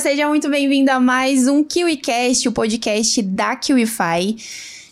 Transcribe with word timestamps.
seja 0.00 0.26
muito 0.26 0.48
bem-vindo 0.48 0.90
a 0.90 0.98
mais 0.98 1.46
um 1.46 1.62
KiwiCast, 1.62 2.48
o 2.48 2.52
podcast 2.52 3.20
da 3.20 3.54
KiwiFi. 3.54 4.34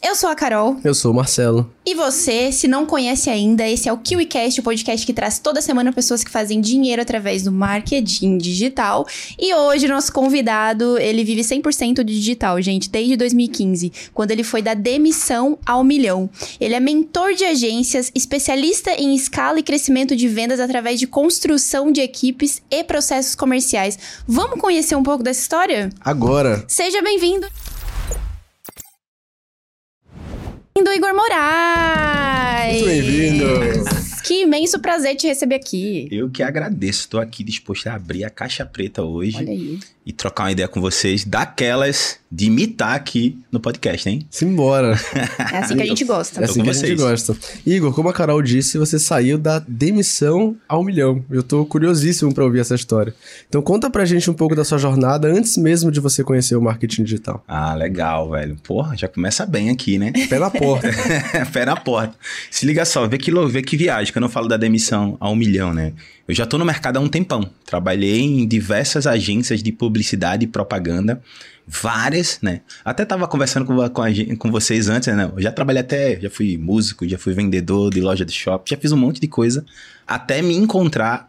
Eu 0.00 0.14
sou 0.14 0.30
a 0.30 0.34
Carol. 0.34 0.76
Eu 0.84 0.94
sou 0.94 1.10
o 1.10 1.14
Marcelo. 1.14 1.68
E 1.84 1.92
você, 1.92 2.52
se 2.52 2.68
não 2.68 2.86
conhece 2.86 3.28
ainda, 3.28 3.66
esse 3.68 3.88
é 3.88 3.92
o 3.92 3.98
KiwiCast, 3.98 4.60
o 4.60 4.62
podcast 4.62 5.04
que 5.04 5.12
traz 5.12 5.40
toda 5.40 5.60
semana 5.60 5.92
pessoas 5.92 6.22
que 6.22 6.30
fazem 6.30 6.60
dinheiro 6.60 7.02
através 7.02 7.42
do 7.42 7.50
marketing 7.50 8.38
digital. 8.38 9.06
E 9.36 9.52
hoje, 9.52 9.88
nosso 9.88 10.12
convidado, 10.12 10.96
ele 10.98 11.24
vive 11.24 11.40
100% 11.40 12.04
de 12.04 12.14
digital, 12.14 12.62
gente, 12.62 12.88
desde 12.88 13.16
2015, 13.16 13.92
quando 14.14 14.30
ele 14.30 14.44
foi 14.44 14.62
da 14.62 14.74
demissão 14.74 15.58
ao 15.66 15.82
milhão. 15.82 16.30
Ele 16.60 16.74
é 16.74 16.80
mentor 16.80 17.34
de 17.34 17.44
agências, 17.44 18.12
especialista 18.14 18.92
em 18.92 19.16
escala 19.16 19.58
e 19.58 19.64
crescimento 19.64 20.14
de 20.14 20.28
vendas 20.28 20.60
através 20.60 21.00
de 21.00 21.08
construção 21.08 21.90
de 21.90 22.00
equipes 22.00 22.62
e 22.70 22.84
processos 22.84 23.34
comerciais. 23.34 23.98
Vamos 24.26 24.60
conhecer 24.60 24.94
um 24.94 25.02
pouco 25.02 25.24
dessa 25.24 25.40
história? 25.40 25.90
Agora! 26.00 26.64
Seja 26.68 27.02
bem-vindo! 27.02 27.48
Bem-vindo, 30.78 30.92
Igor 30.92 31.14
Moraes! 31.14 32.74
Muito 32.74 32.86
bem-vindo! 32.86 33.44
Que 34.22 34.42
imenso 34.42 34.78
prazer 34.78 35.16
te 35.16 35.26
receber 35.26 35.56
aqui. 35.56 36.06
Eu 36.10 36.30
que 36.30 36.42
agradeço. 36.42 37.00
Estou 37.00 37.18
aqui 37.18 37.42
disposto 37.42 37.86
a 37.88 37.94
abrir 37.94 38.24
a 38.24 38.30
caixa 38.30 38.64
preta 38.64 39.02
hoje. 39.02 39.38
Olha 39.38 39.50
aí. 39.50 39.80
E 40.08 40.12
trocar 40.14 40.44
uma 40.44 40.52
ideia 40.52 40.66
com 40.66 40.80
vocês 40.80 41.22
daquelas 41.22 42.18
de 42.32 42.46
imitar 42.46 42.94
aqui 42.94 43.38
no 43.52 43.60
podcast, 43.60 44.08
hein? 44.08 44.26
Simbora. 44.30 44.98
É 45.52 45.58
assim 45.58 45.76
que 45.76 45.82
a 45.82 45.86
gente 45.86 46.04
gosta. 46.04 46.40
É 46.40 46.44
assim 46.44 46.62
que 46.62 46.70
a 46.70 46.72
gente 46.72 46.94
gosta. 46.94 47.36
Igor, 47.66 47.92
como 47.92 48.08
a 48.08 48.12
Carol 48.14 48.40
disse, 48.40 48.78
você 48.78 48.98
saiu 48.98 49.36
da 49.36 49.58
demissão 49.58 50.56
ao 50.66 50.82
milhão. 50.82 51.22
Eu 51.30 51.42
tô 51.42 51.66
curiosíssimo 51.66 52.32
para 52.32 52.44
ouvir 52.44 52.60
essa 52.60 52.74
história. 52.74 53.14
Então 53.50 53.60
conta 53.60 53.90
pra 53.90 54.06
gente 54.06 54.30
um 54.30 54.34
pouco 54.34 54.54
da 54.54 54.64
sua 54.64 54.78
jornada 54.78 55.28
antes 55.28 55.58
mesmo 55.58 55.90
de 55.90 56.00
você 56.00 56.24
conhecer 56.24 56.56
o 56.56 56.62
marketing 56.62 57.04
digital. 57.04 57.44
Ah, 57.46 57.74
legal, 57.74 58.30
velho. 58.30 58.56
Porra, 58.62 58.96
já 58.96 59.08
começa 59.08 59.44
bem 59.44 59.68
aqui, 59.68 59.98
né? 59.98 60.12
Pé 60.28 60.38
na 60.38 60.50
porta. 60.50 60.88
Pé 61.52 61.66
na 61.66 61.76
porta. 61.76 62.14
Se 62.50 62.64
liga 62.64 62.86
só, 62.86 63.06
vê 63.06 63.18
que, 63.18 63.30
vê 63.46 63.60
que 63.60 63.76
viagem, 63.76 64.10
que 64.10 64.16
eu 64.18 64.22
não 64.22 64.30
falo 64.30 64.48
da 64.48 64.56
demissão 64.56 65.18
ao 65.20 65.36
milhão, 65.36 65.74
né? 65.74 65.92
Eu 66.26 66.34
já 66.34 66.44
tô 66.44 66.58
no 66.58 66.64
mercado 66.64 66.98
há 66.98 67.00
um 67.00 67.08
tempão. 67.08 67.48
Trabalhei 67.64 68.20
em 68.20 68.46
diversas 68.46 69.06
agências 69.06 69.62
de 69.62 69.72
publicidade 69.72 69.97
e 70.44 70.46
propaganda 70.46 71.20
várias, 71.68 72.38
né? 72.40 72.62
Até 72.82 73.04
tava 73.04 73.28
conversando 73.28 73.66
com, 73.66 73.88
com, 73.90 74.02
a, 74.02 74.08
com 74.38 74.50
vocês 74.50 74.88
antes, 74.88 75.14
né? 75.14 75.30
Eu 75.36 75.42
já 75.42 75.52
trabalhei 75.52 75.82
até, 75.82 76.18
já 76.18 76.30
fui 76.30 76.56
músico, 76.56 77.06
já 77.06 77.18
fui 77.18 77.34
vendedor 77.34 77.90
de 77.92 78.00
loja 78.00 78.24
de 78.24 78.32
shopping, 78.32 78.70
já 78.70 78.76
fiz 78.76 78.90
um 78.90 78.96
monte 78.96 79.20
de 79.20 79.28
coisa 79.28 79.64
até 80.06 80.40
me 80.40 80.54
encontrar 80.54 81.28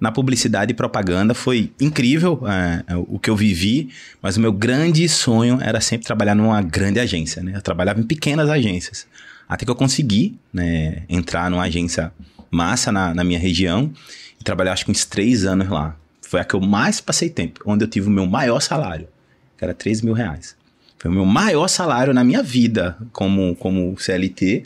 na 0.00 0.10
publicidade 0.10 0.72
e 0.72 0.74
propaganda. 0.74 1.34
Foi 1.34 1.70
incrível 1.78 2.40
é, 2.48 2.96
o 2.96 3.18
que 3.18 3.28
eu 3.28 3.36
vivi, 3.36 3.90
mas 4.22 4.38
o 4.38 4.40
meu 4.40 4.52
grande 4.52 5.06
sonho 5.06 5.58
era 5.60 5.80
sempre 5.82 6.06
trabalhar 6.06 6.34
numa 6.34 6.62
grande 6.62 6.98
agência, 6.98 7.42
né? 7.42 7.52
Eu 7.54 7.62
trabalhava 7.62 8.00
em 8.00 8.04
pequenas 8.04 8.48
agências. 8.48 9.06
Até 9.46 9.66
que 9.66 9.70
eu 9.70 9.76
consegui 9.76 10.38
né, 10.50 11.02
entrar 11.08 11.50
numa 11.50 11.64
agência 11.64 12.10
massa 12.50 12.90
na, 12.90 13.14
na 13.14 13.22
minha 13.22 13.38
região 13.38 13.92
e 14.40 14.44
trabalhar 14.44 14.72
acho 14.72 14.86
que 14.86 14.90
uns 14.90 15.04
três 15.04 15.44
anos 15.44 15.68
lá. 15.68 15.94
Foi 16.34 16.40
a 16.40 16.44
que 16.44 16.54
eu 16.54 16.60
mais 16.60 17.00
passei 17.00 17.30
tempo, 17.30 17.60
onde 17.64 17.84
eu 17.84 17.88
tive 17.88 18.08
o 18.08 18.10
meu 18.10 18.26
maior 18.26 18.58
salário 18.58 19.06
que 19.56 19.64
era 19.64 19.72
3 19.72 20.02
mil 20.02 20.14
reais. 20.14 20.56
Foi 20.98 21.08
o 21.08 21.14
meu 21.14 21.24
maior 21.24 21.68
salário 21.68 22.12
na 22.12 22.24
minha 22.24 22.42
vida 22.42 22.98
como, 23.12 23.54
como 23.54 23.96
CLT, 23.96 24.64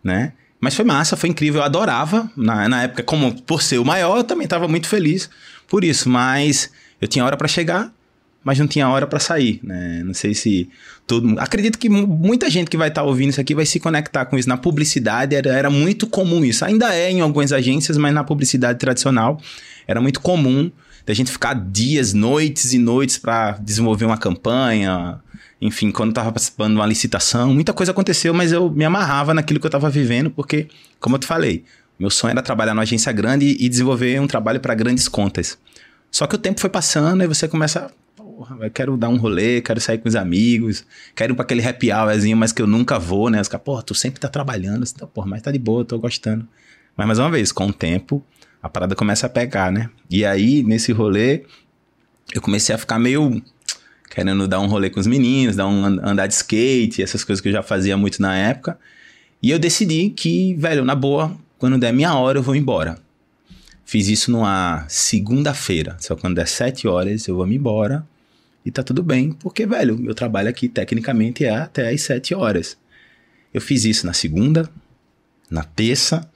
né? 0.00 0.32
Mas 0.60 0.76
foi 0.76 0.84
massa, 0.84 1.16
foi 1.16 1.28
incrível, 1.28 1.60
eu 1.60 1.64
adorava. 1.64 2.30
Na, 2.36 2.68
na 2.68 2.84
época, 2.84 3.02
como 3.02 3.34
por 3.42 3.62
ser 3.62 3.78
o 3.78 3.84
maior, 3.84 4.18
eu 4.18 4.22
também 4.22 4.44
estava 4.44 4.68
muito 4.68 4.86
feliz 4.86 5.28
por 5.66 5.82
isso. 5.82 6.08
Mas 6.08 6.70
eu 7.00 7.08
tinha 7.08 7.24
hora 7.24 7.36
para 7.36 7.48
chegar, 7.48 7.92
mas 8.44 8.56
não 8.60 8.68
tinha 8.68 8.88
hora 8.88 9.04
para 9.04 9.18
sair, 9.18 9.58
né? 9.60 10.04
Não 10.04 10.14
sei 10.14 10.34
se 10.34 10.70
todo 11.04 11.26
mundo... 11.26 11.40
Acredito 11.40 11.80
que 11.80 11.88
muita 11.88 12.48
gente 12.48 12.70
que 12.70 12.76
vai 12.76 12.90
estar 12.90 13.00
tá 13.00 13.06
ouvindo 13.08 13.30
isso 13.30 13.40
aqui 13.40 13.56
vai 13.56 13.66
se 13.66 13.80
conectar 13.80 14.24
com 14.26 14.38
isso. 14.38 14.48
Na 14.48 14.56
publicidade 14.56 15.34
era, 15.34 15.50
era 15.50 15.68
muito 15.68 16.06
comum 16.06 16.44
isso. 16.44 16.64
Ainda 16.64 16.94
é 16.94 17.10
em 17.10 17.20
algumas 17.20 17.52
agências, 17.52 17.96
mas 17.96 18.14
na 18.14 18.22
publicidade 18.22 18.78
tradicional 18.78 19.40
era 19.84 20.00
muito 20.00 20.20
comum 20.20 20.70
da 21.08 21.14
gente 21.14 21.32
ficar 21.32 21.54
dias, 21.54 22.12
noites 22.12 22.74
e 22.74 22.78
noites 22.78 23.16
para 23.16 23.52
desenvolver 23.52 24.04
uma 24.04 24.18
campanha. 24.18 25.18
Enfim, 25.58 25.90
quando 25.90 26.10
estava 26.10 26.30
participando 26.30 26.72
de 26.72 26.78
uma 26.78 26.84
licitação, 26.84 27.54
muita 27.54 27.72
coisa 27.72 27.92
aconteceu, 27.92 28.34
mas 28.34 28.52
eu 28.52 28.68
me 28.68 28.84
amarrava 28.84 29.32
naquilo 29.32 29.58
que 29.58 29.64
eu 29.64 29.70
estava 29.70 29.88
vivendo, 29.88 30.30
porque, 30.30 30.68
como 31.00 31.16
eu 31.16 31.18
te 31.18 31.26
falei, 31.26 31.64
meu 31.98 32.10
sonho 32.10 32.32
era 32.32 32.42
trabalhar 32.42 32.74
numa 32.74 32.82
agência 32.82 33.10
grande 33.10 33.56
e 33.58 33.68
desenvolver 33.70 34.20
um 34.20 34.26
trabalho 34.26 34.60
para 34.60 34.74
grandes 34.74 35.08
contas. 35.08 35.56
Só 36.10 36.26
que 36.26 36.34
o 36.34 36.38
tempo 36.38 36.60
foi 36.60 36.68
passando 36.68 37.24
e 37.24 37.26
você 37.26 37.48
começa 37.48 37.90
porra, 38.14 38.58
eu 38.60 38.70
quero 38.70 38.94
dar 38.98 39.08
um 39.08 39.16
rolê, 39.16 39.62
quero 39.62 39.80
sair 39.80 39.96
com 39.96 40.10
os 40.10 40.14
amigos, 40.14 40.84
quero 41.16 41.32
ir 41.32 41.36
pra 41.36 41.42
aquele 41.42 41.66
happy 41.66 41.90
hourzinho, 41.90 42.36
mas 42.36 42.52
que 42.52 42.60
eu 42.60 42.66
nunca 42.66 42.98
vou, 42.98 43.30
né? 43.30 43.40
Porra, 43.64 43.82
tu 43.82 43.94
sempre 43.94 44.20
tá 44.20 44.28
trabalhando, 44.28 44.82
assim, 44.82 44.94
porra, 45.14 45.26
mas 45.26 45.40
tá 45.40 45.50
de 45.50 45.58
boa, 45.58 45.86
tô 45.86 45.98
gostando. 45.98 46.46
Mas 46.94 47.06
mais 47.06 47.18
uma 47.18 47.30
vez, 47.30 47.50
com 47.50 47.68
o 47.68 47.72
tempo, 47.72 48.22
a 48.62 48.68
parada 48.68 48.94
começa 48.94 49.26
a 49.26 49.30
pegar, 49.30 49.70
né? 49.70 49.90
E 50.10 50.24
aí, 50.24 50.62
nesse 50.62 50.92
rolê, 50.92 51.44
eu 52.32 52.40
comecei 52.40 52.74
a 52.74 52.78
ficar 52.78 52.98
meio 52.98 53.42
querendo 54.10 54.48
dar 54.48 54.60
um 54.60 54.66
rolê 54.66 54.90
com 54.90 54.98
os 54.98 55.06
meninos, 55.06 55.56
dar 55.56 55.66
um 55.66 55.84
andar 55.84 56.26
de 56.26 56.34
skate, 56.34 57.02
essas 57.02 57.22
coisas 57.22 57.40
que 57.40 57.48
eu 57.48 57.52
já 57.52 57.62
fazia 57.62 57.96
muito 57.96 58.20
na 58.20 58.36
época. 58.36 58.78
E 59.42 59.50
eu 59.50 59.58
decidi 59.58 60.10
que, 60.10 60.54
velho, 60.54 60.84
na 60.84 60.94
boa, 60.94 61.36
quando 61.58 61.78
der 61.78 61.92
minha 61.92 62.14
hora 62.14 62.38
eu 62.38 62.42
vou 62.42 62.56
embora. 62.56 62.98
Fiz 63.84 64.08
isso 64.08 64.30
numa 64.30 64.84
segunda-feira. 64.88 65.96
Só 66.00 66.16
quando 66.16 66.34
der 66.34 66.48
sete 66.48 66.88
horas 66.88 67.28
eu 67.28 67.36
vou 67.36 67.46
me 67.46 67.56
embora. 67.56 68.06
E 68.64 68.70
tá 68.70 68.82
tudo 68.82 69.02
bem, 69.02 69.32
porque, 69.32 69.64
velho, 69.64 69.96
meu 69.96 70.14
trabalho 70.14 70.48
aqui 70.48 70.68
tecnicamente 70.68 71.44
é 71.44 71.50
até 71.50 71.88
as 71.88 72.02
sete 72.02 72.34
horas. 72.34 72.76
Eu 73.54 73.60
fiz 73.60 73.84
isso 73.84 74.04
na 74.04 74.12
segunda, 74.12 74.68
na 75.50 75.62
terça, 75.62 76.28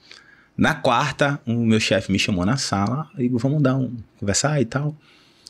na 0.57 0.75
quarta, 0.75 1.39
o 1.45 1.53
meu 1.53 1.79
chefe 1.79 2.11
me 2.11 2.19
chamou 2.19 2.45
na 2.45 2.57
sala 2.57 3.09
e 3.17 3.27
vamos 3.29 3.61
dar 3.61 3.75
um 3.75 3.95
conversar 4.19 4.61
e 4.61 4.65
tal. 4.65 4.95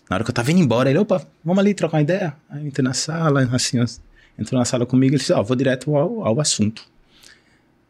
Na 0.09 0.15
hora 0.15 0.23
que 0.23 0.29
eu 0.29 0.33
tava 0.33 0.51
indo 0.51 0.61
embora, 0.61 0.89
ele, 0.89 0.99
opa, 0.99 1.25
vamos 1.43 1.59
ali 1.59 1.73
trocar 1.73 1.97
uma 1.97 2.03
ideia. 2.03 2.33
Aí 2.49 2.61
eu 2.61 2.67
entrei 2.67 2.83
na 2.83 2.93
sala, 2.93 3.49
assim, 3.53 3.83
entrou 4.37 4.59
na 4.59 4.65
sala 4.65 4.85
comigo 4.85 5.15
e 5.15 5.17
disse, 5.17 5.33
ó, 5.33 5.41
oh, 5.41 5.43
vou 5.43 5.55
direto 5.55 5.95
ao, 5.95 6.25
ao 6.25 6.39
assunto. 6.39 6.85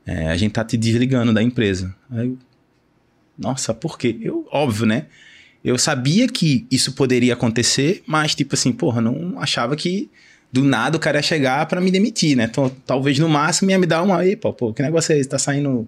É, 0.05 0.27
a 0.29 0.37
gente 0.37 0.53
tá 0.53 0.63
te 0.63 0.75
desligando 0.75 1.33
da 1.33 1.41
empresa. 1.41 1.95
Aí 2.11 2.27
eu, 2.27 2.37
nossa, 3.37 3.73
por 3.73 3.97
quê? 3.97 4.17
Eu, 4.21 4.47
óbvio, 4.51 4.85
né? 4.85 5.07
Eu 5.63 5.77
sabia 5.77 6.27
que 6.27 6.67
isso 6.69 6.93
poderia 6.93 7.33
acontecer, 7.33 8.03
mas 8.05 8.35
tipo 8.35 8.53
assim, 8.53 8.71
porra, 8.71 9.01
não 9.01 9.39
achava 9.39 9.75
que 9.75 10.09
do 10.51 10.63
nada 10.63 10.97
o 10.97 10.99
cara 10.99 11.17
ia 11.17 11.23
chegar 11.23 11.65
para 11.65 11.81
me 11.81 11.89
demitir, 11.89 12.35
né? 12.35 12.43
Então, 12.43 12.69
talvez 12.85 13.17
no 13.17 13.29
máximo 13.29 13.71
ia 13.71 13.79
me 13.79 13.87
dar 13.87 14.03
uma, 14.03 14.19
aí, 14.19 14.35
pô, 14.35 14.53
pô, 14.53 14.73
que 14.73 14.83
negócio 14.83 15.13
é 15.13 15.17
esse? 15.17 15.29
Tá 15.29 15.39
saindo 15.39 15.87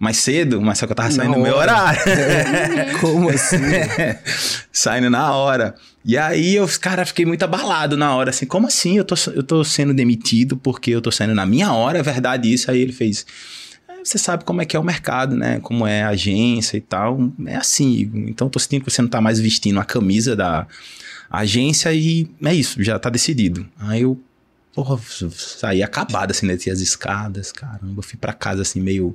mais 0.00 0.16
cedo, 0.16 0.62
mas 0.62 0.78
só 0.78 0.86
que 0.86 0.92
eu 0.92 0.96
tava 0.96 1.10
saindo 1.10 1.36
no 1.36 1.42
meu 1.42 1.54
horário. 1.54 2.00
Como 3.02 3.28
assim? 3.28 3.58
saindo 4.72 5.10
na 5.10 5.34
hora. 5.34 5.74
E 6.02 6.16
aí 6.16 6.56
eu, 6.56 6.66
cara, 6.80 7.04
fiquei 7.04 7.26
muito 7.26 7.42
abalado 7.42 7.98
na 7.98 8.16
hora, 8.16 8.30
assim, 8.30 8.46
como 8.46 8.66
assim? 8.66 8.96
Eu 8.96 9.04
tô, 9.04 9.14
eu 9.34 9.42
tô 9.42 9.62
sendo 9.62 9.92
demitido 9.92 10.56
porque 10.56 10.90
eu 10.90 11.02
tô 11.02 11.12
saindo 11.12 11.34
na 11.34 11.44
minha 11.44 11.74
hora, 11.74 11.98
é 11.98 12.02
verdade 12.02 12.50
isso? 12.50 12.70
Aí 12.70 12.80
ele 12.80 12.92
fez. 12.92 13.26
É, 13.86 14.02
você 14.02 14.16
sabe 14.16 14.42
como 14.44 14.62
é 14.62 14.64
que 14.64 14.74
é 14.74 14.80
o 14.80 14.82
mercado, 14.82 15.36
né? 15.36 15.60
Como 15.60 15.86
é 15.86 16.02
a 16.02 16.08
agência 16.08 16.78
e 16.78 16.80
tal. 16.80 17.30
É 17.44 17.56
assim. 17.56 18.10
Então 18.26 18.46
eu 18.46 18.50
tô 18.50 18.58
sentindo 18.58 18.82
que 18.82 18.90
você 18.90 19.02
não 19.02 19.08
tá 19.10 19.20
mais 19.20 19.38
vestindo 19.38 19.78
a 19.78 19.84
camisa 19.84 20.34
da 20.34 20.66
agência 21.30 21.92
e 21.92 22.26
é 22.42 22.54
isso, 22.54 22.82
já 22.82 22.98
tá 22.98 23.10
decidido. 23.10 23.68
Aí 23.78 24.00
eu, 24.00 24.18
porra, 24.74 24.98
saí 25.36 25.82
acabado 25.82 26.30
assim, 26.30 26.46
desci 26.46 26.70
as 26.70 26.80
escadas, 26.80 27.52
caramba, 27.52 27.98
eu 27.98 28.02
fui 28.02 28.18
para 28.18 28.32
casa 28.32 28.62
assim 28.62 28.80
meio 28.80 29.14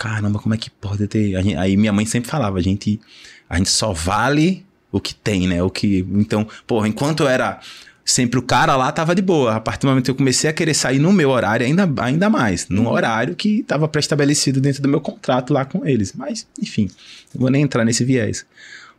caramba, 0.00 0.38
como 0.38 0.54
é 0.54 0.56
que 0.56 0.70
pode 0.70 1.06
ter. 1.06 1.36
Aí 1.58 1.76
minha 1.76 1.92
mãe 1.92 2.06
sempre 2.06 2.30
falava, 2.30 2.58
a 2.58 2.62
gente, 2.62 2.98
a 3.46 3.58
gente 3.58 3.68
só 3.68 3.92
vale 3.92 4.64
o 4.90 4.98
que 4.98 5.14
tem, 5.14 5.46
né? 5.46 5.62
O 5.62 5.68
que. 5.68 6.06
Então, 6.12 6.48
porra, 6.66 6.88
enquanto 6.88 7.24
eu 7.24 7.28
era 7.28 7.60
sempre 8.02 8.38
o 8.38 8.42
cara 8.42 8.74
lá, 8.76 8.90
tava 8.90 9.14
de 9.14 9.20
boa. 9.20 9.56
A 9.56 9.60
partir 9.60 9.82
do 9.82 9.88
momento 9.88 10.06
que 10.06 10.10
eu 10.10 10.14
comecei 10.14 10.48
a 10.48 10.54
querer 10.54 10.72
sair 10.72 10.98
no 10.98 11.12
meu 11.12 11.28
horário, 11.28 11.66
ainda, 11.66 11.86
ainda 11.98 12.30
mais. 12.30 12.66
Num 12.70 12.86
uhum. 12.86 12.92
horário 12.92 13.36
que 13.36 13.60
estava 13.60 13.86
pré-estabelecido 13.86 14.58
dentro 14.58 14.80
do 14.80 14.88
meu 14.88 15.02
contrato 15.02 15.52
lá 15.52 15.66
com 15.66 15.86
eles. 15.86 16.14
Mas, 16.14 16.46
enfim, 16.60 16.88
não 17.34 17.42
vou 17.42 17.50
nem 17.50 17.62
entrar 17.62 17.84
nesse 17.84 18.02
viés. 18.02 18.46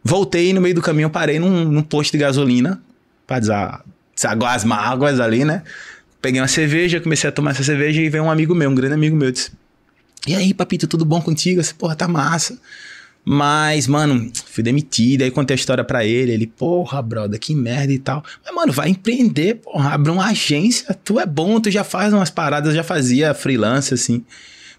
Voltei 0.03 0.53
no 0.53 0.61
meio 0.61 0.75
do 0.75 0.83
caminho, 0.83 1.09
parei 1.09 1.39
num, 1.39 1.65
num 1.65 1.81
posto 1.81 2.11
de 2.11 2.19
gasolina 2.19 2.79
para 3.25 3.39
desaguar 4.15 4.55
as 4.55 4.63
mágoas 4.63 5.19
ali, 5.19 5.43
né? 5.43 5.63
Peguei 6.21 6.39
uma 6.39 6.47
cerveja, 6.47 7.01
comecei 7.01 7.27
a 7.27 7.33
tomar 7.33 7.51
essa 7.51 7.63
cerveja 7.63 7.99
e 7.99 8.07
veio 8.07 8.23
um 8.23 8.29
amigo 8.29 8.53
meu, 8.53 8.69
um 8.69 8.75
grande 8.75 8.93
amigo 8.93 9.15
meu, 9.15 9.31
disse: 9.31 9.51
e 10.27 10.35
aí, 10.35 10.53
papito, 10.53 10.87
tudo 10.87 11.03
bom 11.03 11.21
contigo? 11.21 11.61
Assim, 11.61 11.73
porra, 11.73 11.95
tá 11.95 12.07
massa. 12.07 12.59
Mas, 13.23 13.87
mano, 13.87 14.31
fui 14.45 14.63
demitido. 14.63 15.23
Aí 15.23 15.31
contei 15.31 15.55
a 15.55 15.59
história 15.59 15.83
pra 15.83 16.05
ele. 16.05 16.31
Ele, 16.31 16.47
porra, 16.47 17.01
brother, 17.01 17.39
que 17.39 17.55
merda 17.55 17.91
e 17.91 17.99
tal. 17.99 18.23
Mas, 18.43 18.53
mano, 18.53 18.71
vai 18.71 18.89
empreender, 18.89 19.55
porra, 19.55 19.93
abre 19.93 20.11
uma 20.11 20.27
agência. 20.27 20.93
Tu 21.03 21.19
é 21.19 21.25
bom, 21.25 21.59
tu 21.59 21.71
já 21.71 21.83
faz 21.83 22.13
umas 22.13 22.29
paradas, 22.29 22.75
já 22.75 22.83
fazia 22.83 23.33
freelance, 23.33 23.93
assim, 23.93 24.23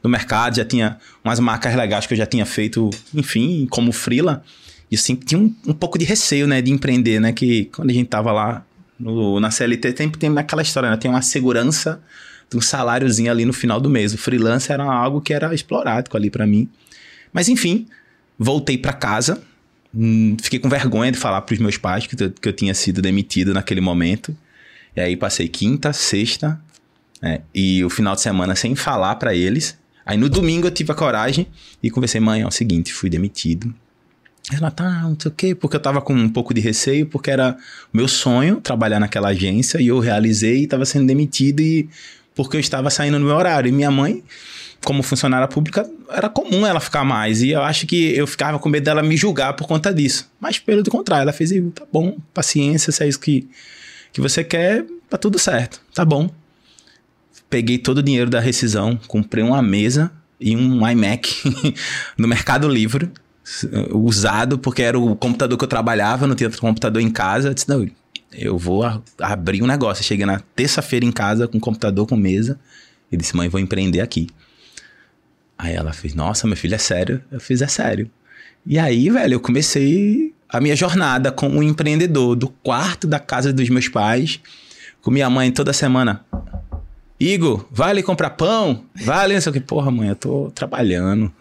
no 0.03 0.09
mercado. 0.09 0.56
Já 0.56 0.65
tinha 0.65 0.99
umas 1.25 1.41
marcas 1.41 1.75
legais 1.75 2.06
que 2.06 2.15
eu 2.15 2.19
já 2.19 2.27
tinha 2.27 2.47
feito, 2.47 2.91
enfim, 3.15 3.67
como 3.71 3.93
freela. 3.93 4.44
E 4.91 4.94
eu 4.94 4.99
sempre 4.99 5.27
tinha 5.27 5.41
um, 5.41 5.55
um 5.67 5.75
pouco 5.75 5.99
de 5.99 6.05
receio, 6.05 6.47
né, 6.47 6.61
de 6.61 6.71
empreender, 6.71 7.19
né? 7.19 7.33
Que 7.33 7.65
quando 7.67 7.91
a 7.91 7.94
gente 7.94 8.09
tava 8.09 8.31
lá 8.31 8.65
no, 8.99 9.41
na 9.41 9.50
CLT, 9.50 9.97
sempre 9.97 10.19
tem 10.19 10.37
aquela 10.39 10.62
história, 10.62 10.91
né? 10.91 10.97
Tem 10.97 11.11
uma 11.11 11.23
segurança 11.23 12.00
um 12.54 12.60
saláriozinho 12.60 13.31
ali 13.31 13.44
no 13.44 13.52
final 13.52 13.81
do 13.81 13.90
mês. 13.90 14.12
O 14.14 14.19
freelance 14.19 14.70
era 14.70 14.84
algo 14.84 15.20
que 15.20 15.32
era 15.32 15.54
esporádico 15.54 16.16
ali 16.16 16.31
para 16.31 16.46
mim. 16.46 16.69
Mas 17.32 17.49
enfim, 17.49 17.87
voltei 18.38 18.76
para 18.76 18.93
casa. 18.93 19.43
Hum, 19.94 20.37
fiquei 20.40 20.58
com 20.58 20.69
vergonha 20.69 21.12
de 21.12 21.19
falar 21.19 21.43
pros 21.43 21.58
meus 21.58 21.76
pais 21.76 22.06
que, 22.06 22.16
que 22.16 22.49
eu 22.49 22.52
tinha 22.52 22.75
sido 22.75 23.02
demitido 23.02 23.52
naquele 23.52 23.81
momento. 23.81 24.37
E 24.96 25.00
aí 25.00 25.16
passei 25.16 25.49
quinta, 25.49 25.93
sexta 25.93 26.60
é, 27.22 27.40
e 27.54 27.84
o 27.84 27.88
final 27.88 28.14
de 28.14 28.20
semana 28.20 28.55
sem 28.55 28.75
falar 28.75 29.14
para 29.16 29.34
eles. 29.34 29.78
Aí 30.05 30.19
no 30.19 30.28
domingo 30.28 30.66
eu 30.66 30.70
tive 30.70 30.90
a 30.90 30.94
coragem 30.94 31.46
e 31.82 31.90
conversei, 31.90 32.20
mãe, 32.20 32.43
é 32.43 32.46
o 32.46 32.50
seguinte, 32.50 32.93
fui 32.93 33.08
demitido. 33.08 33.72
Ela 34.52 34.72
tá, 34.72 35.02
não 35.02 35.16
sei 35.19 35.31
o 35.31 35.34
quê, 35.34 35.55
porque 35.55 35.76
eu 35.76 35.81
tava 35.81 36.00
com 36.02 36.12
um 36.12 36.28
pouco 36.28 36.52
de 36.52 36.60
receio, 36.60 37.06
porque 37.06 37.31
era 37.31 37.56
meu 37.93 38.08
sonho 38.08 38.60
trabalhar 38.60 38.98
naquela 38.98 39.28
agência 39.28 39.81
e 39.81 39.87
eu 39.87 40.00
realizei 40.00 40.64
e 40.64 40.66
tava 40.66 40.84
sendo 40.84 41.06
demitido 41.06 41.60
e 41.60 41.88
porque 42.34 42.56
eu 42.56 42.61
estava 42.61 42.90
saindo 42.90 43.19
no 43.19 43.26
meu 43.26 43.37
horário. 43.37 43.69
E 43.69 43.73
minha 43.73 43.90
mãe, 43.90 44.23
como 44.84 45.02
funcionária 45.02 45.46
pública, 45.49 45.88
era 46.11 46.29
comum 46.29 46.67
ela 46.67 46.81
ficar 46.81 47.05
mais. 47.05 47.43
E 47.43 47.50
eu 47.50 47.62
acho 47.62 47.87
que 47.87 48.17
eu 48.17 48.26
ficava 48.26 48.58
com 48.58 48.69
medo 48.69 48.84
dela 48.84 49.02
me 49.02 49.17
julgar 49.17 49.55
por 49.55 49.67
conta 49.67 49.93
disso. 49.93 50.31
Mas 50.40 50.58
pelo 50.58 50.82
contrário, 50.84 51.23
ela 51.23 51.32
fez, 51.32 51.50
tá 51.75 51.84
bom, 51.93 52.17
paciência, 52.32 52.93
se 52.93 53.02
é 53.02 53.08
isso 53.08 53.20
que, 53.20 53.49
que 54.12 54.20
você 54.20 54.43
quer, 54.43 54.84
tá 55.08 55.17
tudo 55.17 55.38
certo, 55.38 55.81
tá 55.94 56.05
bom. 56.05 56.31
Peguei 57.49 57.79
todo 57.79 57.99
o 57.99 58.02
dinheiro 58.02 58.31
da 58.31 58.40
rescisão, 58.40 58.99
comprei 59.06 59.44
uma 59.44 59.61
mesa 59.61 60.11
e 60.40 60.56
um 60.56 60.88
iMac 60.88 61.75
no 62.17 62.26
Mercado 62.26 62.69
Livre 62.69 63.11
usado, 63.93 64.58
porque 64.58 64.82
era 64.82 64.99
o 64.99 65.17
computador 65.17 65.58
que 65.58 65.64
eu 65.64 65.69
trabalhava, 65.69 66.26
não 66.26 66.34
tinha 66.34 66.50
computador 66.50 67.02
em 67.02 67.11
casa. 67.11 67.49
Eu 67.49 67.55
disse, 67.55 67.69
não, 67.69 67.88
eu 68.34 68.56
vou 68.58 68.82
abrir 69.20 69.62
um 69.62 69.67
negócio. 69.67 70.05
Cheguei 70.05 70.26
na 70.26 70.40
terça-feira 70.55 71.05
em 71.05 71.12
casa 71.12 71.46
com 71.46 71.61
computador, 71.61 72.06
com 72.06 72.17
mesa. 72.17 72.58
E 73.11 73.17
disse, 73.17 73.37
mãe, 73.37 73.49
vou 73.49 73.61
empreender 73.61 74.00
aqui. 74.00 74.29
Aí 75.58 75.75
ela 75.75 75.93
fez, 75.93 76.14
nossa, 76.14 76.46
meu 76.46 76.56
filho, 76.56 76.75
é 76.75 76.79
sério? 76.79 77.23
Eu 77.31 77.40
fiz, 77.40 77.62
é 77.62 77.69
sério. 77.69 78.11
E 78.64 78.79
aí, 78.79 79.11
velho, 79.11 79.34
eu 79.34 79.40
comecei 79.40 80.32
a 80.49 80.61
minha 80.61 80.76
jornada 80.76 81.31
como 81.31 81.62
empreendedor 81.62 82.37
do 82.37 82.49
quarto 82.49 83.06
da 83.06 83.19
casa 83.19 83.52
dos 83.52 83.69
meus 83.69 83.88
pais, 83.88 84.40
com 85.00 85.11
minha 85.11 85.29
mãe 85.29 85.50
toda 85.50 85.73
semana. 85.73 86.25
Igor, 87.22 87.64
vai 87.70 87.90
ali 87.90 88.02
comprar 88.02 88.30
pão? 88.30 88.82
Vai 88.96 89.24
ali, 89.24 89.34
não 89.34 89.40
sei 89.40 89.50
o 89.50 89.52
que. 89.52 89.60
Porra, 89.60 89.92
mãe, 89.92 90.08
eu 90.08 90.16
tô 90.16 90.50
trabalhando. 90.52 91.32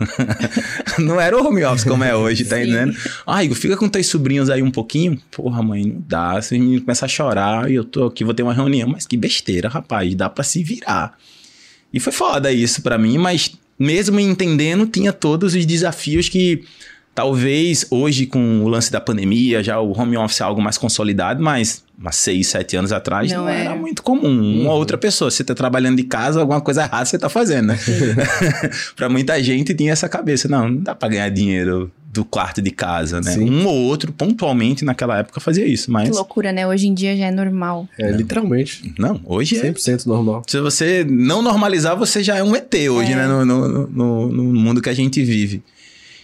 não 1.00 1.20
era 1.20 1.36
o 1.36 1.44
home 1.44 1.64
office 1.64 1.86
como 1.86 2.04
é 2.04 2.16
hoje, 2.16 2.46
tá 2.46 2.62
entendendo? 2.62 2.96
Ah, 3.26 3.44
Igor, 3.44 3.58
fica 3.58 3.76
com 3.76 3.90
teus 3.90 4.06
sobrinhos 4.06 4.52
aí 4.52 4.62
um 4.62 4.70
pouquinho. 4.70 5.20
Porra, 5.32 5.64
mãe, 5.64 5.84
não 5.84 6.04
dá. 6.08 6.40
Se 6.40 6.54
os 6.54 6.62
meninos 6.62 6.82
começam 6.82 7.08
a 7.08 7.10
chorar 7.10 7.72
e 7.72 7.74
eu 7.74 7.84
tô 7.84 8.06
aqui, 8.06 8.24
vou 8.24 8.34
ter 8.34 8.44
uma 8.44 8.54
reunião. 8.54 8.88
Mas 8.90 9.08
que 9.08 9.18
besteira, 9.18 9.70
rapaz, 9.70 10.14
dá 10.14 10.30
para 10.30 10.44
se 10.44 10.64
virar. 10.64 11.18
E 11.92 12.00
foi 12.00 12.14
foda 12.14 12.52
isso 12.52 12.84
para 12.84 12.96
mim, 13.00 13.18
mas 13.18 13.52
mesmo 13.80 14.20
entendendo, 14.20 14.86
tinha 14.86 15.12
todos 15.12 15.56
os 15.56 15.66
desafios 15.66 16.30
que 16.30 16.64
talvez 17.16 17.88
hoje, 17.90 18.28
com 18.28 18.62
o 18.64 18.68
lance 18.68 18.92
da 18.92 19.02
pandemia, 19.02 19.64
já 19.64 19.80
o 19.80 20.00
home 20.00 20.16
office 20.16 20.42
é 20.42 20.44
algo 20.44 20.62
mais 20.62 20.78
consolidado, 20.78 21.42
mas 21.44 21.84
há 22.04 22.12
seis, 22.12 22.48
sete 22.48 22.76
anos 22.76 22.92
atrás, 22.92 23.32
não, 23.32 23.42
não 23.42 23.50
era. 23.50 23.76
muito 23.76 24.02
comum. 24.04 24.28
Uhum. 24.28 24.62
Uma 24.64 24.74
outra 24.74 24.98
pessoa, 24.98 25.30
você 25.30 25.44
tá 25.44 25.54
trabalhando 25.54 25.98
de 25.98 26.04
casa, 26.04 26.40
alguma 26.40 26.62
coisa 26.62 26.84
errada 26.84 27.06
você 27.06 27.18
tá 27.18 27.30
fazendo, 27.30 27.68
né? 27.68 27.80
para 28.96 29.10
muita 29.10 29.42
gente 29.42 29.74
tinha 29.74 29.92
essa 29.92 30.10
cabeça, 30.10 30.48
não, 30.48 30.70
não 30.70 30.78
dá 30.78 30.96
para 30.96 31.10
ganhar 31.10 31.30
dinheiro 31.30 31.92
do 32.12 32.26
quarto 32.26 32.62
de 32.62 32.72
casa, 32.72 33.22
né? 33.22 33.32
Sim. 33.32 33.50
Um 33.50 33.66
ou 33.66 33.74
outro, 33.74 34.12
pontualmente, 34.12 34.84
naquela 34.84 35.20
época 35.20 35.40
fazia 35.40 35.66
isso, 35.66 35.90
mas... 35.90 36.10
Que 36.10 36.16
loucura, 36.16 36.52
né? 36.52 36.68
Hoje 36.68 36.88
em 36.88 36.94
dia 36.94 37.16
já 37.16 37.28
é 37.28 37.32
normal. 37.32 37.88
É, 37.98 38.12
não. 38.12 38.18
literalmente. 38.18 38.94
Não, 39.00 39.22
hoje 39.24 39.56
100% 39.56 39.64
é... 39.64 39.72
100% 39.72 40.06
normal. 40.08 40.44
Se 40.46 40.60
você 40.60 41.06
não 41.10 41.42
normalizar, 41.42 41.96
você 41.96 42.22
já 42.22 42.36
é 42.36 42.44
um 42.44 42.54
ET 42.54 42.74
hoje, 42.74 43.14
é. 43.14 43.16
né? 43.16 43.28
No, 43.28 43.46
no, 43.46 43.88
no, 43.88 44.28
no 44.28 44.44
mundo 44.44 44.82
que 44.82 44.90
a 44.90 44.94
gente 44.94 45.24
vive. 45.24 45.64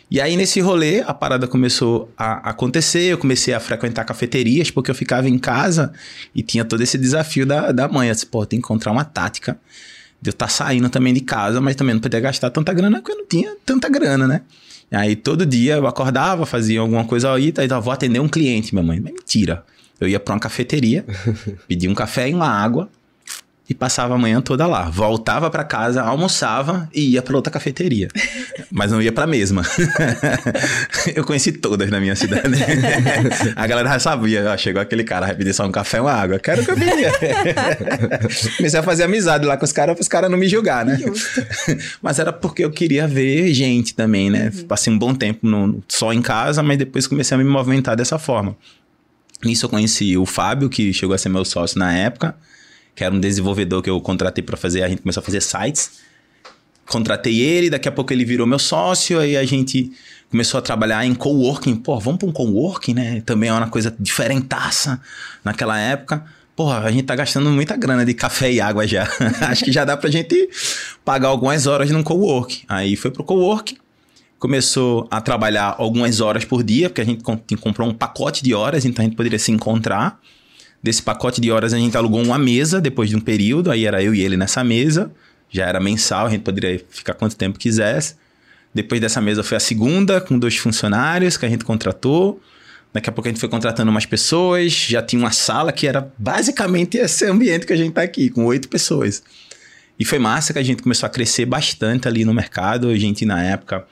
E 0.10 0.22
aí, 0.22 0.38
nesse 0.38 0.62
rolê, 0.62 1.02
a 1.02 1.14
parada 1.14 1.48
começou 1.48 2.10
a 2.18 2.50
acontecer. 2.50 3.12
Eu 3.12 3.18
comecei 3.18 3.54
a 3.54 3.60
frequentar 3.60 4.06
cafeterias, 4.06 4.72
porque 4.72 4.90
eu 4.90 4.96
ficava 4.96 5.28
em 5.28 5.38
casa 5.38 5.92
e 6.34 6.42
tinha 6.42 6.64
todo 6.64 6.82
esse 6.82 6.98
desafio 6.98 7.46
da, 7.46 7.74
da 7.74 7.90
mãe. 7.90 8.08
Eu 8.08 8.14
disse, 8.14 8.26
pô, 8.26 8.46
tem 8.46 8.60
que 8.60 8.66
encontrar 8.66 8.92
uma 8.94 9.04
tática 9.04 9.60
de 10.22 10.30
eu 10.30 10.32
estar 10.32 10.46
tá 10.46 10.52
saindo 10.52 10.90
também 10.90 11.14
de 11.14 11.20
casa, 11.20 11.60
mas 11.60 11.76
também 11.76 11.94
não 11.94 12.02
podia 12.02 12.22
gastar 12.22 12.50
tanta 12.50 12.74
grana, 12.74 13.00
porque 13.00 13.12
eu 13.12 13.18
não 13.18 13.28
tinha 13.28 13.56
tanta 13.66 13.90
grana, 13.90 14.26
né? 14.28 14.42
E 14.90 14.96
aí, 14.96 15.16
todo 15.16 15.46
dia 15.46 15.76
eu 15.76 15.86
acordava, 15.86 16.46
fazia 16.46 16.80
alguma 16.80 17.04
coisa 17.04 17.34
aí, 17.34 17.52
tá, 17.52 17.66
então, 17.66 17.82
vou 17.82 17.92
atender 17.92 18.22
um 18.22 18.30
cliente, 18.30 18.74
minha 18.74 18.86
mãe. 18.86 19.02
Mas 19.02 19.14
mentira. 19.14 19.66
Eu 20.00 20.08
ia 20.08 20.20
para 20.20 20.36
uma 20.36 20.40
cafeteria, 20.40 21.04
pedia 21.68 21.90
um 21.90 21.96
café 21.96 22.30
e 22.30 22.34
uma 22.34 22.48
água, 22.48 22.90
e 23.70 23.74
passava 23.74 24.16
a 24.16 24.18
manhã 24.18 24.40
toda 24.40 24.66
lá. 24.66 24.90
Voltava 24.90 25.50
para 25.50 25.64
casa, 25.64 26.02
almoçava 26.02 26.90
e 26.94 27.12
ia 27.12 27.22
para 27.22 27.36
outra 27.36 27.52
cafeteria. 27.52 28.08
Mas 28.72 28.92
não 28.92 29.02
ia 29.02 29.12
para 29.12 29.26
a 29.26 29.28
mesma. 29.28 29.64
eu 31.14 31.26
conheci 31.26 31.52
todas 31.52 31.90
na 31.90 32.00
minha 32.00 32.16
cidade. 32.16 32.48
a 33.56 33.68
galera 33.68 33.90
já 33.90 34.00
sabia, 34.00 34.52
ó, 34.52 34.58
chegou 34.58 34.82
aquele 34.82 35.04
cara, 35.04 35.34
pedir 35.36 35.54
só 35.54 35.66
um 35.66 35.72
café 35.72 35.98
e 35.98 36.02
uma 36.02 36.14
água. 36.14 36.40
Quero 36.40 36.64
que 36.64 36.72
eu 36.72 36.76
pedia. 36.76 37.12
Comecei 38.56 38.80
a 38.80 38.84
fazer 38.84 39.04
amizade 39.04 39.46
lá 39.46 39.58
com 39.58 39.66
os 39.66 39.74
caras, 39.74 39.96
para 39.96 40.02
os 40.02 40.08
caras 40.08 40.32
não 40.32 40.38
me 40.38 40.48
julgar, 40.48 40.86
né? 40.86 40.98
mas 42.02 42.20
era 42.20 42.32
porque 42.32 42.64
eu 42.64 42.72
queria 42.72 43.06
ver 43.08 43.54
gente 43.54 43.94
também, 43.94 44.30
né? 44.30 44.52
Uhum. 44.56 44.64
Passei 44.64 44.94
um 44.94 44.98
bom 44.98 45.14
tempo 45.14 45.46
no, 45.46 45.84
só 45.88 46.14
em 46.14 46.22
casa, 46.22 46.64
mas 46.64 46.78
depois 46.78 47.06
comecei 47.06 47.36
a 47.36 47.38
me 47.38 47.44
movimentar 47.44 47.96
dessa 47.98 48.18
forma. 48.18 48.56
Nisso 49.44 49.66
eu 49.66 49.70
conheci 49.70 50.18
o 50.18 50.26
Fábio, 50.26 50.70
que 50.70 50.94
chegou 50.94 51.14
a 51.14 51.18
ser 51.18 51.30
meu 51.30 51.44
sócio 51.44 51.78
na 51.78 51.94
época 51.94 52.34
que 52.98 53.04
era 53.04 53.14
um 53.14 53.20
desenvolvedor 53.20 53.84
que 53.84 53.90
eu 53.92 54.02
contratei 54.02 54.44
para 54.44 54.58
fazer, 54.58 54.82
a 54.82 54.90
gente 54.90 55.04
começou 55.04 55.22
a 55.22 55.24
fazer 55.24 55.40
sites. 55.40 56.00
Contratei 56.88 57.40
ele, 57.40 57.70
daqui 57.70 57.88
a 57.88 57.92
pouco 57.92 58.12
ele 58.12 58.26
virou 58.26 58.48
meu 58.48 58.58
sócio, 58.58 59.20
aí 59.20 59.38
a 59.38 59.46
gente 59.46 59.92
começou 60.32 60.58
a 60.58 60.62
trabalhar 60.62 61.06
em 61.06 61.14
coworking. 61.14 61.76
Pô, 61.76 62.00
vamos 62.00 62.18
para 62.18 62.28
um 62.28 62.32
coworking, 62.32 62.96
né? 62.96 63.22
Também 63.24 63.50
é 63.50 63.54
uma 63.54 63.70
coisa 63.70 63.96
diferentaça 64.00 65.00
naquela 65.44 65.78
época. 65.78 66.26
Porra, 66.56 66.80
a 66.80 66.92
gente 66.92 67.04
tá 67.04 67.16
gastando 67.16 67.52
muita 67.52 67.78
grana 67.78 68.04
de 68.04 68.16
café 68.16 68.52
e 68.52 68.60
água 68.60 68.88
já. 68.88 69.08
Acho 69.48 69.64
que 69.64 69.72
já 69.72 69.86
dá 69.86 69.96
pra 69.96 70.10
gente 70.10 70.50
pagar 71.06 71.28
algumas 71.28 71.68
horas 71.68 71.92
num 71.92 72.02
coworking. 72.02 72.64
Aí 72.68 72.96
foi 72.96 73.12
pro 73.12 73.24
coworking, 73.24 73.78
começou 74.40 75.08
a 75.12 75.22
trabalhar 75.22 75.76
algumas 75.78 76.20
horas 76.20 76.44
por 76.46 76.64
dia, 76.64 76.90
porque 76.90 77.02
a 77.02 77.06
gente 77.06 77.24
comprou 77.58 77.88
um 77.88 77.94
pacote 77.94 78.44
de 78.44 78.56
horas, 78.56 78.86
então 78.86 79.06
a 79.06 79.08
gente 79.08 79.16
poderia 79.16 79.38
se 79.38 79.52
encontrar. 79.52 80.20
Desse 80.82 81.02
pacote 81.02 81.42
de 81.42 81.52
horas 81.52 81.74
a 81.74 81.78
gente 81.78 81.98
alugou 81.98 82.22
uma 82.24 82.38
mesa 82.38 82.80
depois 82.80 83.10
de 83.10 83.16
um 83.16 83.20
período, 83.20 83.72
aí 83.72 83.86
era 83.86 84.02
eu 84.02 84.14
e 84.14 84.22
ele 84.22 84.38
nessa 84.38 84.64
mesa, 84.64 85.12
já 85.50 85.66
era 85.66 85.80
mensal, 85.80 86.28
a 86.28 86.30
gente 86.30 86.42
poderia 86.42 86.84
ficar 86.90 87.14
quanto 87.14 87.36
tempo 87.36 87.58
quisesse. 87.58 88.16
Depois 88.74 89.02
dessa 89.02 89.20
mesa 89.20 89.44
foi 89.44 89.58
a 89.58 89.60
segunda, 89.60 90.22
com 90.22 90.38
dois 90.38 90.58
funcionários 90.58 91.36
que 91.36 91.46
a 91.46 91.50
gente 91.50 91.66
contratou. 91.66 92.40
Daqui 92.94 93.10
a 93.10 93.12
pouco 93.12 93.28
a 93.28 93.32
gente 93.32 93.40
foi 93.40 93.50
contratando 93.50 93.92
mais 93.92 94.06
pessoas, 94.06 94.72
já 94.72 95.02
tinha 95.02 95.20
uma 95.20 95.32
sala 95.32 95.72
que 95.72 95.88
era 95.88 96.12
basicamente 96.18 96.98
esse 96.98 97.26
ambiente 97.26 97.66
que 97.66 97.74
a 97.74 97.76
gente 97.76 97.94
tá 97.94 98.02
aqui, 98.02 98.30
com 98.30 98.46
oito 98.46 98.70
pessoas. 98.70 99.24
E 100.00 100.06
foi 100.06 100.20
massa 100.20 100.54
que 100.54 100.60
a 100.60 100.64
gente 100.64 100.84
começou 100.84 101.08
a 101.08 101.10
crescer 101.10 101.46
bastante 101.46 102.08
ali 102.08 102.24
no 102.24 102.34
mercado. 102.34 102.90
A 102.90 102.98
gente, 102.98 103.26
na 103.26 103.44
época, 103.44 103.86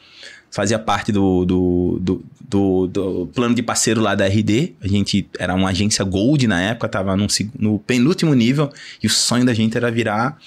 fazia 0.55 0.79
parte 0.79 1.11
do, 1.11 1.43
do, 1.43 1.99
do, 2.01 2.25
do, 2.39 2.87
do 2.87 3.29
plano 3.35 3.53
de 3.53 3.61
parceiro 3.61 3.99
lá 3.99 4.15
da 4.15 4.25
RD. 4.25 4.73
A 4.81 4.87
gente 4.87 5.27
era 5.37 5.53
uma 5.53 5.67
agência 5.71 6.05
Gold 6.05 6.47
na 6.47 6.61
época, 6.61 6.87
tava 6.87 7.13
no, 7.17 7.27
no 7.59 7.77
penúltimo 7.77 8.33
nível, 8.33 8.71
e 9.03 9.05
o 9.05 9.09
sonho 9.09 9.43
da 9.43 9.53
gente 9.53 9.75
era 9.75 9.91
virar 9.91 10.37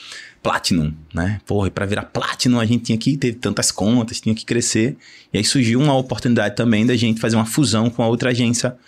Platinum, 0.42 0.94
né? 1.12 1.42
Porra, 1.44 1.68
e 1.68 1.70
para 1.70 1.84
virar 1.84 2.04
Platinum 2.04 2.58
a 2.58 2.64
gente 2.64 2.84
tinha 2.84 2.96
que 2.96 3.18
ter 3.18 3.34
tantas 3.34 3.70
contas, 3.70 4.18
tinha 4.18 4.34
que 4.34 4.46
crescer. 4.46 4.96
E 5.30 5.36
aí 5.36 5.44
surgiu 5.44 5.78
uma 5.78 5.94
oportunidade 5.94 6.56
também 6.56 6.86
da 6.86 6.96
gente 6.96 7.20
fazer 7.20 7.36
uma 7.36 7.44
fusão 7.44 7.90
com 7.90 8.02
a 8.02 8.06
outra 8.06 8.30
agência 8.30 8.78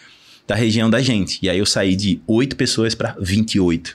da 0.48 0.54
região 0.54 0.88
da 0.88 1.02
gente. 1.02 1.38
E 1.42 1.50
aí 1.50 1.58
eu 1.58 1.66
saí 1.66 1.94
de 1.96 2.22
8 2.26 2.56
pessoas 2.56 2.94
para 2.94 3.14
28. 3.20 3.94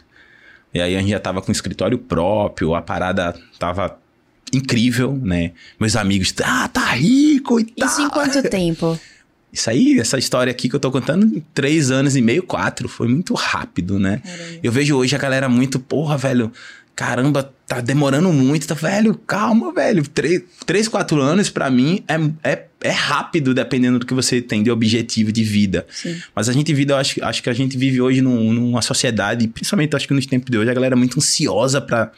E 0.75 0.79
aí 0.79 0.96
a 0.96 1.00
gente 1.00 1.10
já 1.10 1.20
tava 1.20 1.41
com 1.41 1.51
escritório 1.51 1.98
próprio, 1.98 2.75
a 2.75 2.84
parada 2.84 3.36
tava 3.58 3.98
incrível, 4.56 5.20
né? 5.22 5.52
Meus 5.80 5.96
amigos, 5.96 6.34
ah, 6.44 6.68
tá 6.68 6.94
rico 6.94 7.60
e 7.60 7.66
tal. 7.66 7.88
Isso 7.88 8.02
em 8.02 8.10
quanto 8.10 8.44
tempo? 8.50 9.00
Isso 9.52 9.70
aí, 9.70 10.00
essa 10.00 10.18
história 10.18 10.52
aqui 10.52 10.68
que 10.68 10.76
eu 10.76 10.80
tô 10.80 10.92
contando, 10.92 11.42
três 11.54 11.90
anos 11.90 12.16
e 12.16 12.22
meio, 12.22 12.44
quatro. 12.44 12.90
Foi 12.90 13.08
muito 13.08 13.34
rápido, 13.34 13.98
né? 13.98 14.22
Caramba. 14.24 14.60
Eu 14.62 14.72
vejo 14.72 14.98
hoje 14.98 15.16
a 15.16 15.20
galera 15.20 15.48
muito, 15.48 15.80
porra, 15.80 16.18
velho, 16.18 16.52
caramba, 16.94 17.54
tá 17.66 17.80
demorando 17.80 18.34
muito. 18.34 18.68
Tá, 18.68 18.74
velho, 18.74 19.16
calma, 19.16 19.74
velho. 19.74 20.08
Três, 20.08 20.42
três 20.66 20.88
quatro 20.88 21.22
anos 21.22 21.50
para 21.50 21.70
mim 21.70 22.04
é, 22.08 22.52
é, 22.52 22.66
é 22.82 22.92
rápido, 22.92 23.54
dependendo 23.54 24.00
do 24.00 24.06
que 24.06 24.14
você 24.14 24.42
tem 24.42 24.62
de 24.62 24.72
objetivo 24.72 25.32
de 25.32 25.44
vida. 25.44 25.86
Sim. 25.90 26.22
Mas 26.36 26.50
a 26.50 26.54
gente 26.54 26.74
vive, 26.74 26.92
eu 26.92 26.98
acho, 26.98 27.24
acho 27.24 27.42
que 27.42 27.50
a 27.50 27.54
gente 27.54 27.78
vive 27.78 28.02
hoje 28.02 28.22
num, 28.22 28.52
numa 28.52 28.82
sociedade, 28.82 29.48
principalmente 29.48 29.96
acho 29.96 30.08
que 30.08 30.14
nos 30.14 30.26
tempos 30.26 30.50
de 30.52 30.58
hoje, 30.58 30.70
a 30.70 30.74
galera 30.74 30.96
é 30.96 30.98
muito 30.98 31.18
ansiosa 31.18 31.80
para 31.80 32.12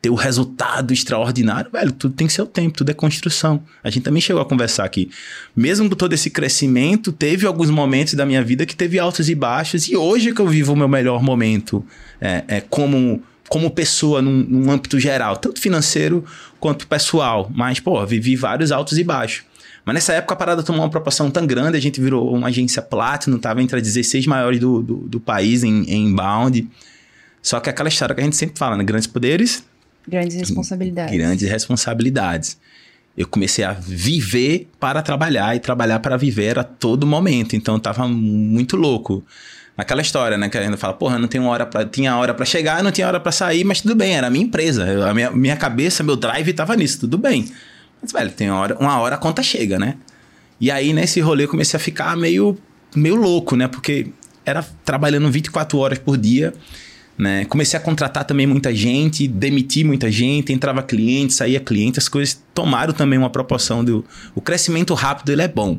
ter 0.00 0.10
o 0.10 0.14
resultado 0.14 0.92
extraordinário, 0.92 1.70
velho, 1.72 1.90
tudo 1.90 2.14
tem 2.14 2.28
seu 2.28 2.46
tempo, 2.46 2.78
tudo 2.78 2.90
é 2.90 2.94
construção. 2.94 3.62
A 3.82 3.90
gente 3.90 4.04
também 4.04 4.20
chegou 4.20 4.40
a 4.40 4.44
conversar 4.44 4.84
aqui. 4.84 5.10
Mesmo 5.56 5.88
com 5.88 5.96
todo 5.96 6.12
esse 6.12 6.30
crescimento, 6.30 7.10
teve 7.10 7.46
alguns 7.46 7.68
momentos 7.68 8.14
da 8.14 8.24
minha 8.24 8.42
vida 8.42 8.64
que 8.64 8.76
teve 8.76 8.98
altos 8.98 9.28
e 9.28 9.34
baixos, 9.34 9.88
e 9.88 9.96
hoje 9.96 10.32
que 10.32 10.40
eu 10.40 10.46
vivo 10.46 10.72
o 10.72 10.76
meu 10.76 10.88
melhor 10.88 11.22
momento 11.22 11.84
é, 12.20 12.44
é 12.46 12.60
como, 12.60 13.20
como 13.48 13.70
pessoa 13.70 14.22
num, 14.22 14.44
num 14.48 14.70
âmbito 14.70 15.00
geral, 15.00 15.36
tanto 15.36 15.60
financeiro 15.60 16.24
quanto 16.60 16.86
pessoal. 16.86 17.50
Mas, 17.52 17.80
pô, 17.80 18.04
vivi 18.06 18.36
vários 18.36 18.70
altos 18.70 18.98
e 18.98 19.04
baixos. 19.04 19.42
Mas 19.84 19.94
nessa 19.94 20.12
época 20.12 20.34
a 20.34 20.36
parada 20.36 20.62
tomou 20.62 20.82
uma 20.82 20.90
proporção 20.90 21.30
tão 21.30 21.46
grande, 21.46 21.76
a 21.76 21.80
gente 21.80 22.00
virou 22.00 22.32
uma 22.32 22.48
agência 22.48 22.82
Platinum, 22.82 23.36
estava 23.36 23.62
entre 23.62 23.78
as 23.78 23.82
16 23.82 24.26
maiores 24.26 24.60
do, 24.60 24.82
do, 24.82 24.96
do 24.96 25.18
país 25.18 25.64
em, 25.64 25.82
em 25.84 26.08
inbound. 26.08 26.68
Só 27.42 27.58
que 27.58 27.70
aquela 27.70 27.88
história 27.88 28.14
que 28.14 28.20
a 28.20 28.24
gente 28.24 28.36
sempre 28.36 28.58
fala, 28.58 28.76
né? 28.76 28.84
Grandes 28.84 29.06
poderes. 29.06 29.64
Grandes 30.08 30.36
responsabilidades. 30.36 31.16
Grandes 31.16 31.48
responsabilidades. 31.50 32.58
Eu 33.16 33.26
comecei 33.26 33.64
a 33.64 33.72
viver 33.72 34.68
para 34.78 35.02
trabalhar 35.02 35.54
e 35.56 35.60
trabalhar 35.60 35.98
para 35.98 36.16
viver 36.16 36.58
a 36.58 36.64
todo 36.64 37.06
momento. 37.06 37.56
Então 37.56 37.74
eu 37.74 37.80
tava 37.80 38.06
muito 38.08 38.76
louco. 38.76 39.24
Naquela 39.76 40.02
história, 40.02 40.36
né? 40.36 40.48
Que 40.48 40.58
a 40.58 40.62
gente 40.62 40.76
fala, 40.76 40.92
porra, 40.92 41.18
não 41.18 41.28
tenho 41.28 41.44
hora 41.44 41.64
para 41.64 41.84
tinha 41.84 42.16
hora 42.16 42.34
para 42.34 42.44
chegar, 42.44 42.82
não 42.82 42.90
tinha 42.90 43.06
hora 43.06 43.20
para 43.20 43.30
sair, 43.30 43.62
mas 43.64 43.80
tudo 43.80 43.94
bem, 43.94 44.16
era 44.16 44.26
a 44.26 44.30
minha 44.30 44.44
empresa. 44.44 44.84
Eu, 44.86 45.06
a 45.06 45.14
minha, 45.14 45.30
minha 45.30 45.56
cabeça, 45.56 46.02
meu 46.02 46.16
drive 46.16 46.52
tava 46.52 46.74
nisso, 46.74 47.00
tudo 47.00 47.16
bem. 47.16 47.48
Mas, 48.02 48.12
velho, 48.12 48.30
tem 48.30 48.50
hora, 48.50 48.76
uma 48.78 48.98
hora 48.98 49.14
a 49.14 49.18
conta 49.18 49.42
chega, 49.42 49.78
né? 49.78 49.94
E 50.60 50.70
aí, 50.70 50.92
nesse 50.92 51.20
rolê, 51.20 51.44
eu 51.44 51.48
comecei 51.48 51.76
a 51.76 51.80
ficar 51.80 52.16
meio, 52.16 52.58
meio 52.94 53.14
louco, 53.14 53.54
né? 53.54 53.68
Porque 53.68 54.08
era 54.44 54.64
trabalhando 54.84 55.30
24 55.30 55.78
horas 55.78 55.98
por 55.98 56.16
dia, 56.16 56.52
né? 57.18 57.44
Comecei 57.46 57.78
a 57.78 57.82
contratar 57.82 58.24
também 58.24 58.46
muita 58.46 58.72
gente, 58.74 59.26
demitir 59.26 59.84
muita 59.84 60.10
gente, 60.10 60.52
entrava 60.52 60.82
cliente, 60.82 61.32
saía 61.32 61.58
cliente, 61.58 61.98
as 61.98 62.08
coisas 62.08 62.40
tomaram 62.54 62.92
também 62.92 63.18
uma 63.18 63.28
proporção 63.28 63.84
do... 63.84 64.04
O 64.34 64.40
crescimento 64.40 64.94
rápido, 64.94 65.32
ele 65.32 65.42
é 65.42 65.48
bom. 65.48 65.78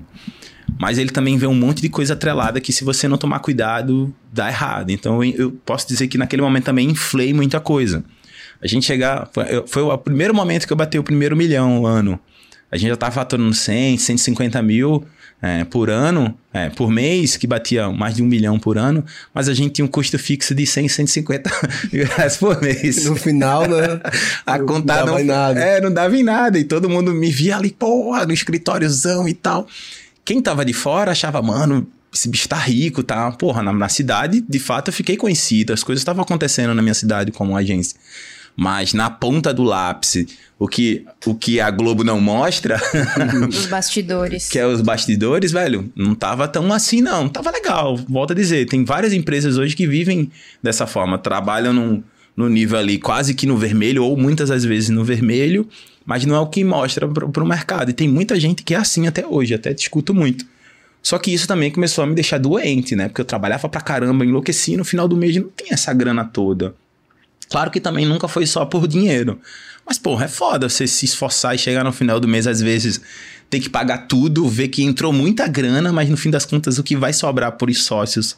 Mas 0.77 0.97
ele 0.97 1.09
também 1.09 1.37
vê 1.37 1.47
um 1.47 1.53
monte 1.55 1.81
de 1.81 1.89
coisa 1.89 2.13
atrelada 2.13 2.59
que 2.59 2.73
se 2.73 2.83
você 2.83 3.07
não 3.07 3.17
tomar 3.17 3.39
cuidado, 3.39 4.13
dá 4.31 4.49
errado. 4.49 4.91
Então, 4.91 5.23
eu 5.23 5.51
posso 5.65 5.87
dizer 5.87 6.07
que 6.07 6.17
naquele 6.17 6.41
momento 6.41 6.65
também 6.65 6.89
inflei 6.89 7.33
muita 7.33 7.59
coisa. 7.59 8.03
A 8.61 8.67
gente 8.67 8.85
chegar. 8.85 9.29
Foi, 9.33 9.45
foi, 9.65 9.81
o 9.81 9.97
primeiro 9.97 10.33
momento 10.33 10.67
que 10.67 10.73
eu 10.73 10.77
bati 10.77 10.99
o 10.99 11.03
primeiro 11.03 11.35
milhão 11.35 11.85
ano. 11.85 12.19
A 12.71 12.77
gente 12.77 12.89
já 12.89 12.93
estava 12.93 13.13
faturando 13.13 13.53
100, 13.53 13.97
150 13.97 14.61
mil 14.61 15.05
é, 15.41 15.63
por 15.63 15.89
ano, 15.89 16.37
é, 16.53 16.69
por 16.69 16.91
mês, 16.91 17.37
que 17.37 17.47
batia 17.47 17.89
mais 17.89 18.15
de 18.15 18.23
um 18.23 18.25
milhão 18.25 18.59
por 18.59 18.77
ano, 18.77 19.05
mas 19.33 19.47
a 19.47 19.53
gente 19.53 19.73
tinha 19.73 19.85
um 19.85 19.87
custo 19.87 20.19
fixo 20.19 20.53
de 20.53 20.65
100, 20.65 20.89
150 20.89 21.49
mil 21.93 22.05
reais 22.05 22.37
por 22.37 22.61
mês. 22.61 23.05
No 23.05 23.15
final, 23.15 23.67
né? 23.67 24.01
a 24.45 24.59
conta 24.59 24.95
não, 24.97 25.05
dava 25.05 25.21
em 25.21 25.25
nada. 25.25 25.59
É, 25.59 25.81
não 25.81 25.93
dava 25.93 26.15
em 26.17 26.23
nada. 26.23 26.59
E 26.59 26.63
todo 26.63 26.89
mundo 26.89 27.13
me 27.13 27.31
via 27.31 27.57
ali, 27.57 27.71
porra, 27.71 28.25
no 28.25 28.33
escritóriozão 28.33 29.27
e 29.27 29.33
tal. 29.33 29.67
Quem 30.25 30.41
tava 30.41 30.65
de 30.65 30.73
fora 30.73 31.11
achava, 31.11 31.41
mano, 31.41 31.87
esse 32.13 32.27
bicho 32.27 32.49
tá 32.49 32.57
rico, 32.57 33.01
tá? 33.01 33.31
Porra, 33.31 33.63
na, 33.63 33.71
na 33.71 33.89
cidade, 33.89 34.41
de 34.41 34.59
fato, 34.59 34.89
eu 34.89 34.93
fiquei 34.93 35.15
conhecido. 35.15 35.71
As 35.71 35.83
coisas 35.83 36.01
estavam 36.01 36.21
acontecendo 36.21 36.73
na 36.73 36.81
minha 36.81 36.93
cidade 36.93 37.31
como 37.31 37.55
agência. 37.55 37.97
Mas 38.55 38.93
na 38.93 39.09
ponta 39.09 39.53
do 39.53 39.63
lápis, 39.63 40.25
o 40.57 40.67
que, 40.67 41.05
o 41.25 41.33
que 41.33 41.61
a 41.61 41.71
Globo 41.71 42.03
não 42.03 42.19
mostra. 42.19 42.79
Os 43.47 43.65
bastidores. 43.67 44.49
que 44.49 44.59
é 44.59 44.67
os 44.67 44.81
bastidores, 44.81 45.51
velho, 45.51 45.89
não 45.95 46.13
tava 46.13 46.47
tão 46.47 46.71
assim, 46.73 47.01
não. 47.01 47.29
Tava 47.29 47.51
legal. 47.51 47.95
Volto 47.95 48.31
a 48.31 48.35
dizer, 48.35 48.67
tem 48.67 48.83
várias 48.83 49.13
empresas 49.13 49.57
hoje 49.57 49.75
que 49.75 49.87
vivem 49.87 50.29
dessa 50.61 50.85
forma. 50.85 51.17
Trabalham 51.17 51.73
num, 51.73 52.03
no 52.35 52.49
nível 52.49 52.77
ali 52.77 52.97
quase 52.97 53.33
que 53.33 53.45
no 53.45 53.57
vermelho, 53.57 54.03
ou 54.03 54.17
muitas 54.17 54.49
das 54.49 54.65
vezes 54.65 54.89
no 54.89 55.03
vermelho, 55.03 55.67
mas 56.05 56.25
não 56.25 56.35
é 56.35 56.39
o 56.39 56.47
que 56.47 56.63
mostra 56.63 57.07
para 57.07 57.43
o 57.43 57.47
mercado. 57.47 57.91
E 57.91 57.93
tem 57.93 58.07
muita 58.07 58.39
gente 58.39 58.63
que 58.63 58.73
é 58.73 58.77
assim 58.77 59.07
até 59.07 59.25
hoje, 59.25 59.53
até 59.53 59.73
discuto 59.73 60.13
muito. 60.13 60.45
Só 61.01 61.17
que 61.17 61.33
isso 61.33 61.47
também 61.47 61.71
começou 61.71 62.03
a 62.03 62.07
me 62.07 62.13
deixar 62.13 62.37
doente, 62.37 62.95
né? 62.95 63.07
Porque 63.07 63.21
eu 63.21 63.25
trabalhava 63.25 63.69
pra 63.69 63.79
caramba, 63.79 64.25
enlouqueci, 64.25 64.75
no 64.75 64.83
final 64.83 65.07
do 65.07 65.15
mês 65.15 65.35
não 65.37 65.49
tinha 65.55 65.73
essa 65.73 65.93
grana 65.93 66.25
toda. 66.25 66.75
Claro 67.49 67.71
que 67.71 67.81
também 67.81 68.05
nunca 68.05 68.27
foi 68.27 68.45
só 68.45 68.65
por 68.65 68.87
dinheiro. 68.87 69.39
Mas, 69.85 69.97
porra, 69.97 70.25
é 70.25 70.27
foda 70.27 70.69
você 70.69 70.85
se 70.85 71.05
esforçar 71.05 71.55
e 71.55 71.57
chegar 71.57 71.83
no 71.83 71.91
final 71.91 72.19
do 72.19 72.27
mês, 72.27 72.45
às 72.45 72.61
vezes, 72.61 73.01
ter 73.49 73.59
que 73.59 73.69
pagar 73.69 74.07
tudo, 74.07 74.47
ver 74.47 74.67
que 74.67 74.83
entrou 74.83 75.11
muita 75.11 75.47
grana, 75.47 75.91
mas 75.91 76.07
no 76.07 76.15
fim 76.15 76.29
das 76.29 76.45
contas 76.45 76.77
o 76.77 76.83
que 76.83 76.95
vai 76.95 77.11
sobrar 77.11 77.53
por 77.53 77.69
os 77.69 77.83
sócios 77.83 78.37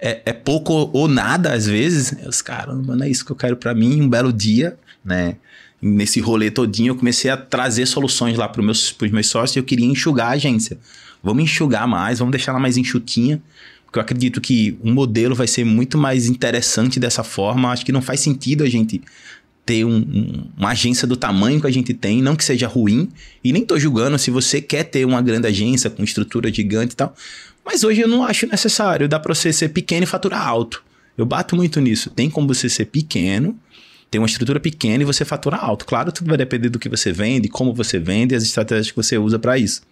é, 0.00 0.20
é 0.26 0.32
pouco 0.32 0.90
ou 0.92 1.06
nada, 1.06 1.52
às 1.52 1.66
vezes. 1.66 2.12
Os 2.26 2.42
caras, 2.42 2.74
mano, 2.84 3.04
é 3.04 3.08
isso 3.08 3.24
que 3.24 3.30
eu 3.30 3.36
quero 3.36 3.56
para 3.56 3.72
mim, 3.72 4.02
um 4.02 4.08
belo 4.08 4.32
dia, 4.32 4.76
né? 5.04 5.36
Nesse 5.80 6.20
rolê 6.20 6.50
todinho, 6.50 6.90
eu 6.90 6.96
comecei 6.96 7.30
a 7.30 7.36
trazer 7.36 7.86
soluções 7.86 8.36
lá 8.36 8.48
para 8.48 8.62
meus, 8.62 8.92
pros 8.92 9.10
meus 9.10 9.28
sócios 9.28 9.56
e 9.56 9.58
eu 9.58 9.64
queria 9.64 9.86
enxugar 9.86 10.28
a 10.28 10.30
agência. 10.32 10.78
Vamos 11.22 11.44
enxugar 11.44 11.86
mais, 11.86 12.18
vamos 12.18 12.32
deixar 12.32 12.52
ela 12.52 12.60
mais 12.60 12.76
enxutinha 12.76 13.40
porque 13.92 13.98
eu 13.98 14.02
acredito 14.02 14.40
que 14.40 14.78
o 14.82 14.90
modelo 14.90 15.34
vai 15.34 15.46
ser 15.46 15.66
muito 15.66 15.98
mais 15.98 16.26
interessante 16.26 16.98
dessa 16.98 17.22
forma. 17.22 17.70
Acho 17.70 17.84
que 17.84 17.92
não 17.92 18.00
faz 18.00 18.20
sentido 18.20 18.64
a 18.64 18.68
gente 18.68 19.02
ter 19.66 19.84
um, 19.84 19.96
um, 19.96 20.44
uma 20.56 20.70
agência 20.70 21.06
do 21.06 21.14
tamanho 21.14 21.60
que 21.60 21.66
a 21.66 21.70
gente 21.70 21.92
tem, 21.92 22.22
não 22.22 22.34
que 22.34 22.42
seja 22.42 22.66
ruim, 22.66 23.10
e 23.44 23.52
nem 23.52 23.60
estou 23.60 23.78
julgando 23.78 24.18
se 24.18 24.30
você 24.30 24.62
quer 24.62 24.84
ter 24.84 25.04
uma 25.04 25.20
grande 25.20 25.46
agência 25.46 25.90
com 25.90 26.02
estrutura 26.02 26.50
gigante 26.50 26.94
e 26.94 26.96
tal, 26.96 27.14
mas 27.62 27.84
hoje 27.84 28.00
eu 28.00 28.08
não 28.08 28.24
acho 28.24 28.46
necessário, 28.46 29.06
dá 29.06 29.20
para 29.20 29.34
você 29.34 29.52
ser 29.52 29.68
pequeno 29.68 30.04
e 30.04 30.06
faturar 30.06 30.48
alto. 30.48 30.82
Eu 31.16 31.26
bato 31.26 31.54
muito 31.54 31.78
nisso. 31.78 32.08
Tem 32.08 32.30
como 32.30 32.48
você 32.48 32.70
ser 32.70 32.86
pequeno, 32.86 33.54
ter 34.10 34.18
uma 34.18 34.26
estrutura 34.26 34.58
pequena 34.58 35.02
e 35.02 35.06
você 35.06 35.22
faturar 35.22 35.62
alto. 35.62 35.84
Claro, 35.84 36.10
tudo 36.10 36.28
vai 36.28 36.38
depender 36.38 36.70
do 36.70 36.78
que 36.78 36.88
você 36.88 37.12
vende, 37.12 37.46
como 37.46 37.74
você 37.74 37.98
vende 37.98 38.34
e 38.34 38.36
as 38.36 38.42
estratégias 38.42 38.90
que 38.90 38.96
você 38.96 39.18
usa 39.18 39.38
para 39.38 39.58
isso. 39.58 39.82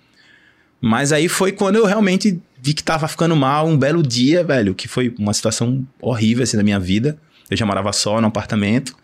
Mas 0.81 1.13
aí 1.13 1.29
foi 1.29 1.53
quando 1.53 1.77
eu 1.77 1.85
realmente 1.85 2.41
vi 2.63 2.75
que 2.75 2.83
tava 2.83 3.09
ficando 3.09 3.35
mal 3.35 3.67
um 3.67 3.77
belo 3.77 4.03
dia, 4.03 4.45
velho, 4.45 4.75
que 4.75 4.87
foi 4.87 5.15
uma 5.19 5.33
situação 5.33 5.87
horrível 6.01 6.43
assim 6.43 6.57
da 6.57 6.63
minha 6.63 6.79
vida. 6.79 7.19
Eu 7.51 7.57
já 7.57 7.67
morava 7.67 7.93
só 7.93 8.21
no 8.21 8.29
apartamento. 8.29 8.95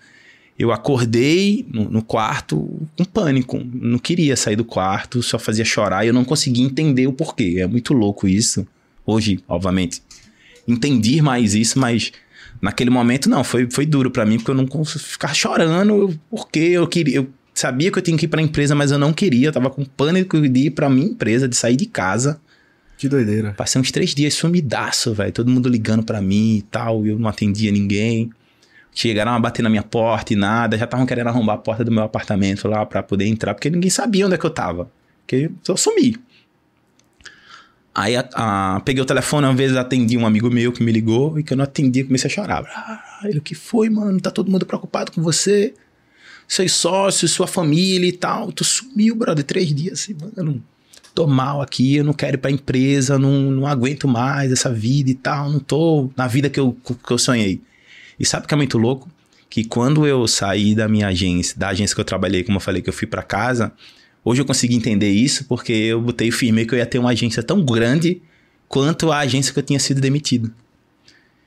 Eu 0.59 0.73
acordei 0.73 1.67
no, 1.71 1.91
no, 1.91 2.03
quarto 2.03 2.81
com 2.97 3.05
pânico. 3.05 3.61
Não 3.73 3.99
queria 3.99 4.37
sair 4.37 4.57
do 4.57 4.65
quarto, 4.65 5.23
só 5.23 5.39
fazia 5.39 5.65
chorar 5.65 6.05
e 6.05 6.09
eu 6.09 6.15
não 6.15 6.25
conseguia 6.25 6.65
entender 6.65 7.07
o 7.07 7.13
porquê. 7.13 7.57
É 7.59 7.67
muito 7.67 7.93
louco 7.93 8.27
isso. 8.27 8.67
Hoje, 9.05 9.39
obviamente, 9.47 10.03
entendi 10.67 11.21
mais 11.21 11.55
isso, 11.55 11.79
mas 11.79 12.13
naquele 12.61 12.91
momento 12.91 13.29
não, 13.29 13.45
foi, 13.45 13.69
foi 13.71 13.85
duro 13.85 14.11
para 14.11 14.25
mim 14.25 14.39
porque 14.39 14.51
eu 14.51 14.55
não 14.55 14.67
conseguia 14.67 15.07
ficar 15.07 15.35
chorando 15.35 16.19
porque 16.31 16.59
eu 16.59 16.87
queria, 16.89 17.17
eu 17.17 17.29
sabia 17.55 17.91
que 17.93 17.99
eu 17.99 18.03
tinha 18.03 18.17
que 18.17 18.25
ir 18.25 18.29
pra 18.29 18.43
empresa, 18.43 18.75
mas 18.75 18.91
eu 18.91 18.99
não 18.99 19.13
queria, 19.13 19.49
eu 19.49 19.53
tava 19.53 19.71
com 19.71 19.85
pânico 19.85 20.41
de 20.49 20.67
ir 20.67 20.71
pra 20.71 20.91
minha 20.91 21.07
empresa, 21.07 21.47
de 21.47 21.55
sair 21.55 21.77
de 21.77 21.87
casa. 21.87 22.41
Que 22.97 23.09
doideira. 23.09 23.53
Passei 23.53 23.81
uns 23.81 23.91
três 23.91 24.15
dias 24.15 24.35
sumidaço, 24.35 25.13
velho. 25.13 25.33
Todo 25.33 25.51
mundo 25.51 25.69
ligando 25.69 26.03
para 26.03 26.21
mim 26.21 26.57
e 26.57 26.63
tal. 26.63 27.05
E 27.05 27.11
eu 27.11 27.19
não 27.19 27.29
atendia 27.29 27.71
ninguém. 27.71 28.31
Chegaram 28.95 29.33
a 29.33 29.39
bater 29.39 29.63
na 29.63 29.69
minha 29.69 29.83
porta 29.83 30.33
e 30.33 30.37
nada. 30.37 30.79
Já 30.79 30.87
estavam 30.87 31.05
querendo 31.05 31.27
arrombar 31.29 31.57
a 31.57 31.59
porta 31.59 31.85
do 31.85 31.93
meu 31.93 32.03
apartamento 32.03 32.67
lá 32.67 32.87
para 32.87 33.03
poder 33.03 33.27
entrar, 33.27 33.53
porque 33.55 33.69
ninguém 33.69 33.91
sabia 33.91 34.25
onde 34.25 34.35
é 34.35 34.39
que 34.39 34.47
eu 34.47 34.51
tava. 34.51 34.91
Porque 35.21 35.51
eu 35.69 35.77
sumi. 35.77 36.17
Aí 37.95 38.17
a, 38.17 38.29
a, 38.35 38.81
peguei 38.81 39.03
o 39.03 39.07
telefone, 39.07 39.47
uma 39.47 39.55
vez 39.55 39.75
atendi 39.77 40.17
um 40.17 40.27
amigo 40.27 40.51
meu 40.51 40.73
que 40.73 40.83
me 40.83 40.93
ligou 40.93 41.39
e 41.39 41.43
que 41.43 41.53
eu 41.53 41.57
não 41.57 41.65
atendi, 41.65 42.05
comecei 42.05 42.31
a 42.31 42.33
chorar. 42.33 42.65
Ah, 42.75 43.21
ele, 43.25 43.39
o 43.39 43.43
que 43.43 43.55
foi, 43.55 43.91
mano? 43.91 44.21
Tá 44.21 44.31
todo 44.31 44.51
mundo 44.51 44.65
preocupado 44.65 45.13
com 45.13 45.23
você. 45.23 45.75
Seus 46.49 46.73
sócios, 46.73 47.31
sua 47.31 47.47
família 47.47 48.09
e 48.09 48.13
tal. 48.13 48.53
Tu 48.53 48.65
sumiu, 48.65 49.15
brother, 49.15 49.45
três 49.45 49.75
dias 49.75 50.01
assim, 50.01 50.15
mano 50.15 50.63
tô 51.17 51.27
mal 51.27 51.63
aqui, 51.63 51.97
eu 51.97 52.05
não 52.05 52.13
quero 52.13 52.37
ir 52.37 52.39
pra 52.39 52.51
empresa, 52.51 53.19
não, 53.19 53.51
não 53.51 53.67
aguento 53.67 54.07
mais 54.07 54.53
essa 54.53 54.71
vida 54.71 55.11
e 55.11 55.15
tal, 55.15 55.51
não 55.51 55.59
tô 55.59 56.11
na 56.15 56.27
vida 56.27 56.51
que 56.51 56.61
eu, 56.61 56.77
que 56.85 57.11
eu 57.11 57.17
sonhei. 57.17 57.63
E 58.21 58.27
sabe 58.27 58.45
o 58.45 58.49
que 58.49 58.53
é 58.53 58.57
muito 58.57 58.77
louco? 58.77 59.09
Que 59.49 59.65
quando 59.65 60.07
eu 60.07 60.29
saí 60.29 60.75
da 60.75 60.87
minha 60.87 61.09
agência, 61.09 61.59
da 61.59 61.69
agência 61.69 61.95
que 61.95 62.01
eu 62.03 62.05
trabalhei, 62.05 62.45
como 62.45 62.59
eu 62.59 62.61
falei, 62.61 62.83
que 62.83 62.91
eu 62.91 62.93
fui 62.93 63.07
para 63.07 63.23
casa, 63.23 63.73
hoje 64.23 64.43
eu 64.43 64.45
consegui 64.45 64.77
entender 64.77 65.11
isso 65.11 65.47
porque 65.47 65.73
eu 65.73 66.03
botei 66.03 66.31
firme 66.31 66.67
que 66.67 66.75
eu 66.75 66.79
ia 66.79 66.87
ter 66.87 66.99
uma 66.99 67.11
agência 67.11 67.43
tão 67.43 67.65
grande 67.65 68.21
quanto 68.69 69.11
a 69.11 69.19
agência 69.19 69.55
que 69.55 69.59
eu 69.59 69.63
tinha 69.63 69.81
sido 69.81 70.03
demitido. 70.03 70.53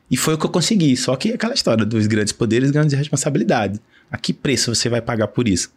E 0.09 0.17
foi 0.17 0.33
o 0.33 0.37
que 0.39 0.47
eu 0.47 0.49
consegui. 0.49 0.97
Só 0.97 1.15
que 1.15 1.31
aquela 1.31 1.53
história 1.53 1.85
dos 1.85 2.07
grandes 2.07 2.33
poderes, 2.33 2.71
grandes 2.71 2.97
responsabilidades. 2.97 3.79
A 4.09 4.17
que 4.17 4.33
preço 4.33 4.73
você 4.73 4.89
vai 4.89 5.01
pagar 5.01 5.27
por 5.27 5.47
isso? 5.47 5.71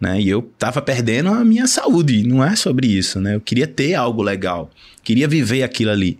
Né? 0.00 0.20
E 0.20 0.28
eu 0.28 0.42
tava 0.58 0.80
perdendo 0.80 1.30
a 1.30 1.44
minha 1.44 1.66
saúde, 1.66 2.22
não 2.22 2.44
é 2.44 2.54
sobre 2.54 2.86
isso, 2.86 3.20
né? 3.20 3.34
Eu 3.34 3.40
queria 3.40 3.66
ter 3.66 3.94
algo 3.94 4.22
legal, 4.22 4.70
queria 5.02 5.26
viver 5.26 5.64
aquilo 5.64 5.90
ali. 5.90 6.18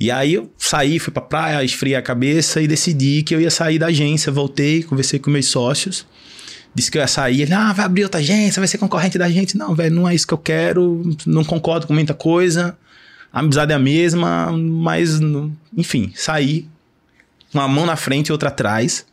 E 0.00 0.12
aí 0.12 0.34
eu 0.34 0.48
saí, 0.56 1.00
fui 1.00 1.12
pra 1.12 1.20
praia, 1.20 1.64
esfriei 1.64 1.96
a 1.96 2.02
cabeça 2.02 2.62
e 2.62 2.68
decidi 2.68 3.24
que 3.24 3.34
eu 3.34 3.40
ia 3.40 3.50
sair 3.50 3.80
da 3.80 3.86
agência. 3.86 4.30
Voltei, 4.30 4.84
conversei 4.84 5.18
com 5.18 5.28
meus 5.28 5.46
sócios, 5.46 6.06
disse 6.72 6.88
que 6.88 6.98
eu 6.98 7.02
ia 7.02 7.08
sair. 7.08 7.42
Ele, 7.42 7.52
ah, 7.52 7.72
vai 7.72 7.84
abrir 7.84 8.04
outra 8.04 8.20
agência, 8.20 8.60
vai 8.60 8.68
ser 8.68 8.78
concorrente 8.78 9.18
da 9.18 9.28
gente. 9.28 9.56
Não, 9.56 9.74
velho, 9.74 9.94
não 9.96 10.08
é 10.08 10.14
isso 10.14 10.26
que 10.26 10.34
eu 10.34 10.38
quero, 10.38 11.16
não 11.26 11.42
concordo 11.42 11.88
com 11.88 11.94
muita 11.94 12.14
coisa. 12.14 12.78
A 13.32 13.40
amizade 13.40 13.72
é 13.72 13.74
a 13.74 13.78
mesma, 13.78 14.52
mas, 14.52 15.18
enfim, 15.76 16.12
saí. 16.14 16.68
Uma 17.52 17.66
mão 17.66 17.84
na 17.84 17.96
frente 17.96 18.28
e 18.28 18.32
outra 18.32 18.50
atrás 18.50 19.04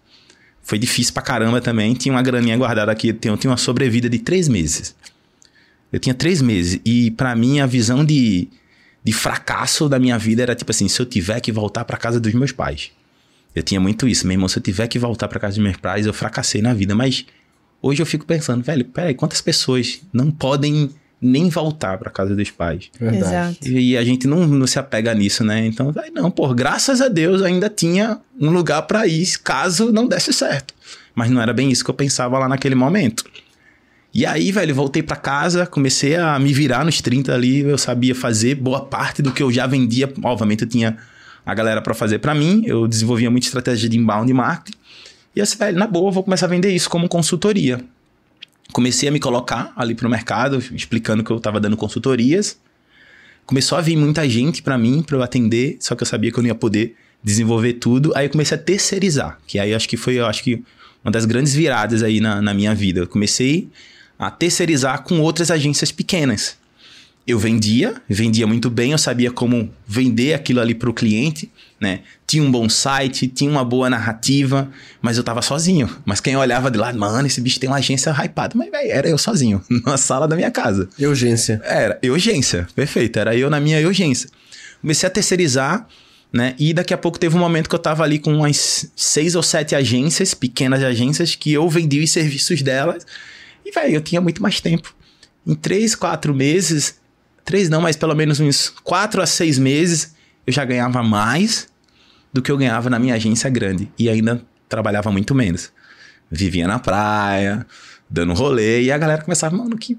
Foi 0.66 0.80
difícil 0.80 1.14
pra 1.14 1.22
caramba 1.22 1.62
também. 1.62 1.94
Tinha 1.94 2.12
uma 2.12 2.24
graninha 2.24 2.58
guardada 2.58 2.92
aqui. 2.92 3.10
Eu 3.24 3.38
tinha 3.38 3.52
uma 3.52 3.56
sobrevida 3.56 4.10
de 4.10 4.18
três 4.18 4.50
meses. 4.50 4.96
Eu 5.94 6.00
tinha 6.00 6.16
três 6.16 6.42
meses. 6.42 6.82
E 6.84 7.12
para 7.12 7.36
mim, 7.36 7.60
a 7.60 7.68
visão 7.68 8.04
de, 8.04 8.48
de 9.04 9.14
fracasso 9.14 9.88
da 9.88 10.00
minha 10.00 10.18
vida 10.18 10.42
era 10.42 10.56
tipo 10.56 10.72
assim: 10.72 10.88
se 10.88 11.00
eu 11.00 11.06
tiver 11.06 11.40
que 11.40 11.52
voltar 11.52 11.86
para 11.86 11.98
casa 11.98 12.20
dos 12.20 12.34
meus 12.34 12.52
pais. 12.52 12.92
Eu 13.54 13.62
tinha 13.62 13.80
muito 13.80 14.08
isso, 14.08 14.26
meu 14.26 14.34
irmão. 14.34 14.50
Se 14.50 14.58
eu 14.58 14.64
tiver 14.64 14.88
que 14.88 14.98
voltar 14.98 15.28
para 15.28 15.40
casa 15.40 15.56
dos 15.56 15.64
meus 15.64 15.78
pais, 15.78 16.08
eu 16.08 16.14
fracassei 16.14 16.64
na 16.64 16.74
vida. 16.74 16.96
Mas 16.96 17.28
hoje 17.80 18.02
eu 18.02 18.06
fico 18.06 18.26
pensando, 18.26 18.64
velho, 18.64 18.84
peraí, 18.86 19.14
quantas 19.14 19.42
pessoas 19.42 20.02
não 20.12 20.32
podem 20.32 20.90
nem 21.26 21.50
voltar 21.50 21.98
para 21.98 22.10
casa 22.10 22.36
dos 22.36 22.52
pais? 22.52 22.90
Exato. 23.02 23.68
E, 23.68 23.92
e 23.92 23.98
a 23.98 24.04
gente 24.04 24.28
não, 24.28 24.48
não 24.48 24.68
se 24.68 24.80
apega 24.80 25.14
nisso, 25.14 25.44
né? 25.44 25.66
Então, 25.66 25.92
vai, 25.92 26.10
não, 26.10 26.30
pô, 26.30 26.54
graças 26.54 27.02
a 27.02 27.08
Deus 27.08 27.42
ainda 27.42 27.70
tinha 27.70 28.20
um 28.40 28.50
lugar 28.52 28.84
para 28.84 29.08
ir 29.08 29.26
caso 29.44 29.92
não 29.92 30.08
desse 30.08 30.32
certo. 30.32 30.74
Mas 31.14 31.30
não 31.30 31.42
era 31.42 31.54
bem 31.54 31.72
isso 31.72 31.84
que 31.84 31.90
eu 31.90 31.96
pensava 31.96 32.38
lá 32.38 32.48
naquele 32.48 32.76
momento. 32.76 33.24
E 34.14 34.26
aí, 34.26 34.52
velho, 34.52 34.74
voltei 34.74 35.04
para 35.04 35.18
casa, 35.18 35.66
comecei 35.66 36.16
a 36.16 36.40
me 36.40 36.54
virar 36.54 36.86
nos 36.86 37.02
30 37.02 37.34
ali, 37.34 37.60
eu 37.60 37.78
sabia 37.78 38.16
fazer 38.16 38.56
boa 38.56 38.86
parte 38.86 39.22
do 39.22 39.32
que 39.32 39.44
eu 39.44 39.52
já 39.52 39.68
vendia. 39.68 40.12
Obviamente, 40.24 40.64
eu 40.64 40.70
tinha 40.70 40.98
a 41.46 41.54
galera 41.54 41.82
para 41.82 41.94
fazer 41.94 42.20
para 42.20 42.34
mim, 42.34 42.64
eu 42.66 42.88
desenvolvia 42.88 43.30
muita 43.30 43.48
estratégia 43.48 43.90
de 43.90 43.98
inbound 43.98 44.32
marketing. 44.34 44.78
E 45.36 45.42
assim, 45.42 45.58
velho, 45.58 45.78
na 45.78 45.86
boa, 45.86 46.12
vou 46.12 46.24
começar 46.24 46.46
a 46.46 46.50
vender 46.50 46.70
isso 46.70 46.90
como 46.90 47.10
consultoria. 47.10 47.82
Comecei 48.72 49.08
a 49.10 49.12
me 49.12 49.20
colocar 49.20 49.72
ali 49.76 49.96
pro 49.96 50.10
mercado, 50.10 50.58
explicando 50.74 51.24
que 51.24 51.32
eu 51.32 51.40
tava 51.40 51.60
dando 51.60 51.78
consultorias. 51.78 52.58
Começou 53.46 53.78
a 53.78 53.82
vir 53.82 53.96
muita 53.96 54.28
gente 54.28 54.62
para 54.62 54.78
mim, 54.78 55.04
para 55.04 55.16
eu 55.16 55.24
atender, 55.24 55.78
só 55.80 55.96
que 55.96 56.04
eu 56.04 56.08
sabia 56.08 56.32
que 56.32 56.40
eu 56.40 56.42
não 56.42 56.48
ia 56.48 56.56
poder 56.56 56.96
desenvolver 57.24 57.74
tudo. 57.74 58.12
Aí 58.16 58.26
eu 58.26 58.30
comecei 58.30 58.58
a 58.58 58.60
terceirizar, 58.60 59.40
que 59.48 59.60
aí 59.60 59.74
acho 59.74 59.88
que 59.88 59.98
foi, 59.98 60.16
eu 60.16 60.26
acho 60.26 60.44
que 60.44 60.64
uma 61.04 61.12
das 61.12 61.26
grandes 61.26 61.54
viradas 61.54 62.02
aí 62.02 62.20
na, 62.20 62.42
na 62.42 62.54
minha 62.54 62.74
vida. 62.74 63.02
Eu 63.02 63.08
comecei 63.08 63.70
a 64.18 64.32
terceirizar 64.32 65.04
com 65.04 65.20
outras 65.20 65.52
agências 65.52 65.92
pequenas 65.92 66.58
eu 67.28 67.40
vendia, 67.40 67.96
vendia 68.08 68.46
muito 68.46 68.70
bem, 68.70 68.92
eu 68.92 68.98
sabia 69.00 69.32
como 69.32 69.72
vender 69.88 70.36
aquilo 70.36 70.62
ali 70.62 70.76
para 70.76 70.90
o 70.90 70.94
cliente, 70.94 71.52
né? 71.80 72.02
Tinha 72.28 72.44
um 72.44 72.52
bom 72.52 72.70
site, 72.70 73.28
tinha 73.28 73.50
uma 73.50 73.66
boa 73.66 73.90
narrativa, 73.90 74.70
mas 75.02 75.18
eu 75.18 75.24
tava 75.24 75.42
sozinho. 75.42 75.90
Mas 76.06 76.20
quem 76.20 76.38
olhava 76.38 76.70
de 76.70 76.78
lá, 76.78 76.94
mano, 76.94 77.26
esse 77.26 77.42
bicho 77.42 77.60
tem 77.60 77.68
uma 77.68 77.78
agência 77.78 78.12
hypada. 78.12 78.54
Mas, 78.56 78.70
velho, 78.70 78.92
era 78.92 79.10
eu 79.10 79.18
sozinho, 79.18 79.62
na 79.86 79.98
sala 79.98 80.28
da 80.28 80.36
minha 80.36 80.52
casa. 80.52 80.88
Urgência. 81.00 81.60
Era, 81.64 82.00
urgência, 82.04 82.68
perfeito. 82.76 83.18
Era 83.18 83.36
eu 83.36 83.50
na 83.50 83.60
minha 83.60 83.86
urgência. 83.88 84.30
Comecei 84.80 85.08
a 85.08 85.10
terceirizar, 85.10 85.88
né? 86.32 86.54
E 86.60 86.74
daqui 86.74 86.94
a 86.94 86.98
pouco 86.98 87.18
teve 87.18 87.36
um 87.36 87.40
momento 87.40 87.68
que 87.68 87.76
eu 87.76 87.80
tava 87.80 88.04
ali 88.04 88.20
com 88.20 88.36
umas 88.36 88.92
seis 88.96 89.34
ou 89.34 89.42
sete 89.42 89.74
agências, 89.74 90.36
pequenas 90.36 90.84
agências, 90.84 91.34
que 91.34 91.52
eu 91.52 91.68
vendia 91.68 92.04
os 92.04 92.12
serviços 92.12 92.62
delas. 92.62 93.04
E, 93.66 93.72
velho, 93.72 93.96
eu 93.96 94.02
tinha 94.02 94.22
muito 94.22 94.44
mais 94.44 94.62
tempo. 94.62 94.94
Em 95.46 95.56
três, 95.56 95.96
quatro 95.96 96.34
meses, 96.34 96.96
três 97.46 97.70
não, 97.70 97.82
mas 97.82 97.96
pelo 97.96 98.16
menos 98.16 98.40
uns 98.40 98.70
quatro 98.84 99.22
a 99.22 99.26
seis 99.26 99.58
meses, 99.58 100.16
eu 100.46 100.52
já 100.52 100.66
ganhava 100.66 101.02
mais 101.02 101.68
do 102.34 102.42
que 102.42 102.52
eu 102.52 102.58
ganhava 102.58 102.90
na 102.90 103.00
minha 103.00 103.14
agência 103.16 103.50
grande. 103.50 103.90
E 103.98 104.10
ainda 104.10 104.42
trabalhava 104.68 105.12
muito 105.12 105.34
menos. 105.34 105.72
Vivia 106.30 106.68
na 106.68 106.80
praia, 106.80 107.66
dando 108.10 108.34
rolê, 108.34 108.82
e 108.82 108.92
a 108.92 108.98
galera 108.98 109.22
começava, 109.22 109.56
mano, 109.56 109.78
que 109.78 109.98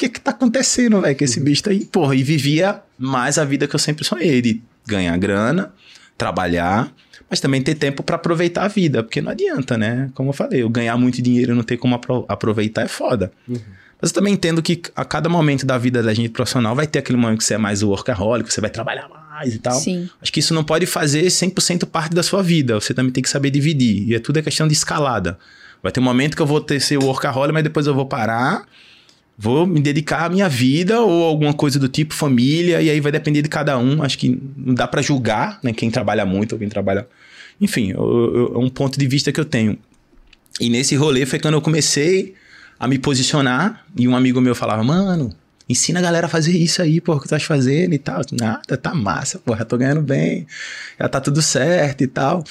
que 0.00 0.08
que 0.08 0.20
tá 0.20 0.30
acontecendo, 0.30 0.98
velho, 1.02 1.16
com 1.16 1.24
esse 1.24 1.38
bicho 1.40 1.68
aí? 1.68 1.84
Porra, 1.84 2.14
e 2.14 2.22
vivia 2.22 2.82
mais 2.98 3.36
a 3.36 3.44
vida 3.44 3.68
que 3.68 3.74
eu 3.74 3.78
sempre 3.78 4.02
sonhei, 4.02 4.40
de 4.40 4.62
ganhar 4.86 5.14
grana, 5.18 5.74
trabalhar, 6.16 6.90
mas 7.28 7.38
também 7.38 7.60
ter 7.60 7.74
tempo 7.74 8.02
para 8.02 8.16
aproveitar 8.16 8.64
a 8.64 8.68
vida, 8.68 9.02
porque 9.02 9.20
não 9.20 9.30
adianta, 9.30 9.76
né? 9.76 10.10
Como 10.14 10.30
eu 10.30 10.32
falei, 10.32 10.62
eu 10.62 10.70
ganhar 10.70 10.96
muito 10.96 11.20
dinheiro 11.20 11.52
e 11.52 11.54
não 11.54 11.62
ter 11.62 11.76
como 11.76 11.94
apro 11.94 12.24
aproveitar 12.28 12.82
é 12.82 12.88
foda. 12.88 13.30
Uhum. 13.46 13.60
Mas 14.00 14.10
eu 14.10 14.14
também 14.14 14.34
entendo 14.34 14.62
que 14.62 14.80
a 14.96 15.04
cada 15.04 15.28
momento 15.28 15.66
da 15.66 15.76
vida 15.76 16.02
da 16.02 16.14
gente 16.14 16.30
profissional 16.30 16.74
vai 16.74 16.86
ter 16.86 17.00
aquele 17.00 17.18
momento 17.18 17.38
que 17.38 17.44
você 17.44 17.54
é 17.54 17.58
mais 17.58 17.82
o 17.82 17.88
workaholic, 17.88 18.52
você 18.52 18.60
vai 18.60 18.70
trabalhar 18.70 19.08
mais 19.08 19.54
e 19.54 19.58
tal. 19.58 19.74
Sim. 19.74 20.08
Acho 20.20 20.32
que 20.32 20.40
isso 20.40 20.54
não 20.54 20.64
pode 20.64 20.86
fazer 20.86 21.24
100% 21.24 21.86
parte 21.86 22.14
da 22.14 22.22
sua 22.22 22.42
vida. 22.42 22.74
Você 22.80 22.94
também 22.94 23.12
tem 23.12 23.22
que 23.22 23.28
saber 23.28 23.50
dividir. 23.50 24.08
E 24.08 24.14
é 24.14 24.18
tudo 24.18 24.38
é 24.38 24.42
questão 24.42 24.66
de 24.66 24.72
escalada. 24.72 25.38
Vai 25.82 25.92
ter 25.92 26.00
um 26.00 26.04
momento 26.04 26.36
que 26.36 26.42
eu 26.42 26.46
vou 26.46 26.60
ter 26.60 26.80
ser 26.80 26.98
o 26.98 27.04
workaholic, 27.04 27.52
mas 27.52 27.62
depois 27.62 27.86
eu 27.86 27.94
vou 27.94 28.06
parar, 28.06 28.66
vou 29.36 29.66
me 29.66 29.80
dedicar 29.80 30.26
à 30.26 30.28
minha 30.28 30.48
vida 30.48 31.00
ou 31.00 31.24
alguma 31.24 31.54
coisa 31.54 31.78
do 31.78 31.88
tipo 31.88 32.14
família, 32.14 32.82
e 32.82 32.90
aí 32.90 33.00
vai 33.00 33.12
depender 33.12 33.42
de 33.42 33.48
cada 33.48 33.78
um. 33.78 34.02
Acho 34.02 34.18
que 34.18 34.40
não 34.56 34.74
dá 34.74 34.86
para 34.86 35.00
julgar, 35.00 35.58
né, 35.62 35.72
quem 35.72 35.90
trabalha 35.90 36.26
muito 36.26 36.52
ou 36.52 36.58
quem 36.58 36.68
trabalha. 36.68 37.06
Enfim, 37.60 37.92
é 37.92 37.98
um 38.58 38.68
ponto 38.68 38.98
de 38.98 39.06
vista 39.06 39.30
que 39.32 39.40
eu 39.40 39.44
tenho. 39.44 39.78
E 40.58 40.68
nesse 40.68 40.96
rolê 40.96 41.24
foi 41.24 41.38
quando 41.38 41.54
eu 41.54 41.62
comecei 41.62 42.34
a 42.80 42.88
me 42.88 42.98
posicionar. 42.98 43.84
E 43.94 44.08
um 44.08 44.16
amigo 44.16 44.40
meu 44.40 44.54
falava, 44.54 44.82
mano, 44.82 45.36
ensina 45.68 46.00
a 46.00 46.02
galera 46.02 46.26
a 46.26 46.30
fazer 46.30 46.52
isso 46.52 46.80
aí, 46.80 47.00
pô, 47.00 47.12
que 47.16 47.20
tu 47.20 47.24
estás 47.26 47.44
fazendo 47.44 47.92
e 47.92 47.98
tal. 47.98 48.22
Nada, 48.32 48.76
tá 48.78 48.94
massa, 48.94 49.40
já 49.46 49.64
tô 49.66 49.76
ganhando 49.76 50.00
bem, 50.00 50.46
já 50.98 51.08
tá 51.08 51.20
tudo 51.20 51.42
certo 51.42 52.02
e 52.02 52.06
tal. 52.06 52.42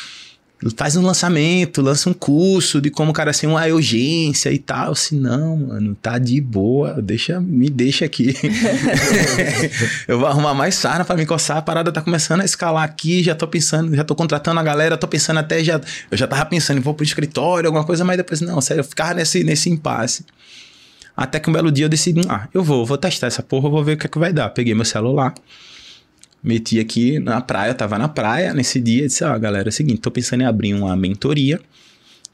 Faz 0.75 0.97
um 0.97 1.01
lançamento, 1.01 1.81
lança 1.81 2.09
um 2.09 2.13
curso 2.13 2.81
de 2.81 2.89
como 2.89 3.11
o 3.11 3.13
cara 3.13 3.31
ser 3.31 3.47
uma 3.47 3.65
urgência 3.67 4.51
e 4.51 4.59
tal. 4.59 4.93
Se 4.93 5.15
não, 5.15 5.55
mano, 5.55 5.95
tá 5.95 6.17
de 6.17 6.41
boa, 6.41 7.01
deixa, 7.01 7.39
me 7.39 7.69
deixa 7.69 8.03
aqui. 8.03 8.35
eu 10.05 10.19
vou 10.19 10.27
arrumar 10.27 10.53
mais 10.53 10.75
sarna 10.75 11.05
para 11.05 11.15
me 11.15 11.25
coçar, 11.25 11.57
a 11.57 11.61
parada 11.61 11.93
tá 11.93 12.01
começando 12.01 12.41
a 12.41 12.45
escalar 12.45 12.83
aqui, 12.83 13.23
já 13.23 13.33
tô 13.33 13.47
pensando, 13.47 13.95
já 13.95 14.03
tô 14.03 14.13
contratando 14.15 14.59
a 14.59 14.63
galera, 14.63 14.97
tô 14.97 15.07
pensando 15.07 15.37
até 15.37 15.63
já, 15.63 15.79
eu 16.11 16.17
já 16.17 16.27
tava 16.27 16.45
pensando 16.45 16.77
em 16.77 16.81
vou 16.81 16.93
pro 16.93 17.05
escritório, 17.05 17.67
alguma 17.67 17.85
coisa, 17.85 18.03
mas 18.03 18.17
depois 18.17 18.41
não, 18.41 18.59
sério, 18.59 18.81
eu 18.81 18.85
ficava 18.85 19.13
nesse 19.13 19.43
nesse 19.45 19.69
impasse. 19.69 20.25
Até 21.15 21.39
que 21.39 21.49
um 21.49 21.53
belo 21.53 21.71
dia 21.71 21.85
eu 21.85 21.89
decidi, 21.89 22.21
ah, 22.29 22.47
eu 22.53 22.63
vou, 22.63 22.85
vou 22.85 22.97
testar 22.97 23.27
essa 23.27 23.43
porra, 23.43 23.69
vou 23.69 23.83
ver 23.83 23.93
o 23.93 23.97
que 23.97 24.07
é 24.07 24.09
que 24.09 24.19
vai 24.19 24.31
dar. 24.31 24.49
Peguei 24.49 24.73
meu 24.73 24.85
celular, 24.85 25.33
meti 26.43 26.79
aqui 26.79 27.19
na 27.19 27.41
praia, 27.41 27.73
tava 27.73 27.97
na 27.97 28.07
praia 28.07 28.53
nesse 28.53 28.79
dia, 28.79 29.07
disse, 29.07 29.23
ó, 29.23 29.35
oh, 29.35 29.39
galera, 29.39 29.67
é 29.67 29.71
o 29.71 29.73
seguinte, 29.73 30.01
tô 30.01 30.11
pensando 30.11 30.41
em 30.41 30.45
abrir 30.45 30.73
uma 30.73 30.95
mentoria, 30.95 31.59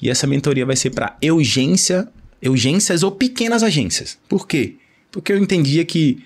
e 0.01 0.09
essa 0.09 0.27
mentoria 0.27 0.65
vai 0.65 0.75
ser 0.75 0.91
para 0.91 1.17
urgência, 1.23 2.07
urgências 2.45 3.01
ou 3.01 3.11
pequenas 3.11 3.63
agências. 3.63 4.17
Por 4.27 4.47
quê? 4.47 4.75
Porque 5.11 5.31
eu 5.31 5.37
entendia 5.37 5.83
que 5.85 6.23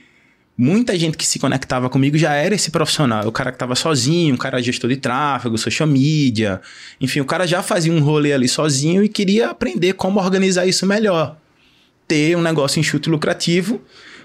muita 0.57 0.97
gente 0.99 1.15
que 1.15 1.25
se 1.25 1.39
conectava 1.39 1.89
comigo 1.89 2.17
já 2.17 2.33
era 2.33 2.53
esse 2.53 2.69
profissional. 2.69 3.25
O 3.25 3.31
cara 3.31 3.51
que 3.51 3.55
estava 3.55 3.75
sozinho, 3.75 4.35
o 4.35 4.37
cara 4.37 4.61
gestor 4.61 4.89
de 4.89 4.97
tráfego, 4.97 5.57
social 5.57 5.87
media, 5.87 6.59
enfim, 6.99 7.21
o 7.21 7.25
cara 7.25 7.47
já 7.47 7.63
fazia 7.63 7.93
um 7.93 8.01
rolê 8.01 8.33
ali 8.33 8.49
sozinho 8.49 9.01
e 9.01 9.07
queria 9.07 9.51
aprender 9.51 9.93
como 9.93 10.19
organizar 10.19 10.65
isso 10.65 10.85
melhor. 10.85 11.37
Ter 12.07 12.35
um 12.35 12.41
negócio 12.41 12.79
enxuto 12.79 13.09
e 13.09 13.11
lucrativo 13.11 13.81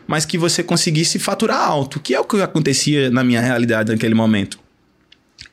mas 0.06 0.24
que 0.24 0.36
você 0.36 0.62
conseguisse 0.62 1.18
faturar 1.18 1.60
alto, 1.60 2.00
que 2.00 2.14
é 2.14 2.20
o 2.20 2.24
que 2.24 2.40
acontecia 2.40 3.10
na 3.10 3.24
minha 3.24 3.40
realidade 3.40 3.90
naquele 3.90 4.14
momento. 4.14 4.58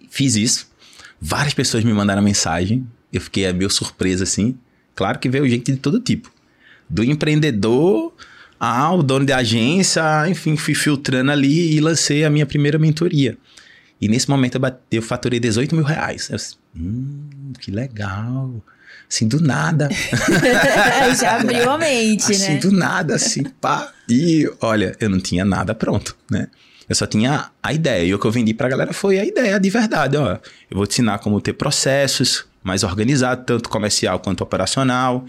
Fiz 0.09 0.35
isso. 0.35 0.69
Várias 1.19 1.53
pessoas 1.53 1.83
me 1.83 1.93
mandaram 1.93 2.21
mensagem. 2.21 2.85
Eu 3.11 3.21
fiquei 3.21 3.51
meio 3.53 3.69
surpreso 3.69 4.23
assim. 4.23 4.57
Claro 4.95 5.19
que 5.19 5.29
veio 5.29 5.47
gente 5.47 5.71
de 5.71 5.77
todo 5.77 5.99
tipo. 5.99 6.31
Do 6.89 7.03
empreendedor 7.03 8.13
ao 8.59 9.01
dono 9.01 9.25
de 9.25 9.33
agência, 9.33 10.03
enfim, 10.29 10.55
fui 10.55 10.75
filtrando 10.75 11.31
ali 11.31 11.75
e 11.75 11.79
lancei 11.79 12.23
a 12.23 12.29
minha 12.29 12.45
primeira 12.45 12.77
mentoria. 12.77 13.37
E 13.99 14.07
nesse 14.07 14.29
momento 14.29 14.55
eu, 14.55 14.61
eu 14.91 15.01
faturei 15.01 15.39
18 15.39 15.75
mil 15.75 15.83
reais. 15.83 16.29
Eu, 16.29 16.37
hum, 16.75 17.53
que 17.59 17.71
legal. 17.71 18.53
Assim, 19.11 19.27
do 19.27 19.41
nada. 19.41 19.89
Já 21.19 21.41
abriu 21.41 21.69
a 21.69 21.77
mente, 21.77 22.31
assim, 22.31 22.53
né? 22.53 22.59
do 22.59 22.71
nada, 22.71 23.15
assim, 23.15 23.43
pá. 23.43 23.91
E 24.07 24.49
olha, 24.61 24.95
eu 25.01 25.09
não 25.09 25.19
tinha 25.19 25.43
nada 25.43 25.75
pronto, 25.75 26.15
né? 26.31 26.47
Eu 26.87 26.95
só 26.95 27.05
tinha 27.05 27.51
a 27.61 27.73
ideia. 27.73 28.05
E 28.05 28.13
o 28.13 28.19
que 28.19 28.25
eu 28.25 28.31
vendi 28.31 28.53
pra 28.53 28.69
galera 28.69 28.93
foi 28.93 29.19
a 29.19 29.25
ideia 29.25 29.59
de 29.59 29.69
verdade, 29.69 30.15
ó. 30.15 30.37
Eu 30.69 30.77
vou 30.77 30.87
te 30.87 30.93
ensinar 30.93 31.19
como 31.19 31.41
ter 31.41 31.51
processos 31.51 32.45
mais 32.63 32.85
organizados, 32.85 33.43
tanto 33.45 33.67
comercial 33.67 34.17
quanto 34.17 34.45
operacional. 34.45 35.25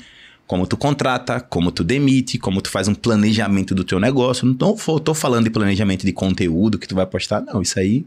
Como 0.46 0.64
tu 0.64 0.76
contrata, 0.76 1.40
como 1.40 1.72
tu 1.72 1.82
demite, 1.82 2.38
como 2.38 2.62
tu 2.62 2.70
faz 2.70 2.86
um 2.86 2.94
planejamento 2.94 3.74
do 3.74 3.82
teu 3.82 3.98
negócio. 3.98 4.46
Não 4.46 4.54
tô, 4.54 4.76
tô 5.00 5.12
falando 5.12 5.44
de 5.44 5.50
planejamento 5.50 6.06
de 6.06 6.12
conteúdo 6.12 6.78
que 6.78 6.86
tu 6.86 6.94
vai 6.94 7.06
postar, 7.06 7.40
não. 7.40 7.60
Isso 7.60 7.80
aí 7.80 8.06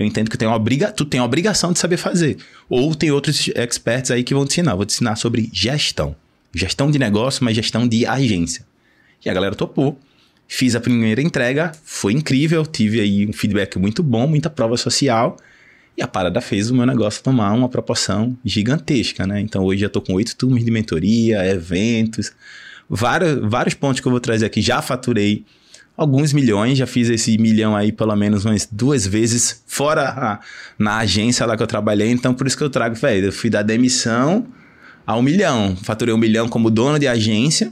eu 0.00 0.06
entendo 0.06 0.30
que 0.30 0.38
tem 0.38 0.48
uma 0.48 0.56
obriga, 0.56 0.90
tu 0.90 1.04
tem 1.04 1.20
a 1.20 1.24
obrigação 1.24 1.74
de 1.74 1.78
saber 1.78 1.98
fazer. 1.98 2.38
Ou 2.70 2.94
tem 2.94 3.10
outros 3.10 3.50
experts 3.54 4.10
aí 4.10 4.24
que 4.24 4.32
vão 4.32 4.46
te 4.46 4.52
ensinar. 4.52 4.74
vou 4.74 4.86
te 4.86 4.94
ensinar 4.94 5.14
sobre 5.16 5.50
gestão. 5.52 6.16
Gestão 6.54 6.90
de 6.90 6.98
negócio, 6.98 7.44
mas 7.44 7.54
gestão 7.54 7.86
de 7.86 8.06
agência. 8.06 8.64
E 9.22 9.28
a 9.28 9.34
galera 9.34 9.54
topou. 9.54 10.00
Fiz 10.48 10.74
a 10.74 10.80
primeira 10.80 11.20
entrega, 11.20 11.72
foi 11.84 12.14
incrível, 12.14 12.64
tive 12.64 12.98
aí 12.98 13.26
um 13.26 13.32
feedback 13.34 13.78
muito 13.78 14.02
bom, 14.02 14.26
muita 14.26 14.48
prova 14.48 14.74
social. 14.78 15.36
E 15.98 16.02
a 16.02 16.08
parada 16.08 16.40
fez 16.40 16.70
o 16.70 16.74
meu 16.74 16.86
negócio 16.86 17.22
tomar 17.22 17.52
uma 17.52 17.68
proporção 17.68 18.34
gigantesca, 18.42 19.26
né? 19.26 19.38
Então 19.38 19.62
hoje 19.62 19.82
já 19.82 19.90
tô 19.90 20.00
com 20.00 20.14
oito 20.14 20.34
turmas 20.34 20.64
de 20.64 20.70
mentoria, 20.70 21.46
eventos, 21.46 22.32
vários, 22.88 23.38
vários 23.50 23.74
pontos 23.74 24.00
que 24.00 24.08
eu 24.08 24.10
vou 24.10 24.20
trazer 24.20 24.46
aqui. 24.46 24.62
Já 24.62 24.80
faturei 24.80 25.44
alguns 26.00 26.32
milhões, 26.32 26.78
já 26.78 26.86
fiz 26.86 27.10
esse 27.10 27.36
milhão 27.36 27.76
aí 27.76 27.92
pelo 27.92 28.16
menos 28.16 28.46
umas 28.46 28.66
duas 28.72 29.06
vezes, 29.06 29.62
fora 29.66 30.08
a, 30.08 30.40
na 30.78 30.96
agência 30.96 31.44
lá 31.44 31.58
que 31.58 31.62
eu 31.62 31.66
trabalhei, 31.66 32.10
então 32.10 32.32
por 32.32 32.46
isso 32.46 32.56
que 32.56 32.64
eu 32.64 32.70
trago, 32.70 32.94
velho, 32.94 33.26
eu 33.26 33.32
fui 33.32 33.50
da 33.50 33.60
demissão 33.60 34.46
a 35.06 35.14
um 35.14 35.20
milhão. 35.20 35.76
Faturei 35.76 36.14
um 36.14 36.18
milhão 36.18 36.48
como 36.48 36.70
dono 36.70 36.98
de 36.98 37.06
agência, 37.06 37.70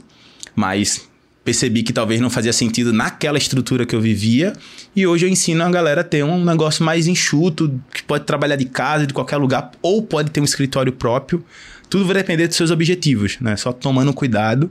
mas 0.55 1.09
percebi 1.43 1.81
que 1.81 1.91
talvez 1.91 2.21
não 2.21 2.29
fazia 2.29 2.53
sentido 2.53 2.93
naquela 2.93 3.39
estrutura 3.39 3.83
que 3.83 3.95
eu 3.95 4.01
vivia. 4.01 4.53
E 4.95 5.07
hoje 5.07 5.25
eu 5.25 5.29
ensino 5.29 5.63
a 5.63 5.69
galera 5.71 6.01
a 6.01 6.03
ter 6.03 6.23
um 6.23 6.45
negócio 6.45 6.85
mais 6.85 7.07
enxuto, 7.07 7.81
que 7.91 8.03
pode 8.03 8.25
trabalhar 8.25 8.57
de 8.57 8.65
casa, 8.65 9.07
de 9.07 9.13
qualquer 9.13 9.37
lugar, 9.37 9.71
ou 9.81 10.03
pode 10.03 10.29
ter 10.29 10.39
um 10.39 10.43
escritório 10.43 10.93
próprio. 10.93 11.43
Tudo 11.89 12.05
vai 12.05 12.13
depender 12.13 12.47
dos 12.47 12.57
seus 12.57 12.69
objetivos, 12.69 13.37
né? 13.41 13.55
Só 13.55 13.73
tomando 13.73 14.13
cuidado, 14.13 14.69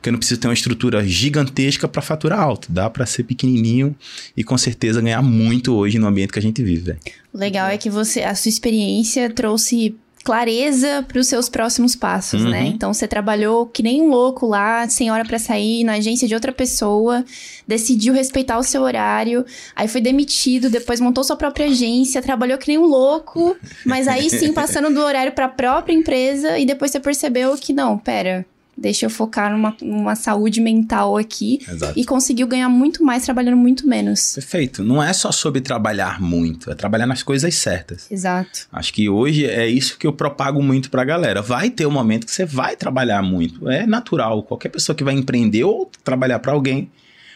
que 0.00 0.08
eu 0.08 0.12
não 0.12 0.18
preciso 0.18 0.40
ter 0.40 0.48
uma 0.48 0.54
estrutura 0.54 1.06
gigantesca 1.06 1.88
para 1.88 2.02
faturar 2.02 2.40
alto. 2.40 2.70
Dá 2.70 2.88
para 2.88 3.04
ser 3.06 3.24
pequenininho 3.24 3.94
e 4.36 4.44
com 4.44 4.56
certeza 4.56 5.00
ganhar 5.00 5.22
muito 5.22 5.74
hoje 5.74 5.98
no 5.98 6.06
ambiente 6.06 6.32
que 6.32 6.38
a 6.38 6.42
gente 6.42 6.62
vive. 6.62 6.82
Véio. 6.82 6.98
O 7.32 7.38
legal 7.38 7.68
é 7.68 7.76
que 7.76 7.90
você, 7.90 8.22
a 8.22 8.34
sua 8.34 8.48
experiência 8.48 9.28
trouxe 9.30 9.96
clareza 10.24 11.02
para 11.08 11.18
os 11.18 11.26
seus 11.26 11.48
próximos 11.48 11.96
passos, 11.96 12.42
né? 12.42 12.46
uhum. 12.46 12.50
né? 12.50 12.66
Então 12.66 12.92
você 12.92 13.08
trabalhou 13.08 13.64
que 13.64 13.82
nem 13.82 14.02
um 14.02 14.10
louco 14.10 14.46
lá, 14.46 14.86
sem 14.86 15.10
hora 15.10 15.24
para 15.24 15.38
sair, 15.38 15.84
na 15.84 15.94
agência 15.94 16.28
de 16.28 16.34
outra 16.34 16.52
pessoa, 16.52 17.24
decidiu 17.66 18.12
respeitar 18.12 18.58
o 18.58 18.62
seu 18.62 18.82
horário, 18.82 19.46
aí 19.74 19.88
foi 19.88 20.02
demitido, 20.02 20.68
depois 20.68 21.00
montou 21.00 21.24
sua 21.24 21.36
própria 21.36 21.66
agência, 21.66 22.20
trabalhou 22.20 22.58
que 22.58 22.68
nem 22.68 22.76
um 22.76 22.84
louco, 22.84 23.56
mas 23.86 24.06
aí 24.06 24.28
sim 24.28 24.52
passando 24.54 24.92
do 24.92 25.00
horário 25.00 25.32
para 25.32 25.46
a 25.46 25.48
própria 25.48 25.94
empresa 25.94 26.58
e 26.58 26.66
depois 26.66 26.90
você 26.90 27.00
percebeu 27.00 27.56
que 27.56 27.72
não, 27.72 27.96
pera, 27.96 28.44
deixa 28.78 29.06
eu 29.06 29.10
focar 29.10 29.50
numa, 29.50 29.76
numa 29.82 30.14
saúde 30.14 30.60
mental 30.60 31.16
aqui. 31.16 31.58
Exato. 31.68 31.98
E 31.98 32.04
conseguiu 32.04 32.46
ganhar 32.46 32.68
muito 32.68 33.02
mais 33.02 33.24
trabalhando 33.24 33.56
muito 33.56 33.86
menos. 33.86 34.34
Perfeito. 34.34 34.84
Não 34.84 35.02
é 35.02 35.12
só 35.12 35.32
sobre 35.32 35.60
trabalhar 35.60 36.20
muito, 36.20 36.70
é 36.70 36.74
trabalhar 36.74 37.06
nas 37.06 37.22
coisas 37.22 37.54
certas. 37.56 38.10
Exato. 38.10 38.68
Acho 38.72 38.92
que 38.92 39.08
hoje 39.08 39.44
é 39.46 39.66
isso 39.66 39.98
que 39.98 40.06
eu 40.06 40.12
propago 40.12 40.62
muito 40.62 40.90
pra 40.90 41.04
galera. 41.04 41.42
Vai 41.42 41.70
ter 41.70 41.86
um 41.86 41.90
momento 41.90 42.24
que 42.24 42.32
você 42.32 42.44
vai 42.44 42.76
trabalhar 42.76 43.22
muito. 43.22 43.68
É 43.68 43.86
natural. 43.86 44.42
Qualquer 44.44 44.68
pessoa 44.68 44.94
que 44.94 45.04
vai 45.04 45.14
empreender 45.14 45.64
ou 45.64 45.90
trabalhar 46.04 46.38
para 46.38 46.52
alguém, 46.52 46.90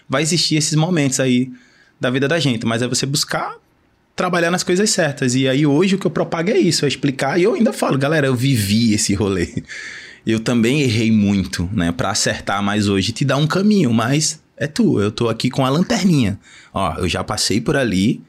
vai 0.08 0.22
existir 0.22 0.56
esses 0.56 0.74
momentos 0.74 1.18
aí 1.18 1.50
da 2.00 2.08
vida 2.08 2.28
da 2.28 2.38
gente. 2.38 2.64
Mas 2.64 2.82
é 2.82 2.88
você 2.88 3.04
buscar 3.04 3.56
trabalhar 4.14 4.50
nas 4.50 4.62
coisas 4.62 4.88
certas. 4.90 5.34
E 5.34 5.48
aí 5.48 5.66
hoje 5.66 5.96
o 5.96 5.98
que 5.98 6.06
eu 6.06 6.10
propago 6.10 6.50
é 6.50 6.58
isso, 6.58 6.84
é 6.84 6.88
explicar. 6.88 7.38
E 7.40 7.42
eu 7.42 7.54
ainda 7.54 7.72
falo, 7.72 7.98
galera, 7.98 8.26
eu 8.26 8.36
vivi 8.36 8.94
esse 8.94 9.14
rolê 9.14 9.48
eu 10.26 10.40
também 10.40 10.82
errei 10.82 11.10
muito, 11.10 11.68
né? 11.72 11.92
Para 11.92 12.10
acertar 12.10 12.62
mais 12.62 12.88
hoje, 12.88 13.12
te 13.12 13.24
dá 13.24 13.36
um 13.36 13.46
caminho, 13.46 13.92
mas 13.92 14.40
é 14.56 14.66
tu. 14.66 15.00
Eu 15.00 15.10
tô 15.10 15.28
aqui 15.28 15.50
com 15.50 15.64
a 15.66 15.68
lanterninha. 15.68 16.38
Ó, 16.72 16.94
eu 16.98 17.08
já 17.08 17.24
passei 17.24 17.60
por 17.60 17.76
ali, 17.76 18.22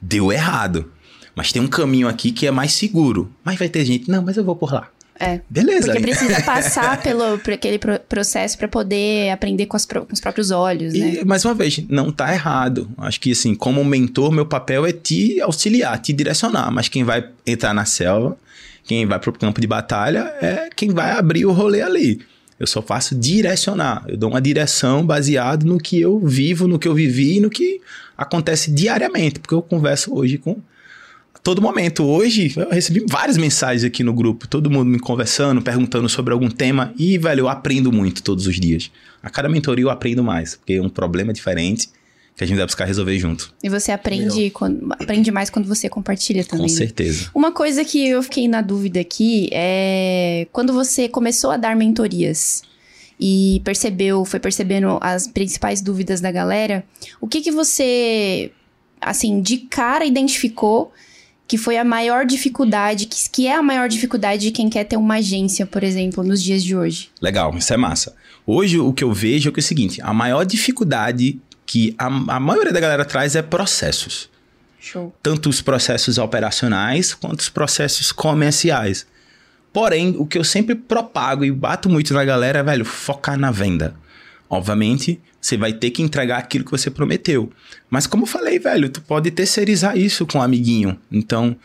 deu 0.00 0.32
errado. 0.32 0.90
Mas 1.34 1.52
tem 1.52 1.60
um 1.60 1.66
caminho 1.66 2.08
aqui 2.08 2.30
que 2.30 2.46
é 2.46 2.50
mais 2.50 2.72
seguro. 2.72 3.30
Mas 3.44 3.58
vai 3.58 3.68
ter 3.68 3.84
gente, 3.84 4.08
não, 4.08 4.22
mas 4.22 4.36
eu 4.36 4.44
vou 4.44 4.56
por 4.56 4.72
lá. 4.72 4.88
É. 5.18 5.40
Beleza. 5.48 5.86
Porque 5.86 6.00
precisa 6.00 6.42
passar 6.42 7.00
pelo, 7.02 7.38
por 7.38 7.52
aquele 7.52 7.78
processo 7.78 8.58
para 8.58 8.66
poder 8.66 9.30
aprender 9.30 9.66
com, 9.66 9.76
as, 9.76 9.84
com, 9.84 10.06
os 10.10 10.20
próprios 10.20 10.50
olhos, 10.50 10.92
né? 10.92 11.20
E, 11.20 11.24
mais 11.24 11.44
uma 11.44 11.54
vez, 11.54 11.84
não 11.88 12.10
tá 12.10 12.32
errado. 12.32 12.90
Acho 12.98 13.20
que, 13.20 13.32
assim, 13.32 13.54
como 13.54 13.84
mentor, 13.84 14.32
meu 14.32 14.46
papel 14.46 14.86
é 14.86 14.92
te 14.92 15.40
auxiliar, 15.40 15.98
te 16.00 16.12
direcionar. 16.12 16.70
Mas 16.70 16.88
quem 16.88 17.04
vai 17.04 17.28
entrar 17.46 17.74
na 17.74 17.84
selva 17.84 18.36
quem 18.84 19.06
vai 19.06 19.18
pro 19.18 19.32
campo 19.32 19.60
de 19.60 19.66
batalha 19.66 20.32
é 20.40 20.68
quem 20.74 20.90
vai 20.90 21.12
abrir 21.12 21.46
o 21.46 21.52
rolê 21.52 21.80
ali. 21.80 22.20
Eu 22.60 22.66
só 22.66 22.80
faço 22.80 23.14
direcionar. 23.14 24.04
Eu 24.06 24.16
dou 24.16 24.30
uma 24.30 24.40
direção 24.40 25.04
baseado 25.04 25.64
no 25.64 25.78
que 25.78 26.00
eu 26.00 26.20
vivo, 26.20 26.68
no 26.68 26.78
que 26.78 26.86
eu 26.86 26.94
vivi 26.94 27.38
e 27.38 27.40
no 27.40 27.50
que 27.50 27.80
acontece 28.16 28.70
diariamente. 28.70 29.40
Porque 29.40 29.54
eu 29.54 29.62
converso 29.62 30.14
hoje 30.14 30.38
com 30.38 30.58
todo 31.42 31.60
momento. 31.60 32.04
Hoje 32.04 32.52
eu 32.56 32.70
recebi 32.70 33.04
várias 33.08 33.36
mensagens 33.36 33.84
aqui 33.84 34.04
no 34.04 34.12
grupo, 34.12 34.46
todo 34.46 34.70
mundo 34.70 34.86
me 34.86 34.98
conversando, 34.98 35.60
perguntando 35.60 36.08
sobre 36.08 36.32
algum 36.32 36.48
tema. 36.48 36.92
E, 36.96 37.18
velho, 37.18 37.40
eu 37.40 37.48
aprendo 37.48 37.90
muito 37.90 38.22
todos 38.22 38.46
os 38.46 38.60
dias. 38.60 38.90
A 39.22 39.28
cada 39.28 39.48
mentoria 39.48 39.84
eu 39.84 39.90
aprendo 39.90 40.22
mais, 40.22 40.56
porque 40.56 40.74
é 40.74 40.82
um 40.82 40.88
problema 40.88 41.32
diferente 41.32 41.88
que 42.36 42.42
a 42.42 42.46
gente 42.46 42.56
vai 42.56 42.66
buscar 42.66 42.84
resolver 42.84 43.18
junto. 43.18 43.54
E 43.62 43.68
você 43.68 43.92
aprende, 43.92 44.50
quando, 44.50 44.92
aprende 44.92 45.30
mais 45.30 45.50
quando 45.50 45.66
você 45.66 45.88
compartilha 45.88 46.44
também. 46.44 46.66
Com 46.66 46.72
certeza. 46.72 47.30
Uma 47.34 47.52
coisa 47.52 47.84
que 47.84 48.08
eu 48.08 48.22
fiquei 48.22 48.48
na 48.48 48.60
dúvida 48.60 49.00
aqui 49.00 49.48
é 49.52 50.46
quando 50.52 50.72
você 50.72 51.08
começou 51.08 51.52
a 51.52 51.56
dar 51.56 51.76
mentorias 51.76 52.62
e 53.20 53.60
percebeu, 53.64 54.24
foi 54.24 54.40
percebendo 54.40 54.98
as 55.00 55.28
principais 55.28 55.80
dúvidas 55.80 56.20
da 56.20 56.32
galera, 56.32 56.84
o 57.20 57.28
que 57.28 57.40
que 57.40 57.52
você, 57.52 58.50
assim, 59.00 59.40
de 59.40 59.58
cara 59.58 60.04
identificou 60.04 60.92
que 61.46 61.58
foi 61.58 61.76
a 61.76 61.84
maior 61.84 62.24
dificuldade, 62.24 63.06
que, 63.06 63.30
que 63.30 63.46
é 63.46 63.54
a 63.54 63.62
maior 63.62 63.88
dificuldade 63.88 64.42
de 64.42 64.50
quem 64.50 64.68
quer 64.68 64.84
ter 64.84 64.96
uma 64.96 65.16
agência, 65.16 65.66
por 65.66 65.84
exemplo, 65.84 66.24
nos 66.24 66.42
dias 66.42 66.64
de 66.64 66.74
hoje? 66.74 67.10
Legal, 67.20 67.56
isso 67.56 67.72
é 67.72 67.76
massa. 67.76 68.16
Hoje 68.46 68.80
o 68.80 68.92
que 68.92 69.04
eu 69.04 69.12
vejo 69.12 69.50
é, 69.50 69.52
que 69.52 69.60
é 69.60 69.62
o 69.62 69.64
seguinte: 69.64 70.00
a 70.02 70.12
maior 70.12 70.44
dificuldade 70.44 71.38
que 71.66 71.94
a, 71.98 72.06
a 72.06 72.40
maioria 72.40 72.72
da 72.72 72.80
galera 72.80 73.04
traz 73.04 73.34
é 73.36 73.42
processos. 73.42 74.28
Show. 74.78 75.14
Tanto 75.22 75.48
os 75.48 75.62
processos 75.62 76.18
operacionais 76.18 77.14
quanto 77.14 77.40
os 77.40 77.48
processos 77.48 78.12
comerciais. 78.12 79.06
Porém, 79.72 80.14
o 80.18 80.26
que 80.26 80.38
eu 80.38 80.44
sempre 80.44 80.74
propago 80.74 81.44
e 81.44 81.50
bato 81.50 81.88
muito 81.88 82.14
na 82.14 82.24
galera 82.24 82.60
é, 82.60 82.62
velho, 82.62 82.84
focar 82.84 83.38
na 83.38 83.50
venda. 83.50 83.96
Obviamente, 84.48 85.20
você 85.40 85.56
vai 85.56 85.72
ter 85.72 85.90
que 85.90 86.02
entregar 86.02 86.38
aquilo 86.38 86.64
que 86.64 86.70
você 86.70 86.90
prometeu. 86.90 87.50
Mas 87.90 88.06
como 88.06 88.22
eu 88.22 88.26
falei, 88.26 88.58
velho, 88.58 88.88
tu 88.88 89.00
pode 89.02 89.30
terceirizar 89.30 89.96
isso 89.98 90.26
com 90.26 90.38
um 90.38 90.42
amiguinho. 90.42 90.98
Então, 91.10 91.56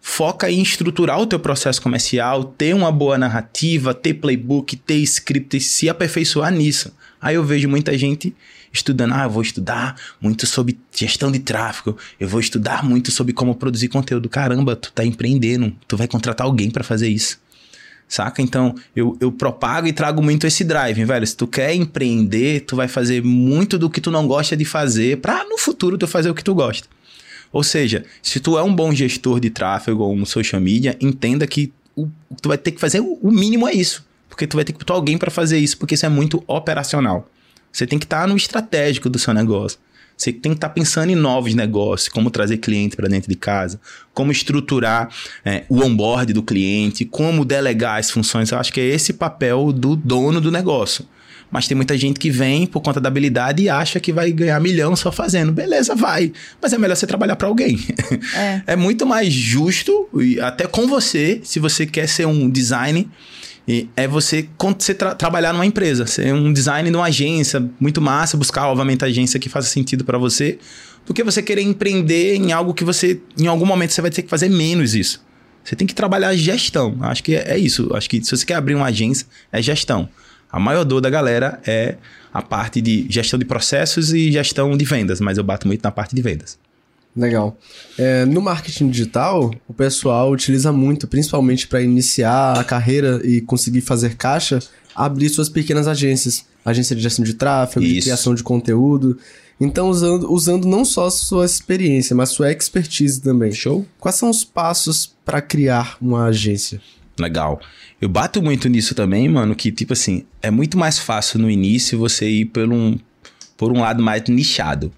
foca 0.00 0.50
em 0.50 0.60
estruturar 0.60 1.20
o 1.20 1.26
teu 1.26 1.38
processo 1.38 1.80
comercial, 1.80 2.42
ter 2.42 2.74
uma 2.74 2.90
boa 2.90 3.16
narrativa, 3.16 3.94
ter 3.94 4.14
playbook, 4.14 4.76
ter 4.76 4.96
script, 4.96 5.60
se 5.60 5.88
aperfeiçoar 5.88 6.50
nisso. 6.50 6.92
Aí 7.20 7.36
eu 7.36 7.44
vejo 7.44 7.68
muita 7.68 7.96
gente 7.96 8.34
estudando, 8.72 9.12
ah, 9.12 9.24
eu 9.24 9.30
vou 9.30 9.42
estudar 9.42 9.96
muito 10.20 10.46
sobre 10.46 10.78
gestão 10.94 11.30
de 11.30 11.38
tráfego, 11.38 11.96
eu 12.18 12.26
vou 12.26 12.40
estudar 12.40 12.82
muito 12.82 13.10
sobre 13.10 13.32
como 13.32 13.54
produzir 13.54 13.88
conteúdo. 13.88 14.28
Caramba, 14.28 14.74
tu 14.74 14.92
tá 14.92 15.04
empreendendo, 15.04 15.74
tu 15.86 15.96
vai 15.96 16.08
contratar 16.08 16.46
alguém 16.46 16.70
para 16.70 16.82
fazer 16.82 17.08
isso. 17.08 17.40
Saca? 18.08 18.42
Então, 18.42 18.74
eu, 18.94 19.16
eu 19.20 19.32
propago 19.32 19.86
e 19.86 19.92
trago 19.92 20.22
muito 20.22 20.46
esse 20.46 20.64
drive, 20.64 21.02
velho. 21.04 21.26
Se 21.26 21.34
tu 21.34 21.46
quer 21.46 21.74
empreender, 21.74 22.60
tu 22.60 22.76
vai 22.76 22.86
fazer 22.86 23.22
muito 23.22 23.78
do 23.78 23.88
que 23.88 24.02
tu 24.02 24.10
não 24.10 24.26
gosta 24.26 24.54
de 24.54 24.64
fazer 24.64 25.18
para 25.18 25.44
no 25.44 25.56
futuro 25.56 25.96
tu 25.96 26.06
fazer 26.06 26.28
o 26.28 26.34
que 26.34 26.44
tu 26.44 26.54
gosta. 26.54 26.86
Ou 27.50 27.62
seja, 27.62 28.04
se 28.22 28.40
tu 28.40 28.58
é 28.58 28.62
um 28.62 28.74
bom 28.74 28.94
gestor 28.94 29.40
de 29.40 29.50
tráfego 29.50 30.02
ou 30.02 30.14
um 30.14 30.26
social 30.26 30.60
media, 30.60 30.96
entenda 31.00 31.46
que 31.46 31.72
o, 31.96 32.08
tu 32.40 32.48
vai 32.48 32.58
ter 32.58 32.72
que 32.72 32.80
fazer 32.80 33.00
o, 33.00 33.18
o 33.22 33.30
mínimo 33.30 33.68
é 33.68 33.72
isso. 33.72 34.04
Porque 34.28 34.46
tu 34.46 34.56
vai 34.56 34.64
ter 34.64 34.72
que 34.72 34.78
botar 34.78 34.94
alguém 34.94 35.18
para 35.18 35.30
fazer 35.30 35.58
isso, 35.58 35.76
porque 35.78 35.94
isso 35.94 36.06
é 36.06 36.08
muito 36.08 36.42
operacional. 36.46 37.28
Você 37.72 37.86
tem 37.86 37.98
que 37.98 38.04
estar 38.04 38.22
tá 38.22 38.26
no 38.26 38.36
estratégico 38.36 39.08
do 39.08 39.18
seu 39.18 39.32
negócio. 39.32 39.78
Você 40.16 40.32
tem 40.32 40.52
que 40.52 40.58
estar 40.58 40.68
tá 40.68 40.74
pensando 40.74 41.10
em 41.10 41.16
novos 41.16 41.54
negócios, 41.54 42.08
como 42.08 42.30
trazer 42.30 42.58
cliente 42.58 42.94
para 42.94 43.08
dentro 43.08 43.28
de 43.28 43.34
casa, 43.34 43.80
como 44.14 44.30
estruturar 44.30 45.08
é, 45.44 45.64
o 45.68 45.82
onboard 45.82 46.32
do 46.32 46.42
cliente, 46.42 47.04
como 47.04 47.44
delegar 47.44 47.98
as 47.98 48.10
funções. 48.10 48.50
Eu 48.50 48.58
acho 48.58 48.72
que 48.72 48.80
é 48.80 48.84
esse 48.84 49.14
papel 49.14 49.72
do 49.72 49.96
dono 49.96 50.40
do 50.40 50.52
negócio. 50.52 51.06
Mas 51.50 51.68
tem 51.68 51.76
muita 51.76 51.98
gente 51.98 52.18
que 52.18 52.30
vem 52.30 52.66
por 52.66 52.80
conta 52.80 52.98
da 52.98 53.08
habilidade 53.08 53.62
e 53.62 53.68
acha 53.68 54.00
que 54.00 54.10
vai 54.10 54.32
ganhar 54.32 54.58
milhão 54.58 54.96
só 54.96 55.12
fazendo. 55.12 55.52
Beleza, 55.52 55.94
vai. 55.94 56.32
Mas 56.62 56.72
é 56.72 56.78
melhor 56.78 56.96
você 56.96 57.06
trabalhar 57.06 57.36
para 57.36 57.46
alguém. 57.46 57.78
É. 58.34 58.62
é 58.72 58.76
muito 58.76 59.04
mais 59.04 59.30
justo, 59.30 60.08
até 60.42 60.66
com 60.66 60.86
você, 60.86 61.40
se 61.44 61.58
você 61.60 61.84
quer 61.84 62.08
ser 62.08 62.26
um 62.26 62.48
designer 62.48 63.06
e 63.66 63.88
é 63.96 64.08
você, 64.08 64.48
você 64.58 64.94
tra 64.94 65.14
trabalhar 65.14 65.52
numa 65.52 65.64
empresa, 65.64 66.06
ser 66.06 66.32
um 66.34 66.52
design 66.52 66.90
de 66.90 66.96
uma 66.96 67.06
agência, 67.06 67.64
muito 67.78 68.00
massa, 68.00 68.36
buscar, 68.36 68.66
obviamente, 68.68 69.04
a 69.04 69.08
agência 69.08 69.38
que 69.38 69.48
faça 69.48 69.68
sentido 69.68 70.04
para 70.04 70.18
você, 70.18 70.58
do 71.06 71.14
que 71.14 71.22
você 71.22 71.42
querer 71.42 71.62
empreender 71.62 72.36
em 72.36 72.52
algo 72.52 72.74
que 72.74 72.84
você, 72.84 73.20
em 73.38 73.46
algum 73.46 73.66
momento, 73.66 73.92
você 73.92 74.02
vai 74.02 74.10
ter 74.10 74.22
que 74.22 74.28
fazer 74.28 74.48
menos 74.48 74.94
isso. 74.94 75.24
Você 75.64 75.76
tem 75.76 75.86
que 75.86 75.94
trabalhar 75.94 76.34
gestão. 76.34 76.96
Acho 77.02 77.22
que 77.22 77.36
é, 77.36 77.52
é 77.52 77.58
isso. 77.58 77.88
Acho 77.94 78.10
que 78.10 78.22
se 78.24 78.36
você 78.36 78.44
quer 78.44 78.54
abrir 78.54 78.74
uma 78.74 78.86
agência, 78.86 79.26
é 79.52 79.62
gestão. 79.62 80.08
A 80.50 80.58
maior 80.58 80.84
dor 80.84 81.00
da 81.00 81.08
galera 81.08 81.60
é 81.64 81.96
a 82.34 82.42
parte 82.42 82.80
de 82.80 83.06
gestão 83.08 83.38
de 83.38 83.44
processos 83.44 84.12
e 84.12 84.30
gestão 84.32 84.76
de 84.76 84.84
vendas, 84.84 85.20
mas 85.20 85.38
eu 85.38 85.44
bato 85.44 85.66
muito 85.66 85.82
na 85.82 85.90
parte 85.90 86.14
de 86.14 86.20
vendas. 86.20 86.58
Legal. 87.14 87.58
É, 87.98 88.24
no 88.24 88.40
marketing 88.40 88.88
digital, 88.88 89.52
o 89.68 89.74
pessoal 89.74 90.30
utiliza 90.30 90.72
muito, 90.72 91.06
principalmente 91.06 91.68
para 91.68 91.82
iniciar 91.82 92.58
a 92.58 92.64
carreira 92.64 93.20
e 93.24 93.40
conseguir 93.42 93.82
fazer 93.82 94.16
caixa, 94.16 94.60
abrir 94.94 95.28
suas 95.28 95.48
pequenas 95.48 95.86
agências. 95.86 96.46
Agência 96.64 96.94
de 96.94 97.02
gestão 97.02 97.24
de 97.24 97.34
tráfego, 97.34 97.84
Isso. 97.84 97.94
de 97.94 98.00
criação 98.02 98.34
de 98.34 98.42
conteúdo. 98.42 99.18
Então, 99.60 99.90
usando, 99.90 100.32
usando 100.32 100.66
não 100.66 100.84
só 100.84 101.10
sua 101.10 101.44
experiência, 101.44 102.16
mas 102.16 102.30
sua 102.30 102.50
expertise 102.50 103.20
também. 103.20 103.52
Show. 103.52 103.86
Quais 103.98 104.16
são 104.16 104.30
os 104.30 104.44
passos 104.44 105.14
para 105.24 105.42
criar 105.42 105.96
uma 106.00 106.26
agência? 106.26 106.80
Legal. 107.18 107.60
Eu 108.00 108.08
bato 108.08 108.42
muito 108.42 108.68
nisso 108.68 108.94
também, 108.94 109.28
mano, 109.28 109.54
que 109.54 109.70
tipo 109.70 109.92
assim, 109.92 110.24
é 110.40 110.50
muito 110.50 110.78
mais 110.78 110.98
fácil 110.98 111.38
no 111.38 111.50
início 111.50 111.98
você 111.98 112.28
ir 112.28 112.46
por 112.46 112.72
um, 112.72 112.98
por 113.56 113.70
um 113.70 113.80
lado 113.80 114.02
mais 114.02 114.22
nichado. 114.28 114.92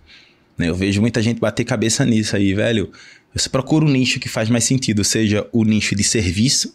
Né? 0.56 0.68
Eu 0.68 0.74
vejo 0.74 1.00
muita 1.00 1.22
gente 1.22 1.40
bater 1.40 1.64
cabeça 1.64 2.04
nisso 2.04 2.36
aí, 2.36 2.54
velho. 2.54 2.90
Você 3.34 3.48
procura 3.48 3.84
um 3.84 3.88
nicho 3.88 4.20
que 4.20 4.28
faz 4.28 4.48
mais 4.48 4.64
sentido, 4.64 5.02
seja 5.02 5.46
o 5.52 5.64
nicho 5.64 5.94
de 5.94 6.04
serviço 6.04 6.72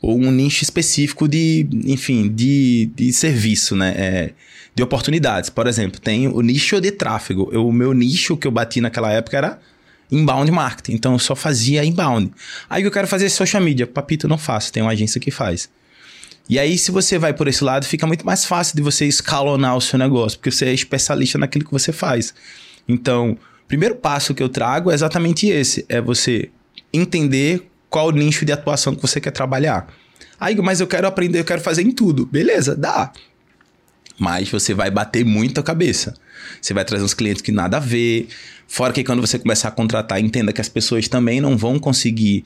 ou 0.00 0.16
um 0.16 0.30
nicho 0.30 0.62
específico 0.62 1.26
de, 1.26 1.66
enfim, 1.84 2.28
de, 2.28 2.90
de 2.94 3.12
serviço, 3.12 3.74
né? 3.74 3.94
É, 3.96 4.32
de 4.74 4.82
oportunidades. 4.82 5.50
Por 5.50 5.66
exemplo, 5.66 5.98
tem 6.00 6.28
o 6.28 6.40
nicho 6.42 6.80
de 6.80 6.90
tráfego. 6.92 7.48
Eu, 7.50 7.66
o 7.66 7.72
meu 7.72 7.92
nicho 7.92 8.36
que 8.36 8.46
eu 8.46 8.50
bati 8.50 8.80
naquela 8.80 9.10
época 9.10 9.36
era 9.36 9.58
inbound 10.12 10.50
marketing. 10.52 10.92
Então 10.92 11.12
eu 11.14 11.18
só 11.18 11.34
fazia 11.34 11.84
inbound. 11.84 12.30
Aí 12.68 12.84
eu 12.84 12.90
quero 12.90 13.08
fazer 13.08 13.30
social 13.30 13.62
media. 13.62 13.86
Papito, 13.86 14.28
não 14.28 14.38
faço. 14.38 14.72
Tem 14.72 14.82
uma 14.82 14.92
agência 14.92 15.20
que 15.20 15.30
faz. 15.30 15.68
E 16.48 16.58
aí, 16.60 16.78
se 16.78 16.92
você 16.92 17.18
vai 17.18 17.32
por 17.32 17.48
esse 17.48 17.64
lado, 17.64 17.84
fica 17.86 18.06
muito 18.06 18.24
mais 18.24 18.44
fácil 18.44 18.76
de 18.76 18.82
você 18.82 19.04
escalonar 19.04 19.76
o 19.76 19.80
seu 19.80 19.98
negócio, 19.98 20.38
porque 20.38 20.52
você 20.52 20.66
é 20.66 20.72
especialista 20.72 21.38
naquilo 21.38 21.64
que 21.64 21.72
você 21.72 21.90
faz. 21.90 22.32
Então, 22.88 23.32
o 23.64 23.66
primeiro 23.68 23.96
passo 23.96 24.34
que 24.34 24.42
eu 24.42 24.48
trago 24.48 24.90
é 24.90 24.94
exatamente 24.94 25.48
esse: 25.48 25.84
é 25.88 26.00
você 26.00 26.50
entender 26.92 27.68
qual 27.88 28.10
nicho 28.10 28.44
de 28.44 28.52
atuação 28.52 28.94
que 28.94 29.02
você 29.02 29.20
quer 29.20 29.30
trabalhar. 29.30 29.88
Aí, 30.38 30.54
mas 30.56 30.80
eu 30.80 30.86
quero 30.86 31.06
aprender, 31.06 31.40
eu 31.40 31.44
quero 31.44 31.60
fazer 31.60 31.82
em 31.82 31.90
tudo. 31.90 32.26
Beleza, 32.26 32.76
dá. 32.76 33.12
Mas 34.18 34.48
você 34.50 34.74
vai 34.74 34.90
bater 34.90 35.24
muito 35.24 35.60
a 35.60 35.62
cabeça. 35.62 36.14
Você 36.60 36.72
vai 36.72 36.84
trazer 36.84 37.04
uns 37.04 37.14
clientes 37.14 37.42
que 37.42 37.52
nada 37.52 37.76
a 37.76 37.80
ver. 37.80 38.28
Fora 38.66 38.92
que 38.92 39.04
quando 39.04 39.20
você 39.20 39.38
começar 39.38 39.68
a 39.68 39.72
contratar, 39.72 40.20
entenda 40.20 40.52
que 40.52 40.60
as 40.60 40.68
pessoas 40.68 41.08
também 41.08 41.40
não 41.40 41.56
vão 41.56 41.78
conseguir 41.78 42.44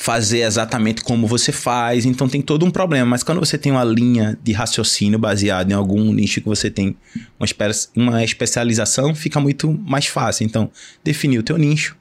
fazer 0.00 0.42
exatamente 0.42 1.02
como 1.02 1.26
você 1.26 1.50
faz, 1.50 2.06
então 2.06 2.28
tem 2.28 2.40
todo 2.40 2.64
um 2.64 2.70
problema. 2.70 3.04
Mas 3.04 3.24
quando 3.24 3.40
você 3.40 3.58
tem 3.58 3.72
uma 3.72 3.82
linha 3.82 4.38
de 4.40 4.52
raciocínio 4.52 5.18
baseada 5.18 5.72
em 5.72 5.74
algum 5.74 6.12
nicho 6.12 6.40
que 6.40 6.46
você 6.46 6.70
tem 6.70 6.96
uma, 7.36 7.44
espe 7.44 7.64
uma 7.96 8.22
especialização, 8.22 9.12
fica 9.12 9.40
muito 9.40 9.72
mais 9.72 10.06
fácil. 10.06 10.46
Então, 10.46 10.70
definir 11.02 11.40
o 11.40 11.42
teu 11.42 11.58
nicho, 11.58 11.96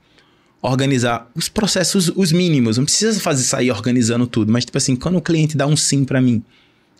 organizar 0.61 1.27
os 1.33 1.49
processos, 1.49 2.11
os 2.15 2.31
mínimos. 2.31 2.77
Não 2.77 2.85
precisa 2.85 3.19
fazer 3.19 3.41
sair 3.41 3.71
organizando 3.71 4.27
tudo, 4.27 4.51
mas 4.51 4.63
tipo 4.63 4.77
assim, 4.77 4.95
quando 4.95 5.17
o 5.17 5.21
cliente 5.21 5.57
dá 5.57 5.65
um 5.65 5.75
sim 5.75 6.05
para 6.05 6.21
mim, 6.21 6.43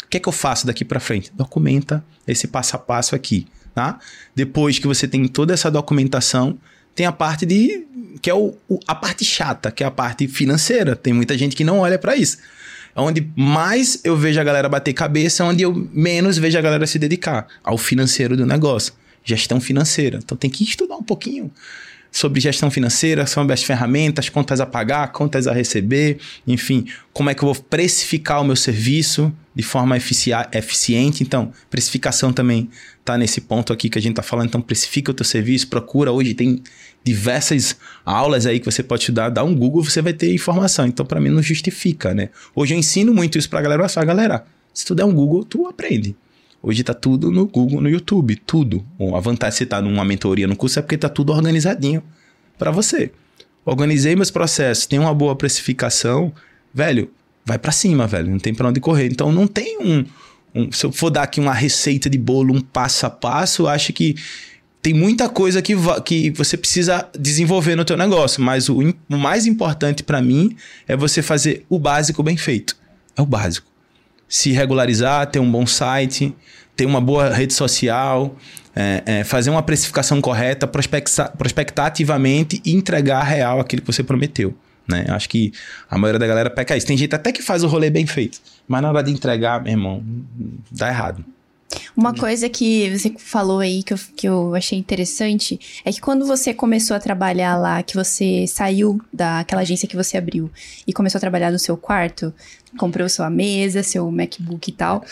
o 0.04 0.08
que 0.10 0.18
é 0.18 0.20
que 0.20 0.28
eu 0.28 0.34
faço 0.34 0.66
daqui 0.66 0.84
para 0.84 1.00
frente? 1.00 1.32
Documenta 1.36 2.04
esse 2.28 2.48
passo 2.48 2.76
a 2.76 2.80
passo 2.80 3.14
aqui, 3.14 3.46
tá? 3.76 4.00
Depois 4.36 4.80
que 4.80 4.88
você 4.88 5.08
tem 5.08 5.28
toda 5.28 5.54
essa 5.54 5.70
documentação, 5.70 6.58
tem 6.96 7.06
a 7.06 7.12
parte 7.12 7.46
de 7.46 7.86
que 8.22 8.30
é 8.30 8.34
o, 8.34 8.56
o, 8.68 8.80
a 8.88 8.96
parte 8.96 9.24
chata, 9.24 9.72
que 9.72 9.84
é 9.84 9.88
a 9.88 9.92
parte 9.92 10.28
financeira. 10.28 10.96
Tem 10.96 11.14
muita 11.14 11.38
gente 11.38 11.56
que 11.56 11.64
não 11.64 11.80
olha 11.80 11.98
para 11.98 12.16
isso. 12.16 12.38
É 12.96 13.00
onde 13.00 13.28
mais 13.36 14.00
eu 14.04 14.18
vejo 14.18 14.40
a 14.40 14.44
galera 14.44 14.68
bater 14.68 14.94
cabeça, 14.94 15.44
onde 15.44 15.64
eu 15.64 15.90
menos 15.94 16.38
vejo 16.38 16.58
a 16.58 16.62
galera 16.62 16.88
se 16.88 16.98
dedicar 16.98 17.48
ao 17.64 17.78
financeiro 17.78 18.36
do 18.36 18.46
negócio. 18.46 18.94
Gestão 19.24 19.62
financeira. 19.62 20.20
Então 20.24 20.38
tem 20.38 20.50
que 20.50 20.64
estudar 20.64 20.96
um 20.96 21.04
pouquinho 21.04 21.52
sobre 22.12 22.40
gestão 22.40 22.72
financeira, 22.72 23.28
sobre 23.28 23.54
as 23.54 23.62
ferramentas, 23.62 24.30
contas 24.30 24.60
a 24.60 24.66
pagar, 24.66 25.12
contas 25.12 25.46
a 25.46 25.54
receber, 25.54 26.18
enfim, 26.48 26.86
como 27.14 27.30
é 27.30 27.36
que 27.36 27.44
eu 27.44 27.54
vou 27.54 27.64
precificar 27.64 28.42
o 28.42 28.46
meu 28.46 28.56
serviço 28.56 29.32
de 29.54 29.64
forma 29.64 29.98
eficiente. 29.98 31.24
Então, 31.24 31.52
precificação 31.70 32.34
também 32.34 32.70
está 33.08 33.18
nesse 33.18 33.40
ponto 33.40 33.72
aqui 33.72 33.90
que 33.90 33.98
a 33.98 34.02
gente 34.02 34.12
está 34.12 34.22
falando. 34.22 34.48
Então, 34.48 34.62
precifica 34.62 35.12
o 35.12 35.14
teu 35.14 35.26
serviço, 35.26 35.68
procura. 35.68 36.12
Hoje 36.12 36.34
tem 36.34 36.62
diversas 37.04 37.78
aulas 38.06 38.46
aí 38.46 38.60
que 38.60 38.66
você 38.66 38.84
pode 38.84 39.04
estudar, 39.04 39.30
dá 39.30 39.44
um 39.44 39.56
Google, 39.56 39.84
você 39.84 40.02
vai 40.02 40.14
ter 40.14 40.34
informação. 40.34 40.86
Então, 40.86 41.06
para 41.06 41.20
mim, 41.22 41.30
não 41.30 41.42
justifica, 41.42 42.14
né? 42.14 42.30
Hoje 42.54 42.76
eu 42.76 42.78
ensino 42.78 43.14
muito 43.14 43.38
isso 43.38 43.50
para 43.50 43.60
a 43.60 43.62
galera. 43.62 43.82
Olha 43.82 43.90
só, 43.90 44.04
galera, 44.04 44.46
se 44.74 44.86
tu 44.86 44.94
der 44.94 45.06
um 45.06 45.14
Google, 45.14 45.46
tu 45.46 45.66
aprende. 45.68 46.16
Hoje 46.62 46.84
tá 46.84 46.94
tudo 46.94 47.32
no 47.32 47.46
Google, 47.46 47.80
no 47.80 47.90
YouTube, 47.90 48.36
tudo. 48.36 48.86
Bom, 48.98 49.16
a 49.16 49.20
vantagem 49.20 49.52
de 49.54 49.58
você 49.58 49.64
estar 49.64 49.78
tá 49.78 49.82
numa 49.82 50.04
mentoria 50.04 50.48
no 50.48 50.56
curso 50.56 50.80
é 50.80 50.82
porque 50.82 50.98
tá 50.98 51.08
tudo 51.08 51.32
organizadinho 51.32 52.04
para 52.58 52.72
você. 52.72 53.12
Organizei 53.64 54.16
meus 54.16 54.32
processos, 54.32 54.86
tem 54.86 54.98
uma 54.98 55.14
boa 55.14 55.36
precificação, 55.36 56.34
velho, 56.74 57.12
vai 57.46 57.58
para 57.58 57.72
cima, 57.72 58.08
velho, 58.08 58.32
não 58.32 58.40
tem 58.40 58.54
para 58.54 58.68
onde 58.68 58.80
correr. 58.80 59.08
Então 59.08 59.32
não 59.32 59.48
tem 59.48 59.78
um, 59.80 60.04
um, 60.54 60.72
se 60.72 60.86
eu 60.86 60.92
for 60.92 61.10
dar 61.10 61.24
aqui 61.24 61.40
uma 61.40 61.54
receita 61.54 62.10
de 62.10 62.18
bolo, 62.18 62.54
um 62.54 62.62
passo 62.62 63.06
a 63.06 63.10
passo, 63.10 63.64
eu 63.64 63.68
acho 63.68 63.94
que 63.94 64.16
tem 64.82 64.94
muita 64.94 65.28
coisa 65.28 65.62
que, 65.62 65.76
que 66.06 66.32
você 66.32 66.56
precisa 66.56 67.10
desenvolver 67.18 67.76
no 67.76 67.84
teu 67.84 67.98
negócio, 67.98 68.42
mas 68.42 68.70
o, 68.70 68.80
o 69.10 69.18
mais 69.18 69.46
importante 69.46 70.04
para 70.04 70.22
mim 70.22 70.56
é 70.88 70.96
você 70.96 71.22
fazer 71.22 71.66
o 71.68 71.78
básico 71.78 72.24
bem 72.24 72.38
feito. 72.38 72.78
É 73.16 73.22
o 73.22 73.26
básico. 73.26 73.68
Se 74.30 74.52
regularizar, 74.52 75.28
ter 75.28 75.40
um 75.40 75.52
bom 75.52 75.66
site, 75.66 76.34
ter 76.76 76.86
uma 76.86 77.02
boa 77.02 77.34
rede 77.34 77.54
social, 77.54 78.36
é, 78.76 79.04
é, 79.06 79.24
fazer 79.24 79.50
uma 79.50 79.64
precificação 79.64 80.22
correta, 80.22 80.68
prospectar, 80.68 81.36
prospectar 81.36 81.88
ativamente 81.88 82.62
e 82.64 82.74
entregar 82.74 83.24
real 83.24 83.60
aquilo 83.60 83.82
que 83.82 83.92
você 83.92 84.04
prometeu. 84.04 84.56
Né? 84.88 85.06
Acho 85.10 85.28
que 85.28 85.52
a 85.90 85.98
maioria 85.98 86.20
da 86.20 86.28
galera 86.28 86.50
peca 86.50 86.78
isso. 86.78 86.88
Tem 86.88 86.98
gente 86.98 87.14
até 87.14 87.32
que 87.32 87.42
faz 87.42 87.64
o 87.64 87.68
rolê 87.68 87.90
bem 87.90 88.08
feito, 88.08 88.40
mas 88.68 88.82
na 88.82 88.90
hora 88.90 89.04
de 89.04 89.12
entregar, 89.12 89.62
meu 89.62 89.72
irmão, 89.72 90.04
dá 90.72 90.90
errado. 90.90 91.24
Uma 91.96 92.14
coisa 92.14 92.48
que 92.48 92.98
você 92.98 93.14
falou 93.18 93.60
aí 93.60 93.84
que 93.84 93.94
eu, 93.94 94.00
que 94.16 94.28
eu 94.28 94.56
achei 94.56 94.78
interessante 94.78 95.60
é 95.84 95.92
que 95.92 96.00
quando 96.00 96.26
você 96.26 96.54
começou 96.54 96.96
a 96.96 97.00
trabalhar 97.00 97.58
lá, 97.58 97.84
que 97.84 97.96
você 97.96 98.46
saiu 98.48 99.02
daquela 99.12 99.62
agência 99.62 99.88
que 99.88 99.96
você 99.96 100.18
abriu 100.18 100.50
e 100.86 100.94
começou 100.94 101.20
a 101.20 101.22
trabalhar 101.22 101.52
no 101.52 101.60
seu 101.60 101.76
quarto, 101.76 102.34
comprou 102.78 103.10
sua 103.10 103.30
mesa, 103.30 103.84
seu 103.84 104.10
MacBook 104.10 104.70
e 104.70 104.74
tal, 104.74 105.04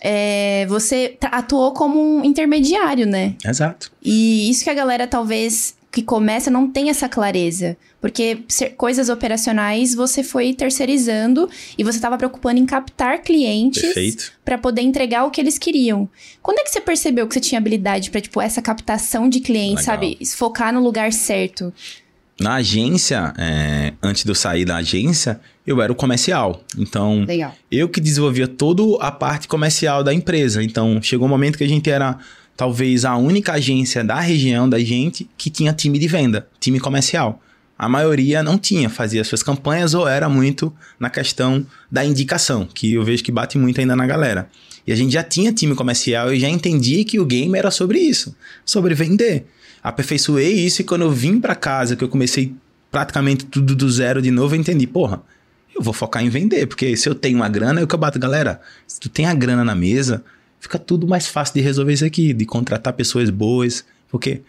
é, 0.00 0.66
você 0.66 1.16
atuou 1.22 1.72
como 1.72 2.18
um 2.18 2.24
intermediário, 2.24 3.06
né? 3.06 3.34
Exato. 3.42 3.90
E 4.02 4.50
isso 4.50 4.62
que 4.62 4.70
a 4.70 4.74
galera 4.74 5.06
talvez 5.06 5.74
que 5.94 6.02
começa 6.02 6.50
não 6.50 6.68
tem 6.68 6.90
essa 6.90 7.08
clareza. 7.08 7.76
Porque 8.00 8.40
coisas 8.76 9.08
operacionais 9.08 9.94
você 9.94 10.24
foi 10.24 10.52
terceirizando 10.52 11.48
e 11.78 11.84
você 11.84 11.98
estava 11.98 12.18
preocupando 12.18 12.58
em 12.58 12.66
captar 12.66 13.22
clientes 13.22 14.32
para 14.44 14.58
poder 14.58 14.82
entregar 14.82 15.24
o 15.24 15.30
que 15.30 15.40
eles 15.40 15.56
queriam. 15.56 16.08
Quando 16.42 16.58
é 16.58 16.64
que 16.64 16.70
você 16.70 16.80
percebeu 16.80 17.28
que 17.28 17.34
você 17.34 17.40
tinha 17.40 17.60
habilidade 17.60 18.10
para 18.10 18.20
tipo 18.20 18.40
essa 18.40 18.60
captação 18.60 19.28
de 19.28 19.38
clientes, 19.38 19.86
Legal. 19.86 20.02
sabe, 20.02 20.26
focar 20.26 20.72
no 20.72 20.80
lugar 20.80 21.12
certo? 21.12 21.72
Na 22.40 22.54
agência, 22.54 23.32
é, 23.38 23.92
antes 24.02 24.24
de 24.24 24.30
eu 24.30 24.34
sair 24.34 24.64
da 24.64 24.76
agência, 24.78 25.40
eu 25.64 25.80
era 25.80 25.92
o 25.92 25.94
comercial. 25.94 26.60
Então, 26.76 27.24
Legal. 27.24 27.54
eu 27.70 27.88
que 27.88 28.00
desenvolvia 28.00 28.48
toda 28.48 28.82
a 29.00 29.12
parte 29.12 29.46
comercial 29.46 30.02
da 30.02 30.12
empresa. 30.12 30.60
Então, 30.60 31.00
chegou 31.00 31.28
um 31.28 31.30
momento 31.30 31.56
que 31.56 31.62
a 31.62 31.68
gente 31.68 31.88
era 31.88 32.18
talvez 32.56 33.04
a 33.04 33.16
única 33.16 33.52
agência 33.54 34.04
da 34.04 34.20
região 34.20 34.68
da 34.68 34.78
gente 34.78 35.28
que 35.36 35.50
tinha 35.50 35.72
time 35.72 35.98
de 35.98 36.08
venda, 36.08 36.48
time 36.60 36.78
comercial. 36.78 37.40
A 37.76 37.88
maioria 37.88 38.42
não 38.42 38.56
tinha, 38.56 38.88
fazia 38.88 39.24
suas 39.24 39.42
campanhas 39.42 39.94
ou 39.94 40.06
era 40.06 40.28
muito 40.28 40.72
na 40.98 41.10
questão 41.10 41.66
da 41.90 42.04
indicação, 42.04 42.68
que 42.72 42.94
eu 42.94 43.02
vejo 43.02 43.24
que 43.24 43.32
bate 43.32 43.58
muito 43.58 43.80
ainda 43.80 43.96
na 43.96 44.06
galera. 44.06 44.48
E 44.86 44.92
a 44.92 44.96
gente 44.96 45.12
já 45.12 45.22
tinha 45.22 45.52
time 45.52 45.74
comercial 45.74 46.32
e 46.32 46.38
já 46.38 46.48
entendia 46.48 47.04
que 47.04 47.18
o 47.18 47.26
game 47.26 47.58
era 47.58 47.70
sobre 47.70 47.98
isso, 47.98 48.36
sobre 48.64 48.94
vender. 48.94 49.46
Aperfeiçoei 49.82 50.52
isso 50.52 50.82
e 50.82 50.84
quando 50.84 51.02
eu 51.02 51.10
vim 51.10 51.40
para 51.40 51.54
casa, 51.54 51.96
que 51.96 52.04
eu 52.04 52.08
comecei 52.08 52.54
praticamente 52.90 53.44
tudo 53.46 53.74
do 53.74 53.90
zero 53.90 54.22
de 54.22 54.30
novo, 54.30 54.54
eu 54.54 54.60
entendi, 54.60 54.86
porra, 54.86 55.20
eu 55.74 55.82
vou 55.82 55.92
focar 55.92 56.24
em 56.24 56.28
vender, 56.28 56.66
porque 56.66 56.96
se 56.96 57.08
eu 57.08 57.14
tenho 57.14 57.36
uma 57.36 57.48
grana, 57.48 57.80
é 57.80 57.84
o 57.84 57.86
que 57.86 57.94
eu 57.94 57.98
bato, 57.98 58.18
galera. 58.18 58.60
Se 58.86 59.00
tu 59.00 59.08
tem 59.08 59.26
a 59.26 59.34
grana 59.34 59.64
na 59.64 59.74
mesa, 59.74 60.24
fica 60.64 60.78
tudo 60.78 61.06
mais 61.06 61.26
fácil 61.26 61.54
de 61.54 61.60
resolver 61.60 61.92
isso 61.92 62.06
aqui, 62.06 62.32
de 62.32 62.46
contratar 62.46 62.94
pessoas 62.94 63.28
boas, 63.28 63.84
porque 64.08 64.40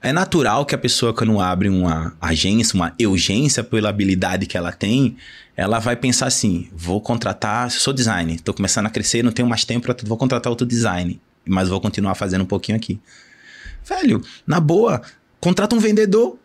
é 0.00 0.10
natural 0.10 0.64
que 0.64 0.74
a 0.74 0.78
pessoa, 0.78 1.12
quando 1.12 1.38
abre 1.38 1.68
uma 1.68 2.16
agência, 2.18 2.74
uma 2.74 2.94
urgência 3.02 3.62
pela 3.62 3.90
habilidade 3.90 4.46
que 4.46 4.56
ela 4.56 4.72
tem, 4.72 5.14
ela 5.54 5.78
vai 5.78 5.94
pensar 5.94 6.26
assim: 6.26 6.70
vou 6.74 7.02
contratar, 7.02 7.70
sou 7.70 7.92
designer, 7.92 8.36
estou 8.36 8.54
começando 8.54 8.86
a 8.86 8.90
crescer, 8.90 9.22
não 9.22 9.30
tenho 9.30 9.46
mais 9.46 9.62
tempo 9.62 9.84
para 9.84 9.94
vou 10.06 10.16
contratar 10.16 10.50
outro 10.50 10.66
design, 10.66 11.20
mas 11.44 11.68
vou 11.68 11.80
continuar 11.82 12.14
fazendo 12.14 12.42
um 12.42 12.46
pouquinho 12.46 12.76
aqui. 12.76 12.98
Velho, 13.84 14.22
na 14.46 14.58
boa, 14.58 15.02
contrata 15.38 15.76
um 15.76 15.78
vendedor. 15.78 16.38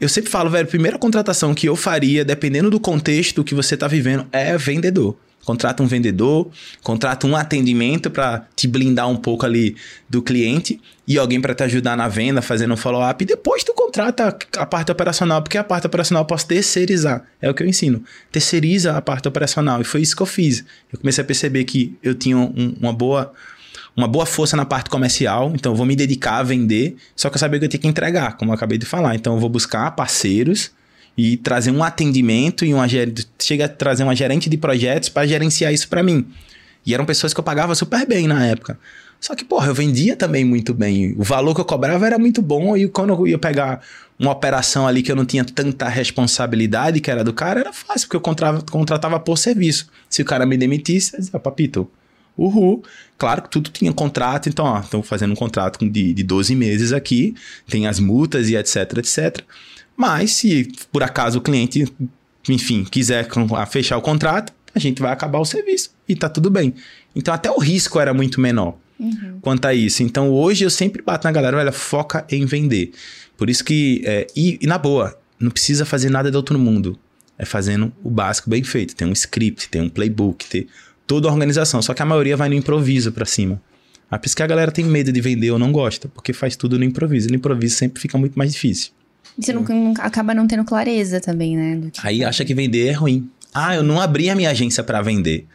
Eu 0.00 0.08
sempre 0.08 0.30
falo, 0.30 0.48
velho, 0.48 0.64
a 0.64 0.70
primeira 0.70 0.98
contratação 0.98 1.54
que 1.54 1.68
eu 1.68 1.76
faria, 1.76 2.24
dependendo 2.24 2.70
do 2.70 2.80
contexto 2.80 3.44
que 3.44 3.54
você 3.54 3.74
está 3.74 3.86
vivendo, 3.86 4.26
é 4.32 4.56
vendedor 4.56 5.18
contrata 5.44 5.82
um 5.82 5.86
vendedor, 5.86 6.50
contrata 6.82 7.26
um 7.26 7.34
atendimento 7.34 8.10
para 8.10 8.46
te 8.54 8.68
blindar 8.68 9.08
um 9.08 9.16
pouco 9.16 9.46
ali 9.46 9.76
do 10.08 10.20
cliente 10.20 10.80
e 11.06 11.18
alguém 11.18 11.40
para 11.40 11.54
te 11.54 11.62
ajudar 11.62 11.96
na 11.96 12.06
venda, 12.06 12.42
fazendo 12.42 12.74
um 12.74 12.76
follow-up. 12.76 13.24
Depois 13.24 13.64
tu 13.64 13.72
contrata 13.72 14.36
a 14.58 14.66
parte 14.66 14.92
operacional, 14.92 15.40
porque 15.40 15.56
a 15.56 15.64
parte 15.64 15.86
operacional 15.86 16.22
eu 16.22 16.26
posso 16.26 16.46
terceirizar. 16.46 17.24
É 17.40 17.48
o 17.48 17.54
que 17.54 17.62
eu 17.62 17.66
ensino. 17.66 18.04
Terceiriza 18.30 18.94
a 18.96 19.00
parte 19.00 19.26
operacional. 19.26 19.80
E 19.80 19.84
foi 19.84 20.02
isso 20.02 20.14
que 20.14 20.20
eu 20.20 20.26
fiz. 20.26 20.64
Eu 20.92 20.98
comecei 20.98 21.22
a 21.22 21.26
perceber 21.26 21.64
que 21.64 21.96
eu 22.02 22.14
tinha 22.14 22.36
um, 22.36 22.76
uma 22.78 22.92
boa 22.92 23.32
uma 23.96 24.06
boa 24.06 24.24
força 24.24 24.56
na 24.56 24.64
parte 24.64 24.88
comercial, 24.88 25.50
então 25.56 25.72
eu 25.72 25.76
vou 25.76 25.84
me 25.84 25.96
dedicar 25.96 26.36
a 26.36 26.42
vender, 26.44 26.94
só 27.16 27.28
que 27.28 27.34
eu 27.34 27.40
sabia 27.40 27.58
que 27.58 27.64
eu 27.64 27.68
tinha 27.68 27.80
que 27.80 27.88
entregar, 27.88 28.36
como 28.36 28.52
eu 28.52 28.54
acabei 28.54 28.78
de 28.78 28.86
falar. 28.86 29.16
Então 29.16 29.34
eu 29.34 29.40
vou 29.40 29.48
buscar 29.48 29.90
parceiros 29.90 30.70
e 31.18 31.36
trazer 31.36 31.72
um 31.72 31.82
atendimento 31.82 32.64
e 32.64 32.72
uma 32.72 32.86
chega 33.40 33.64
a 33.64 33.68
trazer 33.68 34.04
uma 34.04 34.14
gerente 34.14 34.48
de 34.48 34.56
projetos 34.56 35.08
para 35.08 35.26
gerenciar 35.26 35.74
isso 35.74 35.88
para 35.88 36.00
mim. 36.00 36.24
E 36.86 36.94
eram 36.94 37.04
pessoas 37.04 37.34
que 37.34 37.40
eu 37.40 37.44
pagava 37.44 37.74
super 37.74 38.06
bem 38.06 38.28
na 38.28 38.46
época. 38.46 38.78
Só 39.20 39.34
que, 39.34 39.44
porra, 39.44 39.66
eu 39.66 39.74
vendia 39.74 40.14
também 40.14 40.44
muito 40.44 40.72
bem. 40.72 41.16
O 41.18 41.24
valor 41.24 41.56
que 41.56 41.60
eu 41.60 41.64
cobrava 41.64 42.06
era 42.06 42.20
muito 42.20 42.40
bom 42.40 42.76
e 42.76 42.86
quando 42.88 43.12
eu 43.12 43.26
ia 43.26 43.36
pegar 43.36 43.80
uma 44.16 44.30
operação 44.30 44.86
ali 44.86 45.02
que 45.02 45.10
eu 45.10 45.16
não 45.16 45.24
tinha 45.24 45.44
tanta 45.44 45.88
responsabilidade 45.88 47.00
que 47.00 47.10
era 47.10 47.24
do 47.24 47.32
cara, 47.32 47.60
era 47.60 47.72
fácil, 47.72 48.06
porque 48.06 48.16
eu 48.16 48.20
contratava, 48.20 48.62
contratava 48.70 49.18
por 49.18 49.36
serviço. 49.36 49.88
Se 50.08 50.22
o 50.22 50.24
cara 50.24 50.46
me 50.46 50.56
demitisse, 50.56 51.14
eu 51.14 51.18
dizia, 51.18 51.40
papito, 51.40 51.90
uhul. 52.36 52.84
Claro 53.16 53.42
que 53.42 53.50
tudo 53.50 53.70
tinha 53.70 53.92
contrato, 53.92 54.48
então, 54.48 54.64
ó, 54.64 54.78
estou 54.78 55.02
fazendo 55.02 55.32
um 55.32 55.36
contrato 55.36 55.84
de, 55.84 56.14
de 56.14 56.22
12 56.22 56.54
meses 56.54 56.92
aqui, 56.92 57.34
tem 57.68 57.88
as 57.88 57.98
multas 57.98 58.48
e 58.48 58.56
etc, 58.56 58.98
etc. 58.98 59.44
Mas 59.98 60.30
se 60.30 60.70
por 60.92 61.02
acaso 61.02 61.40
o 61.40 61.42
cliente, 61.42 61.92
enfim, 62.48 62.84
quiser 62.84 63.28
fechar 63.68 63.98
o 63.98 64.00
contrato, 64.00 64.52
a 64.72 64.78
gente 64.78 65.02
vai 65.02 65.12
acabar 65.12 65.40
o 65.40 65.44
serviço 65.44 65.90
e 66.08 66.14
tá 66.14 66.28
tudo 66.28 66.48
bem. 66.48 66.72
Então 67.16 67.34
até 67.34 67.50
o 67.50 67.58
risco 67.58 67.98
era 67.98 68.14
muito 68.14 68.40
menor 68.40 68.76
uhum. 69.00 69.40
quanto 69.40 69.66
a 69.66 69.74
isso. 69.74 70.04
Então 70.04 70.30
hoje 70.30 70.64
eu 70.64 70.70
sempre 70.70 71.02
bato 71.02 71.26
na 71.26 71.32
galera, 71.32 71.56
olha, 71.56 71.72
foca 71.72 72.24
em 72.30 72.46
vender. 72.46 72.92
Por 73.36 73.50
isso 73.50 73.64
que, 73.64 74.00
é, 74.04 74.28
e, 74.36 74.56
e, 74.62 74.66
na 74.68 74.78
boa, 74.78 75.18
não 75.38 75.50
precisa 75.50 75.84
fazer 75.84 76.10
nada 76.10 76.30
de 76.30 76.36
outro 76.36 76.56
mundo. 76.56 76.96
É 77.36 77.44
fazendo 77.44 77.92
o 78.04 78.10
básico 78.10 78.48
bem 78.48 78.62
feito. 78.62 78.94
Tem 78.94 79.06
um 79.06 79.12
script, 79.12 79.68
tem 79.68 79.82
um 79.82 79.88
playbook, 79.88 80.46
tem 80.46 80.68
toda 81.08 81.28
a 81.28 81.32
organização. 81.32 81.82
Só 81.82 81.92
que 81.92 82.02
a 82.02 82.06
maioria 82.06 82.36
vai 82.36 82.48
no 82.48 82.54
improviso 82.54 83.10
para 83.10 83.24
cima. 83.24 83.60
Ah, 84.08 84.18
por 84.18 84.26
isso 84.26 84.36
que 84.36 84.42
a 84.42 84.46
galera 84.46 84.70
tem 84.70 84.84
medo 84.84 85.12
de 85.12 85.20
vender 85.20 85.50
ou 85.50 85.58
não 85.58 85.72
gosta, 85.72 86.08
porque 86.08 86.32
faz 86.32 86.56
tudo 86.56 86.78
no 86.78 86.84
improviso. 86.84 87.28
No 87.28 87.34
improviso 87.34 87.74
sempre 87.76 88.00
fica 88.00 88.16
muito 88.16 88.38
mais 88.38 88.52
difícil. 88.52 88.92
E 89.38 89.44
você 89.44 89.52
não, 89.52 89.62
não, 89.62 89.94
acaba 89.98 90.34
não 90.34 90.46
tendo 90.46 90.64
clareza 90.64 91.20
também, 91.20 91.56
né? 91.56 91.90
Aí 92.02 92.24
acha 92.24 92.44
que 92.44 92.54
vender 92.54 92.88
é 92.88 92.92
ruim. 92.92 93.30
Ah, 93.54 93.76
eu 93.76 93.82
não 93.82 94.00
abri 94.00 94.28
a 94.28 94.34
minha 94.34 94.50
agência 94.50 94.82
para 94.82 95.00
vender. 95.00 95.46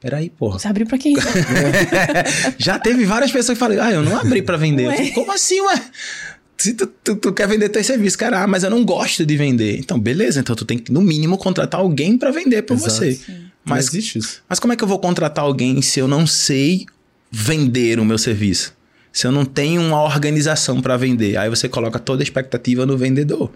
Peraí, 0.00 0.30
porra. 0.30 0.58
Você 0.58 0.68
abriu 0.68 0.86
pra 0.86 0.98
quem? 0.98 1.16
Já 2.58 2.78
teve 2.78 3.04
várias 3.04 3.32
pessoas 3.32 3.56
que 3.56 3.64
falaram, 3.64 3.82
ah, 3.82 3.92
eu 3.92 4.02
não 4.02 4.18
abri 4.18 4.42
para 4.42 4.56
vender. 4.56 4.86
Ué? 4.86 5.10
Como 5.10 5.32
assim, 5.32 5.60
ué? 5.62 5.82
Se 6.58 6.74
tu, 6.74 6.86
tu, 6.86 7.16
tu, 7.16 7.32
quer 7.32 7.48
vender 7.48 7.68
teu 7.68 7.82
serviço, 7.82 8.16
cara, 8.16 8.42
ah, 8.42 8.46
mas 8.46 8.62
eu 8.62 8.70
não 8.70 8.84
gosto 8.84 9.24
de 9.26 9.36
vender. 9.36 9.78
Então, 9.78 9.98
beleza, 9.98 10.40
então 10.40 10.54
tu 10.54 10.64
tem 10.64 10.78
que, 10.78 10.92
no 10.92 11.00
mínimo, 11.00 11.36
contratar 11.36 11.80
alguém 11.80 12.16
para 12.16 12.30
vender 12.30 12.62
por 12.62 12.74
Exato. 12.74 12.92
você. 12.92 13.12
Sim. 13.14 13.46
Mas, 13.64 13.88
existe 13.88 14.18
isso. 14.18 14.42
Mas 14.48 14.60
como 14.60 14.72
é 14.72 14.76
que 14.76 14.84
eu 14.84 14.88
vou 14.88 14.98
contratar 14.98 15.44
alguém 15.44 15.82
se 15.82 15.98
eu 15.98 16.06
não 16.06 16.26
sei 16.26 16.86
vender 17.30 17.98
o 17.98 18.04
meu 18.04 18.16
serviço? 18.16 18.75
Se 19.16 19.26
eu 19.26 19.32
não 19.32 19.46
tenho 19.46 19.80
uma 19.80 20.02
organização 20.02 20.82
para 20.82 20.94
vender? 20.94 21.38
Aí 21.38 21.48
você 21.48 21.70
coloca 21.70 21.98
toda 21.98 22.20
a 22.20 22.22
expectativa 22.22 22.84
no 22.84 22.98
vendedor. 22.98 23.50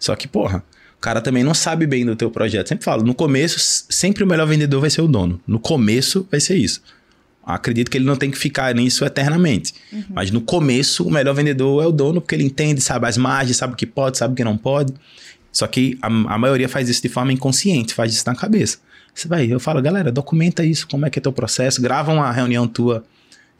Só 0.00 0.16
que, 0.16 0.26
porra, 0.26 0.64
o 0.96 1.00
cara 1.00 1.20
também 1.20 1.44
não 1.44 1.54
sabe 1.54 1.86
bem 1.86 2.04
do 2.04 2.16
teu 2.16 2.28
projeto. 2.28 2.70
Sempre 2.70 2.84
falo, 2.84 3.04
no 3.04 3.14
começo, 3.14 3.84
sempre 3.88 4.24
o 4.24 4.26
melhor 4.26 4.48
vendedor 4.48 4.80
vai 4.80 4.90
ser 4.90 5.00
o 5.00 5.06
dono. 5.06 5.40
No 5.46 5.60
começo 5.60 6.26
vai 6.28 6.40
ser 6.40 6.56
isso. 6.56 6.82
Acredito 7.46 7.88
que 7.88 7.98
ele 7.98 8.04
não 8.04 8.16
tem 8.16 8.32
que 8.32 8.36
ficar 8.36 8.74
nisso 8.74 9.04
eternamente. 9.04 9.74
Uhum. 9.92 10.02
Mas 10.08 10.32
no 10.32 10.40
começo, 10.40 11.06
o 11.06 11.10
melhor 11.12 11.34
vendedor 11.34 11.84
é 11.84 11.86
o 11.86 11.92
dono, 11.92 12.20
porque 12.20 12.34
ele 12.34 12.42
entende, 12.42 12.80
sabe 12.80 13.06
as 13.06 13.16
margens, 13.16 13.58
sabe 13.58 13.74
o 13.74 13.76
que 13.76 13.86
pode, 13.86 14.18
sabe 14.18 14.32
o 14.32 14.36
que 14.36 14.42
não 14.42 14.56
pode. 14.56 14.92
Só 15.52 15.68
que 15.68 15.96
a, 16.02 16.08
a 16.08 16.36
maioria 16.36 16.68
faz 16.68 16.88
isso 16.88 17.00
de 17.00 17.08
forma 17.08 17.32
inconsciente, 17.32 17.94
faz 17.94 18.12
isso 18.12 18.24
na 18.26 18.34
cabeça. 18.34 18.78
Você 19.14 19.28
vai, 19.28 19.46
eu 19.46 19.60
falo, 19.60 19.80
galera, 19.80 20.10
documenta 20.10 20.64
isso, 20.64 20.88
como 20.88 21.06
é 21.06 21.10
que 21.10 21.20
é 21.20 21.22
teu 21.22 21.32
processo, 21.32 21.80
grava 21.80 22.12
uma 22.12 22.32
reunião 22.32 22.66
tua 22.66 23.04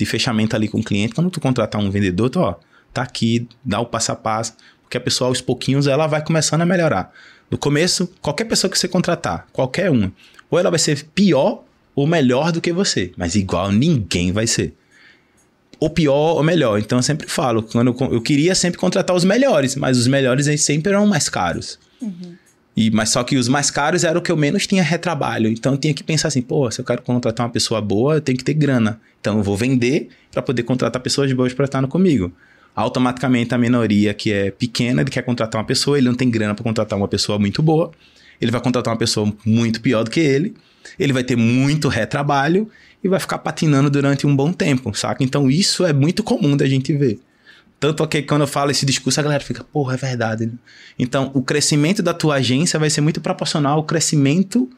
de 0.00 0.06
fechamento 0.06 0.56
ali 0.56 0.66
com 0.66 0.80
o 0.80 0.82
cliente. 0.82 1.14
Quando 1.14 1.30
tu 1.30 1.40
contratar 1.40 1.80
um 1.80 1.90
vendedor, 1.90 2.28
tu, 2.28 2.40
ó, 2.40 2.56
tá 2.92 3.02
aqui, 3.02 3.46
dá 3.64 3.78
o 3.78 3.86
passo 3.86 4.10
a 4.10 4.16
passo 4.16 4.54
porque 4.90 4.96
a 4.96 5.00
pessoa 5.00 5.28
aos 5.28 5.40
pouquinhos 5.40 5.86
ela 5.86 6.08
vai 6.08 6.20
começando 6.20 6.62
a 6.62 6.66
melhorar. 6.66 7.12
No 7.48 7.56
começo, 7.56 8.12
qualquer 8.20 8.44
pessoa 8.44 8.68
que 8.68 8.76
você 8.76 8.88
contratar, 8.88 9.46
qualquer 9.52 9.88
uma, 9.88 10.12
ou 10.50 10.58
ela 10.58 10.68
vai 10.68 10.80
ser 10.80 11.04
pior 11.14 11.62
ou 11.94 12.08
melhor 12.08 12.50
do 12.50 12.60
que 12.60 12.72
você, 12.72 13.12
mas 13.16 13.36
igual 13.36 13.70
ninguém 13.70 14.32
vai 14.32 14.48
ser. 14.48 14.74
Ou 15.78 15.88
pior 15.88 16.34
ou 16.34 16.42
melhor. 16.42 16.80
Então 16.80 16.98
eu 16.98 17.02
sempre 17.04 17.28
falo, 17.28 17.62
quando 17.62 17.94
eu, 18.00 18.12
eu 18.14 18.20
queria 18.20 18.52
sempre 18.56 18.80
contratar 18.80 19.14
os 19.14 19.24
melhores, 19.24 19.76
mas 19.76 19.96
os 19.96 20.08
melhores 20.08 20.48
eles 20.48 20.62
sempre 20.62 20.90
eram 20.90 21.06
mais 21.06 21.28
caros. 21.28 21.78
Uhum. 22.02 22.34
E, 22.80 22.90
mas 22.90 23.10
só 23.10 23.22
que 23.22 23.36
os 23.36 23.46
mais 23.46 23.70
caros 23.70 24.04
eram 24.04 24.20
o 24.20 24.22
que 24.22 24.32
eu 24.32 24.36
menos 24.36 24.66
tinha 24.66 24.82
retrabalho. 24.82 25.50
Então 25.50 25.72
eu 25.72 25.78
tinha 25.78 25.92
que 25.92 26.02
pensar 26.02 26.28
assim, 26.28 26.40
pô, 26.40 26.70
se 26.70 26.80
eu 26.80 26.84
quero 26.84 27.02
contratar 27.02 27.44
uma 27.44 27.52
pessoa 27.52 27.80
boa, 27.80 28.14
eu 28.14 28.20
tenho 28.22 28.38
que 28.38 28.44
ter 28.44 28.54
grana. 28.54 28.98
Então 29.20 29.36
eu 29.36 29.42
vou 29.42 29.56
vender 29.56 30.08
para 30.32 30.40
poder 30.40 30.62
contratar 30.62 31.02
pessoas 31.02 31.30
boas 31.32 31.52
para 31.52 31.66
estar 31.66 31.86
comigo 31.86 32.32
automaticamente 32.74 33.54
a 33.54 33.58
minoria 33.58 34.14
que 34.14 34.32
é 34.32 34.50
pequena, 34.50 35.02
ele 35.02 35.10
quer 35.10 35.22
contratar 35.22 35.60
uma 35.60 35.66
pessoa, 35.66 35.98
ele 35.98 36.08
não 36.08 36.14
tem 36.14 36.30
grana 36.30 36.54
para 36.54 36.64
contratar 36.64 36.96
uma 36.96 37.08
pessoa 37.08 37.38
muito 37.38 37.62
boa, 37.62 37.90
ele 38.40 38.50
vai 38.50 38.60
contratar 38.60 38.92
uma 38.92 38.98
pessoa 38.98 39.30
muito 39.44 39.80
pior 39.80 40.04
do 40.04 40.10
que 40.10 40.20
ele, 40.20 40.54
ele 40.98 41.12
vai 41.12 41.24
ter 41.24 41.36
muito 41.36 41.88
retrabalho 41.88 42.70
e 43.02 43.08
vai 43.08 43.20
ficar 43.20 43.38
patinando 43.38 43.90
durante 43.90 44.26
um 44.26 44.34
bom 44.34 44.52
tempo, 44.52 44.94
saca? 44.94 45.22
Então 45.22 45.50
isso 45.50 45.84
é 45.84 45.92
muito 45.92 46.22
comum 46.22 46.56
da 46.56 46.66
gente 46.66 46.92
ver. 46.92 47.18
Tanto 47.80 48.06
que 48.06 48.20
quando 48.22 48.42
eu 48.42 48.46
falo 48.46 48.70
esse 48.70 48.84
discurso, 48.84 49.18
a 49.18 49.22
galera 49.22 49.42
fica, 49.42 49.64
porra, 49.64 49.94
é 49.94 49.96
verdade. 49.96 50.52
Então, 50.98 51.30
o 51.32 51.42
crescimento 51.42 52.02
da 52.02 52.12
tua 52.12 52.34
agência 52.34 52.78
vai 52.78 52.90
ser 52.90 53.00
muito 53.00 53.22
proporcional 53.22 53.78
ao 53.78 53.84
crescimento 53.84 54.68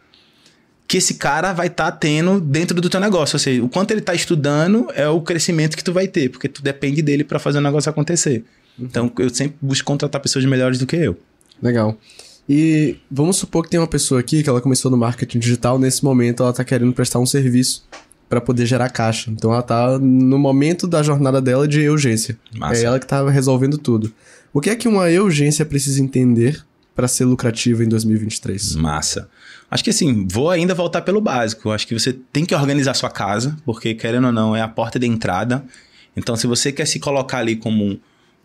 que 0.87 0.99
esse 0.99 1.15
cara 1.15 1.53
vai 1.53 1.67
estar 1.67 1.91
tá 1.91 1.97
tendo 1.97 2.41
dentro 2.41 2.81
do 2.81 2.89
teu 2.89 3.01
negócio. 3.01 3.35
Ou 3.35 3.41
seja, 3.41 3.65
o 3.65 3.69
quanto 3.69 3.91
ele 3.91 3.99
está 3.99 4.15
estudando 4.15 4.87
é 4.95 5.09
o 5.09 5.21
crescimento 5.21 5.77
que 5.77 5.83
tu 5.83 5.93
vai 5.93 6.07
ter, 6.07 6.29
porque 6.29 6.49
tu 6.49 6.63
depende 6.63 7.03
dele 7.03 7.25
para 7.25 7.41
fazer 7.41 7.59
o 7.59 7.61
negócio 7.61 7.91
acontecer. 7.91 8.45
Uhum. 8.79 8.85
Então, 8.85 9.13
eu 9.19 9.31
sempre 9.31 9.57
busco 9.61 9.85
contratar 9.85 10.21
pessoas 10.21 10.45
melhores 10.45 10.79
do 10.79 10.87
que 10.87 10.95
eu. 10.95 11.19
Legal. 11.61 11.99
E 12.49 12.99
vamos 13.11 13.37
supor 13.37 13.65
que 13.65 13.71
tem 13.71 13.81
uma 13.81 13.89
pessoa 13.89 14.21
aqui 14.21 14.45
que 14.45 14.49
ela 14.49 14.61
começou 14.61 14.91
no 14.93 14.97
marketing 14.97 15.41
digital, 15.41 15.77
nesse 15.77 16.05
momento 16.05 16.43
ela 16.43 16.51
está 16.51 16.65
querendo 16.65 16.93
prestar 16.93 17.19
um 17.19 17.27
serviço 17.27 17.85
para 18.33 18.41
poder 18.41 18.65
gerar 18.65 18.89
caixa. 18.89 19.31
Então 19.31 19.51
ela 19.51 19.61
está 19.61 19.99
no 19.99 20.39
momento 20.39 20.87
da 20.87 21.03
jornada 21.03 21.39
dela 21.39 21.69
de 21.69 21.87
urgência. 21.87 22.39
Massa. 22.57 22.81
É 22.81 22.85
ela 22.87 22.99
que 22.99 23.05
está 23.05 23.29
resolvendo 23.29 23.77
tudo. 23.77 24.11
O 24.55 24.59
que 24.59 24.71
é 24.71 24.75
que 24.75 24.89
uma 24.89 25.05
urgência 25.05 25.67
precisa 25.67 26.03
entender 26.03 26.65
para 26.95 27.07
ser 27.07 27.27
lucrativa 27.27 27.85
em 27.85 27.89
2023? 27.89 28.77
Massa. 28.77 29.29
Acho 29.71 29.85
que 29.85 29.91
assim, 29.91 30.27
vou 30.27 30.49
ainda 30.49 30.75
voltar 30.75 31.03
pelo 31.03 31.21
básico. 31.21 31.71
Acho 31.73 31.87
que 31.87 31.93
você 31.93 32.11
tem 32.33 32.47
que 32.47 32.55
organizar 32.55 32.95
sua 32.95 33.11
casa, 33.11 33.55
porque 33.67 33.93
querendo 33.93 34.29
ou 34.29 34.33
não, 34.33 34.57
é 34.57 34.63
a 34.63 34.69
porta 34.69 34.99
de 34.99 35.07
entrada. 35.07 35.63
Então, 36.17 36.35
se 36.35 36.47
você 36.47 36.73
quer 36.73 36.87
se 36.87 36.99
colocar 36.99 37.37
ali 37.37 37.57
como 37.57 37.85
um, 37.85 37.99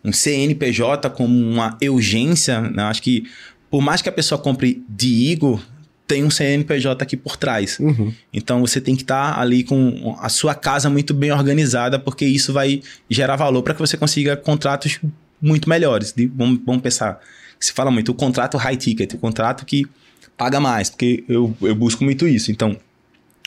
um 0.04 0.12
CNPJ, 0.12 1.08
como 1.08 1.34
uma 1.34 1.78
urgência, 1.82 2.60
né? 2.60 2.82
acho 2.82 3.00
que 3.00 3.24
por 3.70 3.80
mais 3.80 4.02
que 4.02 4.10
a 4.10 4.12
pessoa 4.12 4.38
compre 4.38 4.84
de 4.86 5.08
Igor, 5.08 5.62
tem 6.08 6.24
um 6.24 6.30
CNPJ 6.30 7.02
aqui 7.02 7.16
por 7.16 7.36
trás. 7.36 7.78
Uhum. 7.78 8.12
Então 8.32 8.62
você 8.62 8.80
tem 8.80 8.96
que 8.96 9.02
estar 9.02 9.34
tá 9.34 9.40
ali 9.40 9.62
com 9.62 10.16
a 10.18 10.30
sua 10.30 10.54
casa 10.54 10.88
muito 10.88 11.12
bem 11.12 11.30
organizada, 11.30 11.98
porque 11.98 12.24
isso 12.24 12.52
vai 12.52 12.82
gerar 13.08 13.36
valor 13.36 13.62
para 13.62 13.74
que 13.74 13.80
você 13.80 13.96
consiga 13.96 14.34
contratos 14.34 14.98
muito 15.40 15.68
melhores. 15.68 16.12
De, 16.12 16.26
vamos, 16.26 16.60
vamos 16.64 16.80
pensar, 16.80 17.20
se 17.60 17.72
fala 17.72 17.90
muito 17.90 18.10
o 18.10 18.14
contrato 18.14 18.56
high 18.56 18.76
ticket, 18.76 19.12
o 19.12 19.18
contrato 19.18 19.66
que 19.66 19.86
paga 20.36 20.58
mais, 20.58 20.88
porque 20.88 21.24
eu, 21.28 21.54
eu 21.60 21.74
busco 21.74 22.02
muito 22.02 22.26
isso. 22.26 22.50
Então, 22.50 22.74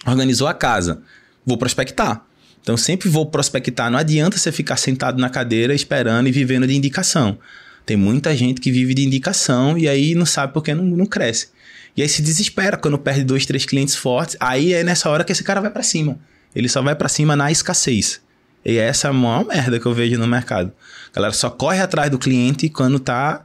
organizou 0.06 0.47
a 0.47 0.54
casa, 0.54 1.02
vou 1.43 1.58
prospectar. 1.58 2.24
Então, 2.62 2.78
sempre 2.78 3.10
vou 3.10 3.26
prospectar. 3.26 3.89
Não 3.89 3.97
adianta 3.97 4.38
você 4.38 4.52
ficar 4.52 4.78
sentado 4.78 5.19
na 5.19 5.32
cadeira 5.32 5.74
esperando 5.74 6.28
e 6.28 6.32
vivendo 6.32 6.67
de 6.67 6.76
indicação. 6.76 7.39
Tem 7.88 7.97
muita 7.97 8.36
gente 8.36 8.62
que 8.62 8.71
vive 8.71 8.93
de 8.93 9.04
indicação 9.04 9.76
e 9.80 9.89
aí 9.89 10.13
não 10.13 10.28
sabe 10.28 10.54
porque 10.54 10.76
não, 10.76 10.84
não 10.84 11.08
cresce. 11.08 11.47
E 11.95 12.01
aí 12.01 12.10
se 12.10 12.21
desespera 12.21 12.77
quando 12.77 12.97
perde 12.97 13.23
dois, 13.23 13.45
três 13.45 13.65
clientes 13.65 13.95
fortes. 13.95 14.38
Aí 14.39 14.73
é 14.73 14.84
nessa 14.84 15.10
hora 15.10 15.23
que 15.23 15.32
esse 15.32 15.43
cara 15.43 15.60
vai 15.60 15.69
para 15.69 15.84
cima. 15.84 16.17
Ele 16.56 16.69
só 16.69 16.82
vai 16.82 16.95
para 16.95 17.10
cima 17.10 17.36
na 17.36 17.51
escassez. 17.51 18.21
E 18.63 18.77
essa 18.77 19.08
é 19.08 19.10
a 19.10 19.13
maior 19.13 19.45
merda 19.45 19.80
que 19.80 19.86
eu 19.86 19.93
vejo 19.93 20.17
no 20.17 20.27
mercado. 20.27 20.71
A 21.12 21.15
galera 21.15 21.34
só 21.34 21.49
corre 21.49 21.82
atrás 21.82 22.10
do 22.10 22.19
cliente 22.19 22.69
quando 22.69 22.99
tá 22.99 23.43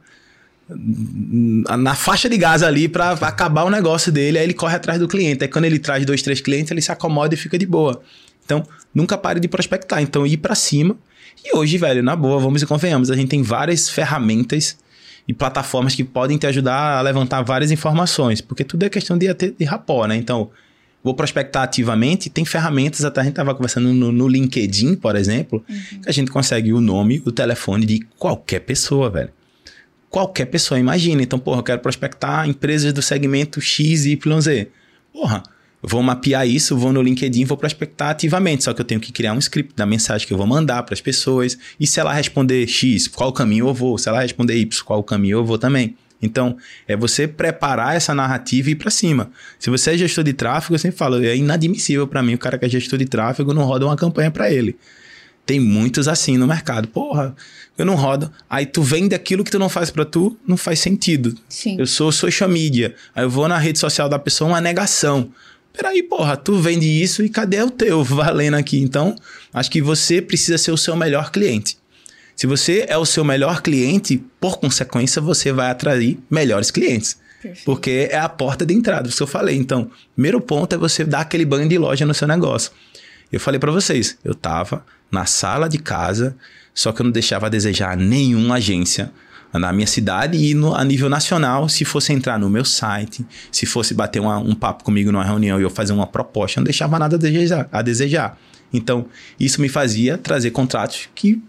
na 0.69 1.95
faixa 1.95 2.27
de 2.27 2.37
gás 2.37 2.61
ali 2.61 2.89
para 2.89 3.11
acabar 3.11 3.63
o 3.63 3.69
negócio 3.69 4.11
dele, 4.11 4.37
aí 4.37 4.43
ele 4.43 4.53
corre 4.53 4.75
atrás 4.75 4.99
do 4.99 5.07
cliente. 5.07 5.43
Aí 5.43 5.49
quando 5.49 5.65
ele 5.65 5.79
traz 5.79 6.05
dois, 6.05 6.21
três 6.21 6.41
clientes, 6.41 6.71
ele 6.71 6.81
se 6.81 6.91
acomoda 6.91 7.33
e 7.33 7.37
fica 7.37 7.57
de 7.57 7.65
boa. 7.65 8.01
Então, 8.45 8.65
nunca 8.93 9.17
pare 9.17 9.39
de 9.39 9.47
prospectar. 9.47 10.01
Então, 10.01 10.25
ir 10.25 10.37
para 10.37 10.55
cima. 10.55 10.95
E 11.43 11.55
hoje, 11.55 11.77
velho, 11.77 12.03
na 12.03 12.15
boa, 12.15 12.39
vamos 12.39 12.61
e 12.61 12.65
convenhamos, 12.65 13.09
a 13.11 13.15
gente 13.15 13.29
tem 13.29 13.41
várias 13.41 13.89
ferramentas 13.89 14.77
e 15.27 15.33
plataformas 15.33 15.93
que 15.93 16.03
podem 16.03 16.37
te 16.37 16.47
ajudar 16.47 16.97
a 16.97 17.01
levantar 17.01 17.41
várias 17.41 17.71
informações, 17.71 18.39
porque 18.39 18.63
tudo 18.63 18.83
é 18.83 18.89
questão 18.89 19.17
de, 19.17 19.27
de 19.33 19.65
rapó, 19.65 20.05
né? 20.05 20.15
Então, 20.15 20.49
vou 21.03 21.13
prospectar 21.13 21.63
ativamente, 21.63 22.29
tem 22.29 22.45
ferramentas, 22.45 23.03
até 23.03 23.21
a 23.21 23.23
gente 23.23 23.33
estava 23.33 23.53
conversando 23.53 23.93
no, 23.93 24.11
no, 24.11 24.27
LinkedIn, 24.27 24.95
por 24.95 25.15
exemplo, 25.15 25.63
uhum. 25.67 26.01
que 26.01 26.09
a 26.09 26.11
gente 26.11 26.31
consegue 26.31 26.71
o 26.71 26.79
nome, 26.79 27.21
o 27.25 27.31
telefone 27.31 27.85
de 27.85 27.99
qualquer 28.17 28.61
pessoa, 28.61 29.09
velho 29.09 29.31
qualquer 30.09 30.45
pessoa 30.45 30.79
imagina. 30.79 31.21
Então, 31.21 31.37
porra, 31.37 31.59
eu 31.59 31.63
quero 31.63 31.79
prospectar 31.79 32.47
empresas 32.47 32.93
do 32.93 33.01
segmento 33.01 33.61
X, 33.61 34.05
Y, 34.05 34.41
Z. 34.41 34.69
Porra, 35.13 35.43
vou 35.81 36.01
mapear 36.01 36.47
isso, 36.47 36.77
vou 36.77 36.91
no 36.91 37.01
LinkedIn, 37.01 37.45
vou 37.45 37.57
prospectar 37.57 38.09
ativamente. 38.09 38.63
Só 38.63 38.73
que 38.73 38.81
eu 38.81 38.85
tenho 38.85 38.99
que 38.99 39.11
criar 39.11 39.33
um 39.33 39.39
script 39.39 39.73
da 39.75 39.85
mensagem 39.85 40.27
que 40.27 40.33
eu 40.33 40.37
vou 40.37 40.47
mandar 40.47 40.83
para 40.83 40.93
as 40.93 41.01
pessoas. 41.01 41.57
E 41.79 41.85
se 41.85 41.99
ela 41.99 42.13
responder 42.13 42.67
X, 42.67 43.07
qual 43.07 43.31
caminho 43.31 43.67
eu 43.67 43.73
vou? 43.73 43.97
Se 43.97 44.09
ela 44.09 44.21
responder 44.21 44.55
Y, 44.55 44.83
qual 44.83 45.03
caminho 45.03 45.37
eu 45.37 45.45
vou 45.45 45.57
também? 45.57 45.95
Então, 46.21 46.57
é 46.87 46.95
você 46.95 47.27
preparar 47.27 47.95
essa 47.95 48.13
narrativa 48.13 48.69
e 48.69 48.71
ir 48.71 48.75
para 48.75 48.89
cima. 48.89 49.29
Se 49.59 49.69
você 49.69 49.91
é 49.91 49.97
gestor 49.97 50.23
de 50.23 50.33
tráfego, 50.33 50.73
eu 50.75 50.79
sempre 50.79 50.97
falo, 50.97 51.23
é 51.23 51.35
inadmissível 51.35 52.07
para 52.07 52.23
mim 52.23 52.33
o 52.33 52.37
cara 52.39 52.57
que 52.57 52.65
é 52.65 52.69
gestor 52.69 52.97
de 52.97 53.05
tráfego 53.05 53.53
não 53.53 53.63
roda 53.63 53.85
uma 53.85 53.95
campanha 53.95 54.31
para 54.31 54.51
ele. 54.51 54.75
Tem 55.45 55.59
muitos 55.61 56.09
assim 56.09 56.37
no 56.37 56.45
mercado. 56.45 56.89
Porra, 56.89 57.33
eu 57.77 57.85
não 57.85 57.95
rodo. 57.95 58.29
Aí 58.49 58.65
tu 58.65 58.81
vende 58.81 59.15
aquilo 59.15 59.45
que 59.45 59.51
tu 59.51 59.57
não 59.57 59.69
faz 59.69 59.89
para 59.89 60.03
tu, 60.03 60.37
não 60.45 60.57
faz 60.57 60.79
sentido. 60.79 61.33
Sim. 61.47 61.77
Eu 61.79 61.87
sou 61.87 62.11
social 62.11 62.49
media. 62.49 62.93
Aí 63.15 63.23
eu 63.23 63.29
vou 63.29 63.47
na 63.47 63.57
rede 63.57 63.79
social 63.79 64.09
da 64.09 64.19
pessoa, 64.19 64.49
uma 64.49 64.59
negação. 64.59 65.31
Peraí, 65.77 66.01
porra, 66.01 66.35
tu 66.35 66.57
vende 66.57 66.87
isso 66.87 67.23
e 67.23 67.29
cadê 67.29 67.61
o 67.61 67.69
teu 67.69 68.01
valendo 68.03 68.55
aqui? 68.55 68.79
Então, 68.79 69.15
acho 69.53 69.69
que 69.69 69.79
você 69.79 70.19
precisa 70.21 70.57
ser 70.57 70.71
o 70.71 70.77
seu 70.77 70.95
melhor 70.95 71.31
cliente. 71.31 71.77
Se 72.35 72.47
você 72.47 72.85
é 72.89 72.97
o 72.97 73.05
seu 73.05 73.23
melhor 73.23 73.61
cliente, 73.61 74.23
por 74.39 74.57
consequência, 74.57 75.21
você 75.21 75.51
vai 75.51 75.69
atrair 75.69 76.17
melhores 76.29 76.71
clientes. 76.71 77.17
Perfeito. 77.41 77.65
Porque 77.65 78.09
é 78.11 78.17
a 78.17 78.27
porta 78.27 78.65
de 78.65 78.73
entrada, 78.73 79.07
isso 79.07 79.17
que 79.17 79.23
eu 79.23 79.27
falei. 79.27 79.55
Então, 79.55 79.91
primeiro 80.15 80.41
ponto 80.41 80.73
é 80.73 80.77
você 80.77 81.03
dar 81.03 81.21
aquele 81.21 81.45
banho 81.45 81.69
de 81.69 81.77
loja 81.77 82.05
no 82.05 82.13
seu 82.13 82.27
negócio. 82.27 82.71
Eu 83.31 83.39
falei 83.39 83.59
para 83.59 83.71
vocês, 83.71 84.17
eu 84.23 84.33
tava 84.33 84.83
na 85.11 85.25
sala 85.25 85.67
de 85.67 85.77
casa, 85.77 86.35
só 86.73 86.91
que 86.91 87.01
eu 87.01 87.03
não 87.03 87.11
deixava 87.11 87.45
a 87.45 87.49
desejar 87.49 87.95
nenhuma 87.95 88.55
agência 88.55 89.11
na 89.53 89.71
minha 89.71 89.87
cidade 89.87 90.37
e 90.37 90.53
no, 90.53 90.75
a 90.75 90.83
nível 90.83 91.09
nacional, 91.09 91.69
se 91.69 91.85
fosse 91.85 92.13
entrar 92.13 92.37
no 92.37 92.49
meu 92.49 92.65
site, 92.65 93.25
se 93.51 93.65
fosse 93.65 93.93
bater 93.93 94.19
uma, 94.19 94.37
um 94.37 94.53
papo 94.53 94.83
comigo 94.83 95.11
numa 95.11 95.23
reunião 95.23 95.59
e 95.59 95.63
eu 95.63 95.69
fazer 95.69 95.93
uma 95.93 96.07
proposta, 96.07 96.59
não 96.59 96.65
deixava 96.65 96.99
nada 96.99 97.15
a 97.15 97.19
desejar, 97.19 97.67
a 97.71 97.81
desejar. 97.81 98.37
Então, 98.73 99.05
isso 99.39 99.61
me 99.61 99.69
fazia 99.69 100.17
trazer 100.17 100.51
contratos 100.51 101.07
que 101.15 101.41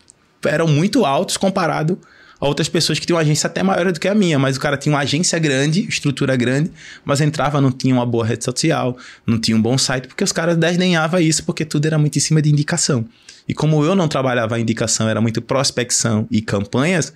eram 0.44 0.68
muito 0.68 1.04
altos 1.04 1.36
comparado 1.36 1.98
a 2.40 2.46
outras 2.46 2.68
pessoas 2.68 2.98
que 2.98 3.06
tinham 3.06 3.16
uma 3.16 3.22
agência 3.22 3.48
até 3.48 3.62
maior 3.62 3.90
do 3.90 3.98
que 3.98 4.06
a 4.06 4.14
minha, 4.14 4.38
mas 4.38 4.56
o 4.56 4.60
cara 4.60 4.76
tinha 4.76 4.94
uma 4.94 5.00
agência 5.00 5.38
grande, 5.38 5.86
estrutura 5.88 6.36
grande, 6.36 6.70
mas 7.04 7.20
entrava, 7.20 7.60
não 7.60 7.72
tinha 7.72 7.92
uma 7.92 8.06
boa 8.06 8.24
rede 8.24 8.44
social, 8.44 8.96
não 9.26 9.40
tinha 9.40 9.56
um 9.56 9.60
bom 9.60 9.76
site, 9.76 10.06
porque 10.06 10.22
os 10.22 10.30
caras 10.30 10.56
desdenhavam 10.56 11.20
isso, 11.20 11.44
porque 11.44 11.64
tudo 11.64 11.86
era 11.86 11.98
muito 11.98 12.16
em 12.16 12.20
cima 12.20 12.40
de 12.40 12.50
indicação. 12.50 13.04
E 13.48 13.54
como 13.54 13.82
eu 13.84 13.94
não 13.94 14.06
trabalhava 14.06 14.54
a 14.54 14.60
indicação, 14.60 15.08
era 15.08 15.20
muito 15.20 15.42
prospecção 15.42 16.28
e 16.30 16.40
campanhas, 16.40 17.12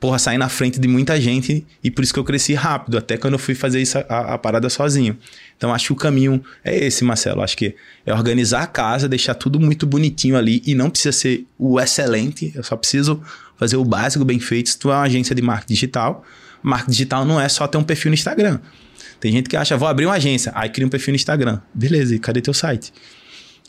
porra, 0.00 0.18
saí 0.18 0.38
na 0.38 0.48
frente 0.48 0.80
de 0.80 0.88
muita 0.88 1.20
gente 1.20 1.64
e 1.84 1.90
por 1.90 2.02
isso 2.02 2.12
que 2.12 2.18
eu 2.18 2.24
cresci 2.24 2.54
rápido, 2.54 2.96
até 2.96 3.18
quando 3.18 3.34
eu 3.34 3.38
fui 3.38 3.54
fazer 3.54 3.82
isso, 3.82 3.98
a, 4.08 4.34
a, 4.34 4.38
parada 4.38 4.70
sozinho. 4.70 5.16
Então 5.58 5.74
acho 5.74 5.88
que 5.88 5.92
o 5.92 5.96
caminho 5.96 6.42
é 6.64 6.86
esse, 6.86 7.04
Marcelo. 7.04 7.42
Acho 7.42 7.54
que 7.54 7.76
é 8.06 8.14
organizar 8.14 8.62
a 8.62 8.66
casa, 8.66 9.06
deixar 9.06 9.34
tudo 9.34 9.60
muito 9.60 9.86
bonitinho 9.86 10.36
ali 10.36 10.62
e 10.66 10.74
não 10.74 10.88
precisa 10.88 11.12
ser 11.12 11.46
o 11.58 11.78
excelente, 11.78 12.50
eu 12.54 12.64
só 12.64 12.76
preciso 12.76 13.22
fazer 13.58 13.76
o 13.76 13.84
básico 13.84 14.24
bem 14.24 14.40
feito. 14.40 14.70
Se 14.70 14.78
tu 14.78 14.90
é 14.90 14.94
uma 14.94 15.02
agência 15.02 15.34
de 15.34 15.42
marketing 15.42 15.74
digital, 15.74 16.24
marketing 16.62 16.92
digital 16.92 17.24
não 17.26 17.38
é 17.38 17.48
só 17.50 17.66
ter 17.66 17.76
um 17.76 17.84
perfil 17.84 18.10
no 18.10 18.14
Instagram. 18.14 18.58
Tem 19.20 19.30
gente 19.30 19.50
que 19.50 19.56
acha, 19.56 19.76
vou 19.76 19.86
abrir 19.86 20.06
uma 20.06 20.14
agência, 20.14 20.50
aí 20.54 20.70
cria 20.70 20.86
um 20.86 20.90
perfil 20.90 21.12
no 21.12 21.16
Instagram. 21.16 21.60
Beleza, 21.74 22.14
e 22.14 22.18
cadê 22.18 22.40
teu 22.40 22.54
site? 22.54 22.90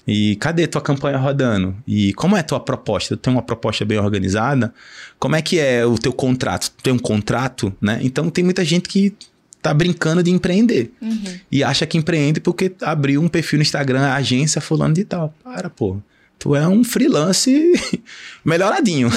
E 0.08 0.36
cadê 0.38 0.68
tua 0.68 0.82
campanha 0.82 1.18
rodando? 1.18 1.76
E 1.88 2.14
como 2.14 2.36
é 2.36 2.44
tua 2.44 2.60
proposta? 2.60 3.16
Tu 3.16 3.20
tem 3.20 3.34
uma 3.34 3.42
proposta 3.42 3.86
bem 3.86 4.00
organizada? 4.00 4.74
Como 5.20 5.36
é 5.36 5.42
que 5.42 5.60
é 5.60 5.86
o 5.86 5.96
teu 5.96 6.12
contrato? 6.12 6.72
Tu 6.72 6.84
tem 6.84 6.94
um 6.94 7.00
contrato, 7.00 7.74
né? 7.80 8.00
Então 8.02 8.30
tem 8.30 8.44
muita 8.44 8.66
gente 8.66 8.90
que 8.90 9.14
tá 9.62 9.74
brincando 9.74 10.24
de 10.24 10.32
empreender. 10.32 10.92
Uhum. 11.02 11.24
E 11.52 11.64
acha 11.64 11.86
que 11.86 11.98
empreende 11.98 12.40
porque 12.40 12.74
abriu 12.82 13.22
um 13.22 13.28
perfil 13.28 13.60
no 13.60 13.64
Instagram, 13.64 14.12
agência 14.12 14.60
fulano 14.60 14.94
de 14.94 15.06
tal. 15.06 15.34
Para, 15.44 15.70
pô 15.70 15.98
tu 16.42 16.56
é 16.56 16.68
um 16.68 16.84
freelance 16.84 17.72
melhoradinho. 18.44 19.10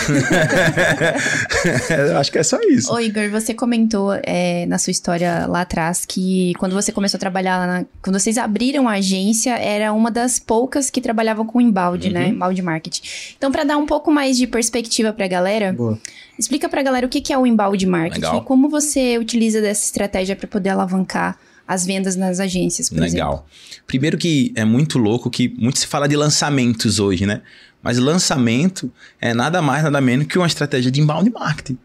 Acho 2.21 2.31
que 2.31 2.39
é 2.39 2.43
só 2.43 2.61
isso. 2.69 2.93
Ô, 2.93 3.01
Igor, 3.01 3.31
você 3.31 3.55
comentou 3.55 4.13
é, 4.23 4.67
na 4.67 4.77
sua 4.77 4.91
história 4.91 5.47
lá 5.47 5.63
atrás 5.63 6.05
que 6.05 6.53
quando 6.59 6.75
você 6.75 6.93
começou 6.93 7.17
a 7.17 7.21
trabalhar, 7.21 7.67
na, 7.67 7.87
quando 8.03 8.21
vocês 8.21 8.37
abriram 8.37 8.87
a 8.87 8.97
agência, 8.97 9.57
era 9.57 9.91
uma 9.95 10.11
das 10.11 10.39
poucas 10.39 10.91
que 10.91 11.01
trabalhavam 11.01 11.47
com 11.47 11.63
embalde, 11.63 12.11
né? 12.11 12.21
uhum. 12.21 12.27
né? 12.27 12.33
Embalde 12.35 12.61
marketing. 12.61 13.03
Então, 13.39 13.51
para 13.51 13.65
dar 13.65 13.79
um 13.79 13.87
pouco 13.87 14.13
mais 14.13 14.37
de 14.37 14.47
perspectiva 14.47 15.11
pra 15.11 15.27
galera, 15.27 15.73
Boa. 15.73 15.99
explica 16.39 16.69
pra 16.69 16.83
galera 16.83 17.07
o 17.07 17.09
que 17.09 17.33
é 17.33 17.39
o 17.39 17.47
embalde 17.47 17.87
marketing 17.87 18.21
Legal. 18.21 18.43
e 18.43 18.45
como 18.45 18.69
você 18.69 19.17
utiliza 19.17 19.63
dessa 19.63 19.87
estratégia 19.87 20.37
para 20.37 20.47
poder 20.47 20.69
alavancar 20.69 21.39
as 21.67 21.87
vendas 21.87 22.17
nas 22.17 22.41
agências, 22.41 22.89
por 22.89 23.01
Legal. 23.01 23.33
Exemplo. 23.33 23.45
Primeiro 23.87 24.19
que 24.19 24.53
é 24.55 24.65
muito 24.65 24.99
louco 24.99 25.31
que 25.31 25.49
muito 25.59 25.79
se 25.79 25.87
fala 25.87 26.07
de 26.07 26.17
lançamentos 26.17 26.99
hoje, 26.99 27.27
né? 27.27 27.43
Mas 27.83 27.99
lançamento 27.99 28.91
é 29.21 29.35
nada 29.35 29.61
mais, 29.61 29.83
nada 29.83 30.01
menos 30.01 30.27
que 30.27 30.39
uma 30.39 30.47
estratégia 30.47 30.91
de 30.91 31.01
inbound 31.01 31.31
marketing. 31.31 31.79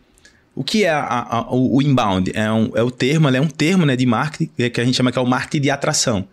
O 0.56 0.64
que 0.64 0.84
é 0.84 0.90
a, 0.90 1.28
a, 1.30 1.54
o 1.54 1.82
inbound? 1.82 2.32
É, 2.34 2.52
um, 2.52 2.72
é 2.76 2.84
o 2.84 2.92
termo, 2.92 3.30
é 3.30 3.42
um 3.42 3.48
termo 3.48 3.86
né, 3.86 3.96
de 3.96 4.06
marketing 4.06 4.50
que 4.70 4.82
a 4.82 4.86
gente 4.86 4.96
chama 4.96 5.12
que 5.12 5.18
é 5.18 5.22
o 5.22 5.26
marketing 5.26 5.62
de 5.62 5.70
atração. 5.70 6.28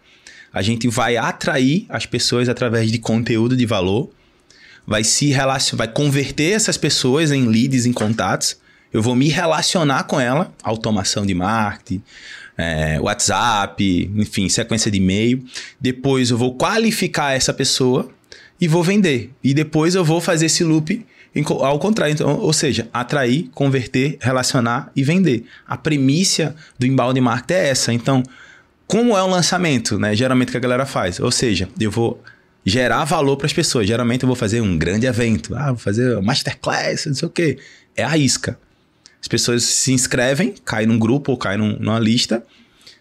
A 0.52 0.62
gente 0.62 0.88
vai 0.88 1.16
atrair 1.16 1.86
as 1.88 2.06
pessoas 2.06 2.48
através 2.48 2.90
de 2.90 2.98
conteúdo 2.98 3.56
de 3.56 3.66
valor, 3.66 4.10
vai 4.86 5.04
se 5.04 5.26
relacionar, 5.26 5.84
vai 5.84 5.92
converter 5.92 6.52
essas 6.52 6.76
pessoas 6.76 7.30
em 7.30 7.46
leads, 7.46 7.86
em 7.86 7.92
contatos. 7.92 8.56
Eu 8.92 9.02
vou 9.02 9.14
me 9.14 9.28
relacionar 9.28 10.04
com 10.04 10.18
ela, 10.18 10.54
automação 10.62 11.26
de 11.26 11.34
marketing, 11.34 12.02
é, 12.56 13.00
WhatsApp, 13.00 14.10
enfim, 14.16 14.48
sequência 14.48 14.90
de 14.90 14.98
e-mail. 14.98 15.44
Depois 15.80 16.30
eu 16.30 16.38
vou 16.38 16.54
qualificar 16.54 17.32
essa 17.32 17.52
pessoa 17.52 18.08
e 18.60 18.66
vou 18.66 18.82
vender. 18.82 19.30
E 19.42 19.52
depois 19.52 19.94
eu 19.94 20.04
vou 20.04 20.20
fazer 20.20 20.46
esse 20.46 20.64
loop 20.64 21.04
ao 21.60 21.78
contrário, 21.78 22.12
então, 22.14 22.38
ou 22.38 22.52
seja, 22.52 22.88
atrair, 22.92 23.50
converter, 23.52 24.16
relacionar 24.20 24.90
e 24.96 25.02
vender. 25.02 25.44
A 25.66 25.76
premissa 25.76 26.54
do 26.78 26.86
embalde 26.86 27.20
marketing 27.20 27.60
é 27.60 27.68
essa. 27.68 27.92
Então, 27.92 28.22
como 28.86 29.16
é 29.16 29.22
o 29.22 29.26
lançamento, 29.26 29.98
né? 29.98 30.14
Geralmente 30.14 30.50
que 30.50 30.56
a 30.56 30.60
galera 30.60 30.86
faz. 30.86 31.20
Ou 31.20 31.30
seja, 31.30 31.68
eu 31.78 31.90
vou 31.90 32.22
gerar 32.64 33.04
valor 33.04 33.36
para 33.36 33.46
as 33.46 33.52
pessoas. 33.52 33.86
Geralmente 33.86 34.22
eu 34.22 34.26
vou 34.26 34.36
fazer 34.36 34.60
um 34.60 34.78
grande 34.78 35.06
evento. 35.06 35.54
Ah, 35.54 35.68
vou 35.68 35.78
fazer 35.78 36.20
masterclass, 36.22 37.06
não 37.06 37.14
sei 37.14 37.28
o 37.28 37.30
quê. 37.30 37.58
É 37.94 38.04
a 38.04 38.16
isca. 38.16 38.58
As 39.20 39.28
pessoas 39.28 39.64
se 39.64 39.92
inscrevem, 39.92 40.54
caem 40.64 40.86
num 40.86 40.98
grupo 40.98 41.32
ou 41.32 41.38
caem 41.38 41.58
num, 41.58 41.76
numa 41.78 41.98
lista. 41.98 42.44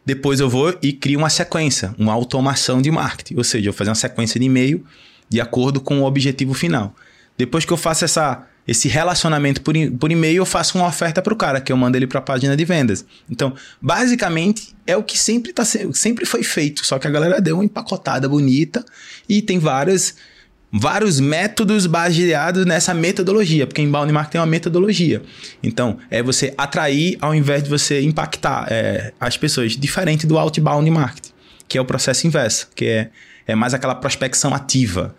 Depois 0.06 0.40
eu 0.40 0.50
vou 0.50 0.78
e 0.82 0.94
crio 0.94 1.20
uma 1.20 1.30
sequência, 1.30 1.94
uma 1.98 2.14
automação 2.14 2.82
de 2.82 2.92
marketing. 2.92 3.36
Ou 3.36 3.44
seja, 3.44 3.68
eu 3.68 3.72
vou 3.72 3.78
fazer 3.78 3.90
uma 3.90 3.96
sequência 3.96 4.40
de 4.40 4.46
e-mail 4.46 4.86
de 5.30 5.42
acordo 5.42 5.82
com 5.82 6.00
o 6.02 6.04
objetivo 6.06 6.54
final. 6.54 6.96
Depois 7.38 7.66
que 7.66 7.74
eu 7.74 7.78
faço 7.78 8.06
essa, 8.06 8.48
esse 8.68 8.88
relacionamento 8.88 9.62
por, 9.62 9.74
por 10.00 10.12
e-mail, 10.12 10.38
eu 10.38 10.46
faço 10.46 10.78
uma 10.78 10.88
oferta 10.88 11.22
para 11.22 11.34
o 11.34 11.38
cara, 11.38 11.60
que 11.60 11.72
eu 11.72 11.78
mando 11.78 11.98
ele 11.98 12.08
para 12.08 12.20
a 12.20 12.22
página 12.22 12.56
de 12.56 12.64
vendas. 12.64 13.06
Então, 13.30 13.54
basicamente, 13.82 14.76
é 14.88 14.96
o 14.96 15.04
que 15.04 15.18
sempre, 15.18 15.52
tá, 15.52 15.66
sempre 15.66 16.26
foi 16.26 16.44
feito, 16.44 16.86
só 16.86 16.98
que 16.98 17.08
a 17.08 17.12
galera 17.12 17.42
deu 17.42 17.58
uma 17.58 17.66
empacotada 17.66 18.30
bonita 18.30 18.86
e 19.28 19.42
tem 19.42 19.60
várias 19.60 20.16
vários 20.78 21.20
métodos 21.22 21.88
baseados 21.88 22.66
nessa 22.66 22.94
metodologia, 22.94 23.66
porque 23.66 23.82
inbound 23.82 24.12
marketing 24.12 24.38
é 24.38 24.40
uma 24.42 24.46
metodologia. 24.46 25.22
Então, 25.64 25.98
é 26.12 26.22
você 26.22 26.54
atrair 26.58 27.18
ao 27.22 27.34
invés 27.34 27.64
de 27.64 27.70
você 27.70 28.02
impactar 28.02 28.68
é, 28.70 29.14
as 29.20 29.38
pessoas, 29.38 29.78
diferente 29.78 30.28
do 30.28 30.38
outbound 30.38 30.90
marketing, 30.92 31.32
que 31.68 31.78
é 31.78 31.82
o 31.82 31.86
processo 31.86 32.28
inverso, 32.28 32.68
que 32.76 32.86
é, 32.86 33.10
é 33.48 33.56
mais 33.56 33.74
aquela 33.74 33.96
prospecção 33.96 34.54
ativa 34.54 35.16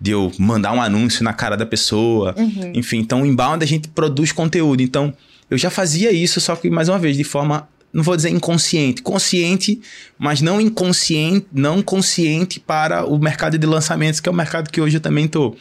de 0.00 0.10
eu 0.10 0.32
mandar 0.38 0.72
um 0.72 0.82
anúncio 0.82 1.22
na 1.24 1.32
cara 1.32 1.56
da 1.56 1.64
pessoa. 1.64 2.34
Uhum. 2.36 2.72
Enfim, 2.74 2.98
então 2.98 3.22
o 3.22 3.26
inbound 3.26 3.62
a 3.62 3.66
gente 3.66 3.88
produz 3.88 4.32
conteúdo. 4.32 4.82
Então, 4.82 5.14
eu 5.48 5.56
já 5.56 5.70
fazia 5.70 6.10
isso, 6.10 6.40
só 6.40 6.56
que 6.56 6.68
mais 6.68 6.88
uma 6.88 6.98
vez 6.98 7.16
de 7.16 7.24
forma 7.24 7.68
não 7.96 8.02
vou 8.02 8.14
dizer 8.14 8.28
inconsciente, 8.28 9.00
consciente, 9.00 9.80
mas 10.18 10.42
não 10.42 10.60
inconsciente, 10.60 11.46
não 11.50 11.80
consciente 11.80 12.60
para 12.60 13.06
o 13.06 13.18
mercado 13.18 13.56
de 13.56 13.66
lançamentos, 13.66 14.20
que 14.20 14.28
é 14.28 14.32
o 14.32 14.34
mercado 14.34 14.70
que 14.70 14.82
hoje 14.82 14.98
eu 14.98 15.00
também 15.00 15.26
tô. 15.26 15.56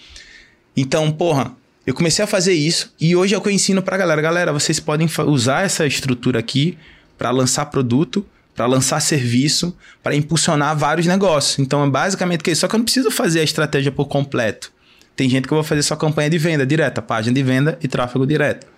Então, 0.76 1.10
porra, 1.14 1.54
eu 1.88 1.94
comecei 1.94 2.26
a 2.26 2.28
fazer 2.28 2.52
isso 2.52 2.94
e 3.00 3.16
hoje 3.16 3.34
é 3.34 3.38
o 3.38 3.42
que 3.42 3.48
eu 3.48 3.54
ensino 3.54 3.82
pra 3.82 3.96
galera. 3.96 4.22
Galera, 4.22 4.52
vocês 4.52 4.82
podem 4.82 5.08
usar 5.28 5.64
essa 5.64 5.88
estrutura 5.88 6.38
aqui 6.38 6.78
para 7.18 7.32
lançar 7.32 7.68
produto, 7.68 8.26
para 8.54 8.66
lançar 8.66 9.00
serviço, 9.00 9.74
para 10.04 10.14
impulsionar 10.14 10.78
vários 10.78 11.08
negócios. 11.08 11.58
Então, 11.60 11.86
é 11.86 11.90
basicamente 11.90 12.44
que 12.44 12.54
só 12.54 12.68
que 12.68 12.76
eu 12.76 12.80
não 12.80 12.84
preciso 12.84 13.10
fazer 13.12 13.40
a 13.40 13.44
estratégia 13.44 13.94
por 13.94 14.08
completo. 14.08 14.74
Tem 15.16 15.30
gente 15.30 15.48
que 15.48 15.54
eu 15.54 15.56
vou 15.56 15.64
fazer 15.64 15.84
só 15.84 15.96
campanha 15.96 16.30
de 16.30 16.38
venda 16.38 16.66
direta, 16.66 17.02
página 17.02 17.34
de 17.34 17.42
venda 17.42 17.80
e 17.82 17.88
tráfego 17.88 18.28
direto. 18.28 18.75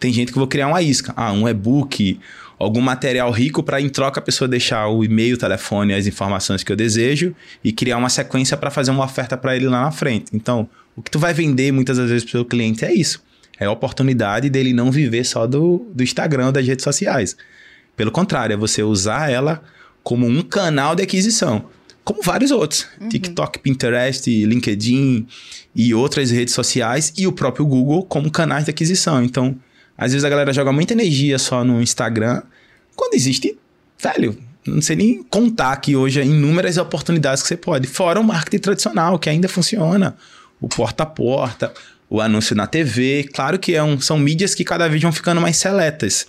Tem 0.00 0.12
gente 0.12 0.32
que 0.32 0.38
eu 0.38 0.40
vou 0.40 0.48
criar 0.48 0.66
uma 0.66 0.80
isca, 0.80 1.12
ah, 1.14 1.30
um 1.30 1.46
e-book, 1.46 2.18
algum 2.58 2.80
material 2.80 3.30
rico 3.30 3.62
para 3.62 3.80
em 3.80 3.88
troca 3.88 4.18
a 4.18 4.22
pessoa 4.22 4.48
deixar 4.48 4.88
o 4.88 5.04
e-mail, 5.04 5.34
o 5.34 5.38
telefone, 5.38 5.92
as 5.92 6.06
informações 6.06 6.62
que 6.62 6.72
eu 6.72 6.76
desejo 6.76 7.34
e 7.62 7.70
criar 7.70 7.98
uma 7.98 8.08
sequência 8.08 8.56
para 8.56 8.70
fazer 8.70 8.90
uma 8.90 9.04
oferta 9.04 9.36
para 9.36 9.54
ele 9.54 9.68
lá 9.68 9.82
na 9.82 9.90
frente. 9.90 10.26
Então, 10.32 10.68
o 10.96 11.02
que 11.02 11.10
tu 11.10 11.18
vai 11.18 11.34
vender 11.34 11.70
muitas 11.70 11.98
das 11.98 12.08
vezes 12.08 12.24
para 12.24 12.30
o 12.30 12.32
seu 12.32 12.44
cliente 12.44 12.84
é 12.84 12.92
isso. 12.92 13.22
É 13.58 13.66
a 13.66 13.70
oportunidade 13.70 14.48
dele 14.48 14.72
não 14.72 14.90
viver 14.90 15.24
só 15.24 15.46
do, 15.46 15.86
do 15.94 16.02
Instagram 16.02 16.50
das 16.50 16.66
redes 16.66 16.82
sociais. 16.82 17.36
Pelo 17.94 18.10
contrário, 18.10 18.54
é 18.54 18.56
você 18.56 18.82
usar 18.82 19.30
ela 19.30 19.62
como 20.02 20.26
um 20.26 20.40
canal 20.40 20.94
de 20.94 21.02
aquisição. 21.02 21.66
Como 22.02 22.22
vários 22.22 22.50
outros. 22.50 22.86
Uhum. 22.98 23.08
TikTok, 23.10 23.58
Pinterest, 23.58 24.26
LinkedIn 24.46 25.26
e 25.74 25.92
outras 25.92 26.30
redes 26.30 26.54
sociais 26.54 27.12
e 27.18 27.26
o 27.26 27.32
próprio 27.32 27.66
Google 27.66 28.02
como 28.04 28.30
canais 28.30 28.64
de 28.64 28.70
aquisição. 28.70 29.22
Então, 29.22 29.56
às 30.00 30.12
vezes 30.12 30.24
a 30.24 30.28
galera 30.28 30.52
joga 30.52 30.72
muita 30.72 30.94
energia 30.94 31.38
só 31.38 31.62
no 31.62 31.80
Instagram, 31.80 32.42
quando 32.96 33.14
existe, 33.14 33.56
velho, 34.02 34.36
não 34.66 34.82
sei 34.82 34.96
nem 34.96 35.22
contar 35.24 35.76
que 35.76 35.94
hoje 35.94 36.20
é 36.20 36.24
inúmeras 36.24 36.76
oportunidades 36.76 37.42
que 37.42 37.48
você 37.48 37.56
pode. 37.56 37.86
Fora 37.86 38.18
o 38.18 38.24
marketing 38.24 38.58
tradicional, 38.62 39.18
que 39.18 39.28
ainda 39.30 39.48
funciona. 39.48 40.16
o 40.60 40.68
porta 40.68 41.02
a 41.04 41.06
porta, 41.06 41.72
o 42.08 42.20
anúncio 42.20 42.54
na 42.56 42.66
TV. 42.66 43.28
Claro 43.32 43.58
que 43.58 43.74
é 43.74 43.82
um, 43.82 44.00
são 44.00 44.18
mídias 44.18 44.54
que 44.54 44.64
cada 44.64 44.88
vez 44.88 45.00
vão 45.02 45.12
ficando 45.12 45.40
mais 45.40 45.56
seletas, 45.56 46.26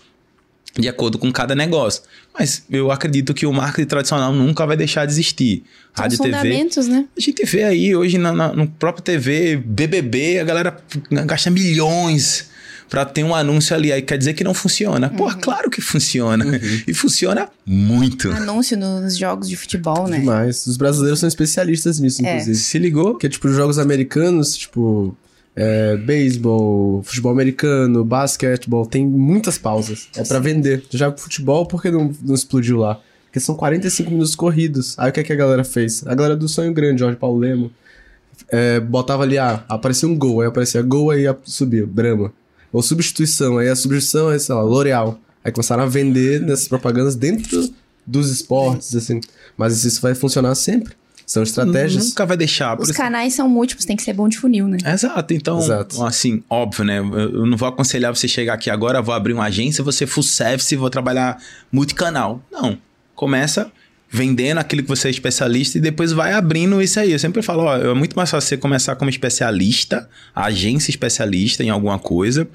de 0.78 0.88
acordo 0.88 1.18
com 1.20 1.30
cada 1.32 1.54
negócio. 1.56 2.04
Mas 2.38 2.64
eu 2.70 2.90
acredito 2.92 3.34
que 3.34 3.46
o 3.46 3.52
marketing 3.52 3.88
tradicional 3.90 4.32
nunca 4.32 4.66
vai 4.66 4.78
deixar 4.78 5.06
de 5.06 5.12
existir. 5.12 5.64
São 5.94 6.04
Rádio 6.04 6.16
os 6.16 6.22
TV. 6.22 6.38
fundamentos, 6.38 6.88
né? 6.88 7.06
A 7.18 7.20
gente 7.20 7.44
vê 7.46 7.64
aí 7.66 7.94
hoje 7.94 8.18
na, 8.18 8.32
na- 8.32 8.54
no 8.54 8.66
próprio 8.68 9.04
TV, 9.04 9.58
BBB, 9.58 10.40
a 10.40 10.44
galera 10.46 10.78
gasta 11.26 11.50
milhões 11.52 12.50
pra 12.92 13.06
ter 13.06 13.24
um 13.24 13.34
anúncio 13.34 13.74
ali. 13.76 13.92
Aí 13.92 14.02
quer 14.02 14.18
dizer 14.18 14.34
que 14.34 14.44
não 14.44 14.54
funciona. 14.54 15.10
Pô, 15.10 15.26
Uhum. 15.28 15.39
claro 15.39 15.70
que 15.72 15.80
funciona. 15.82 16.46
E 16.86 16.94
funciona 16.94 17.48
muito. 17.66 18.30
Anúncio 18.32 18.78
nos 18.78 19.18
jogos 19.18 19.48
de 19.50 19.56
futebol, 19.56 20.08
né? 20.10 20.20
Demais. 20.20 20.68
Os 20.68 20.76
brasileiros 20.78 21.20
são 21.22 21.28
especialistas 21.28 22.00
nisso, 22.00 22.24
É. 22.24 22.30
inclusive. 22.34 22.58
Se 22.58 22.78
ligou? 22.78 23.12
Porque, 23.12 23.30
tipo, 23.30 23.48
os 23.48 23.56
jogos 23.56 23.80
americanos, 23.80 24.58
tipo, 24.58 25.16
é, 25.56 25.96
beisebol, 25.98 27.02
futebol 27.04 27.32
americano, 27.32 28.04
basquetebol, 28.04 28.86
tem 28.86 29.08
muitas 29.08 29.58
pausas. 29.58 30.10
É 30.16 30.24
pra 30.24 30.39
vender. 30.39 30.82
Tu 30.89 30.98
joga 30.98 31.18
futebol, 31.18 31.66
por 31.66 31.82
que 31.82 31.89
não, 31.89 32.14
não 32.22 32.36
explodiu 32.36 32.78
lá? 32.78 33.00
Porque 33.26 33.39
são 33.39 33.56
45 33.56 34.12
minutos 34.12 34.36
corridos. 34.36 34.94
Aí 35.00 35.10
o 35.10 35.14
que, 35.14 35.22
é 35.22 35.24
que 35.24 35.32
a 35.32 35.36
galera 35.38 35.64
fez? 35.64 36.06
A 36.06 36.14
galera 36.14 36.36
do 36.36 36.50
Sonho 36.50 36.74
Grande, 36.74 37.00
Jorge 37.00 37.16
Paulo 37.18 37.39
Lemo, 37.39 37.72
é, 38.50 38.82
botava 38.82 39.24
ali, 39.24 39.38
ah, 39.38 39.64
aparecia 39.70 40.10
um 40.10 40.18
gol, 40.18 40.42
aí 40.42 40.48
aparecia 40.48 40.82
gol, 40.82 41.10
aí 41.12 41.24
subia, 41.46 41.86
Brahma. 41.88 42.34
Ou 42.72 42.82
substituição, 42.82 43.58
aí 43.58 43.68
a 43.70 43.76
substituição 43.76 44.32
é, 44.32 44.40
sei 44.40 44.56
lá, 44.56 44.62
L'Oreal. 44.62 45.20
Aí 45.44 45.52
começaram 45.52 45.84
a 45.84 45.88
vender 45.88 46.40
nessas 46.42 46.68
propagandas 46.68 47.16
dentro 47.16 47.74
dos 48.06 48.30
esportes, 48.30 48.96
assim. 48.96 49.20
Mas 49.58 49.84
isso 49.84 50.02
vai 50.02 50.14
funcionar 50.16 50.54
sempre. 50.56 50.94
São 51.26 51.44
estratégias. 51.44 52.10
Nunca 52.10 52.26
vai 52.26 52.36
deixar. 52.36 52.78
Os 52.80 52.90
isso- 52.90 52.98
canais 52.98 53.34
são 53.34 53.48
múltiplos, 53.48 53.86
tem 53.86 53.96
que 53.96 54.04
ser 54.04 54.14
bom 54.14 54.28
de 54.28 54.38
funil, 54.38 54.68
né? 54.68 54.78
Exato, 54.86 55.34
então, 55.34 55.60
Exato. 55.60 56.04
assim, 56.04 56.44
óbvio, 56.50 56.84
né? 56.84 57.00
Eu 57.00 57.04
eu 57.20 57.46
não 57.46 57.56
vou 57.58 57.70
aconselhar 57.70 58.14
você 58.14 58.28
chegar 58.28 58.54
aqui 58.56 58.70
agora, 58.70 59.02
vou 59.02 59.16
abrir 59.16 59.32
uma 59.34 59.46
agência, 59.46 59.82
você 59.84 60.06
full 60.06 60.24
service, 60.24 60.76
vou 60.76 60.90
trabalhar 60.90 61.38
multicanal. 61.72 62.44
Não. 62.52 62.78
Começa 63.16 63.72
vendendo 64.14 64.57
aquilo 64.57 64.84
que 64.84 64.89
você 64.89 65.07
é 65.07 65.12
especialista 65.12 65.78
e 65.78 65.82
depois 65.82 66.12
vai 66.12 66.34
abrindo 66.34 66.82
isso 66.82 66.99
aí. 66.99 67.14
Eu 67.14 67.20
sempre 67.20 67.41
falo, 67.41 67.64
ó, 67.64 67.78
é 67.78 67.93
muito 67.93 68.14
mais 68.14 68.30
fácil 68.30 68.49
você 68.49 68.57
começar 68.57 68.95
como 68.97 69.09
especialista, 69.09 70.09
agência 70.36 70.91
especialista 70.91 71.64
em 71.64 71.70
alguma 71.70 71.97
coisa, 71.97 72.45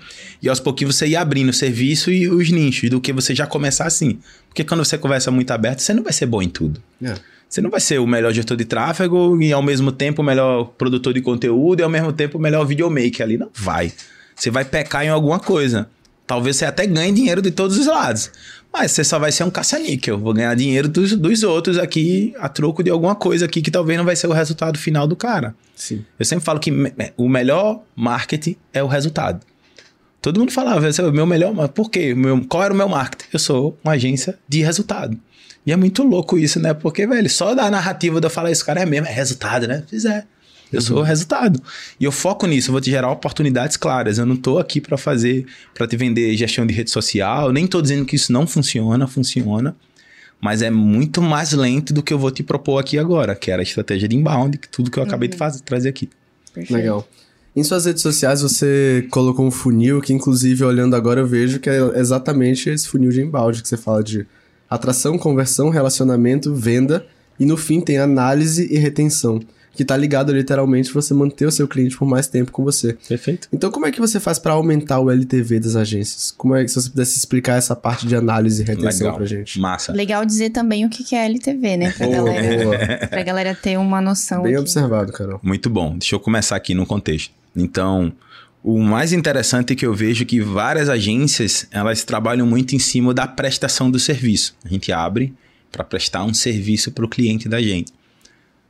e 0.43 0.51
aos 0.51 0.61
pouquinhos 0.61 0.95
você 0.95 1.07
ir 1.07 1.17
abrindo 1.17 1.49
o 1.49 1.55
serviço 1.55 2.11
e 2.11 2.29
os 2.29 2.51
nichos, 2.51 2.91
do 2.91 3.01
que 3.01 3.11
você 3.11 3.35
já 3.35 3.47
começar 3.47 3.87
assim. 3.87 4.19
Porque 4.49 4.63
quando 4.63 4.85
você 4.85 4.99
conversa 4.99 5.31
muito 5.31 5.51
aberto, 5.51 5.81
você 5.81 5.95
não 5.95 6.03
vai 6.03 6.13
ser 6.13 6.27
bom 6.27 6.43
em 6.43 6.49
tudo. 6.49 6.83
É. 7.03 7.15
Você 7.49 7.63
não 7.63 7.71
vai 7.71 7.81
ser 7.81 8.01
o 8.01 8.07
melhor 8.07 8.33
gestor 8.33 8.57
de 8.57 8.65
tráfego 8.67 9.41
e 9.41 9.51
ao 9.53 9.63
mesmo 9.63 9.91
tempo 9.91 10.21
o 10.21 10.25
melhor 10.25 10.65
produtor 10.77 11.15
de 11.15 11.23
conteúdo 11.23 11.81
e 11.81 11.83
ao 11.83 11.89
mesmo 11.89 12.13
tempo 12.13 12.37
o 12.37 12.41
melhor 12.41 12.67
videomaker 12.67 13.23
ali. 13.23 13.39
Não 13.39 13.49
vai. 13.55 13.93
Você 14.35 14.51
vai 14.51 14.65
pecar 14.65 15.05
em 15.05 15.09
alguma 15.09 15.39
coisa. 15.39 15.89
Talvez 16.27 16.57
você 16.57 16.65
até 16.65 16.87
ganhe 16.87 17.13
dinheiro 17.13 17.41
de 17.41 17.53
todos 17.53 17.79
os 17.79 17.87
lados. 17.87 18.31
Mas 18.73 18.93
você 18.93 19.03
só 19.03 19.19
vai 19.19 19.33
ser 19.33 19.45
um 19.45 19.51
caça-níquel. 19.51 20.19
Vou 20.19 20.35
ganhar 20.35 20.55
dinheiro 20.55 20.87
dos, 20.89 21.17
dos 21.17 21.43
outros 21.43 21.79
aqui 21.79 22.35
a 22.39 22.49
troco 22.49 22.83
de 22.83 22.91
alguma 22.91 23.15
coisa 23.15 23.47
aqui 23.47 23.63
que 23.63 23.71
talvez 23.71 23.97
não 23.99 24.05
vai 24.05 24.15
ser 24.17 24.27
o 24.27 24.33
resultado 24.33 24.79
final 24.79 25.07
do 25.07 25.17
cara. 25.17 25.55
Sim. 25.75 26.05
Eu 26.19 26.25
sempre 26.27 26.45
falo 26.45 26.61
que 26.61 26.71
me- 26.71 26.93
o 27.17 27.29
melhor 27.29 27.83
marketing 27.95 28.57
é 28.73 28.83
o 28.83 28.87
resultado. 28.87 29.41
Todo 30.21 30.41
mundo 30.41 30.53
falava, 30.53 30.89
esse 30.89 31.01
é 31.01 31.05
o 31.05 31.13
meu 31.13 31.25
melhor, 31.27 31.55
mas 31.55 31.71
por 31.71 31.91
quê? 31.91 32.15
Meu- 32.15 32.45
qual 32.47 32.65
era 32.65 32.75
o 32.75 32.77
meu 32.77 32.89
marketing? 32.89 33.29
Eu 33.33 33.39
sou 33.39 33.79
uma 33.83 33.93
agência 33.95 34.39
de 34.49 34.61
resultado. 34.63 35.17
E 35.65 35.73
é 35.73 35.77
muito 35.77 36.03
louco 36.03 36.39
isso, 36.39 36.61
né? 36.61 36.75
Porque, 36.75 37.07
velho, 37.07 37.29
só 37.31 37.55
da 37.55 37.71
narrativa 37.71 38.21
de 38.21 38.27
eu 38.27 38.31
falar 38.31 38.51
isso, 38.51 38.65
cara, 38.65 38.83
é 38.83 38.87
mesmo, 38.87 39.07
é 39.07 39.13
resultado, 39.13 39.67
né? 39.67 39.83
Pois 39.89 40.05
é. 40.05 40.25
Eu 40.73 40.81
sou 40.81 40.99
o 40.99 41.03
resultado. 41.03 41.63
E 41.99 42.05
eu 42.05 42.13
foco 42.13 42.47
nisso, 42.47 42.69
eu 42.69 42.73
vou 42.73 42.81
te 42.81 42.91
gerar 42.91 43.11
oportunidades 43.11 43.77
claras. 43.77 44.19
Eu 44.19 44.27
não 44.27 44.37
tô 44.37 44.59
aqui 44.59 44.81
para 44.81 44.97
fazer, 44.97 45.47
para 45.75 45.87
te 45.87 45.97
vender 45.97 46.37
gestão 46.37 46.67
de 46.67 46.75
rede 46.75 46.91
social. 46.91 47.53
Nem 47.53 47.67
tô 47.67 47.81
dizendo 47.81 48.05
que 48.05 48.17
isso 48.17 48.33
não 48.33 48.47
funciona, 48.47 49.07
funciona. 49.07 49.77
Mas 50.41 50.63
é 50.63 50.71
muito 50.71 51.23
mais 51.23 51.53
lento 51.53 51.95
do 51.95 52.03
que 52.03 52.13
eu 52.13 52.19
vou 52.19 52.31
te 52.31 52.43
propor 52.43 52.79
aqui 52.79 52.99
agora, 52.99 53.35
que 53.35 53.51
era 53.51 53.63
a 53.63 53.65
estratégia 53.65 54.09
de 54.09 54.17
inbound, 54.17 54.59
que 54.59 54.69
tudo 54.69 54.91
que 54.91 54.99
eu 54.99 55.03
acabei 55.03 55.29
de 55.29 55.37
fazer, 55.37 55.63
trazer 55.63 55.89
aqui. 55.89 56.11
Perfeito. 56.53 56.79
Legal. 56.79 57.09
Em 57.55 57.65
suas 57.65 57.87
redes 57.87 58.03
sociais 58.03 58.43
você 58.43 59.07
colocou 59.11 59.47
um 59.47 59.51
funil 59.51 60.03
que, 60.03 60.13
inclusive, 60.13 60.63
olhando 60.63 60.95
agora, 60.95 61.21
eu 61.21 61.27
vejo 61.27 61.59
que 61.59 61.71
é 61.71 61.79
exatamente 61.99 62.69
esse 62.69 62.87
funil 62.87 63.11
de 63.11 63.23
embalde 63.23 63.63
que 63.63 63.69
você 63.69 63.79
fala 63.79 64.05
de 64.05 64.27
atração, 64.69 65.17
conversão, 65.17 65.71
relacionamento, 65.71 66.55
venda 66.55 67.07
e 67.41 67.47
no 67.47 67.57
fim 67.57 67.81
tem 67.81 67.97
análise 67.97 68.69
e 68.71 68.77
retenção, 68.77 69.41
que 69.77 69.85
tá 69.85 69.97
ligado 69.97 70.33
literalmente 70.33 70.91
pra 70.91 71.01
você 71.01 71.13
manter 71.15 71.47
o 71.47 71.51
seu 71.53 71.69
cliente 71.69 71.97
por 71.97 72.07
mais 72.07 72.27
tempo 72.27 72.51
com 72.51 72.65
você. 72.65 72.97
Perfeito. 73.09 73.49
Então, 73.53 73.71
como 73.71 73.87
é 73.87 73.93
que 73.93 74.01
você 74.01 74.19
faz 74.19 74.39
pra 74.39 74.55
aumentar 74.55 74.99
o 75.01 75.11
LTV 75.11 75.61
das 75.61 75.77
agências? 75.77 76.33
Como 76.37 76.55
é 76.57 76.63
que 76.65 76.69
se 76.69 76.75
você 76.81 76.91
pudesse 76.91 77.17
explicar 77.19 77.57
essa 77.57 77.77
parte 77.77 78.07
de 78.07 78.17
análise 78.17 78.63
e 78.63 78.65
retenção 78.67 79.07
Legal. 79.07 79.17
pra 79.17 79.27
gente? 79.27 79.61
Massa. 79.61 79.93
Legal 79.93 80.25
dizer 80.25 80.51
também 80.51 80.85
o 80.85 80.89
que 80.89 81.05
que 81.05 81.15
é 81.15 81.27
LTV, 81.27 81.77
né? 81.77 81.91
Pra, 81.93 82.07
Boa, 82.07 82.17
galera, 82.25 82.65
boa. 82.65 82.79
pra 83.09 83.23
galera 83.23 83.55
ter 83.55 83.79
uma 83.79 84.01
noção. 84.01 84.43
Bem 84.43 84.53
aqui. 84.55 84.61
observado, 84.63 85.13
Carol. 85.13 85.39
Muito 85.43 85.69
bom. 85.71 85.97
Deixa 85.99 86.15
eu 86.15 86.21
começar 86.21 86.57
aqui 86.57 86.75
no 86.75 86.87
contexto. 86.87 87.33
Então, 87.55 88.13
o 88.63 88.81
mais 88.81 89.13
interessante 89.13 89.73
é 89.73 89.77
que 89.77 89.87
eu 89.87 89.95
vejo 89.95 90.25
que 90.25 90.41
várias 90.41 90.89
agências, 90.89 91.67
elas 91.71 92.03
trabalham 92.03 92.47
muito 92.47 92.75
em 92.75 92.79
cima 92.79 93.15
da 93.15 93.27
prestação 93.27 93.91
do 93.91 93.99
serviço. 93.99 94.57
A 94.65 94.69
gente 94.69 94.91
abre 94.91 95.33
para 95.71 95.85
prestar 95.85 96.25
um 96.25 96.33
serviço 96.33 96.91
para 96.91 97.05
o 97.05 97.09
cliente 97.09 97.49
da 97.49 97.61
gente. 97.61 97.93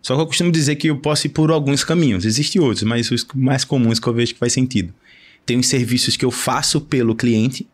Só 0.03 0.15
que 0.15 0.23
eu 0.23 0.27
costumo 0.27 0.53
dizer 0.53 0.77
que 0.77 0.89
eu 0.89 0.97
posso 0.99 1.27
ir 1.27 1.31
por 1.31 1.51
alguns 1.51 1.83
caminhos. 1.83 2.25
Existem 2.25 2.61
outros, 2.63 2.83
mas 2.85 3.11
os 3.11 3.27
mais 3.35 3.65
comuns 3.65 3.99
que 3.99 4.07
eu 4.07 4.15
vejo 4.15 4.35
que 4.35 4.39
faz 4.39 4.53
sentido. 4.53 4.93
Tem 5.45 5.59
os 5.59 5.67
serviços 5.67 6.17
que 6.17 6.25
eu 6.25 6.31
faço 6.31 6.81
pelo 6.81 7.15
cliente, 7.15 7.67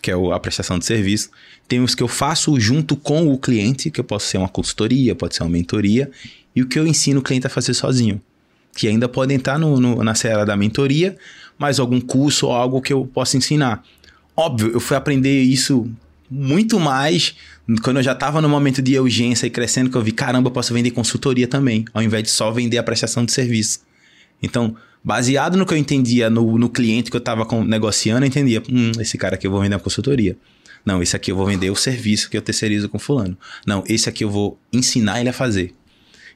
que 0.00 0.10
é 0.10 0.14
a 0.14 0.38
prestação 0.38 0.78
de 0.78 0.84
serviço. 0.84 1.30
Tem 1.66 1.80
os 1.80 1.94
que 1.94 2.02
eu 2.02 2.08
faço 2.08 2.58
junto 2.60 2.94
com 2.96 3.32
o 3.32 3.38
cliente, 3.38 3.90
que 3.90 3.98
eu 4.00 4.04
posso 4.04 4.26
ser 4.28 4.38
uma 4.38 4.48
consultoria, 4.48 5.14
pode 5.14 5.34
ser 5.34 5.42
uma 5.42 5.50
mentoria. 5.50 6.10
E 6.54 6.62
o 6.62 6.66
que 6.68 6.78
eu 6.78 6.86
ensino 6.86 7.20
o 7.20 7.22
cliente 7.22 7.46
a 7.46 7.50
fazer 7.50 7.74
sozinho 7.74 8.20
que 8.76 8.88
ainda 8.88 9.08
podem 9.08 9.36
estar 9.36 9.56
no, 9.56 9.78
no- 9.78 10.02
na 10.02 10.16
seara 10.16 10.44
da 10.44 10.56
mentoria, 10.56 11.16
mas 11.56 11.78
algum 11.78 12.00
curso 12.00 12.46
ou 12.48 12.52
algo 12.52 12.82
que 12.82 12.92
eu 12.92 13.06
possa 13.06 13.36
ensinar. 13.36 13.84
Óbvio, 14.36 14.72
eu 14.72 14.80
fui 14.80 14.96
aprender 14.96 15.42
isso 15.42 15.88
muito 16.28 16.80
mais 16.80 17.36
quando 17.82 17.98
eu 17.98 18.02
já 18.02 18.12
estava 18.12 18.40
no 18.40 18.48
momento 18.48 18.82
de 18.82 18.98
urgência 18.98 19.46
e 19.46 19.50
crescendo, 19.50 19.90
que 19.90 19.96
eu 19.96 20.02
vi, 20.02 20.12
caramba, 20.12 20.48
eu 20.48 20.52
posso 20.52 20.74
vender 20.74 20.90
consultoria 20.90 21.48
também, 21.48 21.84
ao 21.94 22.02
invés 22.02 22.22
de 22.22 22.30
só 22.30 22.50
vender 22.50 22.78
a 22.78 22.82
prestação 22.82 23.24
de 23.24 23.32
serviço. 23.32 23.80
Então, 24.42 24.76
baseado 25.02 25.56
no 25.56 25.64
que 25.64 25.72
eu 25.72 25.78
entendia 25.78 26.28
no, 26.28 26.58
no 26.58 26.68
cliente 26.68 27.10
que 27.10 27.16
eu 27.16 27.20
estava 27.20 27.46
negociando, 27.64 28.24
eu 28.24 28.28
entendia, 28.28 28.62
hum, 28.70 28.92
esse 29.00 29.16
cara 29.16 29.36
aqui 29.36 29.46
eu 29.46 29.50
vou 29.50 29.60
vender 29.60 29.76
a 29.76 29.78
consultoria. 29.78 30.36
Não, 30.84 31.02
esse 31.02 31.16
aqui 31.16 31.32
eu 31.32 31.36
vou 31.36 31.46
vender 31.46 31.70
o 31.70 31.76
serviço 31.76 32.28
que 32.28 32.36
eu 32.36 32.42
terceirizo 32.42 32.88
com 32.90 32.98
fulano. 32.98 33.36
Não, 33.66 33.82
esse 33.86 34.08
aqui 34.08 34.22
eu 34.22 34.30
vou 34.30 34.58
ensinar 34.70 35.20
ele 35.20 35.30
a 35.30 35.32
fazer. 35.32 35.74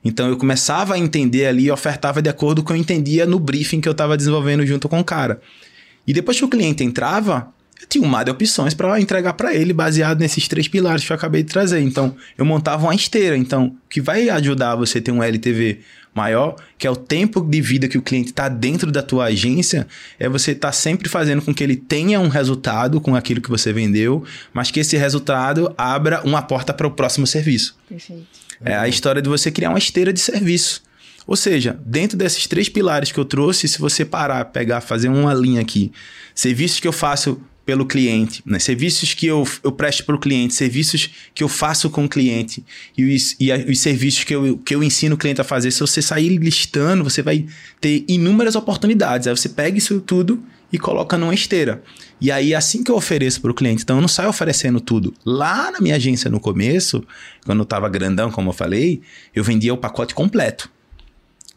Então 0.02 0.28
eu 0.28 0.36
começava 0.38 0.94
a 0.94 0.98
entender 0.98 1.46
ali 1.46 1.64
e 1.64 1.70
ofertava 1.70 2.22
de 2.22 2.30
acordo 2.30 2.62
com 2.62 2.66
o 2.66 2.66
que 2.68 2.72
eu 2.72 2.80
entendia 2.80 3.26
no 3.26 3.38
briefing 3.38 3.80
que 3.80 3.88
eu 3.88 3.92
estava 3.92 4.16
desenvolvendo 4.16 4.64
junto 4.64 4.88
com 4.88 4.98
o 5.00 5.04
cara. 5.04 5.40
E 6.06 6.12
depois 6.14 6.38
que 6.38 6.44
o 6.44 6.48
cliente 6.48 6.82
entrava, 6.82 7.52
eu 7.80 7.86
tinha 7.86 8.04
um 8.04 8.08
mar 8.08 8.24
de 8.24 8.30
opções 8.30 8.74
para 8.74 9.00
entregar 9.00 9.34
para 9.34 9.54
ele 9.54 9.72
baseado 9.72 10.20
nesses 10.20 10.48
três 10.48 10.66
pilares 10.66 11.04
que 11.04 11.12
eu 11.12 11.16
acabei 11.16 11.42
de 11.42 11.50
trazer. 11.50 11.80
Então 11.80 12.16
eu 12.36 12.44
montava 12.44 12.84
uma 12.84 12.94
esteira. 12.94 13.36
Então 13.36 13.66
o 13.66 13.88
que 13.88 14.00
vai 14.00 14.28
ajudar 14.28 14.74
você 14.74 14.98
a 14.98 15.02
ter 15.02 15.12
um 15.12 15.22
LTV 15.22 15.80
maior, 16.14 16.56
que 16.76 16.86
é 16.86 16.90
o 16.90 16.96
tempo 16.96 17.40
de 17.40 17.60
vida 17.60 17.86
que 17.86 17.96
o 17.96 18.02
cliente 18.02 18.30
está 18.30 18.48
dentro 18.48 18.90
da 18.90 19.02
tua 19.02 19.26
agência, 19.26 19.86
é 20.18 20.28
você 20.28 20.50
estar 20.50 20.68
tá 20.68 20.72
sempre 20.72 21.08
fazendo 21.08 21.42
com 21.42 21.54
que 21.54 21.62
ele 21.62 21.76
tenha 21.76 22.18
um 22.18 22.28
resultado 22.28 23.00
com 23.00 23.14
aquilo 23.14 23.40
que 23.40 23.50
você 23.50 23.72
vendeu, 23.72 24.24
mas 24.52 24.70
que 24.70 24.80
esse 24.80 24.96
resultado 24.96 25.72
abra 25.78 26.20
uma 26.24 26.42
porta 26.42 26.74
para 26.74 26.86
o 26.86 26.90
próximo 26.90 27.26
serviço. 27.26 27.76
Perfeito. 27.88 28.26
É 28.64 28.74
a 28.74 28.88
história 28.88 29.22
de 29.22 29.28
você 29.28 29.52
criar 29.52 29.70
uma 29.70 29.78
esteira 29.78 30.12
de 30.12 30.18
serviço. 30.18 30.82
Ou 31.26 31.36
seja, 31.36 31.78
dentro 31.84 32.16
desses 32.16 32.46
três 32.46 32.68
pilares 32.68 33.12
que 33.12 33.20
eu 33.20 33.24
trouxe, 33.24 33.68
se 33.68 33.78
você 33.78 34.04
parar, 34.04 34.46
pegar, 34.46 34.80
fazer 34.80 35.08
uma 35.08 35.34
linha 35.34 35.60
aqui, 35.60 35.92
serviços 36.34 36.80
que 36.80 36.88
eu 36.88 36.92
faço 36.92 37.40
pelo 37.68 37.84
cliente, 37.84 38.42
né? 38.46 38.58
serviços 38.58 39.12
que 39.12 39.26
eu, 39.26 39.46
eu 39.62 39.70
presto 39.70 40.02
para 40.02 40.14
o 40.14 40.18
cliente, 40.18 40.54
serviços 40.54 41.10
que 41.34 41.44
eu 41.44 41.48
faço 41.50 41.90
com 41.90 42.06
o 42.06 42.08
cliente 42.08 42.64
e 42.96 43.14
os, 43.14 43.36
e 43.38 43.52
a, 43.52 43.58
os 43.58 43.78
serviços 43.80 44.24
que 44.24 44.34
eu, 44.34 44.56
que 44.56 44.74
eu 44.74 44.82
ensino 44.82 45.16
o 45.16 45.18
cliente 45.18 45.42
a 45.42 45.44
fazer. 45.44 45.70
Se 45.70 45.80
você 45.80 46.00
sair 46.00 46.30
listando, 46.38 47.04
você 47.04 47.20
vai 47.20 47.44
ter 47.78 48.06
inúmeras 48.08 48.56
oportunidades. 48.56 49.28
Aí 49.28 49.36
você 49.36 49.50
pega 49.50 49.76
isso 49.76 50.00
tudo 50.00 50.42
e 50.72 50.78
coloca 50.78 51.18
numa 51.18 51.34
esteira. 51.34 51.82
E 52.18 52.32
aí, 52.32 52.54
assim 52.54 52.82
que 52.82 52.90
eu 52.90 52.96
ofereço 52.96 53.38
para 53.42 53.50
o 53.50 53.54
cliente, 53.54 53.82
então 53.82 53.96
eu 53.96 54.00
não 54.00 54.08
saio 54.08 54.30
oferecendo 54.30 54.80
tudo. 54.80 55.12
Lá 55.22 55.70
na 55.70 55.78
minha 55.78 55.96
agência 55.96 56.30
no 56.30 56.40
começo, 56.40 57.04
quando 57.44 57.58
eu 57.58 57.64
estava 57.64 57.86
grandão, 57.90 58.30
como 58.30 58.48
eu 58.48 58.54
falei, 58.54 59.02
eu 59.34 59.44
vendia 59.44 59.74
o 59.74 59.76
pacote 59.76 60.14
completo. 60.14 60.70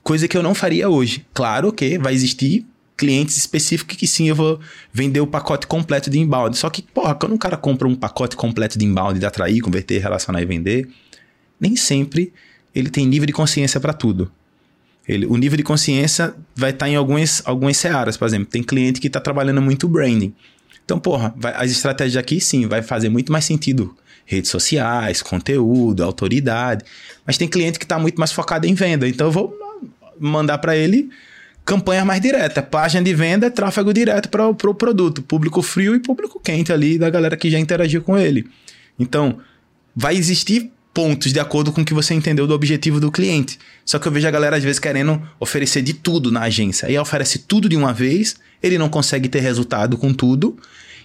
Coisa 0.04 0.28
que 0.28 0.36
eu 0.36 0.44
não 0.44 0.54
faria 0.54 0.90
hoje. 0.90 1.26
Claro 1.34 1.72
que 1.72 1.98
vai 1.98 2.14
existir 2.14 2.66
clientes 3.02 3.36
específicos 3.36 3.98
que 3.98 4.06
sim, 4.06 4.30
eu 4.30 4.36
vou 4.36 4.60
vender 4.94 5.20
o 5.22 5.26
pacote 5.26 5.66
completo 5.66 6.08
de 6.08 6.20
inbound. 6.20 6.56
Só 6.56 6.70
que, 6.70 6.84
porra, 6.84 7.16
quando 7.16 7.34
um 7.34 7.38
cara 7.38 7.58
compra 7.58 7.88
um 7.88 7.96
pacote 7.96 8.36
completo 8.36 8.78
de 8.78 8.86
inbound, 8.86 9.20
de 9.20 9.26
atrair, 9.26 9.60
converter, 9.60 10.00
relacionar 10.00 10.40
e 10.40 10.46
vender, 10.46 10.88
nem 11.60 11.76
sempre 11.76 12.32
ele 12.76 12.92
tem 12.92 13.08
nível 13.08 13.26
de 13.26 13.34
consciência 13.34 13.80
para 13.80 13.92
tudo. 13.92 14.32
Ele, 15.08 15.26
o 15.26 15.36
nível 15.36 15.58
de 15.58 15.64
consciência 15.64 16.36
vai 16.56 16.70
estar 16.70 16.88
em 16.88 16.96
algumas, 16.96 17.42
algumas 17.44 17.76
searas, 17.76 18.18
por 18.18 18.28
exemplo. 18.28 18.46
Tem 18.46 18.62
cliente 18.62 19.02
que 19.02 19.08
está 19.08 19.20
trabalhando 19.20 19.64
muito 19.64 19.88
branding. 19.88 20.32
Então, 20.86 21.00
porra, 21.00 21.34
vai, 21.36 21.56
as 21.56 21.72
estratégias 21.72 22.18
aqui 22.18 22.40
sim, 22.40 22.68
vai 22.68 22.84
fazer 22.84 23.10
muito 23.10 23.32
mais 23.32 23.46
sentido. 23.46 23.98
Redes 24.28 24.52
sociais, 24.52 25.24
conteúdo, 25.24 26.04
autoridade. 26.04 26.86
Mas 27.26 27.36
tem 27.36 27.48
cliente 27.48 27.80
que 27.80 27.86
está 27.86 27.98
muito 27.98 28.20
mais 28.20 28.32
focado 28.32 28.68
em 28.68 28.76
venda. 28.76 29.08
Então, 29.08 29.26
eu 29.26 29.32
vou 29.32 29.58
mandar 30.20 30.60
para 30.60 30.78
ele 30.78 31.10
campanha 31.66 32.06
mais 32.06 32.22
direta. 32.22 32.62
Página 32.62 33.04
de 33.04 33.14
venda 33.14 33.50
tráfego 33.50 33.94
direto 33.94 34.30
para 34.30 34.48
o 34.48 34.56
pro 34.56 34.74
produto. 34.74 35.22
Público 35.22 35.62
frio 35.62 35.96
e 35.96 36.00
público 36.00 36.40
quente 36.40 36.72
ali 36.72 36.98
da 36.98 37.10
galera 37.10 37.38
que 37.38 37.50
já 37.50 37.60
interagiu 37.60 38.02
com 38.02 38.18
ele. 38.18 38.48
Então, 39.00 39.40
vai 39.96 40.16
existir 40.16 40.72
pontos 40.94 41.32
de 41.32 41.40
acordo 41.40 41.72
com 41.72 41.82
o 41.82 41.86
que 41.86 41.94
você 41.94 42.14
entendeu 42.14 42.46
do 42.46 42.54
objetivo 42.54 43.00
do 43.00 43.12
cliente. 43.12 43.58
Só 43.86 43.98
que 43.98 44.08
eu 44.08 44.12
vejo 44.12 44.28
a 44.28 44.32
galera 44.32 44.58
às 44.58 44.64
vezes 44.64 44.80
querendo 44.80 45.22
oferecer 45.40 45.82
de 45.82 45.94
tudo 45.94 46.32
na 46.32 46.42
agência. 46.42 46.88
Aí 46.88 46.98
oferece 46.98 47.40
tudo 47.40 47.70
de 47.70 47.76
uma 47.76 47.94
vez, 47.94 48.36
ele 48.62 48.78
não 48.78 48.90
consegue 48.90 49.30
ter 49.30 49.40
resultado 49.40 49.98
com 49.98 50.14
tudo. 50.14 50.58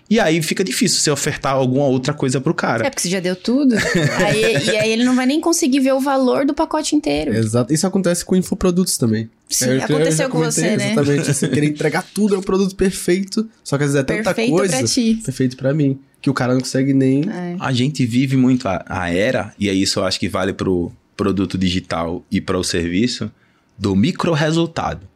E 0.08 0.20
aí 0.20 0.40
fica 0.40 0.62
difícil 0.62 1.00
você 1.00 1.10
ofertar 1.10 1.54
alguma 1.54 1.86
outra 1.86 2.14
coisa 2.14 2.40
pro 2.40 2.54
cara. 2.54 2.86
É 2.86 2.90
porque 2.90 3.02
você 3.02 3.08
já 3.08 3.20
deu 3.20 3.34
tudo. 3.34 3.74
aí, 4.24 4.64
e 4.64 4.70
aí 4.76 4.92
ele 4.92 5.04
não 5.04 5.16
vai 5.16 5.26
nem 5.26 5.40
conseguir 5.40 5.80
ver 5.80 5.92
o 5.92 6.00
valor 6.00 6.46
do 6.46 6.54
pacote 6.54 6.94
inteiro. 6.94 7.34
Exato. 7.34 7.72
Isso 7.72 7.86
acontece 7.86 8.24
com 8.24 8.36
infoprodutos 8.36 8.96
também. 8.96 9.28
Sim, 9.48 9.70
eu, 9.70 9.82
aconteceu 9.82 10.26
eu 10.26 10.30
com 10.30 10.38
você, 10.38 10.76
né? 10.76 10.92
Exatamente. 10.92 11.34
Você 11.34 11.48
querer 11.48 11.66
entregar 11.66 12.04
tudo, 12.14 12.34
é 12.34 12.38
o 12.38 12.42
produto 12.42 12.74
perfeito. 12.76 13.48
Só 13.64 13.76
que 13.76 13.84
às 13.84 13.92
vezes 13.92 14.00
é 14.00 14.04
tanta 14.04 14.34
perfeito 14.34 14.56
coisa. 14.56 14.78
Pra 14.78 14.86
ti. 14.86 15.20
Perfeito 15.24 15.56
pra 15.56 15.74
mim. 15.74 15.98
Que 16.20 16.30
o 16.30 16.34
cara 16.34 16.54
não 16.54 16.60
consegue 16.60 16.92
nem. 16.92 17.22
É. 17.28 17.56
A 17.58 17.72
gente 17.72 18.06
vive 18.06 18.36
muito 18.36 18.68
a, 18.68 18.84
a 18.88 19.10
era, 19.12 19.52
e 19.58 19.68
aí 19.68 19.82
isso 19.82 19.98
eu 19.98 20.04
acho 20.04 20.18
que 20.18 20.28
vale 20.28 20.52
pro 20.52 20.92
produto 21.16 21.56
digital 21.56 22.24
e 22.30 22.40
para 22.40 22.58
o 22.58 22.64
serviço, 22.64 23.30
do 23.78 23.96
micro 23.96 24.32
resultado. 24.32 25.08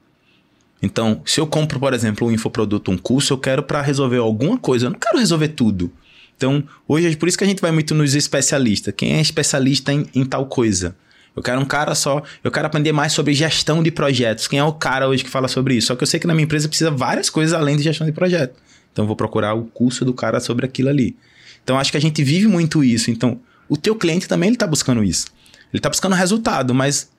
Então, 0.82 1.20
se 1.26 1.40
eu 1.40 1.46
compro, 1.46 1.78
por 1.78 1.92
exemplo, 1.92 2.26
um 2.26 2.30
infoproduto, 2.30 2.90
um 2.90 2.96
curso, 2.96 3.32
eu 3.32 3.38
quero 3.38 3.62
para 3.62 3.82
resolver 3.82 4.18
alguma 4.18 4.56
coisa, 4.56 4.86
eu 4.86 4.90
não 4.90 4.98
quero 4.98 5.18
resolver 5.18 5.48
tudo. 5.48 5.92
Então, 6.36 6.64
hoje 6.88 7.12
é 7.12 7.16
por 7.16 7.28
isso 7.28 7.36
que 7.36 7.44
a 7.44 7.46
gente 7.46 7.60
vai 7.60 7.70
muito 7.70 7.94
nos 7.94 8.14
especialistas. 8.14 8.94
Quem 8.96 9.14
é 9.14 9.20
especialista 9.20 9.92
em, 9.92 10.06
em 10.14 10.24
tal 10.24 10.46
coisa? 10.46 10.96
Eu 11.36 11.42
quero 11.42 11.60
um 11.60 11.66
cara 11.66 11.94
só. 11.94 12.22
Eu 12.42 12.50
quero 12.50 12.66
aprender 12.66 12.92
mais 12.92 13.12
sobre 13.12 13.34
gestão 13.34 13.82
de 13.82 13.90
projetos. 13.90 14.48
Quem 14.48 14.58
é 14.58 14.64
o 14.64 14.72
cara 14.72 15.06
hoje 15.06 15.22
que 15.22 15.30
fala 15.30 15.48
sobre 15.48 15.74
isso? 15.74 15.88
Só 15.88 15.96
que 15.96 16.02
eu 16.02 16.06
sei 16.06 16.18
que 16.18 16.26
na 16.26 16.34
minha 16.34 16.44
empresa 16.44 16.66
precisa 16.66 16.90
várias 16.90 17.28
coisas 17.28 17.52
além 17.52 17.76
de 17.76 17.82
gestão 17.82 18.06
de 18.06 18.12
projeto. 18.12 18.54
Então, 18.90 19.04
eu 19.04 19.06
vou 19.06 19.16
procurar 19.16 19.54
o 19.54 19.64
curso 19.64 20.04
do 20.04 20.14
cara 20.14 20.40
sobre 20.40 20.64
aquilo 20.64 20.88
ali. 20.88 21.14
Então, 21.62 21.78
acho 21.78 21.90
que 21.90 21.98
a 21.98 22.00
gente 22.00 22.24
vive 22.24 22.46
muito 22.46 22.82
isso. 22.82 23.10
Então, 23.10 23.38
o 23.68 23.76
teu 23.76 23.94
cliente 23.94 24.26
também 24.26 24.48
ele 24.48 24.56
está 24.56 24.66
buscando 24.66 25.04
isso. 25.04 25.26
Ele 25.72 25.78
está 25.78 25.88
buscando 25.88 26.14
resultado, 26.16 26.74
mas 26.74 27.10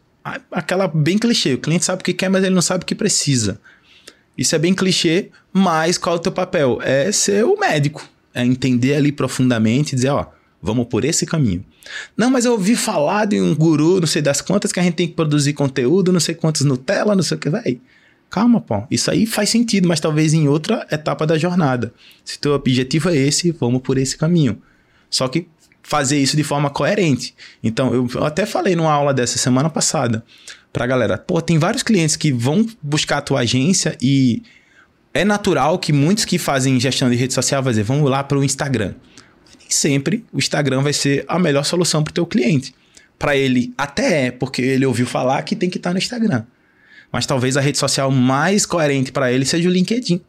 aquela 0.51 0.87
bem 0.87 1.17
clichê. 1.17 1.53
O 1.53 1.57
cliente 1.57 1.85
sabe 1.85 2.01
o 2.01 2.05
que 2.05 2.13
quer, 2.13 2.29
mas 2.29 2.43
ele 2.43 2.55
não 2.55 2.61
sabe 2.61 2.83
o 2.83 2.85
que 2.85 2.95
precisa. 2.95 3.59
Isso 4.37 4.55
é 4.55 4.59
bem 4.59 4.73
clichê, 4.73 5.29
mas 5.51 5.97
qual 5.97 6.15
é 6.15 6.19
o 6.19 6.21
teu 6.21 6.31
papel? 6.31 6.79
É 6.81 7.11
ser 7.11 7.43
o 7.43 7.57
médico. 7.59 8.07
É 8.33 8.43
entender 8.45 8.95
ali 8.95 9.11
profundamente 9.11 9.93
e 9.93 9.95
dizer, 9.95 10.09
ó, 10.09 10.27
vamos 10.61 10.87
por 10.87 11.03
esse 11.03 11.25
caminho. 11.25 11.65
Não, 12.15 12.29
mas 12.29 12.45
eu 12.45 12.53
ouvi 12.53 12.75
falar 12.75 13.25
de 13.25 13.41
um 13.41 13.53
guru, 13.53 13.99
não 13.99 14.07
sei 14.07 14.21
das 14.21 14.41
quantas, 14.41 14.71
que 14.71 14.79
a 14.79 14.83
gente 14.83 14.95
tem 14.95 15.07
que 15.07 15.13
produzir 15.13 15.53
conteúdo, 15.53 16.13
não 16.13 16.19
sei 16.19 16.35
quantos 16.35 16.61
Nutella, 16.61 17.15
não 17.15 17.23
sei 17.23 17.37
o 17.37 17.39
que, 17.39 17.49
vai. 17.49 17.79
Calma, 18.29 18.61
pô. 18.61 18.83
Isso 18.89 19.11
aí 19.11 19.25
faz 19.25 19.49
sentido, 19.49 19.89
mas 19.89 19.99
talvez 19.99 20.33
em 20.33 20.47
outra 20.47 20.87
etapa 20.89 21.27
da 21.27 21.37
jornada. 21.37 21.93
Se 22.23 22.39
teu 22.39 22.53
objetivo 22.53 23.09
é 23.09 23.17
esse, 23.17 23.51
vamos 23.51 23.81
por 23.81 23.97
esse 23.97 24.17
caminho. 24.17 24.61
Só 25.09 25.27
que 25.27 25.47
fazer 25.83 26.17
isso 26.17 26.35
de 26.35 26.43
forma 26.43 26.69
coerente. 26.69 27.33
Então, 27.63 27.93
eu, 27.93 28.23
até 28.23 28.45
falei 28.45 28.75
numa 28.75 28.91
aula 28.91 29.13
dessa 29.13 29.37
semana 29.37 29.69
passada 29.69 30.23
pra 30.71 30.87
galera, 30.87 31.17
pô, 31.17 31.41
tem 31.41 31.59
vários 31.59 31.83
clientes 31.83 32.15
que 32.15 32.31
vão 32.31 32.65
buscar 32.81 33.17
a 33.17 33.21
tua 33.21 33.41
agência 33.41 33.97
e 34.01 34.41
é 35.13 35.25
natural 35.25 35.77
que 35.77 35.91
muitos 35.91 36.23
que 36.23 36.37
fazem 36.37 36.79
gestão 36.79 37.09
de 37.09 37.15
rede 37.15 37.33
social 37.33 37.61
vão 37.61 37.71
dizer, 37.71 37.83
vamos 37.83 38.09
lá 38.09 38.23
para 38.23 38.37
o 38.37 38.43
Instagram. 38.43 38.93
Nem 39.59 39.69
sempre 39.69 40.25
o 40.31 40.37
Instagram 40.37 40.81
vai 40.81 40.93
ser 40.93 41.25
a 41.27 41.37
melhor 41.37 41.65
solução 41.65 42.03
para 42.03 42.11
o 42.11 42.13
teu 42.13 42.25
cliente. 42.25 42.73
Para 43.19 43.35
ele 43.35 43.73
até 43.77 44.27
é, 44.27 44.31
porque 44.31 44.61
ele 44.61 44.85
ouviu 44.85 45.05
falar 45.05 45.43
que 45.43 45.55
tem 45.55 45.69
que 45.69 45.77
estar 45.77 45.89
tá 45.89 45.93
no 45.93 45.99
Instagram. 45.99 46.43
Mas 47.11 47.25
talvez 47.25 47.57
a 47.57 47.61
rede 47.61 47.77
social 47.77 48.09
mais 48.09 48.65
coerente 48.65 49.11
para 49.11 49.31
ele 49.31 49.45
seja 49.45 49.67
o 49.67 49.71
LinkedIn. 49.71 50.21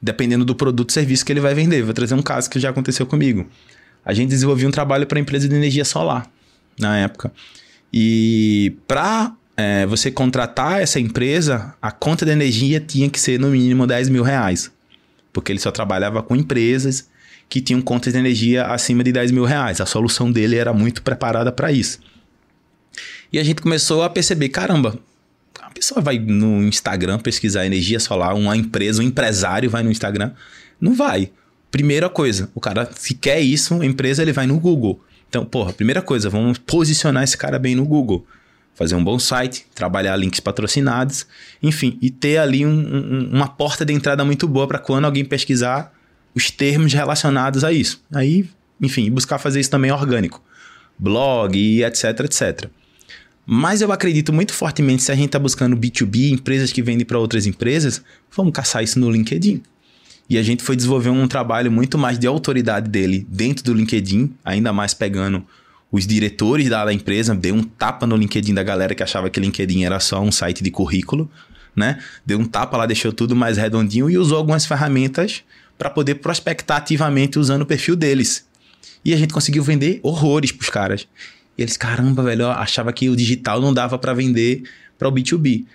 Dependendo 0.00 0.44
do 0.44 0.54
produto 0.54 0.90
ou 0.90 0.94
serviço 0.94 1.24
que 1.24 1.32
ele 1.32 1.40
vai 1.40 1.54
vender. 1.54 1.82
Vou 1.82 1.94
trazer 1.94 2.14
um 2.14 2.22
caso 2.22 2.50
que 2.50 2.60
já 2.60 2.70
aconteceu 2.70 3.06
comigo 3.06 3.48
a 4.04 4.12
gente 4.12 4.30
desenvolvia 4.30 4.68
um 4.68 4.70
trabalho 4.70 5.06
para 5.06 5.20
empresa 5.20 5.48
de 5.48 5.54
energia 5.54 5.84
solar 5.84 6.30
na 6.78 6.98
época. 6.98 7.32
E 7.92 8.74
para 8.88 9.34
é, 9.56 9.86
você 9.86 10.10
contratar 10.10 10.80
essa 10.80 10.98
empresa, 10.98 11.74
a 11.80 11.90
conta 11.90 12.24
de 12.24 12.32
energia 12.32 12.80
tinha 12.80 13.08
que 13.08 13.20
ser 13.20 13.38
no 13.38 13.50
mínimo 13.50 13.86
10 13.86 14.08
mil 14.08 14.22
reais. 14.22 14.70
Porque 15.32 15.52
ele 15.52 15.58
só 15.58 15.70
trabalhava 15.70 16.22
com 16.22 16.34
empresas 16.34 17.08
que 17.48 17.60
tinham 17.60 17.82
contas 17.82 18.12
de 18.12 18.18
energia 18.18 18.66
acima 18.66 19.04
de 19.04 19.12
10 19.12 19.30
mil 19.30 19.44
reais. 19.44 19.80
A 19.80 19.86
solução 19.86 20.32
dele 20.32 20.56
era 20.56 20.72
muito 20.72 21.02
preparada 21.02 21.52
para 21.52 21.70
isso. 21.70 22.00
E 23.32 23.38
a 23.38 23.44
gente 23.44 23.62
começou 23.62 24.02
a 24.02 24.10
perceber: 24.10 24.48
caramba, 24.48 24.98
a 25.60 25.70
pessoa 25.70 26.00
vai 26.00 26.18
no 26.18 26.62
Instagram 26.62 27.18
pesquisar 27.18 27.64
energia 27.64 28.00
solar, 28.00 28.34
uma 28.34 28.56
empresa, 28.56 29.02
um 29.02 29.04
empresário 29.04 29.70
vai 29.70 29.82
no 29.82 29.90
Instagram. 29.90 30.32
Não 30.80 30.94
vai. 30.94 31.30
Primeira 31.72 32.10
coisa, 32.10 32.50
o 32.54 32.60
cara, 32.60 32.86
se 32.94 33.14
quer 33.14 33.40
isso, 33.40 33.82
empresa, 33.82 34.20
ele 34.20 34.30
vai 34.30 34.46
no 34.46 34.60
Google. 34.60 35.00
Então, 35.26 35.42
porra, 35.42 35.72
primeira 35.72 36.02
coisa, 36.02 36.28
vamos 36.28 36.58
posicionar 36.58 37.24
esse 37.24 37.38
cara 37.38 37.58
bem 37.58 37.74
no 37.74 37.86
Google. 37.86 38.26
Fazer 38.74 38.94
um 38.94 39.02
bom 39.02 39.18
site, 39.18 39.64
trabalhar 39.74 40.14
links 40.16 40.38
patrocinados, 40.38 41.26
enfim, 41.62 41.98
e 42.02 42.10
ter 42.10 42.36
ali 42.36 42.66
um, 42.66 42.70
um, 42.70 43.30
uma 43.32 43.48
porta 43.48 43.86
de 43.86 43.94
entrada 43.94 44.22
muito 44.22 44.46
boa 44.46 44.68
para 44.68 44.78
quando 44.78 45.06
alguém 45.06 45.24
pesquisar 45.24 45.94
os 46.34 46.50
termos 46.50 46.92
relacionados 46.92 47.64
a 47.64 47.72
isso. 47.72 48.02
Aí, 48.12 48.46
enfim, 48.78 49.10
buscar 49.10 49.38
fazer 49.38 49.58
isso 49.58 49.70
também 49.70 49.90
orgânico. 49.90 50.42
Blog 50.98 51.82
etc, 51.82 52.20
etc. 52.20 52.68
Mas 53.46 53.80
eu 53.80 53.90
acredito 53.90 54.30
muito 54.30 54.52
fortemente 54.52 55.02
se 55.02 55.10
a 55.10 55.14
gente 55.14 55.26
está 55.26 55.38
buscando 55.38 55.74
B2B, 55.74 56.32
empresas 56.32 56.70
que 56.70 56.82
vendem 56.82 57.06
para 57.06 57.18
outras 57.18 57.46
empresas, 57.46 58.02
vamos 58.36 58.52
caçar 58.52 58.84
isso 58.84 58.98
no 58.98 59.10
LinkedIn. 59.10 59.62
E 60.28 60.38
a 60.38 60.42
gente 60.42 60.62
foi 60.62 60.76
desenvolver 60.76 61.10
um 61.10 61.28
trabalho 61.28 61.70
muito 61.70 61.98
mais 61.98 62.18
de 62.18 62.26
autoridade 62.26 62.88
dele 62.88 63.26
dentro 63.28 63.64
do 63.64 63.74
LinkedIn, 63.74 64.32
ainda 64.44 64.72
mais 64.72 64.94
pegando 64.94 65.44
os 65.92 66.06
diretores 66.06 66.70
da, 66.70 66.86
da 66.86 66.92
empresa, 66.92 67.34
deu 67.34 67.54
um 67.54 67.62
tapa 67.62 68.06
no 68.06 68.16
LinkedIn 68.16 68.54
da 68.54 68.62
galera 68.62 68.94
que 68.94 69.02
achava 69.02 69.28
que 69.28 69.38
LinkedIn 69.38 69.84
era 69.84 70.00
só 70.00 70.22
um 70.22 70.32
site 70.32 70.64
de 70.64 70.70
currículo, 70.70 71.30
né? 71.76 71.98
Deu 72.24 72.38
um 72.38 72.46
tapa 72.46 72.78
lá, 72.78 72.86
deixou 72.86 73.12
tudo 73.12 73.36
mais 73.36 73.58
redondinho 73.58 74.08
e 74.08 74.16
usou 74.16 74.38
algumas 74.38 74.64
ferramentas 74.64 75.42
para 75.76 75.90
poder 75.90 76.16
prospectar 76.16 76.78
ativamente 76.78 77.38
usando 77.38 77.62
o 77.62 77.66
perfil 77.66 77.94
deles. 77.94 78.46
E 79.04 79.12
a 79.12 79.16
gente 79.18 79.34
conseguiu 79.34 79.62
vender 79.62 80.00
horrores 80.02 80.50
pros 80.50 80.70
caras. 80.70 81.06
E 81.58 81.62
eles, 81.62 81.76
caramba, 81.76 82.22
velho, 82.22 82.42
eu 82.42 82.50
achava 82.50 82.90
que 82.92 83.10
o 83.10 83.16
digital 83.16 83.60
não 83.60 83.74
dava 83.74 83.98
para 83.98 84.14
vender 84.14 84.62
para 84.98 85.08
o 85.08 85.12
B2B. 85.12 85.66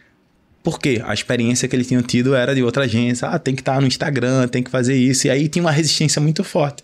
Por 0.68 0.80
quê? 0.80 1.02
A 1.06 1.14
experiência 1.14 1.66
que 1.66 1.74
eles 1.78 1.88
tinham 1.88 2.02
tido 2.02 2.36
era 2.36 2.54
de 2.54 2.62
outra 2.62 2.84
agência. 2.84 3.26
Ah, 3.30 3.40
tem 3.40 3.56
que 3.56 3.62
estar 3.62 3.80
no 3.80 3.88
Instagram, 3.88 4.50
tem 4.50 4.62
que 4.62 4.70
fazer 4.70 4.98
isso. 4.98 5.26
E 5.26 5.30
aí 5.30 5.48
tinha 5.48 5.64
uma 5.64 5.72
resistência 5.72 6.22
muito 6.22 6.44
forte 6.44 6.84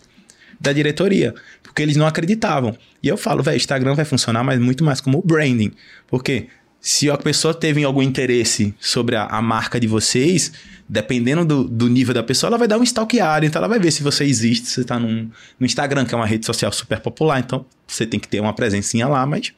da 0.57 0.71
diretoria, 0.71 1.35
porque 1.61 1.81
eles 1.81 1.97
não 1.97 2.07
acreditavam. 2.07 2.77
E 3.03 3.09
eu 3.09 3.17
falo, 3.17 3.43
velho, 3.43 3.57
Instagram 3.57 3.93
vai 3.93 4.05
funcionar, 4.05 4.41
mas 4.41 4.57
muito 4.57 4.85
mais 4.85 5.01
como 5.01 5.21
branding. 5.21 5.73
Porque 6.07 6.47
se 6.79 7.11
a 7.11 7.17
pessoa 7.17 7.53
teve 7.53 7.83
algum 7.83 8.01
interesse 8.01 8.73
sobre 8.79 9.17
a, 9.17 9.25
a 9.25 9.41
marca 9.41 9.77
de 9.81 9.87
vocês, 9.87 10.53
dependendo 10.87 11.43
do, 11.43 11.65
do, 11.65 11.89
nível 11.89 12.13
da 12.13 12.23
pessoa, 12.23 12.51
ela 12.51 12.57
vai 12.57 12.69
dar 12.69 12.77
um 12.77 12.83
stalkear. 12.83 13.43
Então 13.43 13.59
ela 13.59 13.67
vai 13.67 13.79
ver 13.79 13.91
se 13.91 14.01
você 14.01 14.23
existe, 14.23 14.65
se 14.65 14.75
você 14.75 14.81
está 14.83 14.97
no 14.97 15.29
Instagram, 15.59 16.05
que 16.05 16.15
é 16.15 16.17
uma 16.17 16.25
rede 16.25 16.45
social 16.45 16.71
super 16.71 17.01
popular. 17.01 17.41
Então 17.41 17.65
você 17.85 18.05
tem 18.05 18.17
que 18.17 18.29
ter 18.29 18.39
uma 18.39 18.53
presencinha 18.53 19.09
lá, 19.09 19.25
mas 19.25 19.51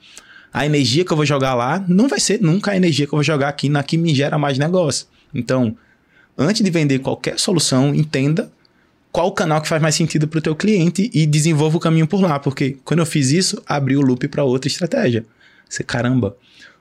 a 0.56 0.66
energia 0.66 1.04
que 1.04 1.12
eu 1.12 1.18
vou 1.18 1.26
jogar 1.26 1.54
lá 1.54 1.84
não 1.86 2.08
vai 2.08 2.18
ser 2.18 2.42
nunca 2.42 2.72
a 2.72 2.78
energia 2.78 3.06
que 3.06 3.14
eu 3.14 3.18
vou 3.18 3.24
jogar 3.24 3.50
aqui 3.50 3.68
na 3.68 3.84
que 3.84 3.98
me 3.98 4.16
gera 4.16 4.38
mais 4.38 4.58
negócio. 4.58 5.06
Então, 5.34 5.76
antes 6.38 6.64
de 6.64 6.72
vender 6.72 7.00
qualquer 7.00 7.38
solução, 7.38 7.94
entenda 7.94 8.50
qual 9.12 9.28
o 9.28 9.34
canal 9.34 9.60
que 9.60 9.68
faz 9.68 9.82
mais 9.82 9.96
sentido 9.96 10.30
para 10.30 10.40
o 10.40 10.42
teu 10.42 10.56
cliente 10.56 11.12
e 11.14 11.26
desenvolva 11.26 11.76
o 11.76 11.80
caminho 11.80 12.08
por 12.08 12.22
lá, 12.22 12.40
porque 12.40 12.78
quando 12.86 13.02
eu 13.02 13.06
fiz 13.06 13.32
isso, 13.32 13.62
abri 13.68 13.98
o 13.98 14.02
loop 14.02 14.30
para 14.30 14.46
outra 14.46 14.70
estratégia. 14.70 15.26
Você, 15.68 15.84
caramba, 15.84 16.38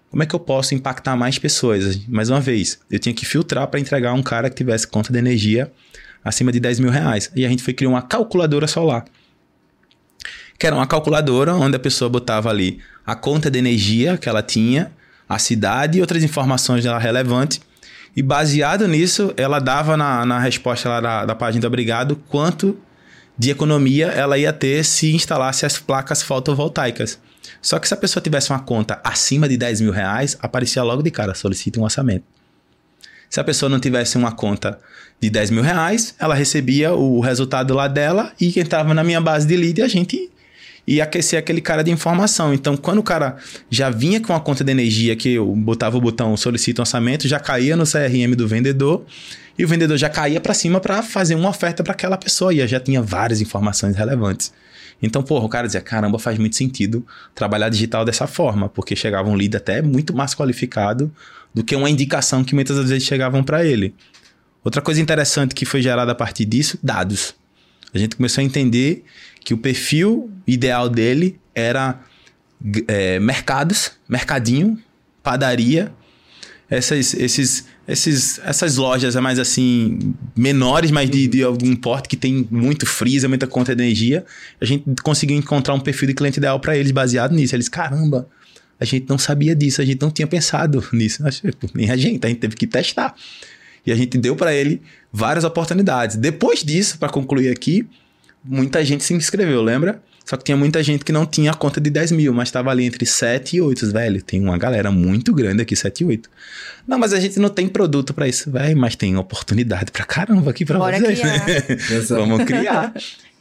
como 0.08 0.22
é 0.22 0.26
que 0.26 0.36
eu 0.36 0.40
posso 0.40 0.72
impactar 0.72 1.16
mais 1.16 1.36
pessoas? 1.36 1.98
Mais 2.06 2.30
uma 2.30 2.40
vez, 2.40 2.78
eu 2.88 3.00
tinha 3.00 3.12
que 3.12 3.26
filtrar 3.26 3.66
para 3.66 3.80
entregar 3.80 4.12
um 4.12 4.22
cara 4.22 4.48
que 4.48 4.54
tivesse 4.54 4.86
conta 4.86 5.12
de 5.12 5.18
energia 5.18 5.68
acima 6.24 6.52
de 6.52 6.60
10 6.60 6.78
mil 6.78 6.90
reais. 6.92 7.28
E 7.34 7.44
a 7.44 7.48
gente 7.48 7.64
foi 7.64 7.74
criar 7.74 7.90
uma 7.90 8.02
calculadora 8.02 8.68
solar 8.68 9.04
que 10.59 10.66
era 10.66 10.74
uma 10.74 10.86
calculadora 10.86 11.55
onde 11.55 11.76
a 11.76 11.80
pessoa 11.80 12.09
botava 12.09 12.48
ali 12.48 12.80
a 13.07 13.14
conta 13.14 13.50
de 13.50 13.59
energia 13.59 14.16
que 14.16 14.28
ela 14.28 14.42
tinha, 14.42 14.90
a 15.28 15.38
cidade 15.38 15.98
e 15.98 16.00
outras 16.00 16.22
informações 16.22 16.84
dela 16.84 16.98
relevantes. 16.98 17.61
E 18.16 18.22
baseado 18.22 18.86
nisso, 18.86 19.34
ela 19.36 19.59
dava 19.59 19.96
na, 19.96 20.24
na 20.24 20.38
resposta 20.38 20.88
lá 20.88 21.00
da, 21.00 21.26
da 21.26 21.34
página 21.34 21.61
do 21.62 21.66
obrigado 21.66 22.16
quanto 22.28 22.78
de 23.36 23.50
economia 23.50 24.07
ela 24.07 24.38
ia 24.38 24.52
ter 24.52 24.84
se 24.84 25.12
instalasse 25.12 25.66
as 25.66 25.78
placas 25.78 26.22
fotovoltaicas. 26.22 27.18
Só 27.61 27.78
que 27.78 27.88
se 27.88 27.94
a 27.94 27.96
pessoa 27.96 28.22
tivesse 28.22 28.50
uma 28.50 28.61
conta 28.61 29.00
acima 29.02 29.48
de 29.48 29.57
10 29.57 29.80
mil 29.80 29.92
reais, 29.92 30.36
aparecia 30.40 30.82
logo 30.82 31.02
de 31.02 31.11
cara, 31.11 31.34
solicita 31.34 31.80
um 31.80 31.82
orçamento. 31.82 32.24
Se 33.28 33.40
a 33.40 33.44
pessoa 33.44 33.68
não 33.68 33.80
tivesse 33.80 34.16
uma 34.16 34.30
conta 34.30 34.78
de 35.20 35.28
10 35.28 35.50
mil 35.50 35.62
reais, 35.62 36.14
ela 36.18 36.34
recebia 36.34 36.92
o 36.92 37.20
resultado 37.20 37.74
lá 37.74 37.88
dela 37.88 38.32
e 38.40 38.59
entrava 38.61 38.94
na 38.94 39.02
minha 39.02 39.20
base 39.20 39.46
de 39.46 39.57
lead 39.57 39.80
e 39.80 39.82
a 39.82 39.88
gente 39.88 40.30
ia 40.87 41.05
aquecer 41.05 41.39
aquele 41.39 41.61
cara 41.61 41.82
de 41.82 41.91
informação. 41.91 42.53
Então, 42.53 42.76
quando 42.76 42.99
o 42.99 43.03
cara 43.03 43.37
já 43.70 43.91
vinha 43.91 44.20
com 44.20 44.35
a 44.35 44.41
conta 44.41 44.62
de 44.62 44.70
energia, 44.70 45.16
que 45.16 45.35
eu 45.35 45.47
botava 45.55 45.97
o 45.97 46.01
botão 46.01 46.37
solicita 46.37 46.82
orçamento, 46.82 47.26
já 47.26 47.41
caía 47.41 47.76
no 47.76 47.85
CRM 47.85 48.35
do 48.37 48.47
vendedor 48.47 49.05
e 49.59 49.64
o 49.64 49.68
vendedor 49.68 49.97
já 49.97 50.09
caía 50.09 50.41
para 50.41 50.53
cima 50.53 50.80
para 50.80 51.03
fazer 51.03 51.35
uma 51.35 51.49
oferta 51.49 51.82
para 51.82 51.93
aquela 51.93 52.16
pessoa 52.16 52.53
e 52.53 52.66
já 52.66 52.80
tinha 52.80 53.01
várias 53.01 53.41
informações 53.41 53.97
relevantes. 53.97 54.53
Então, 55.03 55.22
porra, 55.22 55.45
o 55.45 55.49
cara 55.49 55.66
dizia: 55.66 55.80
caramba, 55.80 56.18
faz 56.18 56.39
muito 56.39 56.57
sentido 56.57 57.05
trabalhar 57.35 57.68
digital 57.68 58.05
dessa 58.05 58.26
forma, 58.26 58.68
porque 58.68 58.95
chegava 58.95 59.28
um 59.28 59.35
lead 59.35 59.57
até 59.57 59.82
muito 59.82 60.14
mais 60.14 60.35
qualificado 60.35 61.12
do 61.53 61.62
que 61.62 61.74
uma 61.76 61.89
indicação 61.89 62.43
que 62.45 62.55
muitas 62.55 62.76
vezes 62.76 63.05
chegavam 63.05 63.43
para 63.43 63.64
ele. 63.64 63.95
Outra 64.62 64.80
coisa 64.80 65.01
interessante 65.01 65.55
que 65.55 65.64
foi 65.64 65.82
gerada 65.82 66.12
a 66.12 66.14
partir 66.14 66.45
disso, 66.45 66.78
dados. 66.82 67.35
A 67.93 67.99
gente 67.99 68.16
começou 68.16 68.43
a 68.43 68.45
entender 68.45 69.05
que 69.45 69.53
o 69.53 69.59
perfil 69.59 70.30
ideal 70.47 70.88
dele 70.88 71.38
era 71.55 72.01
é, 72.88 73.20
mercados, 73.20 73.92
mercadinho, 74.09 74.78
padaria, 75.22 75.92
essas, 76.68 77.12
esses, 77.14 77.66
esses, 77.86 78.40
essas 78.42 78.76
lojas 78.76 79.14
é 79.14 79.20
mais 79.20 79.38
assim, 79.38 80.14
menores, 80.34 80.90
mas 80.90 81.11
de, 81.11 81.28
de 81.28 81.42
algum 81.42 81.76
porte 81.76 82.09
que 82.09 82.16
tem 82.16 82.49
muito 82.51 82.86
freezer, 82.86 83.28
muita 83.28 83.47
conta 83.47 83.76
de 83.76 83.82
energia. 83.82 84.24
A 84.61 84.64
gente 84.64 84.84
conseguiu 85.03 85.36
encontrar 85.36 85.74
um 85.74 85.80
perfil 85.80 86.09
de 86.09 86.14
cliente 86.14 86.38
ideal 86.38 86.59
para 86.59 86.76
eles 86.76 86.90
baseado 86.90 87.34
nisso. 87.34 87.55
Eles, 87.55 87.68
caramba, 87.68 88.26
a 88.80 88.84
gente 88.84 89.07
não 89.09 89.18
sabia 89.18 89.55
disso, 89.55 89.82
a 89.82 89.84
gente 89.84 90.01
não 90.01 90.11
tinha 90.11 90.26
pensado 90.26 90.84
nisso. 90.92 91.22
Nem 91.74 91.90
a 91.90 91.97
gente, 91.97 92.24
a 92.24 92.28
gente 92.28 92.40
teve 92.40 92.57
que 92.57 92.66
testar. 92.66 93.14
E 93.86 93.92
a 93.92 93.95
gente 93.95 94.16
deu 94.16 94.34
para 94.34 94.55
ele 94.55 94.80
várias 95.12 95.45
oportunidades. 95.45 96.16
Depois 96.16 96.64
disso, 96.64 96.99
para 96.99 97.11
concluir 97.11 97.51
aqui, 97.51 97.86
muita 98.45 98.84
gente 98.84 99.03
se 99.03 99.14
inscreveu, 99.14 99.62
lembra? 99.62 100.03
Só 100.24 100.38
que 100.38 100.45
tinha 100.45 100.57
muita 100.57 100.82
gente 100.82 101.05
que 101.05 101.12
não 101.12 101.26
tinha 101.26 101.51
a 101.51 101.55
conta 101.55 101.80
de 101.80 101.90
10 101.90 102.12
mil, 102.12 102.32
mas 102.32 102.49
estava 102.49 102.70
ali 102.70 102.84
entre 102.84 103.05
7 103.05 103.57
e 103.57 103.61
8, 103.61 103.92
velho. 103.92 104.22
Tem 104.22 104.40
uma 104.40 104.57
galera 104.57 104.90
muito 104.90 105.34
grande 105.34 105.62
aqui, 105.62 105.76
7 105.76 106.01
e 106.01 106.07
8. 106.07 106.30
Não, 106.88 106.99
mas 106.99 107.12
a 107.12 107.20
gente 107.20 107.38
não 107.38 107.51
tem 107.51 107.68
produto 107.68 108.14
para 108.14 108.26
isso, 108.26 108.51
velho, 108.51 108.76
mas 108.76 108.97
tem 108.97 109.16
oportunidade 109.16 109.92
pra 109.92 110.05
caramba 110.05 110.51
aqui 110.51 110.64
pra 110.64 110.78
Bora 110.78 110.99
vocês, 110.99 111.20
criar. 111.20 111.47
né? 111.47 112.01
Vamos 112.09 112.45
criar. 112.45 112.95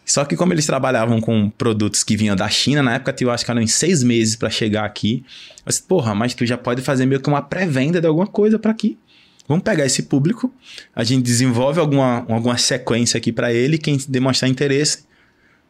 Só 0.06 0.26
que 0.26 0.36
como 0.36 0.52
eles 0.52 0.66
trabalhavam 0.66 1.22
com 1.22 1.50
produtos 1.50 2.04
que 2.04 2.18
vinham 2.18 2.36
da 2.36 2.50
China, 2.50 2.84
na 2.84 2.96
época 2.96 3.16
eu 3.22 3.32
acho 3.32 3.46
que 3.46 3.52
eram 3.52 3.62
em 3.62 3.68
seis 3.68 4.04
meses 4.04 4.36
para 4.36 4.50
chegar 4.50 4.84
aqui. 4.84 5.24
Eu 5.66 5.70
disse, 5.70 5.84
porra, 5.84 6.14
mas 6.14 6.34
tu 6.34 6.46
já 6.46 6.58
pode 6.58 6.82
fazer 6.82 7.06
meio 7.06 7.22
que 7.22 7.30
uma 7.30 7.42
pré-venda 7.42 8.02
de 8.02 8.08
alguma 8.08 8.28
coisa 8.28 8.60
para 8.60 8.72
aqui. 8.72 8.98
Vamos 9.48 9.64
pegar 9.64 9.86
esse 9.86 10.04
público, 10.04 10.54
a 10.96 11.04
gente 11.04 11.24
desenvolve 11.24 11.80
alguma, 11.80 12.26
alguma 12.30 12.58
sequência 12.58 13.18
aqui 13.18 13.32
para 13.32 13.54
ele, 13.54 13.78
quem 13.78 13.98
demonstrar 14.08 14.50
interesse, 14.50 15.00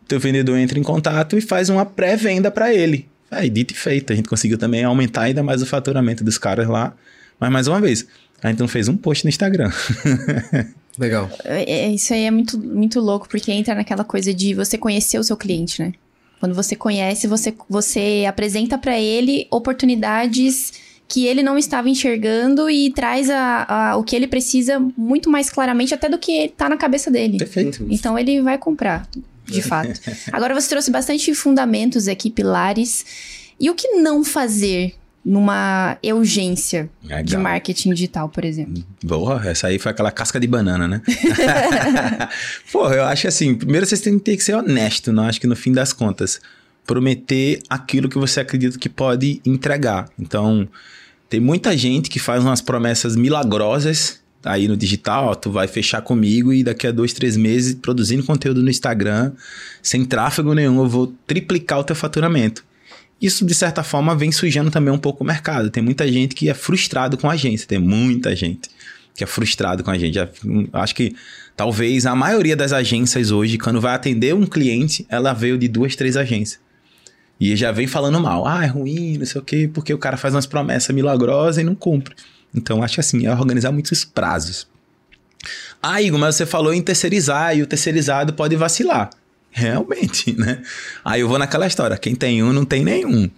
teu 0.08 0.20
vendedor 0.20 0.58
entra 0.58 0.78
em 0.78 0.84
contato 0.84 1.38
e 1.38 1.42
faz 1.42 1.70
uma 1.70 1.86
pré-venda 1.86 2.52
para 2.52 2.74
ele. 2.74 3.08
Aí, 3.32 3.50
dito 3.50 3.74
e 3.74 3.78
feito, 3.78 4.14
a 4.14 4.16
gente 4.16 4.30
conseguiu 4.30 4.58
também 4.58 4.84
aumentar 4.84 5.24
ainda 5.24 5.42
mais 5.42 5.62
o 5.62 5.66
faturamento 5.66 6.24
dos 6.24 6.38
caras 6.38 6.68
lá. 6.68 6.94
Mas, 7.40 7.52
mais 7.52 7.68
uma 7.68 7.82
vez, 7.82 8.06
a 8.42 8.50
gente 8.50 8.60
não 8.60 8.68
fez 8.68 8.88
um 8.88 8.96
post 8.96 9.26
no 9.26 9.30
Instagram. 9.30 9.72
Legal. 11.00 11.32
É, 11.44 11.86
é, 11.86 11.90
isso 11.90 12.14
aí 12.14 12.26
é 12.26 12.32
muito, 12.32 12.60
muito 12.60 13.00
louco, 13.00 13.28
porque 13.28 13.52
entra 13.52 13.74
naquela 13.74 14.04
coisa 14.04 14.32
de 14.32 14.54
você 14.54 14.78
conhecer 14.78 15.18
o 15.18 15.24
seu 15.24 15.36
cliente, 15.36 15.82
né? 15.82 15.94
Quando 16.40 16.54
você 16.54 16.76
conhece, 16.76 17.26
você, 17.26 17.54
você 17.68 18.26
apresenta 18.28 18.78
para 18.78 19.00
ele 19.00 19.48
oportunidades 19.50 20.74
que 21.14 21.28
ele 21.28 21.44
não 21.44 21.60
estava 21.60 21.88
enxergando 21.88 22.68
e 22.72 22.92
traz 22.92 23.30
a, 23.30 23.92
a, 23.92 23.98
o 23.98 24.04
que 24.04 24.16
ele 24.16 24.26
precisa 24.26 24.80
muito 24.98 25.30
mais 25.30 25.48
claramente 25.48 25.94
até 25.94 26.10
do 26.10 26.18
que 26.18 26.46
está 26.46 26.68
na 26.68 26.76
cabeça 26.76 27.12
dele. 27.12 27.38
Perfeito. 27.38 27.86
Então 27.88 28.18
ele 28.18 28.42
vai 28.42 28.58
comprar 28.58 29.08
de 29.46 29.62
fato. 29.62 29.94
Agora 30.34 30.56
você 30.56 30.68
trouxe 30.68 30.90
bastante 30.90 31.32
fundamentos 31.36 32.08
aqui, 32.08 32.32
pilares. 32.32 33.06
E 33.60 33.70
o 33.70 33.76
que 33.76 33.90
não 33.90 34.24
fazer 34.24 34.96
numa 35.24 36.00
urgência 36.04 36.90
de 37.24 37.38
marketing 37.38 37.94
digital, 37.94 38.28
por 38.28 38.44
exemplo? 38.44 38.84
Boa, 39.04 39.40
essa 39.48 39.68
aí 39.68 39.78
foi 39.78 39.92
aquela 39.92 40.10
casca 40.10 40.40
de 40.40 40.48
banana, 40.48 40.88
né? 40.88 41.00
Porra, 42.74 42.96
eu 42.96 43.04
acho 43.04 43.28
assim, 43.28 43.54
primeiro 43.54 43.86
vocês 43.86 44.02
têm 44.02 44.18
que 44.18 44.40
ser 44.40 44.56
honesto, 44.56 45.14
não? 45.14 45.26
Acho 45.26 45.40
que 45.40 45.46
no 45.46 45.56
fim 45.56 45.72
das 45.72 45.94
contas, 45.94 46.42
prometer 46.88 47.62
aquilo 47.70 48.10
que 48.10 48.18
você 48.18 48.40
acredita 48.40 48.80
que 48.80 48.90
pode 48.90 49.40
entregar. 49.46 50.10
Então, 50.20 50.68
tem 51.34 51.40
muita 51.40 51.76
gente 51.76 52.12
que 52.12 52.20
faz 52.20 52.44
umas 52.44 52.62
promessas 52.62 53.16
milagrosas 53.16 54.20
aí 54.46 54.68
no 54.68 54.78
digital, 54.78 55.30
ó, 55.30 55.34
tu 55.34 55.50
vai 55.50 55.68
fechar 55.68 56.00
comigo 56.04 56.54
e 56.54 56.64
daqui 56.64 56.86
a 56.86 56.92
dois, 56.92 57.12
três 57.12 57.36
meses 57.36 57.74
produzindo 57.74 58.24
conteúdo 58.24 58.62
no 58.62 58.70
Instagram, 58.70 59.32
sem 59.82 60.06
tráfego 60.06 60.54
nenhum, 60.54 60.78
eu 60.78 60.88
vou 60.88 61.12
triplicar 61.26 61.80
o 61.80 61.84
teu 61.84 61.96
faturamento. 61.96 62.64
Isso, 63.20 63.44
de 63.44 63.56
certa 63.56 63.82
forma, 63.82 64.16
vem 64.16 64.32
sujando 64.32 64.70
também 64.70 64.94
um 64.94 64.98
pouco 65.00 65.24
o 65.24 65.26
mercado. 65.26 65.72
Tem 65.72 65.82
muita 65.82 66.08
gente 66.08 66.36
que 66.36 66.52
é 66.52 66.54
frustrado 66.54 67.18
com 67.18 67.28
a 67.28 67.34
agência, 67.34 67.68
tem 67.68 67.80
muita 67.80 68.36
gente 68.36 68.70
que 69.16 69.24
é 69.24 69.28
frustrado 69.28 69.84
com 69.84 69.90
a 69.90 69.98
gente. 69.98 70.20
Acho 70.72 70.94
que 70.94 71.16
talvez 71.58 72.06
a 72.06 72.16
maioria 72.16 72.56
das 72.56 72.74
agências 72.74 73.32
hoje, 73.32 73.58
quando 73.58 73.82
vai 73.82 73.96
atender 73.96 74.36
um 74.36 74.46
cliente, 74.46 75.04
ela 75.10 75.34
veio 75.34 75.58
de 75.58 75.68
duas, 75.68 75.96
três 75.96 76.16
agências. 76.16 76.60
E 77.40 77.56
já 77.56 77.72
vem 77.72 77.88
falando 77.88 78.20
mal. 78.20 78.48
Ah, 78.48 78.64
é 78.64 78.68
ruim, 78.68 79.18
não 79.18 79.26
sei 79.26 79.42
o 79.42 79.44
quê, 79.44 79.70
porque 79.74 79.94
o 79.94 79.98
cara 79.98 80.18
faz 80.18 80.34
umas 80.34 80.46
promessas 80.46 80.96
milagrosas 80.96 81.58
e 81.58 81.64
não 81.64 81.76
cumpre. 81.76 82.16
Então, 82.56 82.84
acho 82.84 83.00
assim, 83.00 83.26
é 83.26 83.32
organizar 83.32 83.72
muitos 83.72 84.06
prazos. 84.06 84.68
Ah, 85.82 86.02
Igor, 86.02 86.20
mas 86.20 86.36
você 86.36 86.46
falou 86.46 86.74
em 86.74 86.82
terceirizar 86.82 87.58
e 87.58 87.62
o 87.62 87.68
terceirizado 87.68 88.34
pode 88.34 88.56
vacilar. 88.56 89.10
Realmente, 89.52 90.34
né? 90.38 90.64
Aí 91.06 91.22
eu 91.22 91.28
vou 91.28 91.38
naquela 91.38 91.68
história: 91.68 91.98
quem 91.98 92.16
tem 92.16 92.42
um 92.42 92.52
não 92.52 92.66
tem 92.66 92.84
nenhum. 92.84 93.30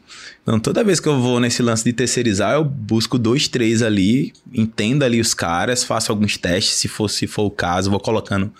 Então, 0.43 0.59
toda 0.59 0.83
vez 0.83 0.99
que 0.99 1.09
eu 1.09 1.19
vou 1.19 1.39
nesse 1.39 1.61
lance 1.61 1.83
de 1.83 1.91
terceirizar, 1.91 2.53
eu 2.53 2.63
busco 2.63 3.17
dois, 3.17 3.47
três 3.47 3.81
ali, 3.81 4.31
entendo 4.53 5.03
ali 5.03 5.19
os 5.19 5.33
caras, 5.33 5.83
faço 5.83 6.11
alguns 6.11 6.37
testes, 6.37 6.75
se 6.75 6.87
for, 6.87 7.09
se 7.09 7.27
for 7.27 7.43
o 7.43 7.51
caso, 7.51 7.89
vou 7.89 7.99
colocando 7.99 8.53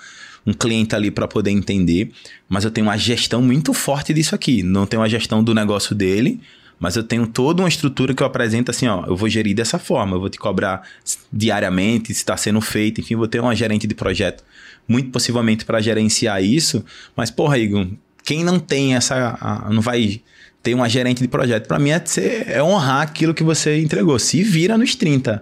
um 0.45 0.53
cliente 0.53 0.95
ali 0.95 1.09
para 1.09 1.27
poder 1.27 1.51
entender. 1.51 2.11
Mas 2.47 2.63
eu 2.63 2.71
tenho 2.71 2.87
uma 2.87 2.97
gestão 2.97 3.41
muito 3.41 3.73
forte 3.73 4.13
disso 4.13 4.35
aqui. 4.35 4.61
Não 4.63 4.85
tenho 4.85 5.01
uma 5.01 5.09
gestão 5.09 5.43
do 5.43 5.53
negócio 5.53 5.95
dele, 5.95 6.39
mas 6.79 6.95
eu 6.95 7.03
tenho 7.03 7.25
toda 7.25 7.61
uma 7.61 7.69
estrutura 7.69 8.13
que 8.13 8.21
eu 8.21 8.27
apresento 8.27 8.71
assim, 8.71 8.87
ó, 8.87 9.05
eu 9.07 9.15
vou 9.15 9.29
gerir 9.29 9.55
dessa 9.55 9.79
forma, 9.79 10.15
eu 10.15 10.19
vou 10.19 10.29
te 10.29 10.37
cobrar 10.37 10.83
diariamente 11.31 12.07
se 12.07 12.19
está 12.19 12.35
sendo 12.35 12.59
feito, 12.61 12.99
enfim, 13.01 13.15
vou 13.15 13.27
ter 13.27 13.39
uma 13.39 13.55
gerente 13.55 13.87
de 13.87 13.95
projeto, 13.95 14.43
muito 14.87 15.09
possivelmente 15.09 15.65
para 15.65 15.79
gerenciar 15.79 16.43
isso, 16.43 16.83
mas 17.15 17.31
porra, 17.31 17.57
Igor, 17.57 17.87
quem 18.23 18.43
não 18.43 18.59
tem 18.59 18.95
essa, 18.95 19.65
não 19.71 19.81
vai 19.81 20.21
ter 20.61 20.73
uma 20.73 20.89
gerente 20.89 21.21
de 21.21 21.27
projeto, 21.27 21.67
para 21.67 21.79
mim 21.79 21.91
é, 21.91 22.01
ser, 22.03 22.49
é 22.49 22.61
honrar 22.61 23.03
aquilo 23.03 23.33
que 23.33 23.43
você 23.43 23.79
entregou, 23.79 24.17
se 24.19 24.43
vira 24.43 24.77
nos 24.77 24.95
30. 24.95 25.41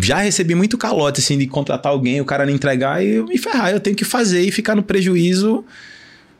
Já 0.00 0.18
recebi 0.18 0.54
muito 0.54 0.78
calote 0.78 1.20
assim 1.20 1.36
de 1.36 1.46
contratar 1.46 1.92
alguém, 1.92 2.20
o 2.20 2.24
cara 2.24 2.46
não 2.46 2.52
entregar 2.52 3.04
e 3.04 3.16
eu 3.16 3.26
me 3.26 3.38
ferrar, 3.38 3.70
eu 3.70 3.80
tenho 3.80 3.94
que 3.94 4.04
fazer 4.04 4.42
e 4.42 4.50
ficar 4.50 4.74
no 4.74 4.82
prejuízo 4.82 5.64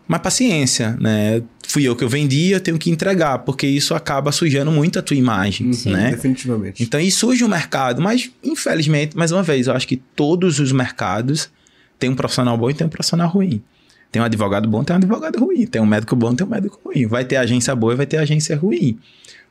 mas 0.09 0.21
paciência, 0.21 0.97
né? 1.01 1.43
Fui 1.67 1.83
eu 1.83 1.97
que 1.97 2.05
eu 2.05 2.09
vendi, 2.09 2.53
eu 2.53 2.61
tenho 2.61 2.79
que 2.79 2.91
entregar, 2.91 3.39
porque 3.41 3.67
isso 3.67 3.93
acaba 3.93 4.31
sujando 4.31 4.71
muito 4.71 4.99
a 4.99 5.03
tua 5.03 5.17
imagem, 5.17 5.73
Sim, 5.73 5.93
né? 5.93 6.11
Definitivamente. 6.11 6.83
Então, 6.83 7.01
e 7.01 7.11
surge 7.11 7.43
o 7.43 7.49
mercado, 7.49 8.01
mas 8.01 8.31
infelizmente, 8.43 9.17
mais 9.17 9.33
uma 9.33 9.43
vez, 9.43 9.67
eu 9.67 9.75
acho 9.75 9.87
que 9.87 9.97
todos 9.97 10.61
os 10.61 10.71
mercados 10.71 11.51
têm 11.99 12.11
um 12.11 12.15
profissional 12.15 12.57
bom 12.57 12.71
e 12.71 12.75
tem 12.75 12.87
um 12.87 12.91
profissional 12.91 13.29
ruim. 13.29 13.61
Tem 14.13 14.23
um 14.23 14.25
advogado 14.25 14.69
bom, 14.69 14.85
tem 14.85 14.95
um 14.95 14.99
advogado 14.99 15.39
ruim. 15.41 15.67
Tem 15.67 15.83
um 15.83 15.87
médico 15.87 16.15
bom, 16.15 16.33
tem 16.35 16.47
um 16.47 16.51
médico 16.51 16.81
ruim. 16.85 17.07
Vai 17.07 17.25
ter 17.25 17.37
agência 17.37 17.75
boa 17.75 17.93
e 17.93 17.97
vai 17.97 18.07
ter 18.07 18.19
agência 18.19 18.57
ruim. 18.57 18.99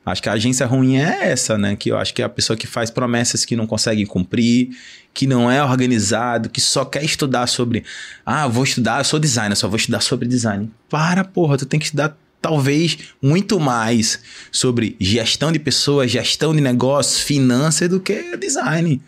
Acho 0.06 0.22
que 0.22 0.28
a 0.28 0.34
agência 0.34 0.64
ruim 0.64 0.98
é 0.98 1.30
essa, 1.30 1.58
né? 1.58 1.74
Que 1.74 1.90
eu 1.90 1.98
acho 1.98 2.14
que 2.14 2.22
é 2.22 2.24
a 2.24 2.28
pessoa 2.28 2.56
que 2.56 2.64
faz 2.64 2.90
promessas 2.90 3.44
que 3.44 3.56
não 3.56 3.66
consegue 3.66 4.06
cumprir, 4.06 4.70
que 5.12 5.26
não 5.26 5.50
é 5.50 5.60
organizado, 5.64 6.48
que 6.48 6.60
só 6.60 6.84
quer 6.84 7.02
estudar 7.04 7.48
sobre. 7.48 7.82
Ah, 8.24 8.46
vou 8.46 8.62
estudar, 8.62 9.00
eu 9.00 9.04
sou 9.04 9.18
designer, 9.18 9.56
só 9.56 9.66
vou 9.66 9.76
estudar 9.76 10.00
sobre 10.00 10.28
design. 10.28 10.70
Para, 10.88 11.24
porra, 11.24 11.58
tu 11.58 11.66
tem 11.66 11.80
que 11.80 11.86
estudar 11.86 12.16
talvez 12.40 12.98
muito 13.20 13.58
mais 13.58 14.20
sobre 14.52 14.94
gestão 15.00 15.50
de 15.50 15.58
pessoas, 15.58 16.08
gestão 16.08 16.54
de 16.54 16.60
negócios, 16.60 17.20
finanças 17.20 17.88
do 17.88 17.98
que 17.98 18.36
design. 18.36 19.02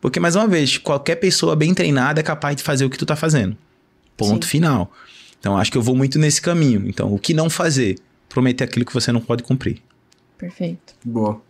Porque, 0.00 0.20
mais 0.20 0.36
uma 0.36 0.46
vez, 0.46 0.78
qualquer 0.78 1.16
pessoa 1.16 1.56
bem 1.56 1.74
treinada 1.74 2.20
é 2.20 2.22
capaz 2.22 2.54
de 2.54 2.62
fazer 2.62 2.84
o 2.84 2.90
que 2.90 2.98
tu 2.98 3.04
tá 3.04 3.16
fazendo. 3.16 3.56
Ponto 4.16 4.44
Sim. 4.44 4.50
final. 4.50 4.92
Então, 5.40 5.56
acho 5.56 5.72
que 5.72 5.78
eu 5.78 5.82
vou 5.82 5.96
muito 5.96 6.16
nesse 6.16 6.40
caminho. 6.40 6.84
Então, 6.86 7.12
o 7.12 7.18
que 7.18 7.34
não 7.34 7.50
fazer? 7.50 7.98
Prometer 8.28 8.62
aquilo 8.62 8.84
que 8.84 8.94
você 8.94 9.10
não 9.10 9.20
pode 9.20 9.42
cumprir. 9.42 9.82
Perfeito. 10.44 10.94
Boa. 11.02 11.40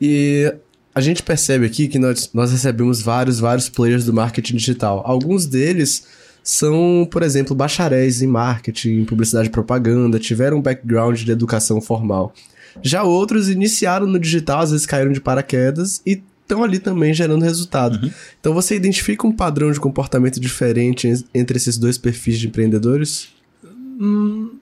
E 0.00 0.54
a 0.94 1.00
gente 1.00 1.22
percebe 1.22 1.66
aqui 1.66 1.88
que 1.88 1.98
nós, 1.98 2.30
nós 2.32 2.52
recebemos 2.52 3.02
vários, 3.02 3.40
vários 3.40 3.68
players 3.68 4.04
do 4.04 4.12
marketing 4.12 4.54
digital. 4.56 5.02
Alguns 5.04 5.46
deles 5.46 6.06
são, 6.44 7.08
por 7.10 7.24
exemplo, 7.24 7.56
bacharéis 7.56 8.22
em 8.22 8.28
marketing, 8.28 9.04
publicidade 9.04 9.48
e 9.48 9.50
propaganda, 9.50 10.16
tiveram 10.20 10.58
um 10.58 10.62
background 10.62 11.20
de 11.20 11.32
educação 11.32 11.80
formal. 11.80 12.32
Já 12.80 13.02
outros 13.02 13.48
iniciaram 13.48 14.06
no 14.06 14.18
digital, 14.18 14.60
às 14.60 14.70
vezes 14.70 14.86
caíram 14.86 15.10
de 15.10 15.20
paraquedas 15.20 16.00
e 16.06 16.22
estão 16.42 16.62
ali 16.62 16.78
também 16.78 17.12
gerando 17.12 17.42
resultado. 17.42 18.00
Uhum. 18.00 18.12
Então 18.38 18.54
você 18.54 18.76
identifica 18.76 19.26
um 19.26 19.32
padrão 19.32 19.72
de 19.72 19.80
comportamento 19.80 20.38
diferente 20.38 21.12
entre 21.34 21.56
esses 21.56 21.76
dois 21.76 21.98
perfis 21.98 22.38
de 22.38 22.46
empreendedores? 22.46 23.28
Hum, 23.64 24.52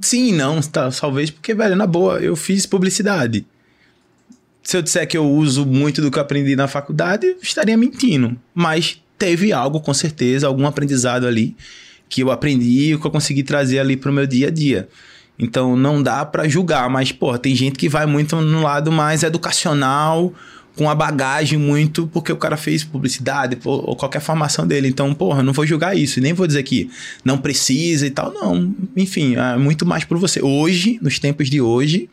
sim 0.00 0.32
não, 0.32 0.60
tá, 0.60 0.90
talvez 0.90 1.30
porque, 1.30 1.54
velho, 1.54 1.76
na 1.76 1.86
boa, 1.86 2.18
eu 2.20 2.34
fiz 2.34 2.66
publicidade. 2.66 3.46
Se 4.62 4.76
eu 4.76 4.82
disser 4.82 5.06
que 5.06 5.16
eu 5.16 5.30
uso 5.30 5.64
muito 5.64 6.02
do 6.02 6.10
que 6.10 6.18
eu 6.18 6.22
aprendi 6.22 6.56
na 6.56 6.66
faculdade, 6.66 7.36
estaria 7.40 7.76
mentindo. 7.76 8.36
Mas 8.54 9.00
teve 9.18 9.52
algo, 9.52 9.80
com 9.80 9.94
certeza, 9.94 10.46
algum 10.46 10.66
aprendizado 10.66 11.26
ali 11.26 11.56
que 12.08 12.22
eu 12.22 12.30
aprendi 12.30 12.94
e 12.94 12.98
que 12.98 13.06
eu 13.06 13.10
consegui 13.10 13.42
trazer 13.42 13.78
ali 13.78 13.96
pro 13.96 14.12
meu 14.12 14.26
dia 14.26 14.48
a 14.48 14.50
dia. 14.50 14.88
Então 15.38 15.76
não 15.76 16.02
dá 16.02 16.24
para 16.24 16.48
julgar, 16.48 16.88
mas, 16.88 17.12
pô, 17.12 17.36
tem 17.38 17.54
gente 17.54 17.76
que 17.76 17.88
vai 17.88 18.06
muito 18.06 18.40
no 18.40 18.62
lado 18.62 18.90
mais 18.90 19.22
educacional, 19.22 20.32
com 20.76 20.90
a 20.90 20.94
bagagem 20.94 21.58
muito, 21.58 22.06
porque 22.06 22.30
o 22.30 22.36
cara 22.36 22.56
fez 22.56 22.84
publicidade 22.84 23.58
ou 23.64 23.96
qualquer 23.96 24.20
formação 24.20 24.66
dele. 24.66 24.88
Então, 24.88 25.12
porra, 25.14 25.42
não 25.42 25.52
vou 25.52 25.66
julgar 25.66 25.96
isso. 25.96 26.20
Nem 26.20 26.34
vou 26.34 26.46
dizer 26.46 26.62
que 26.62 26.90
não 27.24 27.38
precisa 27.38 28.06
e 28.06 28.10
tal. 28.10 28.32
Não. 28.32 28.74
Enfim, 28.94 29.36
é 29.36 29.56
muito 29.56 29.86
mais 29.86 30.04
por 30.04 30.18
você. 30.18 30.42
Hoje, 30.42 30.98
nos 31.00 31.18
tempos 31.18 31.48
de 31.48 31.60
hoje, 31.60 32.10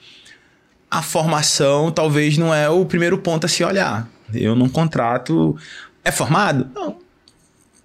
a 0.89 1.01
formação 1.01 1.91
talvez 1.91 2.37
não 2.37 2.53
é 2.53 2.69
o 2.69 2.85
primeiro 2.85 3.17
ponto 3.17 3.45
a 3.45 3.49
se 3.49 3.63
olhar. 3.63 4.09
Eu 4.33 4.55
não 4.55 4.69
contrato. 4.69 5.57
É 6.03 6.11
formado? 6.11 6.67
Não. 6.73 6.95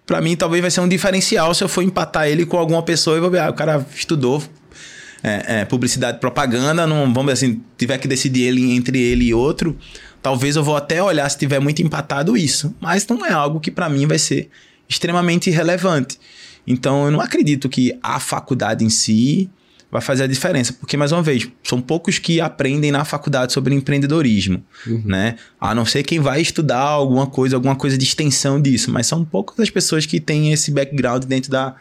Pra 0.07 0.21
mim, 0.21 0.37
talvez 0.37 0.63
vai 0.63 0.71
ser 0.71 0.81
um 0.81 0.89
diferencial 0.89 1.53
se 1.55 1.63
eu 1.63 1.69
for 1.69 1.83
empatar 1.83 2.29
ele 2.29 2.47
com 2.47 2.57
alguma 2.57 2.83
pessoa 2.83 3.17
e 3.17 3.21
vou 3.21 3.31
ver, 3.31 3.41
ah, 3.41 3.51
o 3.51 3.53
cara 3.53 3.85
estudou 3.95 4.43
é, 5.23 5.61
é, 5.61 5.65
publicidade 5.65 6.19
propaganda, 6.19 6.87
não, 6.87 7.13
vamos 7.13 7.27
ver 7.27 7.33
assim, 7.33 7.61
tiver 7.77 7.99
que 7.99 8.09
decidir 8.09 8.45
ele 8.45 8.73
entre 8.73 8.99
ele 8.99 9.27
e 9.27 9.35
outro, 9.35 9.77
talvez 10.29 10.57
eu 10.57 10.63
vou 10.63 10.77
até 10.77 11.03
olhar 11.03 11.27
se 11.31 11.39
tiver 11.39 11.59
muito 11.59 11.81
empatado 11.81 12.37
isso. 12.37 12.75
Mas 12.79 13.07
não 13.07 13.25
é 13.25 13.33
algo 13.33 13.59
que 13.59 13.71
para 13.71 13.89
mim 13.89 14.07
vai 14.07 14.19
ser 14.19 14.51
extremamente 14.87 15.49
relevante. 15.49 16.21
Então 16.67 17.07
eu 17.07 17.11
não 17.11 17.19
acredito 17.19 17.67
que 17.67 17.99
a 18.03 18.21
faculdade 18.21 18.85
em 18.85 18.91
si 18.91 19.49
vai 19.91 20.03
fazer 20.03 20.25
a 20.25 20.27
diferença, 20.27 20.75
porque 20.75 20.99
mais 20.99 21.13
uma 21.13 21.23
vez, 21.23 21.49
são 21.65 21.81
poucos 21.81 22.19
que 22.19 22.43
aprendem 22.43 22.93
na 22.93 23.07
faculdade 23.07 23.55
sobre 23.55 23.75
empreendedorismo, 23.75 24.63
uhum. 24.87 25.03
né? 25.03 25.37
A 25.59 25.75
não 25.75 25.87
ser 25.87 26.03
quem 26.03 26.21
vai 26.21 26.43
estudar 26.43 26.81
alguma 26.81 27.27
coisa, 27.27 27.57
alguma 27.57 27.75
coisa 27.75 27.97
de 27.97 28.05
extensão 28.05 28.61
disso, 28.61 28.91
mas 28.91 29.07
são 29.07 29.25
poucas 29.25 29.59
as 29.61 29.71
pessoas 29.71 30.05
que 30.05 30.21
têm 30.21 30.53
esse 30.53 30.71
background 30.71 31.25
dentro 31.25 31.51
da, 31.51 31.75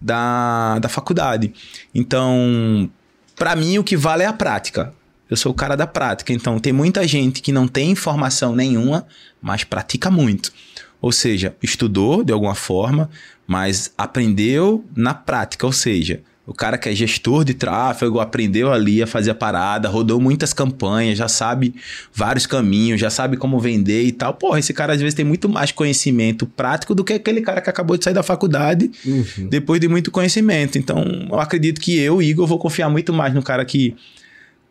da, 0.00 0.80
da 0.80 0.88
faculdade. 0.88 1.52
Então, 1.94 2.90
para 3.36 3.54
mim, 3.54 3.78
o 3.78 3.84
que 3.84 3.96
vale 3.96 4.24
é 4.24 4.26
a 4.26 4.32
prática. 4.32 4.92
Eu 5.30 5.36
sou 5.36 5.52
o 5.52 5.54
cara 5.54 5.76
da 5.76 5.86
prática. 5.86 6.32
Então, 6.32 6.58
tem 6.58 6.72
muita 6.72 7.06
gente 7.06 7.40
que 7.40 7.52
não 7.52 7.66
tem 7.66 7.90
informação 7.90 8.54
nenhuma, 8.54 9.06
mas 9.40 9.64
pratica 9.64 10.10
muito. 10.10 10.52
Ou 11.00 11.10
seja, 11.10 11.56
estudou 11.62 12.22
de 12.22 12.32
alguma 12.32 12.54
forma, 12.54 13.10
mas 13.46 13.92
aprendeu 13.96 14.84
na 14.94 15.14
prática. 15.14 15.66
Ou 15.66 15.72
seja, 15.72 16.22
o 16.44 16.52
cara 16.52 16.76
que 16.76 16.88
é 16.88 16.94
gestor 16.94 17.44
de 17.44 17.54
tráfego 17.54 18.18
aprendeu 18.18 18.72
ali 18.72 19.00
a 19.00 19.06
fazer 19.06 19.30
a 19.30 19.34
parada, 19.34 19.88
rodou 19.88 20.20
muitas 20.20 20.52
campanhas, 20.52 21.16
já 21.16 21.28
sabe 21.28 21.72
vários 22.12 22.46
caminhos, 22.46 23.00
já 23.00 23.10
sabe 23.10 23.36
como 23.36 23.60
vender 23.60 24.02
e 24.02 24.12
tal. 24.12 24.34
Porra, 24.34 24.58
esse 24.58 24.74
cara 24.74 24.92
às 24.92 25.00
vezes 25.00 25.14
tem 25.14 25.24
muito 25.24 25.48
mais 25.48 25.70
conhecimento 25.70 26.44
prático 26.44 26.94
do 26.94 27.04
que 27.04 27.12
aquele 27.12 27.40
cara 27.42 27.60
que 27.60 27.70
acabou 27.70 27.96
de 27.96 28.02
sair 28.02 28.14
da 28.14 28.24
faculdade 28.24 28.90
uhum. 29.06 29.48
depois 29.48 29.80
de 29.80 29.86
muito 29.86 30.10
conhecimento. 30.10 30.76
Então, 30.76 31.04
eu 31.30 31.38
acredito 31.38 31.80
que 31.80 31.96
eu, 31.96 32.20
Igor, 32.20 32.46
vou 32.46 32.58
confiar 32.58 32.90
muito 32.90 33.12
mais 33.12 33.32
no 33.32 33.42
cara 33.42 33.64
que 33.64 33.94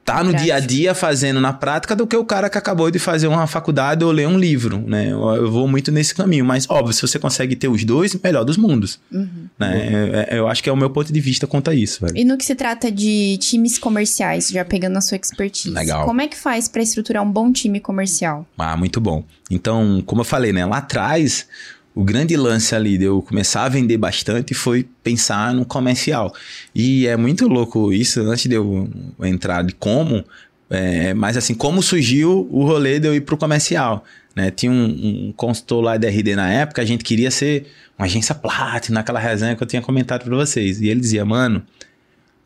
tá 0.03 0.23
no 0.23 0.33
dia 0.33 0.55
a 0.55 0.59
dia 0.59 0.93
fazendo 0.93 1.39
na 1.39 1.53
prática 1.53 1.95
do 1.95 2.07
que 2.07 2.15
o 2.15 2.25
cara 2.25 2.49
que 2.49 2.57
acabou 2.57 2.89
de 2.89 2.99
fazer 2.99 3.27
uma 3.27 3.47
faculdade 3.47 4.03
ou 4.03 4.11
ler 4.11 4.27
um 4.27 4.37
livro, 4.37 4.83
né? 4.85 5.11
Eu, 5.11 5.21
eu 5.35 5.51
vou 5.51 5.67
muito 5.67 5.91
nesse 5.91 6.13
caminho, 6.13 6.43
mas 6.43 6.69
óbvio, 6.69 6.93
se 6.93 7.01
você 7.01 7.19
consegue 7.19 7.55
ter 7.55 7.67
os 7.67 7.83
dois, 7.83 8.15
melhor 8.15 8.43
dos 8.43 8.57
mundos, 8.57 8.99
uhum. 9.11 9.47
né? 9.57 9.89
Eu, 9.91 10.15
é, 10.15 10.27
é, 10.29 10.39
eu, 10.39 10.47
acho 10.47 10.63
que 10.63 10.69
é 10.69 10.73
o 10.73 10.77
meu 10.77 10.89
ponto 10.89 11.11
de 11.11 11.21
vista 11.21 11.45
quanto 11.45 11.69
a 11.69 11.75
isso. 11.75 12.05
Velho. 12.05 12.17
E 12.17 12.25
no 12.25 12.37
que 12.37 12.45
se 12.45 12.55
trata 12.55 12.91
de 12.91 13.37
times 13.37 13.77
comerciais, 13.77 14.49
já 14.49 14.65
pegando 14.65 14.97
a 14.97 15.01
sua 15.01 15.17
expertise, 15.17 15.73
Legal. 15.73 16.05
como 16.05 16.21
é 16.21 16.27
que 16.27 16.37
faz 16.37 16.67
para 16.67 16.81
estruturar 16.81 17.23
um 17.23 17.31
bom 17.31 17.51
time 17.51 17.79
comercial? 17.79 18.45
Ah, 18.57 18.75
muito 18.75 18.99
bom. 18.99 19.23
Então, 19.49 20.01
como 20.05 20.21
eu 20.21 20.25
falei, 20.25 20.51
né? 20.51 20.65
Lá 20.65 20.77
atrás 20.77 21.47
o 21.93 22.03
grande 22.03 22.35
lance 22.37 22.73
ali 22.73 22.97
de 22.97 23.05
eu 23.05 23.21
começar 23.21 23.63
a 23.63 23.69
vender 23.69 23.97
bastante 23.97 24.53
foi 24.53 24.87
pensar 25.03 25.53
no 25.53 25.65
comercial. 25.65 26.33
E 26.73 27.05
é 27.05 27.17
muito 27.17 27.47
louco 27.47 27.91
isso, 27.91 28.21
antes 28.21 28.45
de 28.45 28.55
eu 28.55 28.89
entrar 29.21 29.63
de 29.63 29.73
como, 29.73 30.23
é, 30.69 31.13
mas 31.13 31.35
assim, 31.35 31.53
como 31.53 31.83
surgiu 31.83 32.47
o 32.49 32.65
rolê 32.65 32.99
de 32.99 33.07
eu 33.07 33.15
ir 33.15 33.21
pro 33.21 33.37
comercial. 33.37 34.05
Né? 34.33 34.49
Tinha 34.49 34.71
um, 34.71 34.85
um 35.27 35.33
consultor 35.35 35.81
lá 35.81 35.97
da 35.97 36.07
RD 36.07 36.35
na 36.35 36.49
época, 36.49 36.81
a 36.81 36.85
gente 36.85 37.03
queria 37.03 37.29
ser 37.29 37.67
uma 37.97 38.05
agência 38.05 38.33
Platinum, 38.33 38.95
naquela 38.95 39.19
resenha 39.19 39.55
que 39.55 39.61
eu 39.61 39.67
tinha 39.67 39.81
comentado 39.81 40.23
para 40.23 40.35
vocês. 40.35 40.79
E 40.79 40.87
ele 40.87 41.01
dizia, 41.01 41.25
mano, 41.25 41.61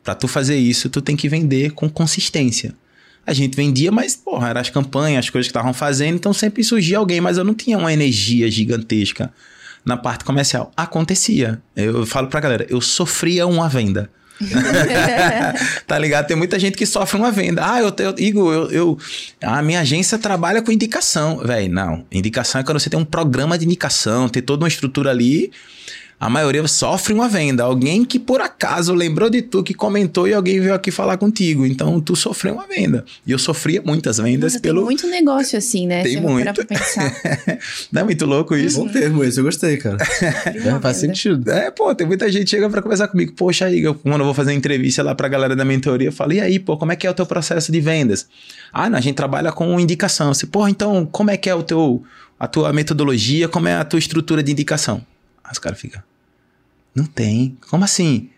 para 0.02 0.14
tu 0.14 0.26
fazer 0.26 0.56
isso, 0.56 0.90
tu 0.90 1.00
tem 1.00 1.16
que 1.16 1.28
vender 1.28 1.70
com 1.70 1.88
consistência. 1.88 2.74
A 3.26 3.32
gente 3.32 3.56
vendia, 3.56 3.90
mas, 3.90 4.14
porra, 4.14 4.50
eram 4.50 4.60
as 4.60 4.70
campanhas, 4.70 5.24
as 5.24 5.30
coisas 5.30 5.48
que 5.48 5.50
estavam 5.50 5.74
fazendo, 5.74 6.14
então 6.14 6.32
sempre 6.32 6.62
surgia 6.62 6.98
alguém, 6.98 7.20
mas 7.20 7.36
eu 7.36 7.44
não 7.44 7.54
tinha 7.54 7.76
uma 7.76 7.92
energia 7.92 8.48
gigantesca 8.50 9.32
na 9.84 9.96
parte 9.96 10.24
comercial. 10.24 10.70
Acontecia. 10.76 11.60
Eu 11.74 12.06
falo 12.06 12.28
pra 12.28 12.40
galera, 12.40 12.66
eu 12.68 12.80
sofria 12.80 13.46
uma 13.46 13.68
venda. 13.68 14.08
tá 15.86 15.98
ligado? 15.98 16.26
Tem 16.26 16.36
muita 16.36 16.58
gente 16.58 16.76
que 16.76 16.86
sofre 16.86 17.18
uma 17.18 17.32
venda. 17.32 17.62
Ah, 17.64 17.80
eu, 17.80 17.92
eu 17.98 18.14
Igor, 18.18 18.52
eu, 18.52 18.70
eu, 18.70 18.98
a 19.42 19.62
minha 19.62 19.80
agência 19.80 20.18
trabalha 20.18 20.62
com 20.62 20.70
indicação. 20.70 21.38
Véi, 21.38 21.68
não. 21.68 22.04
Indicação 22.12 22.60
é 22.60 22.64
quando 22.64 22.78
você 22.78 22.90
tem 22.90 22.98
um 22.98 23.04
programa 23.04 23.58
de 23.58 23.64
indicação, 23.64 24.28
tem 24.28 24.42
toda 24.42 24.64
uma 24.64 24.68
estrutura 24.68 25.10
ali 25.10 25.50
a 26.18 26.30
maioria 26.30 26.66
sofre 26.66 27.12
uma 27.12 27.28
venda. 27.28 27.62
Alguém 27.62 28.04
que 28.04 28.18
por 28.18 28.40
acaso 28.40 28.94
lembrou 28.94 29.28
de 29.28 29.42
tu, 29.42 29.62
que 29.62 29.74
comentou 29.74 30.26
e 30.26 30.32
alguém 30.32 30.58
veio 30.60 30.74
aqui 30.74 30.90
falar 30.90 31.18
contigo. 31.18 31.66
Então 31.66 32.00
tu 32.00 32.16
sofreu 32.16 32.54
uma 32.54 32.66
venda. 32.66 33.04
E 33.26 33.32
eu 33.32 33.38
sofria 33.38 33.82
muitas 33.82 34.16
vendas 34.16 34.54
Nossa, 34.54 34.62
pelo. 34.62 34.80
Tem 34.80 34.84
muito 34.86 35.06
negócio 35.08 35.58
assim, 35.58 35.86
né? 35.86 36.02
Tem 36.02 36.20
muito. 36.20 36.46
Não 37.92 38.00
é 38.00 38.04
muito 38.04 38.24
louco 38.24 38.56
isso? 38.56 38.78
Bom 38.80 38.88
termo 38.88 39.22
esse, 39.22 39.38
eu 39.38 39.44
gostei, 39.44 39.76
cara. 39.76 39.98
é, 40.00 40.80
faz 40.80 40.96
sentido. 40.96 41.50
É, 41.50 41.70
pô, 41.70 41.94
tem 41.94 42.06
muita 42.06 42.30
gente 42.32 42.44
que 42.44 42.50
chega 42.50 42.70
pra 42.70 42.80
conversar 42.80 43.08
comigo. 43.08 43.32
Poxa, 43.32 43.66
aí, 43.66 43.82
quando 43.82 44.20
eu 44.20 44.24
vou 44.24 44.34
fazer 44.34 44.52
uma 44.52 44.56
entrevista 44.56 45.02
lá 45.02 45.14
pra 45.14 45.28
galera 45.28 45.54
da 45.54 45.64
mentoria, 45.64 46.08
eu 46.08 46.12
falo, 46.12 46.32
e 46.32 46.40
aí, 46.40 46.58
pô, 46.58 46.78
como 46.78 46.92
é 46.92 46.96
que 46.96 47.06
é 47.06 47.10
o 47.10 47.14
teu 47.14 47.26
processo 47.26 47.70
de 47.70 47.80
vendas? 47.80 48.26
Ah, 48.72 48.88
não, 48.88 48.98
a 48.98 49.02
gente 49.02 49.16
trabalha 49.16 49.52
com 49.52 49.78
indicação. 49.78 50.32
Você, 50.32 50.46
pô, 50.46 50.66
então, 50.66 51.04
como 51.04 51.30
é 51.30 51.36
que 51.36 51.50
é 51.50 51.54
o 51.54 51.62
teu, 51.62 52.02
a 52.40 52.46
tua 52.46 52.72
metodologia, 52.72 53.48
como 53.48 53.68
é 53.68 53.74
a 53.74 53.84
tua 53.84 53.98
estrutura 53.98 54.42
de 54.42 54.52
indicação? 54.52 55.02
Aí 55.46 55.52
os 55.52 55.58
caras 55.58 55.80
ficam. 55.80 56.02
Não 56.94 57.04
tem. 57.04 57.56
Como 57.70 57.84
assim? 57.84 58.30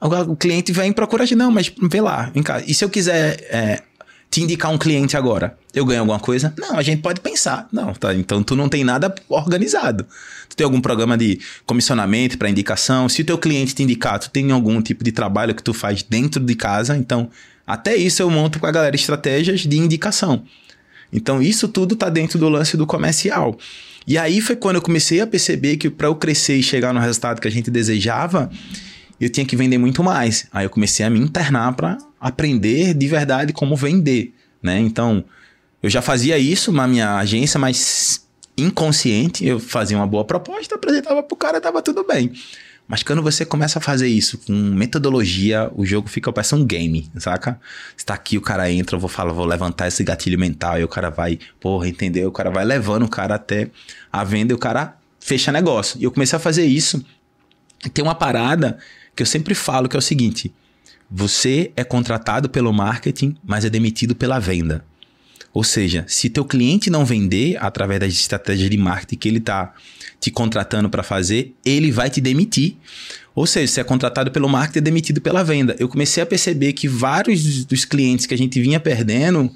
O 0.00 0.36
cliente 0.36 0.72
vem 0.72 0.90
e 0.90 0.94
procura 0.94 1.24
não, 1.36 1.50
mas 1.50 1.72
vê 1.90 2.00
lá, 2.00 2.30
vem 2.34 2.42
cá. 2.42 2.60
E 2.66 2.74
se 2.74 2.84
eu 2.84 2.90
quiser 2.90 3.38
é, 3.50 3.82
te 4.30 4.42
indicar 4.42 4.72
um 4.72 4.78
cliente 4.78 5.16
agora, 5.16 5.56
eu 5.72 5.84
ganho 5.84 6.00
alguma 6.00 6.18
coisa? 6.18 6.52
Não, 6.58 6.76
a 6.76 6.82
gente 6.82 7.02
pode 7.02 7.20
pensar. 7.20 7.68
Não, 7.72 7.92
tá. 7.94 8.14
Então 8.14 8.42
tu 8.42 8.56
não 8.56 8.68
tem 8.68 8.82
nada 8.82 9.14
organizado. 9.28 10.06
Tu 10.48 10.56
tem 10.56 10.64
algum 10.64 10.80
programa 10.80 11.16
de 11.16 11.40
comissionamento 11.64 12.36
para 12.36 12.50
indicação? 12.50 13.08
Se 13.08 13.22
o 13.22 13.24
teu 13.24 13.38
cliente 13.38 13.74
te 13.74 13.82
indicar, 13.82 14.18
tu 14.18 14.30
tem 14.30 14.50
algum 14.50 14.80
tipo 14.82 15.04
de 15.04 15.12
trabalho 15.12 15.54
que 15.54 15.62
tu 15.62 15.72
faz 15.72 16.02
dentro 16.02 16.42
de 16.42 16.54
casa? 16.54 16.96
Então, 16.96 17.30
até 17.66 17.96
isso 17.96 18.22
eu 18.22 18.30
monto 18.30 18.58
com 18.58 18.66
a 18.66 18.72
galera 18.72 18.96
estratégias 18.96 19.60
de 19.60 19.76
indicação. 19.76 20.42
Então, 21.12 21.40
isso 21.40 21.68
tudo 21.68 21.96
tá 21.96 22.08
dentro 22.08 22.38
do 22.38 22.48
lance 22.48 22.76
do 22.76 22.86
comercial. 22.86 23.56
E 24.06 24.16
aí 24.16 24.40
foi 24.40 24.54
quando 24.54 24.76
eu 24.76 24.82
comecei 24.82 25.20
a 25.20 25.26
perceber 25.26 25.76
que 25.76 25.90
para 25.90 26.06
eu 26.06 26.14
crescer 26.14 26.56
e 26.56 26.62
chegar 26.62 26.92
no 26.92 27.00
resultado 27.00 27.40
que 27.40 27.48
a 27.48 27.50
gente 27.50 27.70
desejava, 27.70 28.50
eu 29.20 29.28
tinha 29.28 29.44
que 29.44 29.56
vender 29.56 29.78
muito 29.78 30.02
mais. 30.02 30.46
Aí 30.52 30.64
eu 30.64 30.70
comecei 30.70 31.04
a 31.04 31.10
me 31.10 31.18
internar 31.18 31.74
para 31.74 31.98
aprender 32.20 32.94
de 32.94 33.08
verdade 33.08 33.52
como 33.52 33.74
vender, 33.74 34.32
né? 34.62 34.78
Então, 34.78 35.24
eu 35.82 35.90
já 35.90 36.00
fazia 36.00 36.38
isso 36.38 36.72
na 36.72 36.86
minha 36.86 37.16
agência, 37.16 37.58
mas 37.58 38.26
inconsciente, 38.56 39.44
eu 39.44 39.58
fazia 39.60 39.96
uma 39.96 40.06
boa 40.06 40.24
proposta, 40.24 40.74
apresentava 40.74 41.22
pro 41.22 41.36
cara, 41.36 41.60
tava 41.60 41.82
tudo 41.82 42.04
bem. 42.04 42.32
Mas 42.88 43.02
quando 43.02 43.20
você 43.20 43.44
começa 43.44 43.80
a 43.80 43.82
fazer 43.82 44.06
isso 44.06 44.38
com 44.38 44.52
metodologia, 44.52 45.70
o 45.74 45.84
jogo 45.84 46.08
fica 46.08 46.32
parece 46.32 46.54
um 46.54 46.64
game, 46.64 47.10
saca? 47.18 47.60
Está 47.96 48.14
aqui, 48.14 48.38
o 48.38 48.40
cara 48.40 48.70
entra, 48.70 48.96
eu 48.96 49.00
vou 49.00 49.08
falar, 49.08 49.32
vou 49.32 49.44
levantar 49.44 49.88
esse 49.88 50.04
gatilho 50.04 50.38
mental, 50.38 50.78
e 50.78 50.84
o 50.84 50.88
cara 50.88 51.10
vai, 51.10 51.38
porra, 51.60 51.88
entendeu? 51.88 52.28
O 52.28 52.32
cara 52.32 52.50
vai 52.50 52.64
levando 52.64 53.02
o 53.02 53.08
cara 53.08 53.34
até 53.34 53.70
a 54.12 54.22
venda 54.22 54.52
e 54.52 54.54
o 54.54 54.58
cara 54.58 54.96
fecha 55.18 55.50
negócio. 55.50 55.98
E 56.00 56.04
eu 56.04 56.12
comecei 56.12 56.36
a 56.36 56.40
fazer 56.40 56.64
isso. 56.64 57.04
Tem 57.92 58.04
uma 58.04 58.14
parada 58.14 58.78
que 59.16 59.22
eu 59.22 59.26
sempre 59.26 59.54
falo 59.54 59.88
que 59.88 59.96
é 59.96 59.98
o 59.98 60.02
seguinte: 60.02 60.54
você 61.10 61.72
é 61.76 61.82
contratado 61.82 62.48
pelo 62.48 62.72
marketing, 62.72 63.36
mas 63.44 63.64
é 63.64 63.70
demitido 63.70 64.14
pela 64.14 64.38
venda. 64.38 64.84
Ou 65.52 65.64
seja, 65.64 66.04
se 66.06 66.28
teu 66.28 66.44
cliente 66.44 66.90
não 66.90 67.04
vender 67.04 67.56
através 67.58 67.98
das 67.98 68.12
estratégias 68.12 68.68
de 68.68 68.76
marketing 68.76 69.16
que 69.16 69.26
ele 69.26 69.38
está 69.38 69.72
te 70.20 70.30
contratando 70.30 70.88
para 70.88 71.02
fazer, 71.02 71.54
ele 71.64 71.90
vai 71.90 72.10
te 72.10 72.20
demitir. 72.20 72.76
Ou 73.34 73.46
seja, 73.46 73.72
se 73.72 73.80
é 73.80 73.84
contratado 73.84 74.30
pelo 74.30 74.48
marketing, 74.48 74.78
é 74.78 74.82
demitido 74.82 75.20
pela 75.20 75.44
venda. 75.44 75.76
Eu 75.78 75.88
comecei 75.88 76.22
a 76.22 76.26
perceber 76.26 76.72
que 76.72 76.88
vários 76.88 77.64
dos 77.64 77.84
clientes 77.84 78.24
que 78.26 78.32
a 78.32 78.38
gente 78.38 78.60
vinha 78.60 78.80
perdendo 78.80 79.50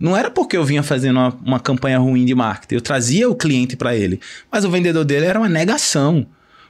não 0.00 0.16
era 0.16 0.30
porque 0.30 0.56
eu 0.56 0.64
vinha 0.64 0.82
fazendo 0.82 1.16
uma, 1.16 1.28
uma 1.44 1.60
campanha 1.60 1.98
ruim 1.98 2.24
de 2.24 2.34
marketing. 2.34 2.74
Eu 2.74 2.80
trazia 2.80 3.28
o 3.28 3.34
cliente 3.34 3.76
para 3.76 3.94
ele, 3.94 4.20
mas 4.50 4.64
o 4.64 4.70
vendedor 4.70 5.04
dele 5.04 5.26
era 5.26 5.38
uma 5.38 5.48
negação. 5.48 6.26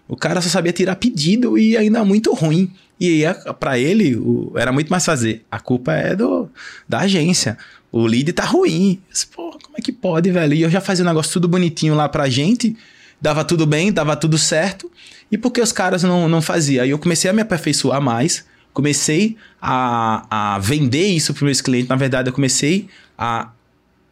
O 0.08 0.16
cara 0.16 0.40
só 0.40 0.48
sabia 0.48 0.72
tirar 0.72 0.96
pedido 0.96 1.58
e 1.58 1.76
ainda 1.76 2.04
muito 2.04 2.32
ruim. 2.32 2.70
E 3.00 3.22
para 3.58 3.78
ele 3.78 4.16
o, 4.16 4.52
era 4.56 4.72
muito 4.72 4.88
mais 4.88 5.04
fazer. 5.04 5.44
A 5.50 5.58
culpa 5.58 5.92
é 5.92 6.14
do 6.14 6.48
da 6.88 7.00
agência. 7.00 7.58
O 7.90 8.06
lead 8.06 8.32
tá 8.32 8.44
ruim. 8.44 9.00
Pô, 9.34 9.58
como 9.62 9.76
é 9.76 9.80
que 9.80 9.92
pode, 9.92 10.30
velho? 10.30 10.54
E 10.54 10.62
eu 10.62 10.70
já 10.70 10.80
fazia 10.80 11.04
um 11.04 11.08
negócio 11.08 11.32
tudo 11.32 11.48
bonitinho 11.48 11.94
lá 11.94 12.08
pra 12.08 12.28
gente. 12.28 12.76
Dava 13.20 13.44
tudo 13.44 13.66
bem, 13.66 13.92
dava 13.92 14.14
tudo 14.16 14.36
certo. 14.38 14.90
E 15.30 15.38
por 15.38 15.50
que 15.50 15.60
os 15.60 15.72
caras 15.72 16.02
não, 16.02 16.28
não 16.28 16.42
faziam? 16.42 16.84
Aí 16.84 16.90
eu 16.90 16.98
comecei 16.98 17.30
a 17.30 17.32
me 17.32 17.42
aperfeiçoar 17.42 18.00
mais. 18.00 18.44
Comecei 18.72 19.36
a, 19.60 20.54
a 20.54 20.58
vender 20.58 21.06
isso 21.06 21.32
para 21.32 21.44
meus 21.46 21.60
clientes. 21.60 21.88
Na 21.88 21.96
verdade, 21.96 22.28
eu 22.28 22.32
comecei 22.32 22.88
a 23.16 23.50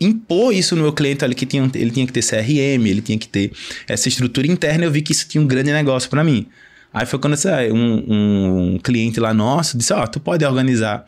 impor 0.01 0.53
isso 0.53 0.75
no 0.75 0.83
meu 0.83 0.93
cliente 0.93 1.25
ali 1.25 1.35
que 1.35 1.47
tinha, 1.47 1.71
ele 1.75 1.91
tinha 1.91 2.07
que 2.07 2.13
ter 2.13 2.23
CRM, 2.23 2.87
ele 2.87 3.01
tinha 3.01 3.19
que 3.19 3.29
ter 3.29 3.53
essa 3.87 4.09
estrutura 4.09 4.47
interna. 4.47 4.85
Eu 4.85 4.91
vi 4.91 5.03
que 5.03 5.13
isso 5.13 5.29
tinha 5.29 5.43
um 5.43 5.47
grande 5.47 5.73
negócio 5.73 6.09
para 6.09 6.25
mim. 6.25 6.47
Aí 6.93 7.07
foi 7.07 7.19
quando 7.19 7.37
um, 7.73 8.75
um 8.75 8.79
cliente 8.79 9.19
lá 9.19 9.35
nosso 9.35 9.77
disse: 9.77 9.93
Ó, 9.93 10.03
oh, 10.03 10.07
tu 10.07 10.21
pode 10.21 10.45
organizar 10.45 11.05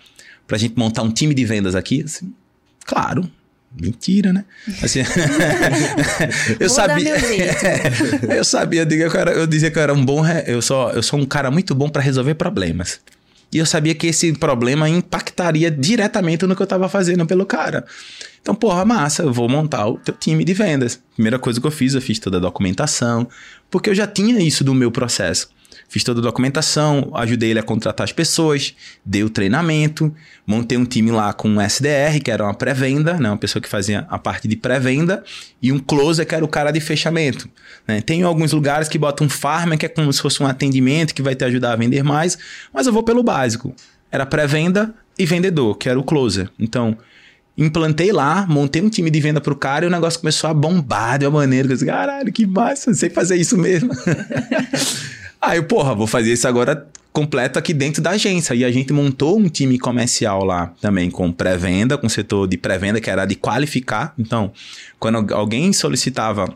pra 0.46 0.58
gente 0.58 0.76
montar 0.76 1.02
um 1.02 1.10
time 1.10 1.32
de 1.32 1.44
vendas 1.44 1.74
aqui? 1.74 2.02
Assim, 2.02 2.32
claro. 2.84 3.30
Mentira, 3.78 4.32
né? 4.32 4.44
Assim, 4.82 5.00
eu 6.58 6.68
Vou 6.68 6.76
sabia. 6.76 7.14
eu 8.34 8.44
sabia, 8.44 8.80
eu, 8.82 8.86
digo, 8.86 9.02
eu, 9.02 9.10
era, 9.12 9.32
eu 9.32 9.46
dizia 9.46 9.70
que 9.70 9.78
eu 9.78 9.82
era 9.82 9.92
um 9.92 10.04
bom. 10.04 10.26
Eu 10.46 10.62
sou, 10.62 10.90
eu 10.92 11.02
sou 11.02 11.18
um 11.18 11.26
cara 11.26 11.50
muito 11.50 11.74
bom 11.74 11.88
para 11.88 12.00
resolver 12.00 12.34
problemas. 12.34 13.00
E 13.52 13.58
eu 13.58 13.66
sabia 13.66 13.94
que 13.94 14.08
esse 14.08 14.32
problema 14.32 14.88
impactaria 14.88 15.70
diretamente 15.70 16.44
no 16.46 16.56
que 16.56 16.62
eu 16.62 16.64
estava 16.64 16.88
fazendo 16.88 17.24
pelo 17.26 17.46
cara. 17.46 17.84
Então, 18.40 18.54
porra, 18.54 18.84
massa, 18.84 19.22
eu 19.22 19.32
vou 19.32 19.48
montar 19.48 19.86
o 19.86 19.98
teu 19.98 20.14
time 20.14 20.44
de 20.44 20.52
vendas. 20.52 21.00
Primeira 21.14 21.38
coisa 21.38 21.60
que 21.60 21.66
eu 21.66 21.70
fiz, 21.70 21.94
eu 21.94 22.00
fiz 22.00 22.18
toda 22.18 22.38
a 22.38 22.40
documentação, 22.40 23.28
porque 23.70 23.90
eu 23.90 23.94
já 23.94 24.06
tinha 24.06 24.40
isso 24.40 24.64
do 24.64 24.74
meu 24.74 24.90
processo. 24.90 25.48
Fiz 25.88 26.02
toda 26.02 26.20
a 26.20 26.22
documentação, 26.22 27.12
ajudei 27.14 27.50
ele 27.50 27.60
a 27.60 27.62
contratar 27.62 28.04
as 28.04 28.12
pessoas, 28.12 28.74
dei 29.04 29.22
o 29.22 29.30
treinamento, 29.30 30.14
montei 30.46 30.76
um 30.76 30.84
time 30.84 31.10
lá 31.12 31.32
com 31.32 31.48
um 31.48 31.60
SDR, 31.60 32.20
que 32.22 32.30
era 32.30 32.42
uma 32.44 32.54
pré-venda, 32.54 33.14
né? 33.14 33.30
uma 33.30 33.36
pessoa 33.36 33.62
que 33.62 33.68
fazia 33.68 34.06
a 34.10 34.18
parte 34.18 34.48
de 34.48 34.56
pré-venda, 34.56 35.22
e 35.62 35.70
um 35.70 35.78
closer, 35.78 36.26
que 36.26 36.34
era 36.34 36.44
o 36.44 36.48
cara 36.48 36.72
de 36.72 36.80
fechamento. 36.80 37.48
Né? 37.86 38.00
Tem 38.00 38.22
alguns 38.24 38.52
lugares 38.52 38.88
que 38.88 38.98
botam 38.98 39.26
um 39.26 39.30
farmer, 39.30 39.78
que 39.78 39.86
é 39.86 39.88
como 39.88 40.12
se 40.12 40.20
fosse 40.20 40.42
um 40.42 40.46
atendimento 40.46 41.14
que 41.14 41.22
vai 41.22 41.34
te 41.34 41.44
ajudar 41.44 41.72
a 41.72 41.76
vender 41.76 42.02
mais, 42.02 42.36
mas 42.74 42.86
eu 42.86 42.92
vou 42.92 43.02
pelo 43.02 43.22
básico. 43.22 43.74
Era 44.10 44.26
pré-venda 44.26 44.92
e 45.16 45.24
vendedor, 45.24 45.76
que 45.76 45.88
era 45.88 45.98
o 45.98 46.02
closer. 46.02 46.50
Então, 46.58 46.98
implantei 47.56 48.12
lá, 48.12 48.44
montei 48.46 48.82
um 48.82 48.88
time 48.88 49.10
de 49.10 49.20
venda 49.20 49.40
pro 49.40 49.56
cara 49.56 49.84
e 49.84 49.88
o 49.88 49.90
negócio 49.90 50.20
começou 50.20 50.50
a 50.50 50.54
bombar 50.54 51.18
de 51.18 51.26
uma 51.26 51.40
maneira 51.40 51.68
eu 51.68 51.72
disse, 51.72 51.86
caralho, 51.86 52.32
que 52.32 52.44
massa, 52.44 52.92
sei 52.92 53.08
fazer 53.08 53.36
isso 53.36 53.56
mesmo. 53.56 53.90
Aí, 55.40 55.62
porra, 55.62 55.94
vou 55.94 56.06
fazer 56.06 56.32
isso 56.32 56.46
agora 56.48 56.86
completo 57.12 57.58
aqui 57.58 57.72
dentro 57.72 58.02
da 58.02 58.10
agência. 58.10 58.54
E 58.54 58.64
a 58.64 58.70
gente 58.70 58.92
montou 58.92 59.38
um 59.38 59.48
time 59.48 59.78
comercial 59.78 60.44
lá 60.44 60.72
também 60.80 61.10
com 61.10 61.32
pré-venda, 61.32 61.96
com 61.96 62.08
setor 62.08 62.46
de 62.46 62.58
pré-venda 62.58 63.00
que 63.00 63.08
era 63.08 63.24
de 63.24 63.34
qualificar. 63.34 64.12
Então, 64.18 64.52
quando 64.98 65.32
alguém 65.34 65.72
solicitava 65.72 66.54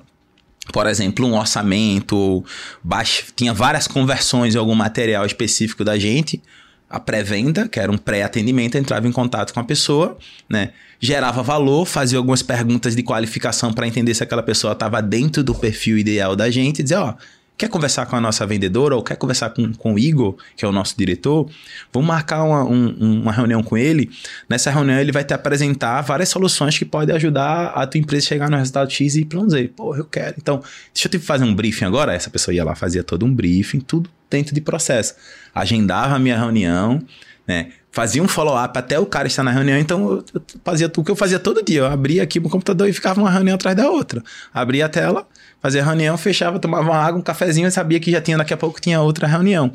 por 0.73 0.87
exemplo, 0.87 1.27
um 1.27 1.37
orçamento, 1.37 2.45
baixo, 2.83 3.25
tinha 3.35 3.53
várias 3.53 3.89
conversões 3.89 4.55
em 4.55 4.59
algum 4.59 4.75
material 4.75 5.27
específico 5.27 5.85
da 5.85 5.99
gente. 5.99 6.41
A 6.89 7.01
pré-venda, 7.01 7.69
que 7.69 7.79
era 7.79 7.91
um 7.91 7.97
pré-atendimento, 7.97 8.77
entrava 8.77 9.07
em 9.07 9.13
contato 9.13 9.55
com 9.55 9.61
a 9.61 9.65
pessoa, 9.65 10.19
né? 10.49 10.71
Gerava 10.99 11.43
valor, 11.43 11.87
fazia 11.87 12.19
algumas 12.19 12.43
perguntas 12.43 12.95
de 12.95 13.03
qualificação 13.03 13.73
para 13.73 13.87
entender 13.87 14.13
se 14.15 14.23
aquela 14.23 14.43
pessoa 14.43 14.73
estava 14.73 15.01
dentro 15.01 15.43
do 15.43 15.55
perfil 15.55 15.97
ideal 15.97 16.37
da 16.37 16.51
gente 16.51 16.81
e 16.81 16.83
dizer, 16.83 16.97
ó, 16.97 17.15
Quer 17.61 17.69
conversar 17.69 18.07
com 18.07 18.17
a 18.17 18.21
nossa 18.23 18.47
vendedora 18.47 18.97
ou 18.97 19.03
quer 19.03 19.17
conversar 19.17 19.51
com, 19.51 19.71
com 19.75 19.93
o 19.93 19.99
Igor, 19.99 20.35
que 20.57 20.65
é 20.65 20.69
o 20.69 20.73
nosso 20.73 20.97
diretor? 20.97 21.47
Vamos 21.93 22.09
marcar 22.09 22.43
uma, 22.43 22.65
um, 22.65 23.21
uma 23.21 23.31
reunião 23.31 23.63
com 23.63 23.77
ele. 23.77 24.09
Nessa 24.49 24.71
reunião, 24.71 24.99
ele 24.99 25.13
vai 25.13 25.25
te 25.25 25.35
apresentar 25.35 26.01
várias 26.01 26.31
soluções 26.31 26.79
que 26.79 26.87
podem 26.87 27.15
ajudar 27.15 27.67
a 27.75 27.87
tua 27.87 28.01
empresa 28.01 28.25
a 28.25 28.29
chegar 28.29 28.49
no 28.51 28.57
resultado 28.57 28.91
X 28.91 29.15
e 29.15 29.21
Y, 29.21 29.51
Z. 29.51 29.73
Pô, 29.77 29.95
eu 29.95 30.07
quero. 30.07 30.37
Então, 30.39 30.63
deixa 30.95 31.07
eu 31.07 31.11
te 31.11 31.19
fazer 31.19 31.45
um 31.45 31.55
briefing 31.55 31.85
agora. 31.85 32.15
Essa 32.15 32.31
pessoa 32.31 32.55
ia 32.55 32.65
lá, 32.65 32.75
fazia 32.75 33.05
todo 33.05 33.27
um 33.27 33.35
briefing, 33.35 33.81
tudo 33.81 34.09
dentro 34.31 34.55
de 34.55 34.61
processo. 34.63 35.15
Agendava 35.55 36.15
a 36.15 36.19
minha 36.19 36.39
reunião, 36.39 36.99
né? 37.47 37.73
fazia 37.93 38.23
um 38.23 38.29
follow-up 38.29 38.79
até 38.79 38.99
o 38.99 39.07
cara 39.07 39.27
estar 39.27 39.43
na 39.43 39.51
reunião, 39.51 39.79
então 39.79 40.25
eu 40.33 40.43
fazia 40.65 40.91
o 40.95 41.05
que 41.05 41.11
eu 41.11 41.17
fazia 41.17 41.39
todo 41.39 41.63
dia. 41.63 41.81
Eu 41.81 41.87
abria 41.87 42.23
aqui 42.23 42.39
o 42.39 42.43
computador 42.43 42.89
e 42.89 42.93
ficava 42.93 43.21
uma 43.21 43.31
reunião 43.31 43.55
atrás 43.55 43.77
da 43.77 43.89
outra. 43.91 44.23
Abria 44.55 44.87
a 44.87 44.89
tela, 44.89 45.27
fazia 45.61 45.85
reunião, 45.85 46.17
fechava, 46.17 46.59
tomava 46.59 46.91
uma 46.91 46.97
água, 46.97 47.19
um 47.19 47.23
cafezinho 47.23 47.69
e 47.69 47.71
sabia 47.71 48.01
que 48.01 48.11
já 48.11 48.21
tinha, 48.21 48.39
daqui 48.39 48.55
a 48.55 48.57
pouco 48.57 48.81
tinha 48.81 49.01
outra 49.01 49.27
reunião. 49.27 49.73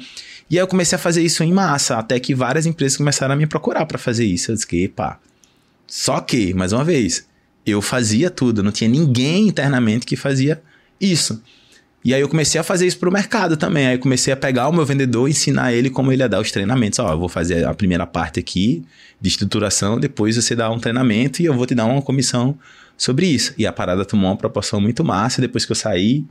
E 0.50 0.58
aí 0.58 0.64
eu 0.64 0.68
comecei 0.68 0.96
a 0.96 1.00
fazer 1.00 1.24
isso 1.24 1.44
em 1.44 1.52
massa, 1.52 1.98
até 1.98 2.20
que 2.20 2.36
várias 2.36 2.66
empresas 2.66 2.98
começaram 2.98 3.34
a 3.34 3.38
me 3.38 3.48
procurar 3.48 3.86
para 3.86 3.98
fazer 3.98 4.26
isso. 4.26 4.52
Eu 4.52 4.56
disse, 4.56 4.88
pá. 4.90 5.20
Só 5.88 6.20
que, 6.20 6.54
mais 6.54 6.74
uma 6.74 6.84
vez, 6.84 7.28
eu 7.66 7.82
fazia 7.82 8.30
tudo, 8.30 8.62
não 8.62 8.72
tinha 8.72 8.90
ninguém 8.90 9.48
internamente 9.48 10.06
que 10.06 10.16
fazia 10.16 10.62
isso. 11.00 11.42
E 12.04 12.14
aí 12.14 12.22
eu 12.22 12.30
comecei 12.30 12.62
a 12.62 12.64
fazer 12.64 12.86
isso 12.86 13.00
para 13.00 13.10
o 13.10 13.12
mercado 13.12 13.58
também. 13.58 13.88
Aí 13.88 13.96
eu 13.96 14.00
comecei 14.00 14.32
a 14.32 14.38
pegar 14.38 14.70
o 14.70 14.72
meu 14.72 14.86
vendedor, 14.86 15.28
ensinar 15.28 15.74
ele 15.74 15.90
como 15.90 16.12
ele 16.12 16.22
ia 16.22 16.30
dar 16.30 16.40
os 16.40 16.52
treinamentos. 16.52 17.00
Ó, 17.00 17.12
eu 17.12 17.18
vou 17.18 17.28
fazer 17.28 17.66
a 17.66 17.74
primeira 17.74 18.06
parte 18.06 18.40
aqui 18.40 18.86
de 19.20 19.30
estruturação, 19.30 20.00
depois 20.00 20.36
você 20.36 20.56
dá 20.56 20.70
um 20.70 20.78
treinamento 20.78 21.42
e 21.42 21.46
eu 21.46 21.54
vou 21.56 21.66
te 21.66 21.74
dar 21.74 21.86
uma 21.86 22.04
comissão 22.04 22.56
sobre 22.98 23.28
isso. 23.28 23.54
E 23.58 23.66
a 23.66 23.74
parada 23.74 24.06
tomou 24.06 24.30
uma 24.30 24.38
proporção 24.38 24.80
muito 24.80 25.04
massa 25.04 25.42
depois 25.42 25.66
que 25.66 25.72
eu 25.72 25.76
saí. 25.76 26.26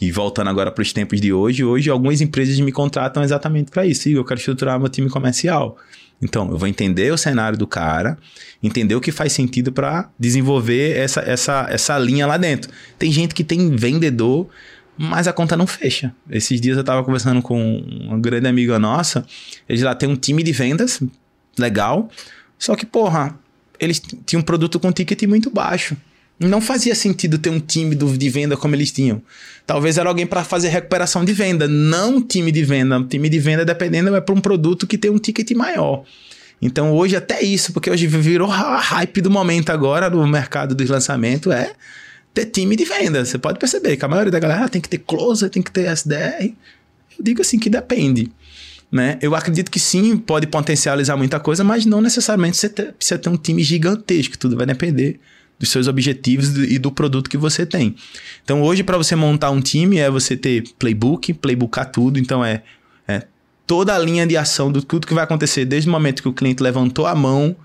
E 0.00 0.12
voltando 0.12 0.48
agora 0.48 0.70
para 0.70 0.82
os 0.82 0.92
tempos 0.92 1.20
de 1.20 1.32
hoje, 1.32 1.64
hoje 1.64 1.90
algumas 1.90 2.20
empresas 2.20 2.58
me 2.60 2.70
contratam 2.70 3.22
exatamente 3.22 3.70
para 3.70 3.84
isso. 3.84 4.08
Eu 4.08 4.24
quero 4.24 4.38
estruturar 4.38 4.78
meu 4.78 4.88
time 4.88 5.10
comercial. 5.10 5.76
Então, 6.20 6.50
eu 6.50 6.58
vou 6.58 6.68
entender 6.68 7.12
o 7.12 7.16
cenário 7.16 7.56
do 7.56 7.66
cara, 7.66 8.18
entender 8.62 8.94
o 8.94 9.00
que 9.00 9.12
faz 9.12 9.32
sentido 9.32 9.72
para 9.72 10.10
desenvolver 10.18 10.96
essa, 10.96 11.20
essa, 11.20 11.66
essa 11.70 11.98
linha 11.98 12.26
lá 12.26 12.36
dentro. 12.36 12.70
Tem 12.98 13.10
gente 13.10 13.34
que 13.34 13.44
tem 13.44 13.74
vendedor, 13.74 14.48
mas 14.96 15.28
a 15.28 15.32
conta 15.32 15.56
não 15.56 15.66
fecha. 15.66 16.12
Esses 16.28 16.60
dias 16.60 16.76
eu 16.76 16.80
estava 16.80 17.04
conversando 17.04 17.40
com 17.40 17.78
uma 17.78 18.18
grande 18.18 18.48
amiga 18.48 18.78
nossa, 18.78 19.24
eles 19.68 19.82
lá 19.82 19.94
têm 19.94 20.08
um 20.08 20.16
time 20.16 20.42
de 20.42 20.50
vendas, 20.52 21.00
legal, 21.56 22.08
só 22.58 22.74
que, 22.74 22.84
porra, 22.84 23.38
eles 23.78 24.00
tinham 24.26 24.40
um 24.40 24.44
produto 24.44 24.78
com 24.78 24.92
ticket 24.92 25.22
muito 25.24 25.50
baixo. 25.50 25.96
Não 26.38 26.60
fazia 26.60 26.94
sentido 26.94 27.36
ter 27.36 27.50
um 27.50 27.58
time 27.58 27.96
de 27.96 28.30
venda 28.30 28.56
como 28.56 28.74
eles 28.74 28.92
tinham. 28.92 29.20
Talvez 29.66 29.98
era 29.98 30.08
alguém 30.08 30.26
para 30.26 30.44
fazer 30.44 30.68
recuperação 30.68 31.24
de 31.24 31.32
venda, 31.32 31.66
não 31.66 32.16
um 32.16 32.20
time 32.20 32.52
de 32.52 32.62
venda. 32.62 32.96
Um 32.96 33.06
time 33.06 33.28
de 33.28 33.40
venda, 33.40 33.64
dependendo, 33.64 34.14
é 34.14 34.20
para 34.20 34.34
um 34.34 34.40
produto 34.40 34.86
que 34.86 34.96
tem 34.96 35.10
um 35.10 35.18
ticket 35.18 35.50
maior. 35.52 36.04
Então 36.62 36.92
hoje 36.92 37.16
até 37.16 37.42
isso, 37.42 37.72
porque 37.72 37.90
hoje 37.90 38.06
virou 38.06 38.50
a 38.50 38.78
hype 38.78 39.20
do 39.20 39.30
momento 39.30 39.70
agora 39.70 40.08
no 40.10 40.26
mercado 40.26 40.74
dos 40.74 40.88
lançamentos, 40.88 41.52
é 41.52 41.72
ter 42.32 42.46
time 42.46 42.76
de 42.76 42.84
venda. 42.84 43.24
Você 43.24 43.38
pode 43.38 43.58
perceber 43.58 43.96
que 43.96 44.04
a 44.04 44.08
maioria 44.08 44.30
da 44.30 44.38
galera 44.38 44.68
tem 44.68 44.80
que 44.80 44.88
ter 44.88 44.98
closer, 44.98 45.50
tem 45.50 45.62
que 45.62 45.72
ter 45.72 45.88
SDR. 45.88 46.52
Eu 47.18 47.24
digo 47.24 47.42
assim 47.42 47.58
que 47.58 47.68
depende. 47.68 48.30
Né? 48.90 49.18
Eu 49.20 49.34
acredito 49.34 49.70
que 49.70 49.78
sim, 49.78 50.16
pode 50.16 50.46
potencializar 50.46 51.16
muita 51.16 51.38
coisa, 51.38 51.62
mas 51.62 51.84
não 51.84 52.00
necessariamente 52.00 52.56
você 52.56 52.68
ter, 52.68 52.92
precisa 52.94 53.18
ter 53.18 53.28
um 53.28 53.36
time 53.36 53.62
gigantesco, 53.62 54.38
tudo 54.38 54.56
vai 54.56 54.66
depender 54.66 55.20
dos 55.58 55.70
seus 55.70 55.88
objetivos 55.88 56.56
e 56.56 56.78
do 56.78 56.90
produto 56.90 57.28
que 57.28 57.36
você 57.36 57.66
tem. 57.66 57.96
Então, 58.44 58.62
hoje, 58.62 58.82
para 58.82 58.96
você 58.96 59.16
montar 59.16 59.50
um 59.50 59.60
time, 59.60 59.98
é 59.98 60.08
você 60.08 60.36
ter 60.36 60.64
playbook, 60.78 61.34
playbookar 61.34 61.90
tudo. 61.90 62.18
Então, 62.18 62.44
é, 62.44 62.62
é 63.06 63.24
toda 63.66 63.94
a 63.94 63.98
linha 63.98 64.26
de 64.26 64.36
ação 64.36 64.70
do 64.70 64.80
tudo 64.80 65.06
que 65.06 65.14
vai 65.14 65.24
acontecer 65.24 65.64
desde 65.64 65.88
o 65.88 65.92
momento 65.92 66.22
que 66.22 66.28
o 66.28 66.32
cliente 66.32 66.62
levantou 66.62 67.06
a 67.06 67.14
mão 67.14 67.56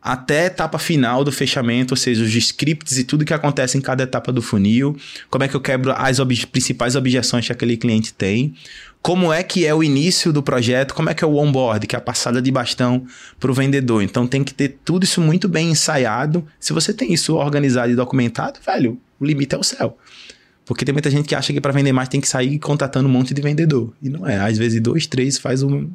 até 0.00 0.42
a 0.42 0.46
etapa 0.46 0.78
final 0.78 1.24
do 1.24 1.32
fechamento, 1.32 1.92
ou 1.92 1.96
seja, 1.96 2.22
os 2.22 2.34
scripts 2.34 2.98
e 2.98 3.04
tudo 3.04 3.24
que 3.24 3.34
acontece 3.34 3.76
em 3.76 3.80
cada 3.80 4.04
etapa 4.04 4.32
do 4.32 4.40
funil, 4.40 4.96
como 5.28 5.42
é 5.42 5.48
que 5.48 5.56
eu 5.56 5.60
quebro 5.60 5.92
as 5.92 6.20
ob 6.20 6.46
principais 6.46 6.94
objeções 6.94 7.46
que 7.46 7.52
aquele 7.52 7.76
cliente 7.76 8.14
tem, 8.14 8.54
como 9.02 9.32
é 9.32 9.42
que 9.42 9.64
é 9.64 9.74
o 9.74 9.82
início 9.82 10.32
do 10.32 10.42
projeto, 10.42 10.94
como 10.94 11.08
é 11.08 11.14
que 11.14 11.24
é 11.24 11.26
o 11.26 11.36
onboard, 11.36 11.86
que 11.86 11.96
é 11.96 11.98
a 11.98 12.02
passada 12.02 12.42
de 12.42 12.50
bastão 12.50 13.06
para 13.38 13.50
o 13.50 13.54
vendedor. 13.54 14.02
Então 14.02 14.26
tem 14.26 14.44
que 14.44 14.52
ter 14.52 14.78
tudo 14.84 15.04
isso 15.04 15.20
muito 15.20 15.48
bem 15.48 15.70
ensaiado. 15.70 16.46
Se 16.60 16.72
você 16.72 16.92
tem 16.92 17.12
isso 17.12 17.36
organizado 17.36 17.90
e 17.90 17.96
documentado, 17.96 18.58
velho, 18.64 19.00
o 19.18 19.24
limite 19.24 19.54
é 19.54 19.58
o 19.58 19.62
céu. 19.62 19.96
Porque 20.64 20.84
tem 20.84 20.92
muita 20.92 21.10
gente 21.10 21.26
que 21.26 21.34
acha 21.34 21.50
que 21.52 21.60
para 21.60 21.72
vender 21.72 21.92
mais 21.92 22.10
tem 22.10 22.20
que 22.20 22.28
sair 22.28 22.58
contratando 22.58 23.08
um 23.08 23.12
monte 23.12 23.32
de 23.32 23.40
vendedor. 23.40 23.94
E 24.02 24.10
não 24.10 24.26
é. 24.26 24.38
Às 24.38 24.58
vezes 24.58 24.80
dois, 24.82 25.06
três 25.06 25.38
faz, 25.38 25.62
um, 25.62 25.88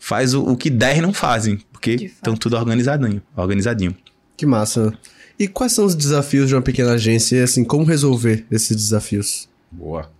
faz 0.00 0.34
o, 0.34 0.42
o 0.42 0.56
que 0.56 0.68
dez 0.68 1.00
não 1.00 1.12
fazem. 1.12 1.60
Porque 1.70 1.92
estão 1.92 2.34
tudo 2.34 2.56
organizadinho, 2.56 3.22
organizadinho. 3.36 3.96
Que 4.36 4.44
massa. 4.44 4.92
E 5.38 5.46
quais 5.46 5.72
são 5.72 5.84
os 5.84 5.94
desafios 5.94 6.48
de 6.48 6.56
uma 6.56 6.60
pequena 6.60 6.92
agência 6.94 7.36
e, 7.36 7.42
assim, 7.42 7.62
como 7.62 7.84
resolver 7.84 8.44
esses 8.50 8.76
desafios? 8.76 9.48
Boa. 9.70 10.10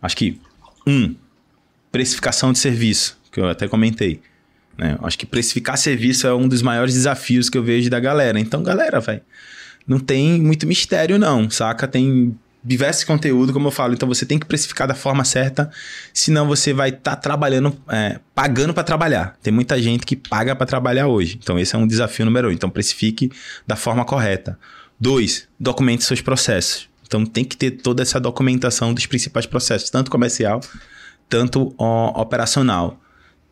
Acho 0.00 0.16
que, 0.16 0.40
um, 0.86 1.14
precificação 1.96 2.52
de 2.52 2.58
serviço, 2.58 3.18
que 3.32 3.40
eu 3.40 3.48
até 3.48 3.66
comentei. 3.66 4.20
Né? 4.76 4.98
Acho 5.02 5.18
que 5.18 5.24
precificar 5.24 5.78
serviço 5.78 6.26
é 6.26 6.34
um 6.34 6.46
dos 6.46 6.60
maiores 6.60 6.92
desafios 6.92 7.48
que 7.48 7.56
eu 7.56 7.62
vejo 7.62 7.88
da 7.88 7.98
galera. 7.98 8.38
Então, 8.38 8.62
galera, 8.62 9.00
velho, 9.00 9.22
não 9.88 9.98
tem 9.98 10.38
muito 10.42 10.66
mistério, 10.66 11.18
não, 11.18 11.48
saca? 11.48 11.88
Tem 11.88 12.36
diversos 12.62 13.04
conteúdo, 13.04 13.50
como 13.50 13.68
eu 13.68 13.70
falo. 13.70 13.94
Então, 13.94 14.06
você 14.06 14.26
tem 14.26 14.38
que 14.38 14.44
precificar 14.44 14.86
da 14.86 14.94
forma 14.94 15.24
certa, 15.24 15.70
senão 16.12 16.46
você 16.46 16.74
vai 16.74 16.90
estar 16.90 17.12
tá 17.12 17.16
trabalhando, 17.16 17.74
é, 17.88 18.20
pagando 18.34 18.74
para 18.74 18.84
trabalhar. 18.84 19.34
Tem 19.42 19.50
muita 19.50 19.80
gente 19.80 20.04
que 20.04 20.16
paga 20.16 20.54
para 20.54 20.66
trabalhar 20.66 21.06
hoje. 21.06 21.38
Então, 21.42 21.58
esse 21.58 21.74
é 21.74 21.78
um 21.78 21.86
desafio 21.86 22.26
número 22.26 22.48
um. 22.48 22.52
Então, 22.52 22.68
precifique 22.68 23.32
da 23.66 23.74
forma 23.74 24.04
correta. 24.04 24.58
Dois, 25.00 25.48
documente 25.58 26.04
seus 26.04 26.20
processos. 26.20 26.90
Então, 27.06 27.24
tem 27.24 27.42
que 27.42 27.56
ter 27.56 27.70
toda 27.70 28.02
essa 28.02 28.20
documentação 28.20 28.92
dos 28.92 29.06
principais 29.06 29.46
processos, 29.46 29.88
tanto 29.88 30.10
comercial, 30.10 30.60
tanto 31.28 31.74
operacional. 31.78 33.00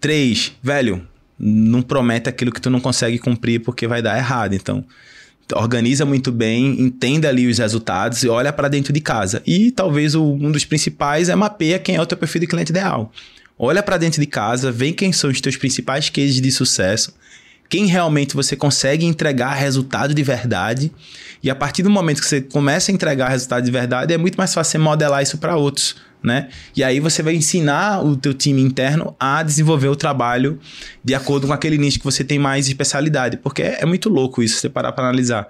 Três, 0.01 0.53
velho, 0.63 1.07
não 1.39 1.83
promete 1.83 2.29
aquilo 2.29 2.53
que 2.53 2.61
tu 2.61 2.71
não 2.71 2.81
consegue 2.81 3.19
cumprir 3.19 3.61
porque 3.61 3.87
vai 3.87 4.01
dar 4.01 4.17
errado. 4.17 4.55
Então, 4.55 4.85
organiza 5.53 6.05
muito 6.05 6.33
bem, 6.33 6.81
entenda 6.81 7.29
ali 7.29 7.47
os 7.47 7.59
resultados 7.59 8.23
e 8.23 8.29
olha 8.29 8.53
para 8.53 8.69
dentro 8.69 8.93
de 8.93 9.01
casa. 9.01 9.43
E 9.47 9.71
talvez 9.71 10.15
o, 10.15 10.23
um 10.25 10.51
dos 10.51 10.65
principais 10.65 11.29
é 11.29 11.35
mapeia 11.35 11.79
quem 11.79 11.97
é 11.97 12.01
o 12.01 12.07
teu 12.07 12.17
perfil 12.17 12.41
de 12.41 12.47
cliente 12.47 12.71
ideal. 12.71 13.13
Olha 13.59 13.83
para 13.83 13.99
dentro 13.99 14.21
de 14.21 14.27
casa, 14.27 14.73
vê 14.73 14.93
quem 14.93 15.13
são 15.13 15.31
os 15.31 15.41
teus 15.41 15.57
principais 15.57 16.09
cases 16.09 16.41
de 16.41 16.51
sucesso, 16.51 17.15
quem 17.69 17.87
realmente 17.87 18.35
você 18.35 18.57
consegue 18.57 19.05
entregar 19.05 19.55
resultado 19.55 20.15
de 20.15 20.23
verdade. 20.23 20.91
E 21.43 21.51
a 21.51 21.55
partir 21.55 21.83
do 21.83 21.91
momento 21.91 22.21
que 22.21 22.27
você 22.27 22.41
começa 22.41 22.91
a 22.91 22.95
entregar 22.95 23.29
resultado 23.29 23.65
de 23.65 23.71
verdade, 23.71 24.13
é 24.13 24.19
muito 24.19 24.37
mais 24.37 24.53
fácil 24.53 24.73
você 24.73 24.79
modelar 24.79 25.23
isso 25.23 25.39
para 25.39 25.57
outros 25.57 25.97
né? 26.25 26.49
E 26.75 26.83
aí 26.83 26.99
você 26.99 27.23
vai 27.23 27.35
ensinar 27.35 28.03
o 28.03 28.17
teu 28.17 28.33
time 28.33 28.63
interno 28.63 29.15
a 29.21 29.43
desenvolver 29.43 29.89
o 29.89 29.95
trabalho 29.95 30.59
de 31.05 31.15
acordo 31.15 31.47
com 31.47 31.53
aquele 31.53 31.77
nicho 31.77 31.99
que 31.99 32.05
você 32.05 32.25
tem 32.25 32.39
mais 32.39 32.67
especialidade, 32.67 33.37
porque 33.37 33.63
é, 33.63 33.83
é 33.83 33.87
muito 33.87 34.09
louco 34.09 34.43
isso, 34.43 34.57
você 34.57 34.71
parar 34.71 34.93
para 34.93 35.05
analisar. 35.05 35.47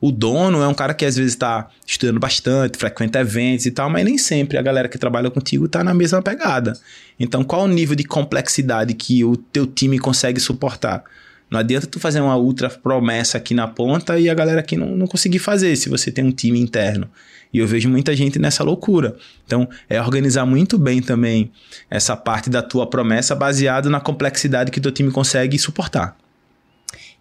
O 0.00 0.10
dono 0.10 0.62
é 0.62 0.66
um 0.66 0.74
cara 0.74 0.94
que 0.94 1.04
às 1.04 1.16
vezes 1.16 1.32
está 1.32 1.68
estudando 1.86 2.18
bastante, 2.18 2.78
frequenta 2.78 3.20
eventos 3.20 3.66
e 3.66 3.70
tal, 3.70 3.90
mas 3.90 4.04
nem 4.04 4.16
sempre 4.16 4.58
a 4.58 4.62
galera 4.62 4.88
que 4.88 4.98
trabalha 4.98 5.30
contigo 5.30 5.66
está 5.66 5.82
na 5.82 5.94
mesma 5.94 6.22
pegada. 6.22 6.72
Então, 7.18 7.44
qual 7.44 7.62
o 7.62 7.68
nível 7.68 7.94
de 7.94 8.04
complexidade 8.04 8.94
que 8.94 9.24
o 9.24 9.36
teu 9.36 9.66
time 9.66 9.98
consegue 9.98 10.40
suportar? 10.40 11.04
Não 11.52 11.60
adianta 11.60 11.86
tu 11.86 12.00
fazer 12.00 12.22
uma 12.22 12.34
ultra 12.34 12.70
promessa 12.70 13.36
aqui 13.36 13.52
na 13.52 13.68
ponta 13.68 14.18
e 14.18 14.30
a 14.30 14.32
galera 14.32 14.60
aqui 14.60 14.74
não, 14.74 14.96
não 14.96 15.06
conseguir 15.06 15.38
fazer 15.38 15.76
se 15.76 15.90
você 15.90 16.10
tem 16.10 16.24
um 16.24 16.32
time 16.32 16.58
interno. 16.58 17.10
E 17.52 17.58
eu 17.58 17.66
vejo 17.66 17.90
muita 17.90 18.16
gente 18.16 18.38
nessa 18.38 18.64
loucura. 18.64 19.18
Então, 19.44 19.68
é 19.86 20.00
organizar 20.00 20.46
muito 20.46 20.78
bem 20.78 21.02
também 21.02 21.52
essa 21.90 22.16
parte 22.16 22.48
da 22.48 22.62
tua 22.62 22.86
promessa 22.86 23.34
baseado 23.34 23.90
na 23.90 24.00
complexidade 24.00 24.70
que 24.70 24.78
o 24.78 24.82
teu 24.82 24.90
time 24.90 25.10
consegue 25.10 25.58
suportar. 25.58 26.16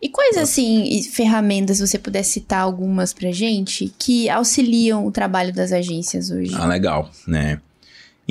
E 0.02 0.08
quais, 0.08 0.38
assim, 0.38 1.04
ferramentas, 1.12 1.80
você 1.80 2.00
puder 2.00 2.24
citar 2.24 2.62
algumas 2.62 3.14
pra 3.14 3.34
gente, 3.34 3.94
que 4.00 4.30
auxiliam 4.30 5.06
o 5.06 5.12
trabalho 5.12 5.54
das 5.54 5.74
agências 5.74 6.32
hoje? 6.32 6.56
Ah, 6.56 6.66
legal, 6.66 7.12
né? 7.28 7.60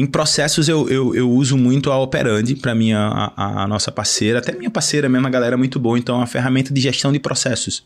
Em 0.01 0.07
processos, 0.07 0.66
eu, 0.66 0.88
eu, 0.88 1.14
eu 1.14 1.30
uso 1.30 1.59
muito 1.59 1.92
a 1.92 1.98
Operandi, 1.98 2.55
para 2.55 2.74
mim, 2.74 2.94
a, 2.94 3.34
a, 3.36 3.68
nossa 3.68 3.92
parceira, 3.92 4.38
até 4.38 4.51
minha 4.51 4.70
parceira 4.70 5.11
mesmo, 5.11 5.26
a 5.26 5.30
galera 5.30 5.57
é 5.57 5.59
muito 5.59 5.78
boa. 5.78 5.98
Então, 5.98 6.14
é 6.14 6.18
uma 6.20 6.26
ferramenta 6.26 6.72
de 6.72 6.80
gestão 6.80 7.12
de 7.12 7.18
processos. 7.18 7.84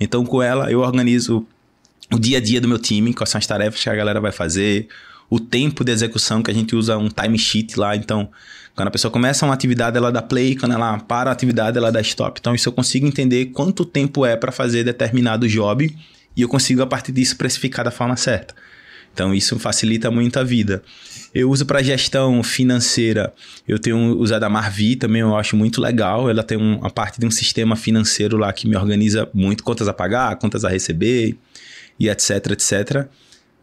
Então, 0.00 0.24
com 0.24 0.42
ela, 0.42 0.72
eu 0.72 0.80
organizo 0.80 1.46
o 2.10 2.18
dia 2.18 2.38
a 2.38 2.40
dia 2.40 2.58
do 2.58 2.66
meu 2.66 2.78
time, 2.78 3.12
quais 3.12 3.28
são 3.28 3.38
as 3.38 3.46
tarefas 3.46 3.82
que 3.82 3.90
a 3.90 3.94
galera 3.94 4.18
vai 4.18 4.32
fazer, 4.32 4.88
o 5.28 5.38
tempo 5.38 5.84
de 5.84 5.92
execução, 5.92 6.42
que 6.42 6.50
a 6.50 6.54
gente 6.54 6.74
usa 6.74 6.96
um 6.96 7.10
timesheet 7.10 7.78
lá. 7.78 7.94
Então, 7.94 8.30
quando 8.74 8.88
a 8.88 8.90
pessoa 8.90 9.12
começa 9.12 9.44
uma 9.44 9.52
atividade, 9.52 9.98
ela 9.98 10.10
dá 10.10 10.22
play, 10.22 10.56
quando 10.56 10.72
ela 10.72 11.00
para 11.00 11.28
a 11.28 11.34
atividade, 11.34 11.76
ela 11.76 11.92
dá 11.92 12.00
stop. 12.00 12.40
Então, 12.40 12.54
isso 12.54 12.70
eu 12.70 12.72
consigo 12.72 13.06
entender 13.06 13.50
quanto 13.52 13.84
tempo 13.84 14.24
é 14.24 14.36
para 14.36 14.52
fazer 14.52 14.84
determinado 14.84 15.46
job 15.46 15.94
e 16.34 16.40
eu 16.40 16.48
consigo, 16.48 16.80
a 16.80 16.86
partir 16.86 17.12
disso, 17.12 17.36
precificar 17.36 17.84
da 17.84 17.90
forma 17.90 18.16
certa. 18.16 18.54
Então, 19.12 19.34
isso 19.34 19.58
facilita 19.58 20.10
muito 20.10 20.38
a 20.38 20.42
vida. 20.42 20.82
Eu 21.34 21.50
uso 21.50 21.64
para 21.64 21.82
gestão 21.82 22.42
financeira, 22.42 23.32
eu 23.66 23.78
tenho 23.78 24.18
usado 24.18 24.44
a 24.44 24.50
Marvi 24.50 24.96
também, 24.96 25.22
eu 25.22 25.34
acho 25.34 25.56
muito 25.56 25.80
legal. 25.80 26.28
Ela 26.28 26.42
tem 26.42 26.58
uma 26.58 26.90
parte 26.90 27.18
de 27.18 27.26
um 27.26 27.30
sistema 27.30 27.74
financeiro 27.74 28.36
lá 28.36 28.52
que 28.52 28.68
me 28.68 28.76
organiza 28.76 29.28
muito 29.32 29.64
contas 29.64 29.88
a 29.88 29.92
pagar, 29.94 30.36
contas 30.36 30.64
a 30.64 30.68
receber 30.68 31.36
e 31.98 32.08
etc, 32.08 32.50
etc. 32.50 33.06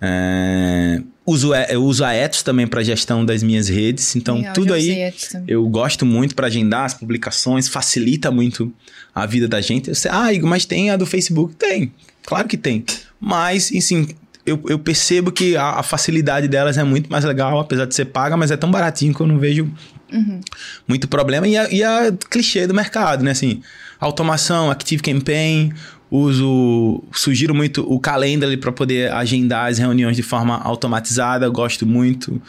É, 0.01 1.01
uso, 1.26 1.53
eu 1.53 1.84
uso 1.84 2.05
a 2.05 2.13
Etos 2.13 2.41
também 2.41 2.65
para 2.65 2.82
gestão 2.82 3.26
das 3.26 3.43
minhas 3.43 3.67
redes, 3.67 4.15
então 4.15 4.38
Legal, 4.38 4.53
tudo 4.53 4.74
aí 4.74 5.13
eu 5.45 5.67
gosto 5.67 6.05
muito 6.05 6.34
para 6.36 6.47
agendar 6.47 6.86
as 6.86 6.93
publicações, 6.93 7.67
facilita 7.67 8.32
muito 8.32 8.74
a 9.13 9.26
vida 9.26 9.47
da 9.47 9.59
gente. 9.59 9.93
Você, 9.93 10.07
ah, 10.09 10.34
Igor, 10.34 10.49
mas 10.49 10.65
tem 10.65 10.89
a 10.89 10.97
do 10.97 11.05
Facebook? 11.05 11.55
Tem, 11.55 11.91
claro 12.24 12.47
que 12.47 12.57
tem. 12.57 12.84
Mas, 13.20 13.72
enfim, 13.72 14.07
eu, 14.50 14.62
eu 14.68 14.80
percebo 14.80 15.32
que 15.32 15.56
a, 15.56 15.80
a, 15.80 15.84
facilidade 15.84 16.47
delas 16.47 16.78
é 16.78 16.84
muito 16.84 17.12
mais 17.12 17.24
legal, 17.24 17.60
apesar 17.60 17.86
de 17.86 17.95
ser 17.95 18.06
paga, 18.06 18.36
mas 18.36 18.52
é 18.52 18.58
tão 18.58 18.70
baratinho 18.70 19.14
que 19.14 19.22
eu 19.22 19.28
não 19.28 19.38
vejo 19.38 19.72
uhum. 20.12 20.39
muito 20.88 21.08
problema. 21.08 21.47
E 21.47 21.58
a, 21.58 21.72
e 21.72 21.84
a 21.84 22.12
clichê 22.30 22.68
do 22.68 22.74
mercado, 22.74 23.24
né? 23.24 23.32
Assim, 23.32 23.62
automação, 24.00 24.72
Active 24.72 25.02
Campaign, 25.02 25.74
uso, 26.12 27.04
sugiro 27.12 27.54
muito 27.54 27.82
o 27.91 28.00
Calendly 28.00 28.58
para 28.58 28.72
poder 28.72 29.12
agendar 29.12 29.68
as 29.70 29.78
reuniões 29.78 30.16
de 30.16 30.24
forma 30.24 30.58
automatizada, 30.58 31.47
gosto 31.50 31.86
muito. 31.86 32.41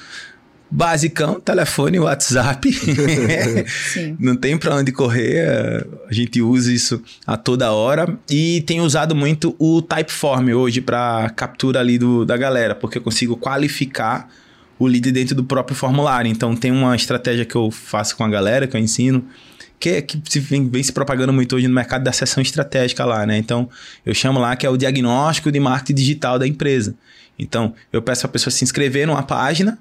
Basicão, 0.70 1.40
telefone, 1.40 1.98
WhatsApp. 1.98 2.70
Não 4.20 4.36
tem 4.36 4.56
para 4.56 4.76
onde 4.76 4.92
correr, 4.92 5.84
a 6.08 6.12
gente 6.12 6.40
usa 6.40 6.72
isso 6.72 7.02
a 7.26 7.36
toda 7.36 7.72
hora. 7.72 8.16
E 8.30 8.60
tenho 8.62 8.84
usado 8.84 9.14
muito 9.14 9.56
o 9.58 9.82
Typeform 9.82 10.50
hoje 10.52 10.80
para 10.80 11.28
captura 11.30 11.80
ali 11.80 11.98
do, 11.98 12.24
da 12.24 12.36
galera, 12.36 12.74
porque 12.74 12.98
eu 12.98 13.02
consigo 13.02 13.36
qualificar 13.36 14.28
o 14.78 14.86
lead 14.86 15.10
dentro 15.10 15.34
do 15.34 15.42
próprio 15.42 15.76
formulário. 15.76 16.30
Então 16.30 16.54
tem 16.54 16.70
uma 16.70 16.94
estratégia 16.94 17.44
que 17.44 17.56
eu 17.56 17.70
faço 17.72 18.16
com 18.16 18.22
a 18.22 18.28
galera, 18.28 18.68
que 18.68 18.76
eu 18.76 18.80
ensino, 18.80 19.24
que, 19.80 19.88
é, 19.88 20.02
que 20.02 20.22
se 20.28 20.38
vem, 20.38 20.68
vem, 20.68 20.82
se 20.84 20.92
propagando 20.92 21.32
muito 21.32 21.56
hoje 21.56 21.66
no 21.66 21.74
mercado 21.74 22.04
da 22.04 22.12
sessão 22.12 22.40
estratégica 22.40 23.04
lá, 23.04 23.26
né? 23.26 23.36
Então, 23.38 23.68
eu 24.06 24.14
chamo 24.14 24.38
lá 24.38 24.54
que 24.54 24.64
é 24.64 24.70
o 24.70 24.76
diagnóstico 24.76 25.50
de 25.50 25.58
marketing 25.58 25.94
digital 25.94 26.38
da 26.38 26.46
empresa. 26.46 26.94
Então, 27.36 27.74
eu 27.92 28.00
peço 28.00 28.24
a 28.24 28.28
pessoa 28.28 28.52
se 28.52 28.62
inscrever 28.62 29.06
numa 29.06 29.22
página 29.22 29.78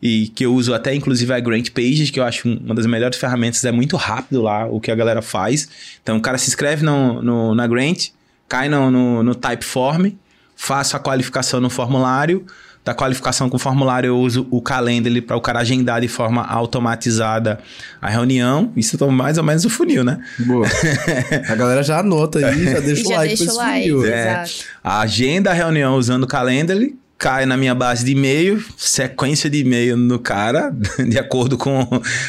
e 0.00 0.28
que 0.28 0.46
eu 0.46 0.54
uso 0.54 0.72
até 0.72 0.94
inclusive 0.94 1.32
a 1.32 1.40
Grant 1.40 1.70
Pages, 1.70 2.10
que 2.10 2.20
eu 2.20 2.24
acho 2.24 2.48
uma 2.48 2.74
das 2.74 2.86
melhores 2.86 3.18
ferramentas, 3.18 3.64
é 3.64 3.72
muito 3.72 3.96
rápido 3.96 4.42
lá 4.42 4.66
o 4.66 4.80
que 4.80 4.90
a 4.90 4.94
galera 4.94 5.22
faz. 5.22 5.68
Então, 6.02 6.16
o 6.16 6.20
cara 6.20 6.38
se 6.38 6.48
inscreve 6.48 6.84
no, 6.84 7.22
no 7.22 7.54
na 7.54 7.66
Grant, 7.66 8.08
cai 8.48 8.68
no, 8.68 8.90
no, 8.90 9.22
no 9.22 9.34
Typeform, 9.34 10.10
faço 10.54 10.96
a 10.96 11.00
qualificação 11.00 11.60
no 11.60 11.68
formulário, 11.68 12.46
da 12.88 12.94
qualificação 12.94 13.50
com 13.50 13.58
formulário, 13.58 14.08
eu 14.08 14.18
uso 14.18 14.46
o 14.50 14.62
Calendly 14.62 15.20
para 15.20 15.36
o 15.36 15.42
cara 15.42 15.58
agendar 15.58 16.00
de 16.00 16.08
forma 16.08 16.42
automatizada 16.42 17.58
a 18.00 18.08
reunião. 18.08 18.72
Isso 18.74 19.02
é 19.02 19.10
mais 19.10 19.36
ou 19.36 19.44
menos 19.44 19.66
o 19.66 19.70
funil, 19.70 20.02
né? 20.02 20.18
Boa. 20.38 20.66
a 21.50 21.54
galera 21.54 21.82
já 21.82 21.98
anota 21.98 22.38
aí, 22.38 22.64
já 22.64 22.80
deixa 22.80 23.06
o 23.06 23.10
like 23.10 23.36
deixa 23.36 23.52
o 23.52 23.56
like, 23.56 23.90
funil. 23.90 24.06
É, 24.06 24.44
a 24.82 25.00
agenda 25.00 25.50
a 25.50 25.52
reunião 25.52 25.96
usando 25.96 26.24
o 26.24 26.26
Calendly, 26.26 26.96
cai 27.18 27.44
na 27.44 27.56
minha 27.56 27.74
base 27.74 28.04
de 28.04 28.12
e-mail, 28.12 28.64
sequência 28.76 29.50
de 29.50 29.58
e-mail 29.58 29.96
no 29.96 30.18
cara, 30.18 30.72
de 31.06 31.18
acordo 31.18 31.58
com 31.58 31.84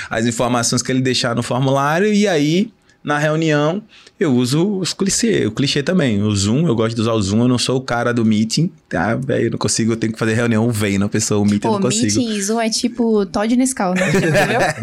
as 0.09 0.25
informações 0.25 0.81
que 0.81 0.91
ele 0.91 1.01
deixar 1.01 1.35
no 1.35 1.43
formulário, 1.43 2.11
e 2.11 2.27
aí 2.27 2.71
na 3.01 3.17
reunião, 3.17 3.81
eu 4.19 4.35
uso 4.35 4.77
os 4.79 4.93
clichê, 4.93 5.45
o 5.45 5.51
clichê 5.51 5.81
também. 5.81 6.21
O 6.21 6.35
Zoom, 6.35 6.67
eu 6.67 6.75
gosto 6.75 6.95
de 6.95 7.01
usar 7.01 7.13
o 7.13 7.21
Zoom, 7.21 7.43
eu 7.43 7.47
não 7.47 7.57
sou 7.57 7.77
o 7.77 7.81
cara 7.81 8.13
do 8.13 8.25
meeting, 8.25 8.69
tá? 8.89 9.17
Eu 9.39 9.51
não 9.51 9.57
consigo, 9.57 9.93
eu 9.93 9.97
tenho 9.97 10.11
que 10.11 10.19
fazer 10.19 10.33
reunião, 10.33 10.69
vem 10.69 10.97
na 10.97 11.07
pessoa, 11.07 11.39
o 11.39 11.45
meeting 11.45 11.59
Pô, 11.59 11.67
eu 11.69 11.73
não 11.73 11.81
consigo. 11.81 12.17
meeting 12.17 12.41
Zoom 12.41 12.59
é 12.59 12.69
tipo 12.69 13.25
Todd 13.27 13.55
Nescau, 13.55 13.93
né? 13.93 14.01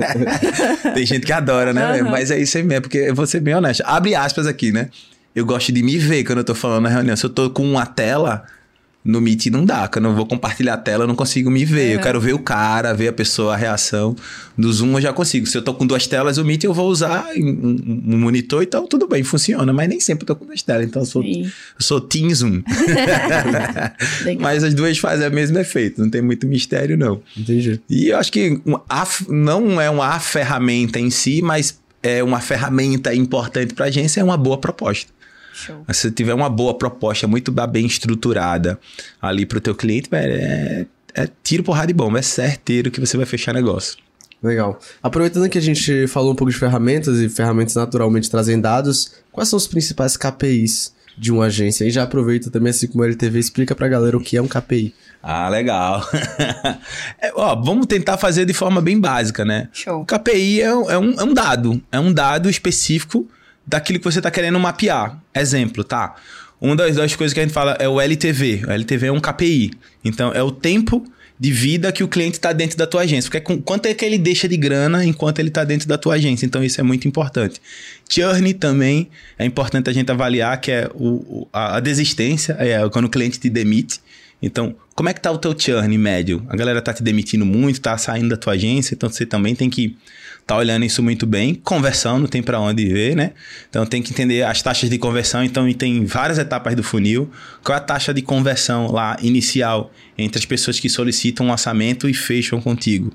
Tem 0.95 1.05
gente 1.05 1.27
que 1.27 1.33
adora, 1.33 1.75
né? 1.75 2.03
Uhum. 2.03 2.11
Mas 2.11 2.31
é 2.31 2.39
isso 2.39 2.57
aí 2.57 2.63
mesmo, 2.63 2.83
porque 2.83 2.99
eu 2.99 3.15
vou 3.15 3.27
ser 3.27 3.41
bem 3.41 3.55
honesto. 3.55 3.83
Abre 3.85 4.15
aspas 4.15 4.47
aqui, 4.47 4.73
né? 4.73 4.89
Eu 5.35 5.45
gosto 5.45 5.71
de 5.71 5.83
me 5.83 5.99
ver 5.99 6.25
quando 6.25 6.39
eu 6.39 6.45
tô 6.45 6.55
falando 6.55 6.85
na 6.85 6.89
reunião. 6.89 7.15
Se 7.15 7.27
eu 7.27 7.31
tô 7.31 7.51
com 7.51 7.63
uma 7.71 7.85
tela, 7.85 8.45
no 9.07 9.21
Meet 9.21 9.47
não 9.47 9.65
dá, 9.65 9.87
quando 9.87 10.07
eu 10.07 10.15
vou 10.15 10.27
compartilhar 10.27 10.75
a 10.75 10.77
tela, 10.77 11.05
eu 11.05 11.09
não 11.09 11.15
consigo 11.15 11.49
me 11.51 11.65
ver. 11.65 11.95
Eu 11.95 12.01
quero 12.01 12.21
ver 12.21 12.35
o 12.35 12.39
cara, 12.39 12.93
ver 12.93 13.09
a 13.09 13.13
pessoa, 13.13 13.55
a 13.55 13.57
reação. 13.57 14.17
Do 14.59 14.73
Zoom 14.73 14.95
eu 14.95 15.01
já 15.01 15.13
consigo. 15.13 15.47
Se 15.47 15.57
eu 15.57 15.63
tô 15.63 15.73
com 15.73 15.87
duas 15.87 16.07
telas, 16.07 16.39
o 16.39 16.45
Meet 16.45 16.65
eu 16.65 16.75
vou 16.75 16.89
usar 16.89 17.27
um, 17.37 18.03
um 18.09 18.19
monitor, 18.19 18.63
então 18.63 18.87
tudo 18.87 19.07
bem, 19.07 19.23
funciona. 19.23 19.73
Mas 19.73 19.89
nem 19.89 20.01
sempre 20.01 20.25
eu 20.25 20.27
tô 20.27 20.37
com 20.37 20.45
duas 20.45 20.61
telas, 20.61 20.87
então 20.87 21.03
eu 21.03 21.07
sou, 21.07 21.23
eu 21.23 21.47
sou 21.79 22.01
Team 22.01 22.35
Zoom. 22.35 22.63
mas 24.41 24.65
as 24.65 24.75
duas 24.75 24.99
fazem 24.99 25.29
o 25.29 25.33
mesmo 25.33 25.59
efeito, 25.59 26.01
não 26.03 26.11
tem 26.11 26.21
muito 26.21 26.47
mistério, 26.47 26.97
não. 26.97 27.23
Entendi. 27.37 27.81
E 27.89 28.09
eu 28.09 28.19
acho 28.19 28.33
que 28.33 28.61
a, 28.89 29.07
não 29.29 29.81
é 29.81 29.89
uma 29.89 30.19
ferramenta 30.19 30.99
em 30.99 31.11
si, 31.11 31.41
mas 31.41 31.79
é 32.03 32.23
uma 32.23 32.41
ferramenta 32.41 33.15
importante 33.15 33.75
para 33.75 33.87
a 33.87 33.89
agência, 33.89 34.21
é 34.21 34.25
uma 34.25 34.37
boa 34.37 34.59
proposta. 34.59 35.16
Show. 35.57 35.83
Mas 35.87 35.97
se 35.97 36.11
tiver 36.11 36.35
uma 36.35 36.51
boa 36.51 36.75
proposta, 36.75 37.27
muito 37.27 37.51
bem 37.51 37.87
estruturada 37.87 38.79
ali 39.21 39.47
pro 39.47 39.59
teu 39.59 39.75
cliente, 39.75 40.11
velho, 40.11 40.35
é, 40.35 40.87
é 41.15 41.29
tiro, 41.43 41.63
porrada 41.63 41.91
e 41.91 41.95
bomba. 41.95 42.19
É 42.19 42.23
certeiro 42.23 42.91
que 42.91 43.01
você 43.01 43.17
vai 43.17 43.25
fechar 43.25 43.55
negócio. 43.55 43.97
Legal. 44.43 44.79
Aproveitando 45.03 45.49
que 45.49 45.57
a 45.57 45.63
gente 45.63 46.07
falou 46.09 46.33
um 46.33 46.35
pouco 46.37 46.53
de 46.53 46.59
ferramentas 46.59 47.19
e 47.21 47.29
ferramentas 47.31 47.75
naturalmente 47.75 48.31
trazem 48.31 48.61
dados, 48.61 49.13
quais 49.33 49.49
são 49.49 49.57
os 49.57 49.67
principais 49.67 50.15
KPIs 50.15 50.95
de 51.17 51.33
uma 51.33 51.47
agência? 51.47 51.87
E 51.87 51.91
já 51.91 52.03
aproveita 52.03 52.51
também, 52.51 52.69
assim 52.69 52.87
como 52.87 53.03
a 53.03 53.07
LTV, 53.07 53.39
explica 53.39 53.75
pra 53.75 53.89
galera 53.89 54.15
o 54.15 54.21
que 54.21 54.37
é 54.37 54.43
um 54.43 54.47
KPI. 54.47 54.95
Ah, 55.23 55.49
legal. 55.49 56.07
é, 57.19 57.33
ó, 57.35 57.57
vamos 57.57 57.87
tentar 57.87 58.19
fazer 58.19 58.45
de 58.45 58.53
forma 58.53 58.83
bem 58.83 59.01
básica, 59.01 59.43
né? 59.43 59.71
Show. 59.73 60.03
O 60.03 60.05
KPI 60.05 60.61
é, 60.61 60.67
é 60.67 60.99
um, 60.99 61.13
é 61.19 61.25
um 61.25 61.33
dado. 61.33 61.83
É 61.91 61.99
um 61.99 62.13
dado 62.13 62.51
específico 62.51 63.27
daquilo 63.67 63.99
que 63.99 64.05
você 64.05 64.19
está 64.19 64.31
querendo 64.31 64.59
mapear. 64.59 65.21
Exemplo, 65.35 65.83
tá? 65.83 66.15
Uma 66.61 66.77
das, 66.77 66.97
das 66.97 67.15
coisas 67.15 67.35
que 67.35 67.41
a 67.41 67.43
gente 67.43 67.53
fala 67.53 67.77
é 67.79 67.89
o 67.89 68.01
LTV. 68.01 68.65
O 68.67 68.71
LTV 68.71 69.07
é 69.09 69.13
um 69.13 69.21
KPI. 69.21 69.73
Então, 70.05 70.33
é 70.33 70.43
o 70.43 70.51
tempo 70.51 71.05
de 71.39 71.53
vida 71.53 71.93
que 71.93 72.03
o 72.03 72.09
cliente 72.09 72.39
está 72.39 72.53
dentro 72.53 72.79
da 72.79 72.87
tua 72.87 73.03
agência. 73.03 73.29
Porque 73.29 73.37
é 73.37 73.41
com, 73.41 73.61
quanto 73.61 73.87
é 73.87 73.95
que 73.95 74.05
ele 74.05 74.17
deixa 74.17 74.49
de 74.49 74.57
grana 74.57 75.05
enquanto 75.05 75.39
ele 75.39 75.49
está 75.49 75.65
dentro 75.65 75.87
da 75.87 75.99
tua 75.99 76.15
agência. 76.15 76.47
Então, 76.47 76.65
isso 76.65 76.81
é 76.81 76.85
muito 76.85 77.07
importante. 77.07 77.61
Churn 78.09 78.55
também 78.55 79.09
é 79.39 79.45
importante 79.45 79.91
a 79.91 79.93
gente 79.93 80.11
avaliar, 80.11 80.59
que 80.61 80.73
é 80.73 80.89
o, 80.95 81.47
a, 81.53 81.77
a 81.77 81.81
desistência, 81.81 82.57
é 82.59 82.89
quando 82.89 83.05
o 83.05 83.11
cliente 83.11 83.39
te 83.39 83.51
demite. 83.51 84.01
Então, 84.41 84.75
como 84.95 85.09
é 85.09 85.15
que 85.15 85.21
tá 85.21 85.31
o 85.31 85.39
teu 85.39 85.55
churn 85.59 85.97
médio? 85.99 86.45
A 86.49 86.57
galera 86.57 86.81
tá 86.81 86.93
te 86.93 87.03
demitindo 87.03 87.45
muito, 87.45 87.81
tá 87.81 87.97
saindo 87.99 88.31
da 88.31 88.37
tua 88.37 88.55
agência, 88.55 88.95
então 88.95 89.11
você 89.11 89.27
também 89.27 89.55
tem 89.55 89.69
que 89.69 89.97
tá 90.47 90.57
olhando 90.57 90.85
isso 90.85 91.03
muito 91.03 91.27
bem. 91.27 91.55
Conversão, 91.55 92.21
não 92.21 92.29
tem 92.29 92.41
para 92.41 92.61
onde 92.61 92.87
ver, 92.87 93.17
né? 93.17 93.33
Então 93.69 93.85
tem 93.85 94.01
que 94.01 94.13
entender 94.13 94.43
as 94.45 94.63
taxas 94.63 94.89
de 94.89 94.97
conversão, 94.97 95.43
então 95.43 95.71
tem 95.75 96.05
várias 96.05 96.39
etapas 96.39 96.77
do 96.77 96.85
funil. 96.85 97.29
Qual 97.65 97.75
é 97.75 97.79
a 97.79 97.83
taxa 97.83 98.15
de 98.15 98.23
conversão 98.23 98.91
lá 98.93 99.17
inicial 99.21 99.93
entre 100.17 100.39
as 100.39 100.45
pessoas 100.45 100.79
que 100.79 100.89
solicitam 100.89 101.47
um 101.47 101.51
orçamento 101.51 102.09
e 102.09 102.15
fecham 102.15 102.61
contigo? 102.61 103.13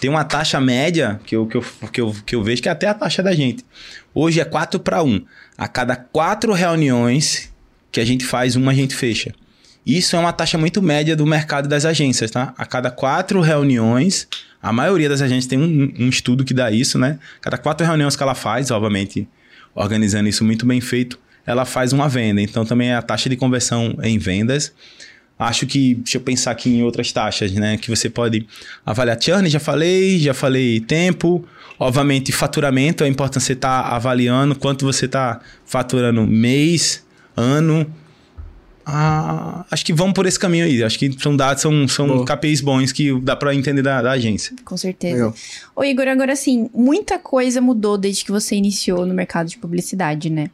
Tem 0.00 0.08
uma 0.08 0.24
taxa 0.24 0.60
média 0.60 1.20
que 1.24 1.36
eu, 1.36 1.46
que 1.46 1.56
eu, 1.56 1.64
que 1.92 2.00
eu, 2.00 2.16
que 2.26 2.34
eu 2.34 2.42
vejo 2.42 2.62
que 2.62 2.68
é 2.68 2.72
até 2.72 2.88
a 2.88 2.94
taxa 2.94 3.22
da 3.22 3.34
gente. 3.34 3.64
Hoje 4.14 4.40
é 4.40 4.44
4 4.44 4.80
para 4.80 5.02
1. 5.02 5.24
A 5.56 5.68
cada 5.68 5.94
quatro 5.94 6.52
reuniões 6.52 7.52
que 7.92 8.00
a 8.00 8.04
gente 8.04 8.24
faz, 8.24 8.56
uma 8.56 8.72
a 8.72 8.74
gente 8.74 8.94
fecha. 8.94 9.32
Isso 9.86 10.16
é 10.16 10.18
uma 10.18 10.32
taxa 10.32 10.56
muito 10.56 10.80
média 10.80 11.14
do 11.14 11.26
mercado 11.26 11.68
das 11.68 11.84
agências, 11.84 12.30
tá? 12.30 12.54
A 12.56 12.64
cada 12.64 12.90
quatro 12.90 13.40
reuniões, 13.40 14.26
a 14.64 14.72
maioria 14.72 15.10
das 15.10 15.20
agências 15.20 15.46
tem 15.46 15.58
um, 15.58 15.92
um 15.98 16.08
estudo 16.08 16.42
que 16.42 16.54
dá 16.54 16.70
isso, 16.70 16.98
né? 16.98 17.18
Cada 17.42 17.58
quatro 17.58 17.86
reuniões 17.86 18.16
que 18.16 18.22
ela 18.22 18.34
faz, 18.34 18.70
obviamente, 18.70 19.28
organizando 19.74 20.26
isso 20.26 20.42
muito 20.42 20.64
bem 20.64 20.80
feito, 20.80 21.18
ela 21.44 21.66
faz 21.66 21.92
uma 21.92 22.08
venda. 22.08 22.40
Então 22.40 22.64
também 22.64 22.88
é 22.88 22.94
a 22.94 23.02
taxa 23.02 23.28
de 23.28 23.36
conversão 23.36 23.94
em 24.02 24.16
vendas. 24.16 24.72
Acho 25.38 25.66
que, 25.66 25.96
deixa 25.96 26.16
eu 26.16 26.22
pensar 26.22 26.52
aqui 26.52 26.70
em 26.70 26.82
outras 26.82 27.12
taxas, 27.12 27.52
né? 27.52 27.76
Que 27.76 27.90
você 27.90 28.08
pode 28.08 28.46
avaliar 28.86 29.20
churn, 29.20 29.46
já 29.50 29.60
falei, 29.60 30.18
já 30.18 30.32
falei 30.32 30.80
tempo. 30.80 31.46
Obviamente, 31.78 32.32
faturamento, 32.32 33.04
é 33.04 33.06
importante 33.06 33.44
você 33.44 33.52
estar 33.52 33.80
avaliando 33.80 34.54
quanto 34.54 34.86
você 34.86 35.04
está 35.04 35.42
faturando 35.66 36.26
mês, 36.26 37.04
ano. 37.36 37.86
Ah, 38.86 39.64
acho 39.70 39.84
que 39.84 39.92
vamos 39.92 40.12
por 40.14 40.26
esse 40.26 40.38
caminho 40.38 40.64
aí. 40.64 40.82
Acho 40.82 40.98
que 40.98 41.10
são 41.18 41.36
dados, 41.36 41.62
são, 41.62 41.88
são 41.88 42.06
Boa. 42.06 42.24
KPIs 42.24 42.60
bons 42.60 42.92
que 42.92 43.18
dá 43.20 43.34
para 43.34 43.54
entender 43.54 43.82
da, 43.82 44.02
da 44.02 44.12
agência. 44.12 44.54
Com 44.64 44.76
certeza. 44.76 45.14
Legal. 45.14 45.34
Ô, 45.74 45.84
Igor, 45.84 46.08
agora 46.08 46.32
assim, 46.32 46.68
muita 46.74 47.18
coisa 47.18 47.60
mudou 47.60 47.96
desde 47.96 48.24
que 48.24 48.30
você 48.30 48.56
iniciou 48.56 49.06
no 49.06 49.14
mercado 49.14 49.48
de 49.48 49.58
publicidade, 49.58 50.28
né? 50.28 50.50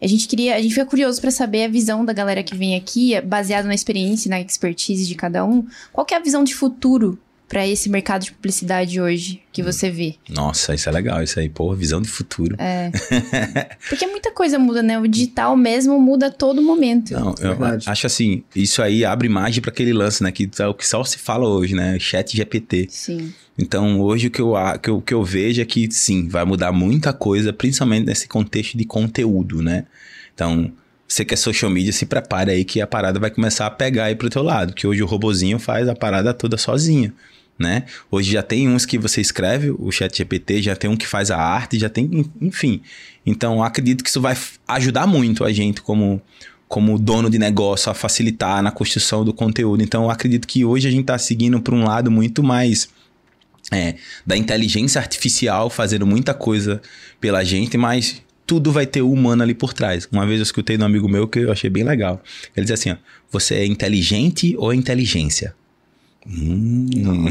A 0.00 0.06
gente 0.06 0.28
queria, 0.28 0.56
a 0.56 0.60
gente 0.60 0.74
fica 0.74 0.86
curioso 0.86 1.20
pra 1.20 1.30
saber 1.30 1.64
a 1.64 1.68
visão 1.68 2.04
da 2.04 2.12
galera 2.12 2.42
que 2.42 2.54
vem 2.54 2.76
aqui, 2.76 3.18
baseado 3.22 3.66
na 3.66 3.74
experiência 3.74 4.28
e 4.28 4.30
na 4.30 4.40
expertise 4.40 5.06
de 5.06 5.14
cada 5.14 5.44
um. 5.44 5.66
Qual 5.92 6.04
que 6.04 6.14
é 6.14 6.16
a 6.16 6.20
visão 6.20 6.44
de 6.44 6.54
futuro 6.54 7.18
pra 7.54 7.68
esse 7.68 7.88
mercado 7.88 8.24
de 8.24 8.32
publicidade 8.32 9.00
hoje 9.00 9.40
que 9.52 9.62
você 9.62 9.88
vê? 9.88 10.16
Nossa, 10.28 10.74
isso 10.74 10.88
é 10.88 10.92
legal, 10.92 11.22
isso 11.22 11.38
aí, 11.38 11.48
pô, 11.48 11.72
visão 11.72 12.02
de 12.02 12.08
futuro. 12.08 12.56
É. 12.58 12.90
Porque 13.88 14.08
muita 14.08 14.32
coisa 14.32 14.58
muda, 14.58 14.82
né? 14.82 14.98
O 14.98 15.06
digital 15.06 15.56
mesmo 15.56 16.00
muda 16.00 16.26
a 16.26 16.30
todo 16.32 16.60
momento. 16.60 17.12
Não, 17.12 17.32
eu 17.38 17.50
Verdade. 17.50 17.88
acho 17.88 18.08
assim, 18.08 18.42
isso 18.56 18.82
aí 18.82 19.04
abre 19.04 19.28
margem 19.28 19.62
para 19.62 19.70
aquele 19.70 19.92
lance, 19.92 20.20
né? 20.20 20.32
Que 20.32 20.50
é 20.58 20.66
o 20.66 20.74
que 20.74 20.84
só 20.84 21.04
se 21.04 21.16
fala 21.16 21.46
hoje, 21.46 21.76
né? 21.76 21.96
Chat 22.00 22.36
GPT. 22.36 22.88
Sim. 22.90 23.32
Então, 23.56 24.00
hoje 24.00 24.26
o 24.26 24.30
que 24.32 24.40
eu, 24.40 24.54
que, 24.82 24.90
eu, 24.90 25.00
que 25.00 25.14
eu 25.14 25.22
vejo 25.22 25.62
é 25.62 25.64
que, 25.64 25.88
sim, 25.92 26.26
vai 26.26 26.44
mudar 26.44 26.72
muita 26.72 27.12
coisa, 27.12 27.52
principalmente 27.52 28.06
nesse 28.06 28.26
contexto 28.26 28.76
de 28.76 28.84
conteúdo, 28.84 29.62
né? 29.62 29.84
Então, 30.34 30.72
você 31.06 31.24
que 31.24 31.34
é 31.34 31.36
social 31.36 31.70
media, 31.70 31.92
se 31.92 32.04
prepare 32.04 32.50
aí 32.50 32.64
que 32.64 32.80
a 32.80 32.86
parada 32.88 33.20
vai 33.20 33.30
começar 33.30 33.66
a 33.66 33.70
pegar 33.70 34.06
aí 34.06 34.16
pro 34.16 34.28
teu 34.28 34.42
lado, 34.42 34.74
que 34.74 34.88
hoje 34.88 35.04
o 35.04 35.06
robozinho 35.06 35.60
faz 35.60 35.88
a 35.88 35.94
parada 35.94 36.34
toda 36.34 36.56
sozinho, 36.56 37.12
né? 37.58 37.84
Hoje 38.10 38.32
já 38.32 38.42
tem 38.42 38.68
uns 38.68 38.84
que 38.84 38.98
você 38.98 39.20
escreve, 39.20 39.70
o 39.78 39.90
chat 39.92 40.16
GPT, 40.16 40.62
já 40.62 40.74
tem 40.76 40.90
um 40.90 40.96
que 40.96 41.06
faz 41.06 41.30
a 41.30 41.38
arte, 41.38 41.78
já 41.78 41.88
tem, 41.88 42.04
en- 42.06 42.30
enfim. 42.40 42.80
Então, 43.24 43.62
acredito 43.62 44.02
que 44.02 44.10
isso 44.10 44.20
vai 44.20 44.36
ajudar 44.68 45.06
muito 45.06 45.44
a 45.44 45.52
gente 45.52 45.80
como 45.82 46.20
como 46.66 46.98
dono 46.98 47.30
de 47.30 47.38
negócio 47.38 47.88
a 47.92 47.94
facilitar 47.94 48.60
na 48.60 48.72
construção 48.72 49.24
do 49.24 49.32
conteúdo. 49.32 49.82
Então, 49.84 50.10
acredito 50.10 50.48
que 50.48 50.64
hoje 50.64 50.88
a 50.88 50.90
gente 50.90 51.02
está 51.02 51.16
seguindo 51.16 51.60
para 51.60 51.74
um 51.74 51.84
lado 51.84 52.10
muito 52.10 52.42
mais 52.42 52.88
é, 53.70 53.94
da 54.26 54.36
inteligência 54.36 55.00
artificial 55.00 55.70
fazendo 55.70 56.04
muita 56.04 56.34
coisa 56.34 56.82
pela 57.20 57.44
gente, 57.44 57.76
mas 57.76 58.20
tudo 58.44 58.72
vai 58.72 58.86
ter 58.86 59.02
o 59.02 59.12
humano 59.12 59.42
ali 59.44 59.54
por 59.54 59.72
trás. 59.72 60.08
Uma 60.10 60.26
vez 60.26 60.38
eu 60.40 60.42
escutei 60.42 60.76
de 60.76 60.82
um 60.82 60.86
amigo 60.86 61.08
meu 61.08 61.28
que 61.28 61.38
eu 61.40 61.52
achei 61.52 61.70
bem 61.70 61.84
legal. 61.84 62.20
Ele 62.56 62.64
dizia 62.64 62.74
assim: 62.74 62.90
ó, 62.90 62.96
você 63.30 63.54
é 63.56 63.66
inteligente 63.66 64.56
ou 64.58 64.74
inteligência? 64.74 65.54
Hum, 66.26 67.26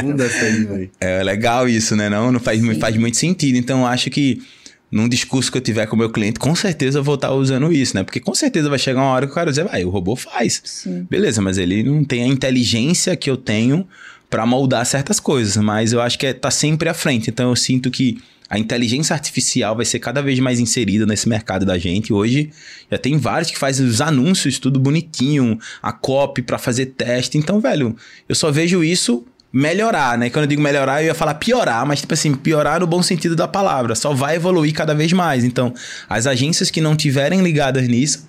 Funda 0.00 0.24
essa 0.24 0.44
aí, 0.44 0.64
velho. 0.64 0.90
é 1.00 1.22
legal 1.22 1.68
isso, 1.68 1.96
né? 1.96 2.08
Não, 2.08 2.30
não 2.30 2.40
faz, 2.40 2.60
Sim. 2.60 2.78
faz 2.78 2.96
muito 2.96 3.16
sentido. 3.16 3.56
Então, 3.56 3.80
eu 3.80 3.86
acho 3.86 4.10
que 4.10 4.42
num 4.90 5.08
discurso 5.08 5.50
que 5.50 5.58
eu 5.58 5.62
tiver 5.62 5.86
com 5.86 5.96
o 5.96 5.98
meu 5.98 6.10
cliente, 6.10 6.38
com 6.38 6.54
certeza 6.54 6.98
eu 7.00 7.02
vou 7.04 7.16
estar 7.16 7.32
usando 7.32 7.72
isso, 7.72 7.96
né? 7.96 8.04
Porque 8.04 8.20
com 8.20 8.34
certeza 8.34 8.68
vai 8.68 8.78
chegar 8.78 9.00
uma 9.00 9.10
hora 9.10 9.26
que 9.26 9.32
o 9.32 9.34
cara 9.34 9.46
vai 9.46 9.52
dizer, 9.52 9.64
vai, 9.64 9.84
o 9.84 9.90
robô 9.90 10.14
faz. 10.14 10.60
Sim. 10.64 11.06
Beleza, 11.10 11.42
mas 11.42 11.58
ele 11.58 11.82
não 11.82 12.04
tem 12.04 12.22
a 12.22 12.26
inteligência 12.26 13.16
que 13.16 13.28
eu 13.28 13.36
tenho 13.36 13.86
para 14.30 14.46
moldar 14.46 14.84
certas 14.86 15.18
coisas, 15.18 15.56
mas 15.56 15.92
eu 15.92 16.00
acho 16.00 16.18
que 16.18 16.26
é, 16.26 16.32
tá 16.32 16.50
sempre 16.50 16.88
à 16.88 16.94
frente. 16.94 17.28
Então 17.30 17.50
eu 17.50 17.56
sinto 17.56 17.90
que 17.90 18.18
a 18.48 18.58
inteligência 18.58 19.14
artificial 19.14 19.74
vai 19.74 19.84
ser 19.84 19.98
cada 19.98 20.20
vez 20.20 20.38
mais 20.38 20.60
inserida 20.60 21.06
nesse 21.06 21.28
mercado 21.28 21.64
da 21.64 21.78
gente. 21.78 22.12
Hoje 22.12 22.50
já 22.90 22.98
tem 22.98 23.16
vários 23.16 23.50
que 23.50 23.58
fazem 23.58 23.86
os 23.86 24.00
anúncios 24.00 24.58
tudo 24.58 24.78
bonitinho, 24.78 25.58
a 25.82 25.92
copy 25.92 26.42
para 26.42 26.58
fazer 26.58 26.86
teste. 26.86 27.38
Então, 27.38 27.60
velho, 27.60 27.96
eu 28.28 28.34
só 28.34 28.50
vejo 28.50 28.84
isso 28.84 29.24
melhorar, 29.52 30.18
né? 30.18 30.30
Quando 30.30 30.44
eu 30.44 30.48
digo 30.48 30.60
melhorar, 30.60 31.00
eu 31.00 31.06
ia 31.06 31.14
falar 31.14 31.34
piorar, 31.34 31.86
mas 31.86 32.00
tipo 32.00 32.12
assim, 32.12 32.34
piorar 32.34 32.80
no 32.80 32.86
bom 32.86 33.02
sentido 33.02 33.36
da 33.36 33.48
palavra. 33.48 33.94
Só 33.94 34.12
vai 34.12 34.36
evoluir 34.36 34.74
cada 34.74 34.94
vez 34.94 35.12
mais. 35.12 35.44
Então, 35.44 35.72
as 36.08 36.26
agências 36.26 36.70
que 36.70 36.80
não 36.80 36.96
tiverem 36.96 37.40
ligadas 37.40 37.86
nisso, 37.88 38.28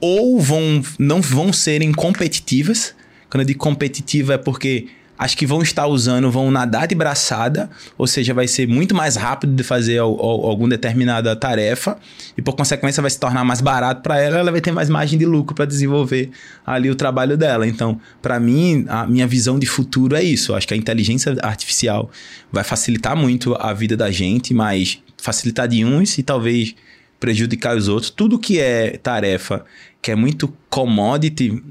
ou 0.00 0.40
vão 0.40 0.82
não 0.98 1.20
vão 1.20 1.52
serem 1.52 1.90
competitivas. 1.92 2.94
Quando 3.30 3.42
eu 3.42 3.46
digo 3.46 3.58
competitiva 3.58 4.34
é 4.34 4.38
porque 4.38 4.88
as 5.18 5.34
que 5.34 5.44
vão 5.44 5.60
estar 5.62 5.86
usando 5.88 6.30
vão 6.30 6.50
nadar 6.50 6.86
de 6.86 6.94
braçada, 6.94 7.68
ou 7.96 8.06
seja, 8.06 8.32
vai 8.32 8.46
ser 8.46 8.68
muito 8.68 8.94
mais 8.94 9.16
rápido 9.16 9.52
de 9.52 9.62
fazer 9.64 9.98
al- 9.98 10.12
al- 10.20 10.46
alguma 10.46 10.68
determinada 10.68 11.34
tarefa 11.34 11.98
e 12.36 12.42
por 12.42 12.54
consequência 12.54 13.00
vai 13.00 13.10
se 13.10 13.18
tornar 13.18 13.44
mais 13.44 13.60
barato 13.60 14.00
para 14.02 14.20
ela, 14.20 14.38
ela 14.38 14.52
vai 14.52 14.60
ter 14.60 14.70
mais 14.70 14.88
margem 14.88 15.18
de 15.18 15.26
lucro 15.26 15.54
para 15.56 15.64
desenvolver 15.64 16.30
ali 16.64 16.88
o 16.88 16.94
trabalho 16.94 17.36
dela. 17.36 17.66
Então, 17.66 18.00
para 18.22 18.38
mim, 18.38 18.84
a 18.88 19.06
minha 19.06 19.26
visão 19.26 19.58
de 19.58 19.66
futuro 19.66 20.14
é 20.14 20.22
isso. 20.22 20.54
Acho 20.54 20.68
que 20.68 20.74
a 20.74 20.76
inteligência 20.76 21.36
artificial 21.42 22.10
vai 22.52 22.62
facilitar 22.62 23.16
muito 23.16 23.54
a 23.58 23.72
vida 23.72 23.96
da 23.96 24.10
gente, 24.12 24.54
mas 24.54 25.02
facilitar 25.16 25.66
de 25.66 25.84
uns 25.84 26.16
e 26.16 26.22
talvez 26.22 26.74
prejudicar 27.18 27.76
os 27.76 27.88
outros. 27.88 28.10
Tudo 28.10 28.38
que 28.38 28.60
é 28.60 28.96
tarefa 28.96 29.64
que 30.00 30.10
é 30.10 30.14
muito 30.14 30.52
commodity, 30.70 31.62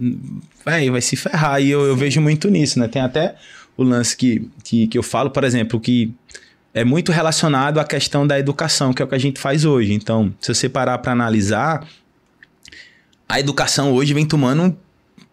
véi, 0.66 0.90
vai 0.90 1.02
se 1.02 1.16
ferrar. 1.16 1.62
E 1.62 1.70
eu, 1.70 1.86
eu 1.86 1.96
vejo 1.96 2.20
muito 2.22 2.50
nisso, 2.50 2.80
né? 2.80 2.88
Tem 2.88 3.02
até 3.02 3.36
o 3.76 3.84
lance 3.84 4.16
que, 4.16 4.50
que, 4.64 4.88
que 4.88 4.98
eu 4.98 5.04
falo, 5.04 5.30
por 5.30 5.44
exemplo, 5.44 5.80
que 5.80 6.14
é 6.74 6.84
muito 6.84 7.12
relacionado 7.12 7.80
à 7.80 7.84
questão 7.84 8.28
da 8.28 8.38
educação, 8.38 8.94
que 8.94 9.02
é 9.02 9.06
o 9.06 9.08
que 9.08 9.16
a 9.16 9.20
gente 9.20 9.40
faz 9.40 9.66
hoje. 9.66 9.94
Então, 9.94 10.34
se 10.40 10.54
você 10.54 10.68
parar 10.68 10.98
para 11.00 11.12
analisar, 11.12 11.88
a 13.28 13.40
educação 13.40 13.94
hoje 13.94 14.14
vem 14.14 14.26
tomando 14.26 14.78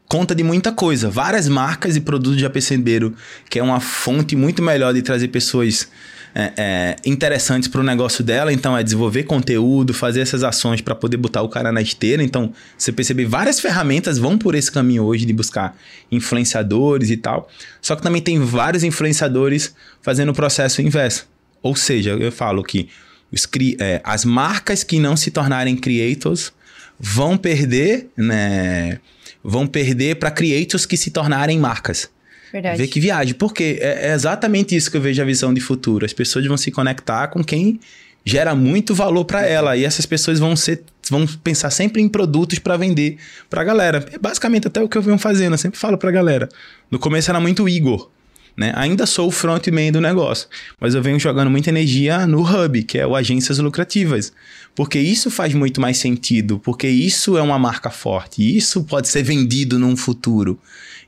conta 0.08 0.34
de 0.34 0.42
muita 0.42 0.72
coisa. 0.72 1.10
Várias 1.10 1.48
marcas 1.48 1.96
e 1.96 2.00
produtos 2.00 2.40
já 2.40 2.48
perceberam 2.48 3.12
que 3.48 3.58
é 3.58 3.62
uma 3.62 3.80
fonte 3.80 4.36
muito 4.36 4.62
melhor 4.62 4.94
de 4.94 5.02
trazer 5.02 5.28
pessoas 5.28 5.88
é, 6.34 6.52
é, 6.56 6.96
interessantes 7.04 7.68
para 7.68 7.80
o 7.80 7.84
negócio 7.84 8.24
dela. 8.24 8.52
Então, 8.52 8.76
é 8.76 8.82
desenvolver 8.82 9.22
conteúdo, 9.22 9.94
fazer 9.94 10.20
essas 10.20 10.42
ações 10.42 10.80
para 10.80 10.94
poder 10.94 11.16
botar 11.16 11.42
o 11.42 11.48
cara 11.48 11.70
na 11.70 11.80
esteira. 11.80 12.22
Então, 12.22 12.52
você 12.76 12.90
perceber 12.90 13.26
várias 13.26 13.60
ferramentas 13.60 14.18
vão 14.18 14.36
por 14.36 14.54
esse 14.54 14.70
caminho 14.70 15.04
hoje 15.04 15.24
de 15.24 15.32
buscar 15.32 15.76
influenciadores 16.10 17.10
e 17.10 17.16
tal. 17.16 17.48
Só 17.80 17.94
que 17.94 18.02
também 18.02 18.20
tem 18.20 18.40
vários 18.40 18.82
influenciadores 18.82 19.74
fazendo 20.02 20.30
o 20.30 20.34
processo 20.34 20.82
inverso. 20.82 21.28
Ou 21.62 21.76
seja, 21.76 22.10
eu 22.10 22.32
falo 22.32 22.62
que 22.62 22.88
os, 23.32 23.48
é, 23.78 24.00
as 24.04 24.24
marcas 24.24 24.82
que 24.82 24.98
não 24.98 25.16
se 25.16 25.30
tornarem 25.30 25.76
creators 25.76 26.52
vão 26.98 27.36
perder, 27.36 28.08
né? 28.16 28.98
Vão 29.42 29.66
perder 29.66 30.16
para 30.16 30.30
creators 30.30 30.86
que 30.86 30.96
se 30.96 31.10
tornarem 31.10 31.58
marcas. 31.58 32.08
Verdade. 32.54 32.78
Ver 32.78 32.86
que 32.86 33.00
viagem. 33.00 33.34
Porque 33.34 33.78
é, 33.80 34.10
é 34.10 34.14
exatamente 34.14 34.76
isso 34.76 34.88
que 34.88 34.96
eu 34.96 35.00
vejo 35.00 35.20
a 35.20 35.24
visão 35.24 35.52
de 35.52 35.60
futuro. 35.60 36.06
As 36.06 36.12
pessoas 36.12 36.46
vão 36.46 36.56
se 36.56 36.70
conectar 36.70 37.26
com 37.26 37.42
quem 37.42 37.80
gera 38.24 38.54
muito 38.54 38.94
valor 38.94 39.24
para 39.24 39.44
ela 39.44 39.76
e 39.76 39.84
essas 39.84 40.06
pessoas 40.06 40.38
vão 40.38 40.54
ser 40.54 40.84
vão 41.10 41.26
pensar 41.26 41.68
sempre 41.70 42.00
em 42.00 42.08
produtos 42.08 42.60
para 42.60 42.76
vender 42.76 43.18
para 43.50 43.60
a 43.60 43.64
galera. 43.64 44.06
É 44.12 44.18
basicamente 44.18 44.68
até 44.68 44.80
o 44.80 44.88
que 44.88 44.96
eu 44.96 45.02
venho 45.02 45.18
fazendo, 45.18 45.54
eu 45.54 45.58
sempre 45.58 45.78
falo 45.78 45.98
para 45.98 46.10
a 46.10 46.12
galera. 46.12 46.48
No 46.88 46.98
começo 46.98 47.28
era 47.28 47.40
muito 47.40 47.68
Igor, 47.68 48.08
né? 48.56 48.72
Ainda 48.76 49.04
sou 49.04 49.28
o 49.28 49.30
frontman 49.32 49.90
do 49.90 50.00
negócio, 50.00 50.48
mas 50.80 50.94
eu 50.94 51.02
venho 51.02 51.18
jogando 51.18 51.50
muita 51.50 51.70
energia 51.70 52.24
no 52.24 52.40
hub, 52.40 52.84
que 52.84 52.98
é 52.98 53.06
o 53.06 53.16
agências 53.16 53.58
lucrativas, 53.58 54.32
porque 54.74 54.98
isso 54.98 55.30
faz 55.30 55.54
muito 55.54 55.80
mais 55.80 55.98
sentido, 55.98 56.58
porque 56.58 56.88
isso 56.88 57.36
é 57.36 57.42
uma 57.42 57.58
marca 57.58 57.90
forte, 57.90 58.56
isso 58.56 58.82
pode 58.84 59.08
ser 59.08 59.22
vendido 59.22 59.78
num 59.78 59.96
futuro. 59.96 60.58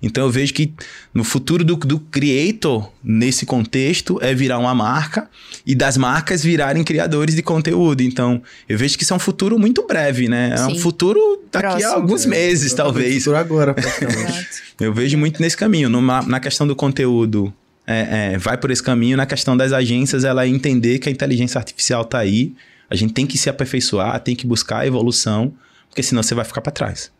Então 0.03 0.25
eu 0.25 0.31
vejo 0.31 0.53
que 0.53 0.73
no 1.13 1.25
futuro 1.25 1.65
do, 1.65 1.75
do 1.77 1.99
creator, 1.99 2.91
nesse 3.03 3.47
contexto, 3.47 4.19
é 4.23 4.35
virar 4.35 4.59
uma 4.59 4.75
marca 4.75 5.29
e 5.67 5.75
das 5.75 5.97
marcas 5.97 6.43
virarem 6.43 6.85
criadores 6.85 7.35
de 7.35 7.43
conteúdo. 7.43 8.03
Então 8.03 8.43
eu 8.69 8.77
vejo 8.77 8.97
que 8.97 9.05
isso 9.05 9.13
é 9.13 9.17
um 9.17 9.21
futuro 9.21 9.59
muito 9.59 9.87
breve, 9.87 10.29
né? 10.29 10.53
É 10.53 10.57
Sim. 10.59 10.73
um 10.73 10.79
futuro 10.79 11.19
daqui 11.51 11.67
Próximo. 11.67 11.93
a 11.93 11.95
alguns 11.95 12.27
meses, 12.27 12.73
é, 12.73 12.77
talvez. 12.77 13.19
Futuro 13.19 13.37
agora, 13.37 13.75
praticamente. 13.75 14.49
eu 14.81 14.93
vejo 14.93 15.17
muito 15.17 15.41
nesse 15.41 15.57
caminho. 15.57 15.89
Numa, 15.89 16.23
na 16.23 16.41
questão 16.41 16.67
do 16.67 16.77
conteúdo, 16.77 17.53
é, 17.87 18.35
é, 18.35 18.39
vai 18.39 18.57
por 18.59 18.71
esse 18.71 18.83
caminho. 18.83 19.17
Na 19.17 19.27
questão 19.27 19.57
das 19.57 19.73
agências, 19.73 20.25
ela 20.25 20.47
entender 20.47 20.99
que 20.99 21.09
a 21.09 21.13
inteligência 21.13 21.59
artificial 21.59 22.03
está 22.03 22.19
aí. 22.19 22.53
A 22.91 22.95
gente 22.95 23.13
tem 23.13 23.27
que 23.27 23.37
se 23.37 23.49
aperfeiçoar, 23.49 24.19
tem 24.21 24.37
que 24.37 24.47
buscar 24.47 24.79
a 24.79 24.87
evolução, 24.87 25.53
porque 25.89 26.03
senão 26.03 26.23
você 26.23 26.35
vai 26.35 26.45
ficar 26.45 26.61
para 26.61 26.73
trás. 26.73 27.11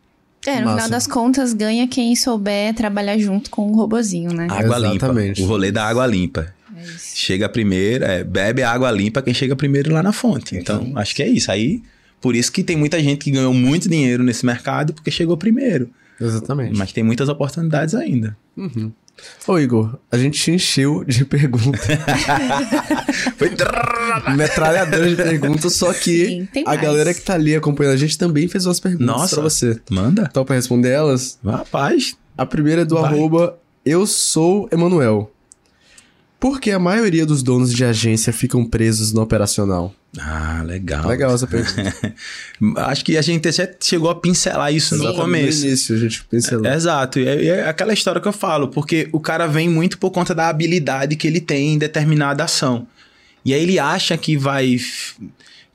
É, 0.45 0.59
no 0.59 0.65
Massa. 0.65 0.75
final 0.75 0.89
das 0.89 1.07
contas, 1.07 1.53
ganha 1.53 1.87
quem 1.87 2.15
souber 2.15 2.73
trabalhar 2.73 3.17
junto 3.17 3.49
com 3.49 3.71
o 3.71 3.75
robozinho, 3.75 4.31
né? 4.33 4.47
Água 4.49 4.77
Exatamente. 4.77 5.37
limpa. 5.37 5.41
O 5.41 5.45
rolê 5.45 5.71
da 5.71 5.85
água 5.85 6.05
limpa. 6.05 6.53
É 6.75 6.83
chega 6.97 7.49
primeiro, 7.49 8.05
é, 8.05 8.23
bebe 8.23 8.61
a 8.61 8.71
água 8.71 8.91
limpa 8.91 9.21
quem 9.21 9.33
chega 9.33 9.55
primeiro 9.55 9.91
lá 9.91 10.03
na 10.03 10.11
fonte. 10.11 10.55
Então, 10.55 10.91
acho 10.95 11.15
que 11.15 11.23
é 11.23 11.27
isso. 11.27 11.51
Aí, 11.51 11.81
por 12.21 12.35
isso 12.35 12.51
que 12.51 12.63
tem 12.63 12.75
muita 12.75 13.01
gente 13.01 13.19
que 13.19 13.31
ganhou 13.31 13.53
muito 13.53 13.89
dinheiro 13.89 14.23
nesse 14.23 14.45
mercado 14.45 14.93
porque 14.93 15.11
chegou 15.11 15.35
primeiro. 15.37 15.89
Exatamente. 16.19 16.77
Mas 16.77 16.91
tem 16.91 17.03
muitas 17.03 17.29
oportunidades 17.29 17.93
ainda. 17.95 18.37
Uhum. 18.55 18.91
Ô 19.47 19.57
Igor, 19.57 19.97
a 20.11 20.17
gente 20.17 20.39
te 20.39 20.51
encheu 20.51 21.03
de 21.03 21.23
perguntas. 21.25 21.81
Foi 23.37 23.49
metralhadora 24.35 25.09
de 25.09 25.15
perguntas, 25.15 25.73
só 25.73 25.93
que 25.93 26.47
Sim, 26.53 26.63
a 26.65 26.75
galera 26.75 27.13
que 27.13 27.21
tá 27.21 27.33
ali 27.33 27.55
acompanhando 27.55 27.93
a 27.93 27.97
gente 27.97 28.17
também 28.17 28.47
fez 28.47 28.65
umas 28.65 28.79
perguntas 28.79 29.07
Nossa, 29.07 29.35
pra 29.35 29.43
você. 29.43 29.79
Manda. 29.89 30.27
Então, 30.29 30.45
pra 30.45 30.55
responder 30.55 30.89
elas? 30.89 31.39
Rapaz. 31.43 32.15
A 32.37 32.45
primeira 32.45 32.81
é 32.81 32.85
do 32.85 32.95
vai. 32.95 33.05
arroba 33.05 33.57
Eu 33.85 34.05
Sou 34.05 34.69
Emanuel. 34.71 35.31
Por 36.39 36.59
que 36.59 36.69
a 36.69 36.77
maioria 36.77 37.25
dos 37.25 37.41
donos 37.41 37.73
de 37.73 37.83
agência 37.83 38.31
ficam 38.31 38.63
presos 38.63 39.11
no 39.11 39.21
operacional? 39.21 39.91
Ah, 40.17 40.63
legal. 40.65 41.07
Legal 41.07 41.33
essa 41.33 41.45
pergunta. 41.45 42.15
Acho 42.87 43.03
que 43.03 43.17
a 43.17 43.21
gente 43.21 43.47
até 43.47 43.75
chegou 43.79 44.09
a 44.09 44.15
pincelar 44.15 44.73
isso 44.73 44.97
Sim. 44.97 45.03
no 45.03 45.15
começo. 45.15 45.61
No 45.61 45.67
início 45.67 45.95
a 45.95 45.99
gente 45.99 46.23
pincelou. 46.23 46.65
É, 46.65 46.75
exato. 46.75 47.19
E 47.19 47.27
é, 47.27 47.45
é, 47.45 47.67
aquela 47.67 47.93
história 47.93 48.21
que 48.21 48.27
eu 48.27 48.33
falo, 48.33 48.69
porque 48.69 49.09
o 49.11 49.19
cara 49.19 49.47
vem 49.47 49.69
muito 49.69 49.97
por 49.97 50.11
conta 50.11 50.33
da 50.33 50.47
habilidade 50.47 51.15
que 51.15 51.27
ele 51.27 51.41
tem 51.41 51.73
em 51.73 51.77
determinada 51.77 52.43
ação. 52.43 52.87
E 53.43 53.53
aí 53.53 53.61
ele 53.61 53.79
acha 53.79 54.17
que 54.17 54.37
vai 54.37 54.77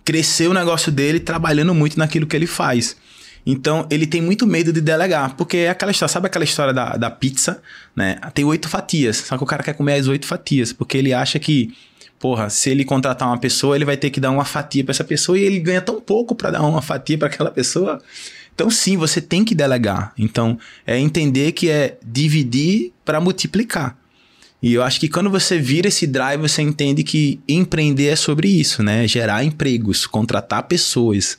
crescer 0.05 0.49
o 0.49 0.55
negócio 0.55 0.91
dele 0.91 1.21
trabalhando 1.21 1.75
muito 1.75 1.99
naquilo 1.99 2.27
que 2.27 2.35
ele 2.35 2.47
faz. 2.47 2.97
Então, 3.45 3.87
ele 3.91 4.07
tem 4.07 4.21
muito 4.21 4.47
medo 4.47 4.73
de 4.73 4.81
delegar, 4.81 5.35
porque 5.37 5.57
é 5.59 5.71
aquela 5.71 5.91
história, 5.91 6.13
sabe 6.13 6.27
aquela 6.27 6.45
história 6.45 6.73
da, 6.73 6.97
da 6.97 7.11
pizza, 7.11 7.61
né? 7.95 8.19
Tem 8.35 8.45
oito 8.45 8.69
fatias, 8.69 9.17
só 9.17 9.37
que 9.37 9.43
o 9.43 9.47
cara 9.47 9.65
quer 9.65 9.75
comer 9.75 9.95
as 9.95 10.07
oito 10.07 10.27
fatias, 10.27 10.73
porque 10.73 10.97
ele 10.97 11.13
acha 11.13 11.41
que 11.41 11.75
porra, 12.23 12.49
se 12.49 12.71
ele 12.71 12.85
contratar 12.85 13.27
uma 13.27 13.37
pessoa, 13.37 13.75
ele 13.75 13.85
vai 13.85 13.97
ter 13.97 14.09
que 14.09 14.21
dar 14.21 14.31
uma 14.31 14.45
fatia 14.45 14.85
para 14.85 14.93
essa 14.93 15.03
pessoa 15.03 15.37
e 15.37 15.43
ele 15.43 15.59
ganha 15.59 15.81
tão 15.81 16.01
pouco 16.01 16.37
para 16.37 16.53
dar 16.53 16.63
uma 16.63 16.81
fatia 16.81 17.19
para 17.19 17.27
aquela 17.27 17.51
pessoa. 17.51 18.01
Então, 18.55 18.71
sim, 18.71 18.97
você 18.97 19.21
tem 19.21 19.45
que 19.45 19.57
delegar. 19.57 20.13
Então, 20.17 20.57
é 20.87 20.97
entender 20.97 21.51
que 21.51 21.69
é 21.69 21.99
dividir 22.01 22.93
para 23.05 23.21
multiplicar. 23.21 23.99
E 24.63 24.73
eu 24.73 24.85
acho 24.85 25.01
que 25.01 25.09
quando 25.09 25.29
você 25.29 25.59
vira 25.59 25.89
esse 25.89 26.07
drive, 26.07 26.41
você 26.41 26.63
entende 26.63 27.03
que 27.03 27.41
empreender 27.49 28.07
é 28.07 28.15
sobre 28.15 28.47
isso, 28.47 28.85
né? 28.85 29.09
Gerar 29.09 29.43
empregos, 29.43 30.07
contratar 30.07 30.63
pessoas, 30.69 31.37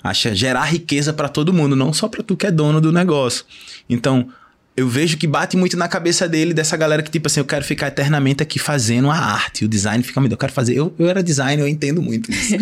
acha 0.00 0.32
gerar 0.32 0.66
riqueza 0.66 1.12
para 1.12 1.28
todo 1.28 1.52
mundo, 1.52 1.74
não 1.74 1.92
só 1.92 2.06
para 2.06 2.22
tu 2.22 2.36
que 2.36 2.46
é 2.46 2.52
dono 2.52 2.80
do 2.80 2.92
negócio. 2.92 3.44
Então, 3.88 4.28
eu 4.76 4.88
vejo 4.88 5.18
que 5.18 5.26
bate 5.26 5.56
muito 5.56 5.76
na 5.76 5.88
cabeça 5.88 6.28
dele, 6.28 6.54
dessa 6.54 6.76
galera 6.76 7.02
que, 7.02 7.10
tipo 7.10 7.26
assim, 7.26 7.40
eu 7.40 7.44
quero 7.44 7.64
ficar 7.64 7.88
eternamente 7.88 8.42
aqui 8.42 8.58
fazendo 8.58 9.10
a 9.10 9.16
arte. 9.16 9.64
O 9.64 9.68
design 9.68 10.02
fica 10.02 10.20
muito. 10.20 10.32
Eu 10.32 10.38
quero 10.38 10.52
fazer. 10.52 10.74
Eu, 10.74 10.94
eu 10.98 11.08
era 11.08 11.22
designer, 11.22 11.62
eu 11.62 11.68
entendo 11.68 12.00
muito 12.00 12.30
isso. 12.30 12.54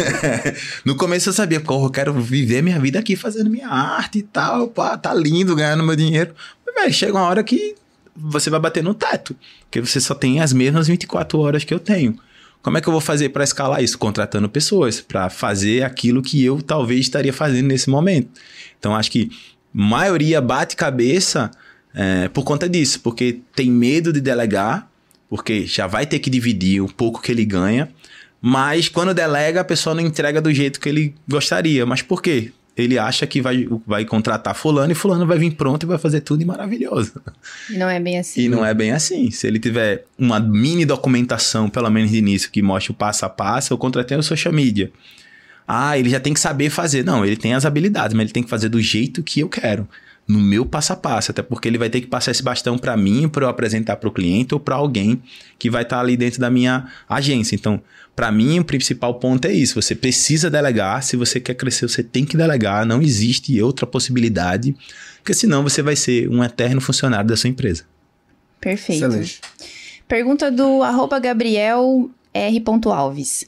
no 0.84 0.96
começo 0.96 1.28
eu 1.28 1.32
sabia, 1.32 1.60
pô, 1.60 1.86
eu 1.86 1.90
quero 1.90 2.12
viver 2.14 2.62
minha 2.62 2.80
vida 2.80 2.98
aqui 2.98 3.14
fazendo 3.14 3.50
minha 3.50 3.68
arte 3.68 4.18
e 4.18 4.22
tal. 4.22 4.68
Pá, 4.68 4.96
tá 4.96 5.14
lindo 5.14 5.54
ganhando 5.54 5.84
meu 5.84 5.94
dinheiro. 5.94 6.34
Mas, 6.64 6.74
velho, 6.74 6.92
chega 6.92 7.12
uma 7.12 7.28
hora 7.28 7.44
que 7.44 7.74
você 8.16 8.48
vai 8.48 8.58
bater 8.58 8.82
no 8.82 8.94
teto. 8.94 9.36
Porque 9.64 9.80
você 9.80 10.00
só 10.00 10.14
tem 10.14 10.40
as 10.40 10.52
mesmas 10.52 10.88
24 10.88 11.38
horas 11.38 11.64
que 11.64 11.72
eu 11.72 11.78
tenho. 11.78 12.18
Como 12.62 12.76
é 12.78 12.80
que 12.80 12.88
eu 12.88 12.92
vou 12.92 13.00
fazer 13.00 13.28
para 13.28 13.44
escalar 13.44 13.84
isso? 13.84 13.96
Contratando 13.98 14.48
pessoas 14.48 15.00
para 15.00 15.30
fazer 15.30 15.84
aquilo 15.84 16.22
que 16.22 16.42
eu 16.42 16.60
talvez 16.60 17.02
estaria 17.02 17.32
fazendo 17.32 17.66
nesse 17.66 17.88
momento. 17.88 18.30
Então, 18.78 18.96
acho 18.96 19.10
que 19.10 19.30
maioria 19.78 20.40
bate 20.40 20.74
cabeça 20.74 21.50
é, 21.94 22.28
por 22.28 22.44
conta 22.44 22.66
disso, 22.66 23.00
porque 23.00 23.40
tem 23.54 23.70
medo 23.70 24.10
de 24.10 24.22
delegar, 24.22 24.88
porque 25.28 25.66
já 25.66 25.86
vai 25.86 26.06
ter 26.06 26.18
que 26.18 26.30
dividir 26.30 26.80
o 26.80 26.88
pouco 26.88 27.20
que 27.20 27.30
ele 27.30 27.44
ganha, 27.44 27.90
mas 28.40 28.88
quando 28.88 29.12
delega, 29.12 29.60
a 29.60 29.64
pessoa 29.64 29.94
não 29.94 30.00
entrega 30.00 30.40
do 30.40 30.52
jeito 30.52 30.80
que 30.80 30.88
ele 30.88 31.14
gostaria. 31.28 31.84
Mas 31.84 32.00
por 32.00 32.22
quê? 32.22 32.52
Ele 32.76 32.98
acha 32.98 33.26
que 33.26 33.40
vai, 33.40 33.66
vai 33.86 34.04
contratar 34.04 34.54
fulano 34.54 34.92
e 34.92 34.94
fulano 34.94 35.26
vai 35.26 35.38
vir 35.38 35.54
pronto 35.54 35.84
e 35.84 35.86
vai 35.86 35.98
fazer 35.98 36.20
tudo 36.20 36.42
e 36.42 36.44
maravilhoso. 36.44 37.20
Não 37.70 37.88
é 37.88 37.98
bem 37.98 38.18
assim. 38.18 38.42
E 38.42 38.48
não 38.48 38.64
é 38.64 38.72
bem 38.72 38.92
assim. 38.92 39.30
Se 39.30 39.46
ele 39.46 39.58
tiver 39.58 40.04
uma 40.18 40.38
mini 40.38 40.84
documentação, 40.84 41.68
pelo 41.68 41.90
menos 41.90 42.10
de 42.10 42.18
início, 42.18 42.50
que 42.50 42.62
mostre 42.62 42.92
o 42.92 42.94
passo 42.94 43.24
a 43.24 43.28
passo, 43.28 43.72
eu 43.72 43.78
contratei 43.78 44.16
o 44.16 44.22
social 44.22 44.52
media. 44.52 44.92
Ah, 45.66 45.98
ele 45.98 46.08
já 46.08 46.20
tem 46.20 46.32
que 46.32 46.40
saber 46.40 46.70
fazer. 46.70 47.04
Não, 47.04 47.24
ele 47.24 47.36
tem 47.36 47.54
as 47.54 47.64
habilidades, 47.64 48.14
mas 48.14 48.24
ele 48.24 48.32
tem 48.32 48.42
que 48.42 48.50
fazer 48.50 48.68
do 48.68 48.80
jeito 48.80 49.22
que 49.22 49.40
eu 49.40 49.48
quero. 49.48 49.88
No 50.26 50.40
meu 50.40 50.66
passo 50.66 50.92
a 50.92 50.96
passo, 50.96 51.30
até 51.30 51.40
porque 51.40 51.68
ele 51.68 51.78
vai 51.78 51.88
ter 51.88 52.00
que 52.00 52.06
passar 52.08 52.32
esse 52.32 52.42
bastão 52.42 52.76
para 52.76 52.96
mim, 52.96 53.28
para 53.28 53.44
eu 53.44 53.48
apresentar 53.48 53.96
para 53.96 54.08
o 54.08 54.12
cliente 54.12 54.54
ou 54.54 54.60
para 54.60 54.74
alguém 54.74 55.22
que 55.56 55.70
vai 55.70 55.82
estar 55.82 55.96
tá 55.96 56.02
ali 56.02 56.16
dentro 56.16 56.40
da 56.40 56.50
minha 56.50 56.86
agência. 57.08 57.54
Então, 57.54 57.80
para 58.14 58.32
mim, 58.32 58.58
o 58.58 58.64
principal 58.64 59.14
ponto 59.14 59.46
é 59.46 59.52
isso: 59.52 59.80
você 59.80 59.94
precisa 59.94 60.50
delegar. 60.50 61.02
Se 61.02 61.16
você 61.16 61.38
quer 61.38 61.54
crescer, 61.54 61.88
você 61.88 62.02
tem 62.02 62.24
que 62.24 62.36
delegar. 62.36 62.84
Não 62.84 63.00
existe 63.00 63.60
outra 63.62 63.86
possibilidade, 63.86 64.74
porque 65.18 65.34
senão 65.34 65.62
você 65.62 65.80
vai 65.80 65.94
ser 65.94 66.28
um 66.28 66.42
eterno 66.42 66.80
funcionário 66.80 67.28
da 67.28 67.36
sua 67.36 67.50
empresa. 67.50 67.84
Perfeito. 68.60 69.04
Excelente. 69.04 69.40
Pergunta 70.08 70.50
do 70.50 70.82
arroba 70.82 71.18
Gabriel 71.18 72.10
R. 72.32 72.62
Alves. 72.92 73.44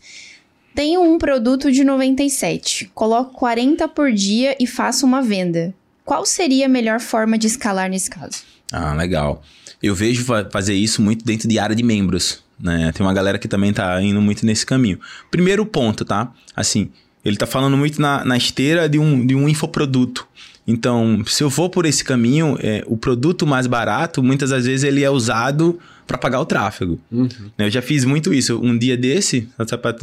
Tenho 0.78 1.02
um 1.02 1.18
produto 1.18 1.72
de 1.72 1.82
97, 1.82 2.92
coloco 2.94 3.34
40 3.34 3.88
por 3.88 4.12
dia 4.12 4.56
e 4.60 4.64
faço 4.64 5.04
uma 5.04 5.20
venda. 5.20 5.74
Qual 6.04 6.24
seria 6.24 6.66
a 6.66 6.68
melhor 6.68 7.00
forma 7.00 7.36
de 7.36 7.48
escalar 7.48 7.90
nesse 7.90 8.08
caso? 8.08 8.44
Ah, 8.70 8.94
legal. 8.94 9.42
Eu 9.82 9.92
vejo 9.92 10.24
fazer 10.52 10.74
isso 10.74 11.02
muito 11.02 11.24
dentro 11.24 11.48
de 11.48 11.58
área 11.58 11.74
de 11.74 11.82
membros. 11.82 12.44
Né? 12.60 12.92
Tem 12.92 13.04
uma 13.04 13.12
galera 13.12 13.40
que 13.40 13.48
também 13.48 13.72
tá 13.72 14.00
indo 14.00 14.20
muito 14.20 14.46
nesse 14.46 14.64
caminho. 14.64 15.00
Primeiro 15.32 15.66
ponto, 15.66 16.04
tá? 16.04 16.32
Assim, 16.54 16.92
ele 17.24 17.36
tá 17.36 17.44
falando 17.44 17.76
muito 17.76 18.00
na, 18.00 18.24
na 18.24 18.36
esteira 18.36 18.88
de 18.88 19.00
um, 19.00 19.26
de 19.26 19.34
um 19.34 19.48
infoproduto. 19.48 20.28
Então, 20.64 21.24
se 21.26 21.42
eu 21.42 21.50
for 21.50 21.68
por 21.70 21.86
esse 21.86 22.04
caminho, 22.04 22.56
é, 22.60 22.84
o 22.86 22.96
produto 22.96 23.44
mais 23.44 23.66
barato, 23.66 24.22
muitas 24.22 24.50
das 24.50 24.64
vezes 24.64 24.84
ele 24.84 25.02
é 25.02 25.10
usado 25.10 25.80
para 26.08 26.16
pagar 26.16 26.40
o 26.40 26.46
tráfego. 26.46 26.98
Uhum. 27.12 27.28
Eu 27.58 27.70
já 27.70 27.82
fiz 27.82 28.04
muito 28.04 28.32
isso. 28.32 28.58
Um 28.60 28.76
dia 28.76 28.96
desse, 28.96 29.46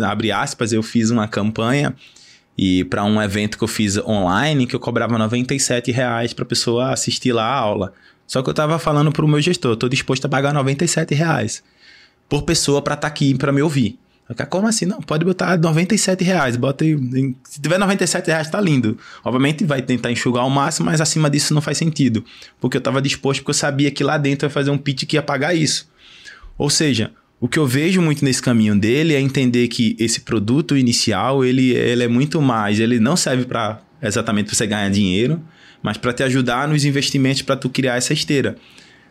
abrir 0.08 0.32
aspas, 0.32 0.72
eu 0.72 0.84
fiz 0.84 1.10
uma 1.10 1.28
campanha 1.28 1.94
e 2.56 2.86
para 2.86 3.04
um 3.04 3.22
evento 3.22 3.58
que 3.58 3.64
eu 3.64 3.68
fiz 3.68 3.98
online 3.98 4.68
que 4.68 4.76
eu 4.76 4.80
cobrava 4.80 5.18
97 5.18 5.92
reais 5.92 6.32
para 6.32 6.46
pessoa 6.46 6.94
assistir 6.94 7.34
lá 7.34 7.44
a 7.44 7.56
aula. 7.56 7.92
Só 8.28 8.42
que 8.42 8.50
eu 8.50 8.52
estava 8.52 8.78
falando 8.80 9.12
para 9.12 9.26
o 9.26 9.28
meu 9.28 9.42
gestor, 9.42 9.74
estou 9.74 9.90
disposto 9.90 10.26
a 10.26 10.30
pagar 10.30 10.54
97 10.54 11.14
reais 11.14 11.64
por 12.30 12.44
pessoa 12.44 12.82
para 12.82 12.94
estar 12.94 13.02
tá 13.02 13.08
aqui 13.08 13.36
para 13.36 13.52
me 13.52 13.62
ouvir. 13.62 14.00
Como 14.50 14.68
assim? 14.68 14.86
Não, 14.86 15.02
pode 15.02 15.24
botar 15.24 15.56
97 15.56 16.24
reais. 16.24 16.56
Bota 16.56 16.84
aí, 16.84 16.98
se 17.44 17.62
tiver 17.62 17.78
97 17.78 18.26
reais, 18.28 18.50
tá 18.50 18.60
lindo. 18.60 18.98
Obviamente 19.24 19.64
vai 19.64 19.84
tentar 19.84 20.12
enxugar 20.12 20.44
ao 20.44 20.50
máximo, 20.50 20.88
mas 20.88 21.00
acima 21.00 21.30
disso 21.30 21.54
não 21.54 21.62
faz 21.62 21.78
sentido. 21.78 22.26
Porque 22.60 22.78
eu 22.78 22.80
estava 22.80 23.00
disposto, 23.02 23.42
porque 23.42 23.52
eu 23.52 23.56
sabia 23.56 23.92
que 23.92 24.04
lá 24.04 24.18
dentro 24.18 24.48
ia 24.48 24.50
fazer 24.50 24.72
um 24.72 24.78
pitch 24.80 25.06
que 25.06 25.16
ia 25.16 25.22
pagar 25.22 25.54
isso. 25.54 25.88
Ou 26.58 26.70
seja, 26.70 27.12
o 27.40 27.48
que 27.48 27.60
eu 27.60 27.68
vejo 27.68 28.02
muito 28.02 28.24
nesse 28.24 28.42
caminho 28.42 28.78
dele 28.80 29.14
é 29.14 29.20
entender 29.20 29.68
que 29.68 29.96
esse 30.00 30.22
produto 30.22 30.78
inicial, 30.78 31.44
ele, 31.44 31.72
ele 31.72 32.04
é 32.04 32.08
muito 32.08 32.42
mais, 32.42 32.80
ele 32.80 33.00
não 33.00 33.16
serve 33.16 33.46
para 33.46 33.82
exatamente 34.02 34.56
você 34.56 34.66
ganhar 34.66 34.90
dinheiro, 34.90 35.42
mas 35.84 35.98
para 35.98 36.14
te 36.14 36.24
ajudar 36.24 36.68
nos 36.68 36.86
investimentos 36.86 37.42
para 37.42 37.56
tu 37.56 37.70
criar 37.70 37.96
essa 37.96 38.14
esteira. 38.14 38.56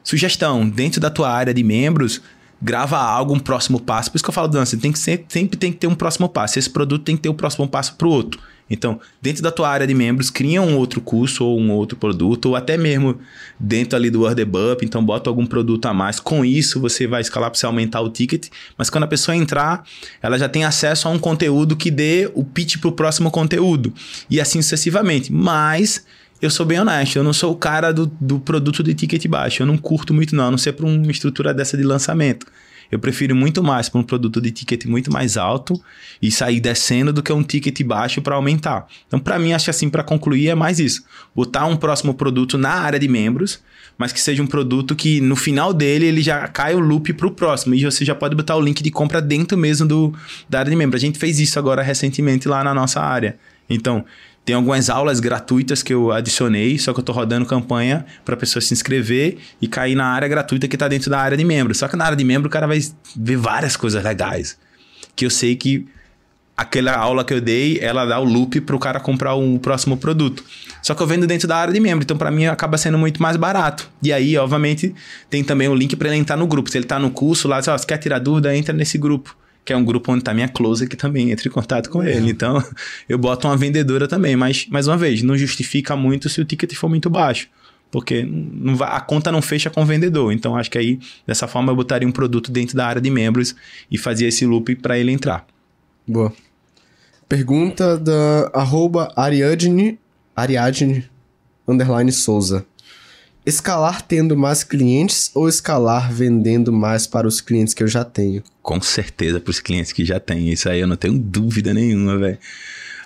Sugestão, 0.03 0.69
dentro 0.69 1.01
da 1.01 1.11
tua 1.11 1.31
área 1.31 1.55
de 1.55 1.63
membros, 1.63 2.21
grava 2.61 2.99
algo, 2.99 3.35
um 3.35 3.39
próximo 3.39 3.81
passo. 3.81 4.11
Por 4.11 4.17
isso 4.17 4.25
que 4.25 4.31
eu 4.31 4.35
falo, 4.35 4.49
Dan, 4.49 4.65
você 4.65 4.77
tem 4.77 4.91
que 4.91 4.99
sempre, 4.99 5.27
sempre 5.29 5.57
tem 5.57 5.73
que 5.73 5.79
ter 5.79 5.87
um 5.87 5.95
próximo 5.95 6.29
passo. 6.29 6.59
Esse 6.59 6.71
produto 6.71 7.05
tem 7.05 7.17
que 7.17 7.23
ter 7.23 7.29
o 7.29 7.33
um 7.33 7.37
próximo 7.37 7.69
passo 7.69 7.95
para 7.95 8.07
o 8.07 8.11
outro. 8.11 8.41
Então, 8.69 8.99
dentro 9.21 9.43
da 9.43 9.51
tua 9.51 9.69
área 9.69 9.87
de 9.87 9.95
membros, 9.95 10.31
cria 10.31 10.63
um 10.63 10.77
outro 10.77 11.01
curso 11.01 11.45
ou 11.45 11.61
um 11.61 11.71
outro 11.71 11.99
produto, 11.99 12.47
ou 12.47 12.57
até 12.57 12.77
mesmo 12.77 13.19
dentro 13.61 13.97
ali 13.97 14.09
do 14.11 14.23
WordUp, 14.23 14.85
então 14.85 15.05
bota 15.05 15.29
algum 15.29 15.47
produto 15.47 15.87
a 15.87 15.93
mais. 15.93 16.19
Com 16.19 16.45
isso, 16.45 16.81
você 16.81 17.07
vai 17.07 17.21
escalar 17.21 17.51
para 17.51 17.59
você 17.59 17.67
aumentar 17.67 18.01
o 18.01 18.09
ticket, 18.09 18.49
mas 18.77 18.89
quando 18.89 19.05
a 19.05 19.09
pessoa 19.09 19.37
entrar, 19.37 19.85
ela 20.23 20.39
já 20.39 20.49
tem 20.49 20.65
acesso 20.65 21.09
a 21.09 21.11
um 21.11 21.19
conteúdo 21.19 21.77
que 21.77 21.91
dê 21.91 22.31
o 22.35 22.43
pitch 22.43 22.79
para 22.79 22.89
o 22.89 22.93
próximo 22.93 23.31
conteúdo, 23.31 23.93
e 24.31 24.41
assim 24.41 24.63
sucessivamente. 24.63 25.31
Mas 25.33 26.05
eu 26.41 26.51
sou 26.51 26.65
bem 26.65 26.81
honesto, 26.81 27.17
eu 27.17 27.25
não 27.25 27.33
sou 27.33 27.53
o 27.53 27.57
cara 27.57 27.93
do, 27.93 28.07
do 28.21 28.39
produto 28.39 28.83
de 28.83 28.95
ticket 28.95 29.27
baixo, 29.27 29.63
eu 29.63 29.67
não 29.67 29.77
curto 29.77 30.15
muito 30.15 30.35
não, 30.35 30.49
a 30.49 30.51
não 30.51 30.59
ser 30.59 30.73
para 30.73 30.87
uma 30.87 31.11
estrutura 31.11 31.53
dessa 31.53 31.77
de 31.77 31.83
lançamento. 31.83 32.47
Eu 32.91 32.99
prefiro 32.99 33.35
muito 33.35 33.63
mais 33.63 33.89
para 33.89 34.01
um 34.01 34.03
produto 34.03 34.41
de 34.41 34.51
ticket 34.51 34.85
muito 34.87 35.13
mais 35.13 35.37
alto 35.37 35.81
e 36.21 36.31
sair 36.31 36.61
descendo 36.61 37.13
do 37.13 37.23
que 37.23 37.33
um 37.33 37.43
ticket 37.43 37.83
baixo 37.83 38.23
para 38.23 38.35
aumentar. 38.35 38.87
Então, 39.07 39.19
para 39.19 39.39
mim, 39.39 39.53
acho 39.53 39.65
que 39.65 39.71
assim, 39.71 39.89
para 39.89 40.03
concluir, 40.03 40.49
é 40.49 40.55
mais 40.55 40.79
isso. 40.79 41.05
Botar 41.35 41.67
um 41.67 41.77
próximo 41.77 42.15
produto 42.15 42.57
na 42.57 42.71
área 42.71 42.99
de 42.99 43.09
membros, 43.09 43.61
mas 43.97 44.13
que 44.13 44.21
seja 44.21 44.43
um 44.43 44.47
produto 44.47 44.95
que 44.95 45.21
no 45.21 45.37
final 45.37 45.73
dele 45.73 46.07
ele 46.07 46.23
já 46.23 46.47
cai 46.49 46.75
o 46.75 46.81
loop 46.81 47.13
para 47.13 47.27
o 47.27 47.31
próximo. 47.31 47.75
E 47.75 47.85
você 47.85 48.05
já 48.05 48.15
pode 48.15 48.35
botar 48.35 48.57
o 48.57 48.61
link 48.61 48.83
de 48.83 48.91
compra 48.91 49.21
dentro 49.21 49.57
mesmo 49.57 49.87
do, 49.87 50.15
da 50.49 50.61
área 50.61 50.71
de 50.71 50.77
membros. 50.77 51.03
A 51.03 51.07
gente 51.07 51.19
fez 51.19 51.39
isso 51.39 51.59
agora 51.59 51.83
recentemente 51.83 52.49
lá 52.49 52.65
na 52.65 52.75
nossa 52.75 53.01
área. 53.01 53.37
Então, 53.69 54.05
tem 54.45 54.55
algumas 54.55 54.91
aulas 54.91 55.21
gratuitas 55.21 55.83
que 55.83 55.95
eu 55.95 56.13
adicionei, 56.13 56.79
só 56.79 56.93
que 56.93 56.99
eu 56.99 57.03
estou 57.03 57.15
rodando 57.15 57.47
campanha 57.47 58.05
para 58.25 58.37
pessoa 58.37 58.61
se 58.61 58.75
inscrever 58.75 59.39
e 59.61 59.67
cair 59.67 59.95
na 59.95 60.07
área 60.07 60.29
gratuita 60.29 60.69
que 60.69 60.77
está 60.77 60.87
dentro 60.87 61.11
da 61.11 61.19
área 61.19 61.37
de 61.37 61.45
membro. 61.45 61.75
Só 61.75 61.89
que 61.89 61.97
na 61.97 62.05
área 62.05 62.17
de 62.17 62.25
membro 62.25 62.49
o 62.49 62.51
cara 62.51 62.67
vai 62.67 62.79
ver 63.17 63.37
várias 63.37 63.75
coisas 63.75 64.05
legais. 64.05 64.59
Que 65.17 65.25
eu 65.25 65.31
sei 65.31 65.57
que 65.57 65.87
aquela 66.55 66.95
aula 66.95 67.25
que 67.25 67.33
eu 67.33 67.41
dei, 67.41 67.79
ela 67.81 68.05
dá 68.05 68.21
o 68.21 68.25
loop 68.25 68.61
para 68.61 68.77
o 68.77 68.79
cara 68.79 69.01
comprar 69.01 69.35
o 69.35 69.59
próximo 69.59 69.97
produto. 69.97 70.45
Só 70.83 70.95
que 70.95 71.03
eu 71.03 71.07
vendo 71.07 71.27
dentro 71.27 71.49
da 71.49 71.57
área 71.57 71.73
de 71.73 71.81
membro, 71.81 72.05
então 72.05 72.19
para 72.19 72.31
mim 72.31 72.45
acaba 72.45 72.77
sendo 72.77 72.99
muito 72.99 73.23
mais 73.23 73.39
barato. 73.39 73.91
E 74.03 74.13
aí, 74.13 74.37
obviamente, 74.37 74.95
tem 75.31 75.43
também 75.43 75.69
o 75.69 75.75
link 75.75 75.97
para 75.97 76.09
ele 76.09 76.19
entrar 76.19 76.37
no 76.37 76.47
grupo. 76.47 76.71
Se 76.71 76.77
ele 76.77 76.85
está 76.85 76.99
no 76.99 77.11
curso 77.11 77.49
lá, 77.49 77.63
se 77.63 77.87
quer 77.87 77.97
tirar 77.97 78.19
dúvida, 78.19 78.55
entra 78.55 78.75
nesse 78.75 78.99
grupo 78.99 79.35
que 79.65 79.73
é 79.73 79.77
um 79.77 79.85
grupo 79.85 80.13
onde 80.13 80.23
tá 80.23 80.35
minha 80.35 80.49
close 80.49 80.87
que 80.87 80.97
também 80.97 81.31
entra 81.31 81.49
em 81.49 81.51
contato 81.51 81.89
com 81.89 82.03
ele. 82.03 82.31
Então, 82.31 82.63
eu 83.09 83.19
boto 83.19 83.49
uma 83.49 83.57
vendedora 83.57 84.07
também, 84.07 84.37
mas 84.37 84.67
mais 84.69 84.87
uma 84.87 84.97
vez, 84.97 85.23
não 85.23 85.37
justifica 85.37 85.97
muito 85.97 86.29
se 86.29 86.41
o 86.41 86.45
ticket 86.45 86.75
for 86.75 86.89
muito 86.89 87.09
baixo, 87.09 87.49
porque 87.91 88.23
não 88.23 88.77
vai, 88.77 88.91
a 88.91 89.01
conta 89.01 89.33
não 89.33 89.41
fecha 89.41 89.71
com 89.71 89.83
o 89.83 89.87
vendedor. 89.87 90.33
Então, 90.33 90.57
acho 90.57 90.71
que 90.71 90.79
aí 90.79 90.99
dessa 91.27 91.49
forma 91.49 91.73
eu 91.73 91.77
botaria 91.77 92.07
um 92.07 92.13
produto 92.13 92.53
dentro 92.53 92.77
da 92.77 92.87
área 92.87 93.01
de 93.01 93.11
membros 93.11 93.55
e 93.91 93.97
fazia 93.97 94.29
esse 94.29 94.45
loop 94.45 94.75
para 94.77 94.99
ele 94.99 95.13
entrar. 95.13 95.47
Boa. 96.07 96.33
Pergunta 97.29 97.99
da 97.99 98.51
arroba 98.53 99.11
Ariadne, 99.17 99.99
Ariadne 100.37 101.09
underline 101.67 102.13
Souza. 102.13 102.67
Escalar 103.47 104.01
tendo 104.01 104.35
mais 104.35 104.65
clientes 104.65 105.31
ou 105.35 105.47
escalar 105.49 106.11
vendendo 106.11 106.73
mais 106.73 107.07
para 107.07 107.29
os 107.29 107.43
clientes 107.43 107.75
que 107.75 107.83
eu 107.83 107.89
já 107.89 108.03
tenho? 108.03 108.43
Com 108.63 108.81
certeza 108.81 109.39
para 109.39 109.51
os 109.51 109.61
clientes 109.61 109.93
que 109.93 110.03
já 110.03 110.19
têm. 110.19 110.51
Isso 110.51 110.67
aí 110.67 110.81
eu 110.81 110.87
não 110.87 110.97
tenho 110.97 111.19
dúvida 111.19 111.75
nenhuma, 111.75 112.17
velho. 112.17 112.39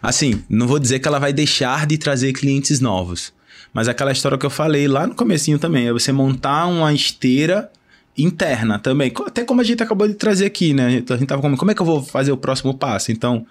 Assim, 0.01 0.45
não 0.49 0.69
vou 0.69 0.79
dizer 0.79 1.01
que 1.01 1.09
ela 1.09 1.19
vai 1.19 1.33
deixar 1.33 1.89
de 1.89 1.99
trazer 1.99 2.33
clientes 2.33 2.79
novos. 2.79 3.33
Mas 3.75 3.89
aquela 3.89 4.13
história 4.13 4.39
que 4.39 4.47
eu 4.47 4.51
falei 4.51 4.87
lá 4.87 5.09
no 5.09 5.15
comecinho 5.15 5.59
também, 5.59 5.89
é 5.89 5.93
você 5.93 6.13
montar 6.13 6.67
uma 6.67 6.93
esteira 6.93 7.69
interna 8.17 8.79
também. 8.79 9.13
Até 9.27 9.45
como 9.45 9.61
a 9.61 9.65
gente 9.65 9.83
acabou 9.83 10.07
de 10.07 10.15
trazer 10.15 10.47
aqui, 10.47 10.73
né? 10.73 10.87
A 10.87 10.91
gente 11.17 11.27
tava 11.27 11.43
como, 11.43 11.57
como 11.57 11.73
é 11.73 11.75
que 11.75 11.83
eu 11.83 11.87
vou 11.87 12.01
fazer 12.01 12.31
o 12.31 12.37
próximo 12.37 12.73
passo? 12.75 13.11
Então, 13.11 13.45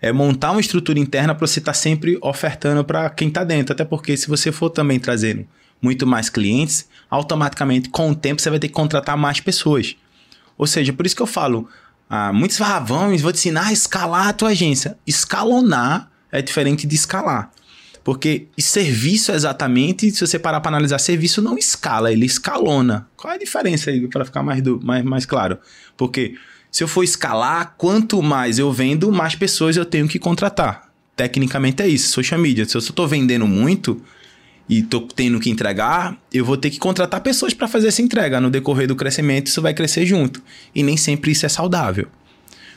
é 0.00 0.12
montar 0.12 0.50
uma 0.50 0.60
estrutura 0.60 0.98
interna 0.98 1.36
para 1.36 1.46
você 1.46 1.60
estar 1.60 1.70
tá 1.70 1.78
sempre 1.78 2.18
ofertando 2.20 2.84
para 2.84 3.08
quem 3.10 3.28
está 3.28 3.44
dentro. 3.44 3.72
Até 3.72 3.84
porque 3.84 4.16
se 4.16 4.26
você 4.26 4.50
for 4.50 4.70
também 4.70 4.98
trazendo 4.98 5.46
muito 5.82 6.06
mais 6.06 6.30
clientes, 6.30 6.88
automaticamente, 7.10 7.90
com 7.90 8.10
o 8.10 8.14
tempo, 8.14 8.40
você 8.40 8.48
vai 8.48 8.58
ter 8.58 8.68
que 8.68 8.74
contratar 8.74 9.18
mais 9.18 9.40
pessoas. 9.40 9.96
Ou 10.56 10.66
seja, 10.66 10.92
por 10.92 11.04
isso 11.04 11.16
que 11.16 11.22
eu 11.22 11.26
falo, 11.26 11.68
ah, 12.08 12.32
muitos 12.32 12.58
vamos, 12.84 13.20
vou 13.20 13.32
te 13.32 13.36
ensinar 13.36 13.66
a 13.66 13.72
escalar 13.72 14.28
a 14.28 14.32
tua 14.32 14.50
agência. 14.50 14.96
Escalonar 15.06 16.10
é 16.30 16.40
diferente 16.40 16.86
de 16.86 16.94
escalar. 16.94 17.50
Porque 18.04 18.48
serviço 18.58 19.32
exatamente, 19.32 20.10
se 20.10 20.26
você 20.26 20.38
parar 20.38 20.60
para 20.60 20.70
analisar, 20.70 20.98
serviço 20.98 21.40
não 21.40 21.56
escala, 21.56 22.12
ele 22.12 22.26
escalona. 22.26 23.06
Qual 23.16 23.32
é 23.32 23.36
a 23.36 23.38
diferença 23.38 23.90
aí, 23.90 24.06
para 24.08 24.24
ficar 24.24 24.42
mais, 24.42 24.60
do, 24.60 24.80
mais, 24.82 25.04
mais 25.04 25.26
claro? 25.26 25.58
Porque 25.96 26.36
se 26.70 26.82
eu 26.82 26.88
for 26.88 27.04
escalar, 27.04 27.74
quanto 27.76 28.20
mais 28.22 28.58
eu 28.58 28.72
vendo, 28.72 29.12
mais 29.12 29.34
pessoas 29.34 29.76
eu 29.76 29.84
tenho 29.84 30.08
que 30.08 30.18
contratar. 30.18 30.90
Tecnicamente 31.14 31.82
é 31.82 31.88
isso, 31.88 32.10
social 32.10 32.40
media. 32.40 32.64
Se 32.64 32.76
eu 32.76 32.80
estou 32.80 33.06
vendendo 33.06 33.46
muito, 33.46 34.02
e 34.68 34.82
tô 34.82 35.00
tendo 35.02 35.38
que 35.40 35.50
entregar, 35.50 36.16
eu 36.32 36.44
vou 36.44 36.56
ter 36.56 36.70
que 36.70 36.78
contratar 36.78 37.20
pessoas 37.20 37.52
para 37.52 37.68
fazer 37.68 37.88
essa 37.88 38.02
entrega. 38.02 38.40
No 38.40 38.50
decorrer 38.50 38.88
do 38.88 38.96
crescimento, 38.96 39.48
isso 39.48 39.60
vai 39.60 39.74
crescer 39.74 40.06
junto. 40.06 40.42
E 40.74 40.82
nem 40.82 40.96
sempre 40.96 41.32
isso 41.32 41.44
é 41.44 41.48
saudável. 41.48 42.06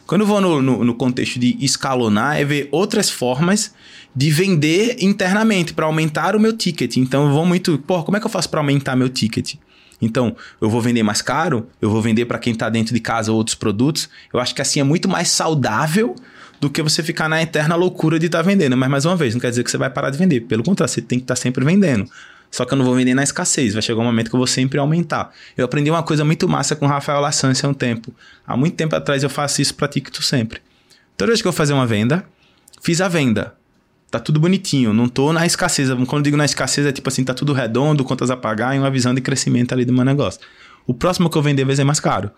Quando 0.06 0.22
eu 0.22 0.28
vou 0.28 0.40
no, 0.40 0.62
no, 0.62 0.84
no 0.84 0.94
contexto 0.94 1.40
de 1.40 1.58
escalonar, 1.60 2.40
é 2.40 2.46
ver 2.46 2.70
outras 2.72 3.10
formas 3.10 3.74
de 4.16 4.30
vender 4.30 4.98
internamente 5.00 5.74
para 5.74 5.86
aumentar 5.86 6.36
o 6.36 6.40
meu 6.40 6.56
ticket. 6.56 6.98
Então 6.98 7.26
eu 7.26 7.32
vou 7.32 7.46
muito, 7.46 7.78
pô, 7.80 8.04
como 8.04 8.16
é 8.16 8.20
que 8.20 8.26
eu 8.26 8.32
faço 8.32 8.50
para 8.50 8.60
aumentar 8.60 8.96
meu 8.96 9.10
ticket? 9.10 9.56
Então, 10.02 10.36
eu 10.60 10.70
vou 10.70 10.82
vender 10.82 11.04
mais 11.04 11.22
caro, 11.22 11.68
eu 11.82 11.90
vou 11.90 12.02
vender 12.02 12.26
para 12.26 12.38
quem 12.38 12.54
está 12.54 12.70
dentro 12.70 12.94
de 12.94 13.00
casa 13.00 13.32
outros 13.32 13.56
produtos. 13.56 14.10
Eu 14.34 14.40
acho 14.40 14.54
que 14.54 14.62
assim 14.62 14.80
é 14.80 14.84
muito 14.84 15.08
mais 15.08 15.30
saudável 15.30 16.16
do 16.60 16.70
que 16.70 16.82
você 16.82 17.04
ficar 17.04 17.30
na 17.30 17.42
eterna 17.42 17.76
loucura 17.76 18.18
de 18.18 18.28
estar 18.28 18.40
tá 18.40 18.42
vendendo. 18.44 18.76
Mas, 18.76 18.90
mais 18.90 19.06
uma 19.06 19.16
vez, 19.16 19.34
não 19.34 19.42
quer 19.42 19.50
dizer 19.50 19.64
que 19.64 19.72
você 19.72 19.78
vai 19.78 19.90
parar 19.90 20.10
de 20.10 20.18
vender. 20.18 20.42
Pelo 20.42 20.64
contrário, 20.64 20.92
você 20.92 21.02
tem 21.02 21.20
que 21.20 21.24
estar 21.24 21.36
tá 21.36 21.42
sempre 21.42 21.64
vendendo. 21.64 22.10
Só 22.52 22.64
que 22.64 22.74
eu 22.74 22.78
não 22.78 22.86
vou 22.86 22.96
vender 22.96 23.14
na 23.14 23.24
escassez. 23.24 23.74
Vai 23.74 23.82
chegar 23.82 24.00
um 24.00 24.06
momento 24.06 24.30
que 24.30 24.36
eu 24.36 24.40
vou 24.40 24.48
sempre 24.48 24.80
aumentar. 24.80 25.32
Eu 25.58 25.66
aprendi 25.66 25.90
uma 25.90 26.04
coisa 26.04 26.24
muito 26.24 26.48
massa 26.48 26.76
com 26.76 26.86
o 26.86 26.90
Rafael 26.90 27.20
Lassance 27.20 27.66
há 27.66 27.70
um 27.70 27.74
tempo. 27.74 28.14
Há 28.48 28.56
muito 28.56 28.76
tempo 28.76 28.96
atrás 28.96 29.24
eu 29.24 29.30
faço 29.30 29.62
isso 29.62 29.76
para 29.76 29.88
TikTok 29.88 30.26
sempre. 30.26 30.62
Toda 31.18 31.32
vez 31.32 31.42
que 31.42 31.48
eu 31.48 31.52
vou 31.52 31.58
fazer 31.58 31.74
uma 31.74 31.86
venda, 31.86 32.26
fiz 32.82 33.02
a 33.02 33.08
venda. 33.08 33.56
Tá 34.10 34.20
tudo 34.20 34.40
bonitinho, 34.40 34.94
não 34.94 35.10
tô 35.10 35.34
na 35.34 35.46
escassez. 35.46 35.90
Quando 36.08 36.24
digo 36.24 36.38
na 36.38 36.46
escassez, 36.46 36.88
é 36.88 36.92
tipo 36.92 37.10
assim, 37.10 37.24
tá 37.24 37.34
tudo 37.34 37.52
redondo, 37.52 38.04
contas 38.06 38.30
a 38.30 38.38
pagar 38.38 38.74
e 38.76 38.80
uma 38.80 38.90
visão 38.90 39.14
de 39.14 39.20
crescimento 39.20 39.74
ali 39.74 39.84
do 39.84 39.92
meu 39.92 40.06
negócio. 40.06 40.40
O 40.88 40.94
próximo 40.94 41.30
que 41.30 41.38
eu 41.38 41.42
vender 41.42 41.66
vai 41.66 41.76
ser 41.76 41.84
mais 41.84 42.00
caro. 42.00 42.32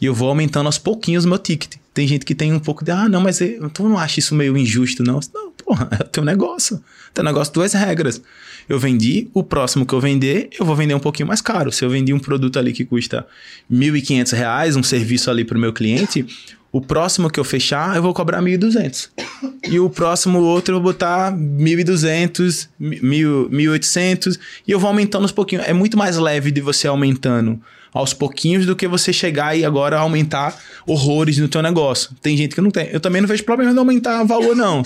E 0.00 0.04
eu 0.06 0.14
vou 0.14 0.28
aumentando 0.28 0.66
aos 0.66 0.78
pouquinhos 0.78 1.24
o 1.24 1.28
meu 1.28 1.38
ticket. 1.38 1.76
Tem 1.94 2.06
gente 2.06 2.26
que 2.26 2.34
tem 2.34 2.52
um 2.52 2.58
pouco 2.58 2.84
de, 2.84 2.90
ah, 2.90 3.08
não, 3.08 3.22
mas 3.22 3.40
eu, 3.40 3.70
tu 3.70 3.88
não 3.88 3.98
acha 3.98 4.20
isso 4.20 4.34
meio 4.34 4.56
injusto, 4.56 5.02
não? 5.02 5.18
Não, 5.34 5.50
porra, 5.52 5.88
é 5.98 6.04
teu 6.04 6.22
negócio. 6.22 6.82
Teu 7.14 7.24
negócio, 7.24 7.54
duas 7.54 7.72
regras. 7.72 8.20
Eu 8.68 8.78
vendi, 8.78 9.30
o 9.32 9.42
próximo 9.42 9.86
que 9.86 9.94
eu 9.94 10.00
vender, 10.00 10.50
eu 10.58 10.66
vou 10.66 10.76
vender 10.76 10.94
um 10.94 11.00
pouquinho 11.00 11.26
mais 11.26 11.40
caro. 11.40 11.72
Se 11.72 11.84
eu 11.84 11.88
vendi 11.88 12.12
um 12.12 12.18
produto 12.18 12.58
ali 12.58 12.72
que 12.72 12.84
custa 12.84 13.26
R$ 13.70 13.76
1.500, 13.76 14.76
um 14.76 14.82
serviço 14.82 15.30
ali 15.30 15.44
para 15.44 15.56
o 15.56 15.60
meu 15.60 15.72
cliente, 15.72 16.26
o 16.70 16.80
próximo 16.82 17.30
que 17.30 17.40
eu 17.40 17.44
fechar, 17.44 17.96
eu 17.96 18.02
vou 18.02 18.12
cobrar 18.12 18.42
1.200. 18.42 19.08
E 19.66 19.80
o 19.80 19.88
próximo 19.88 20.40
outro 20.40 20.74
eu 20.74 20.82
vou 20.82 20.92
botar 20.92 21.32
1.200, 21.32 22.68
1.800 22.78 24.38
e 24.68 24.70
eu 24.72 24.78
vou 24.78 24.88
aumentando 24.88 25.24
uns 25.24 25.32
pouquinhos. 25.32 25.64
É 25.66 25.72
muito 25.72 25.96
mais 25.96 26.18
leve 26.18 26.50
de 26.50 26.60
você 26.60 26.86
aumentando 26.86 27.58
aos 27.96 28.12
pouquinhos 28.12 28.66
do 28.66 28.76
que 28.76 28.86
você 28.86 29.12
chegar 29.12 29.56
e 29.56 29.64
agora 29.64 29.98
aumentar 29.98 30.56
horrores 30.86 31.38
no 31.38 31.48
teu 31.48 31.62
negócio. 31.62 32.10
Tem 32.20 32.36
gente 32.36 32.54
que 32.54 32.60
não 32.60 32.70
tem. 32.70 32.88
Eu 32.92 33.00
também 33.00 33.20
não 33.20 33.28
vejo 33.28 33.42
problema 33.44 33.72
de 33.72 33.78
aumentar 33.78 34.22
valor, 34.24 34.54
não. 34.54 34.82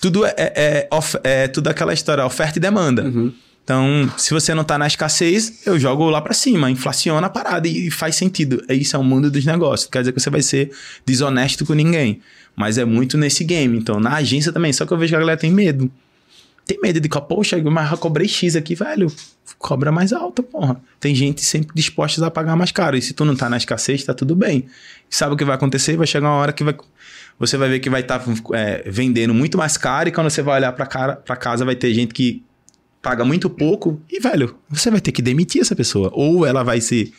tudo 0.00 0.24
é, 0.24 0.34
é, 0.36 0.88
é, 0.88 0.88
é 1.24 1.48
tudo 1.48 1.68
aquela 1.68 1.92
história, 1.92 2.24
oferta 2.24 2.58
e 2.58 2.60
demanda. 2.60 3.04
Uhum. 3.04 3.32
Então, 3.62 4.10
se 4.16 4.32
você 4.32 4.52
não 4.54 4.64
tá 4.64 4.76
na 4.76 4.86
escassez, 4.86 5.66
eu 5.66 5.78
jogo 5.78 6.08
lá 6.10 6.20
para 6.20 6.34
cima, 6.34 6.70
inflaciona 6.70 7.26
a 7.26 7.30
parada 7.30 7.68
e 7.68 7.90
faz 7.90 8.16
sentido. 8.16 8.64
É 8.68 8.74
isso 8.74 8.96
é 8.96 8.98
o 8.98 9.04
mundo 9.04 9.30
dos 9.30 9.44
negócios. 9.44 9.88
Quer 9.88 10.00
dizer 10.00 10.12
que 10.12 10.20
você 10.20 10.30
vai 10.30 10.42
ser 10.42 10.72
desonesto 11.06 11.64
com 11.64 11.74
ninguém. 11.74 12.20
Mas 12.56 12.78
é 12.78 12.84
muito 12.84 13.16
nesse 13.16 13.44
game. 13.44 13.78
Então, 13.78 14.00
na 14.00 14.14
agência 14.14 14.50
também, 14.50 14.72
só 14.72 14.84
que 14.84 14.92
eu 14.92 14.98
vejo 14.98 15.10
que 15.10 15.16
a 15.16 15.20
galera 15.20 15.38
tem 15.38 15.52
medo 15.52 15.90
tem 16.70 16.80
medo 16.80 17.00
de 17.00 17.08
que, 17.08 17.20
poxa, 17.20 17.60
mas 17.64 17.90
eu 17.90 17.98
cobrei 17.98 18.28
X 18.28 18.54
aqui, 18.54 18.76
velho. 18.76 19.12
Cobra 19.58 19.90
mais 19.90 20.12
alta, 20.12 20.40
porra. 20.40 20.80
Tem 21.00 21.12
gente 21.16 21.44
sempre 21.44 21.74
disposta 21.74 22.24
a 22.24 22.30
pagar 22.30 22.54
mais 22.54 22.70
caro. 22.70 22.96
E 22.96 23.02
se 23.02 23.12
tu 23.12 23.24
não 23.24 23.34
tá 23.34 23.50
na 23.50 23.56
escassez, 23.56 24.04
tá 24.04 24.14
tudo 24.14 24.36
bem. 24.36 24.66
E 25.10 25.16
sabe 25.16 25.34
o 25.34 25.36
que 25.36 25.44
vai 25.44 25.56
acontecer? 25.56 25.96
Vai 25.96 26.06
chegar 26.06 26.28
uma 26.28 26.36
hora 26.36 26.52
que 26.52 26.62
vai, 26.62 26.76
você 27.36 27.56
vai 27.56 27.68
ver 27.68 27.80
que 27.80 27.90
vai 27.90 28.02
estar 28.02 28.20
tá, 28.20 28.32
é, 28.54 28.88
vendendo 28.88 29.34
muito 29.34 29.58
mais 29.58 29.76
caro. 29.76 30.10
E 30.10 30.12
quando 30.12 30.30
você 30.30 30.42
vai 30.42 30.60
olhar 30.60 30.70
pra, 30.72 30.86
cara, 30.86 31.16
pra 31.16 31.34
casa, 31.34 31.64
vai 31.64 31.74
ter 31.74 31.92
gente 31.92 32.14
que 32.14 32.40
paga 33.02 33.24
muito 33.24 33.50
pouco. 33.50 34.00
E, 34.08 34.20
velho, 34.20 34.56
você 34.68 34.92
vai 34.92 35.00
ter 35.00 35.10
que 35.10 35.20
demitir 35.20 35.60
essa 35.60 35.74
pessoa. 35.74 36.08
Ou 36.14 36.46
ela 36.46 36.62
vai 36.62 36.80
se 36.80 37.12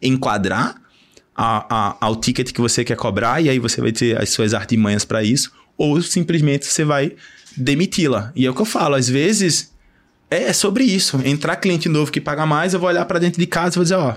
enquadrar 0.00 0.74
a, 1.34 1.66
a, 1.68 1.96
ao 2.00 2.16
ticket 2.16 2.50
que 2.50 2.62
você 2.62 2.82
quer 2.82 2.96
cobrar, 2.96 3.42
e 3.42 3.50
aí 3.50 3.58
você 3.58 3.78
vai 3.78 3.92
ter 3.92 4.18
as 4.18 4.30
suas 4.30 4.54
artimanhas 4.54 5.04
para 5.04 5.22
isso, 5.22 5.52
ou 5.76 6.00
simplesmente 6.00 6.64
você 6.64 6.82
vai 6.82 7.14
demiti-la. 7.56 8.32
E 8.34 8.46
é 8.46 8.50
o 8.50 8.54
que 8.54 8.60
eu 8.60 8.66
falo, 8.66 8.94
às 8.94 9.08
vezes 9.08 9.72
é 10.30 10.52
sobre 10.52 10.84
isso. 10.84 11.20
Entrar 11.24 11.56
cliente 11.56 11.88
novo 11.88 12.12
que 12.12 12.20
paga 12.20 12.44
mais, 12.44 12.74
eu 12.74 12.80
vou 12.80 12.88
olhar 12.88 13.04
para 13.04 13.18
dentro 13.18 13.40
de 13.40 13.46
casa 13.46 13.74
e 13.74 13.76
vou 13.76 13.84
dizer, 13.84 13.96
ó, 13.96 14.16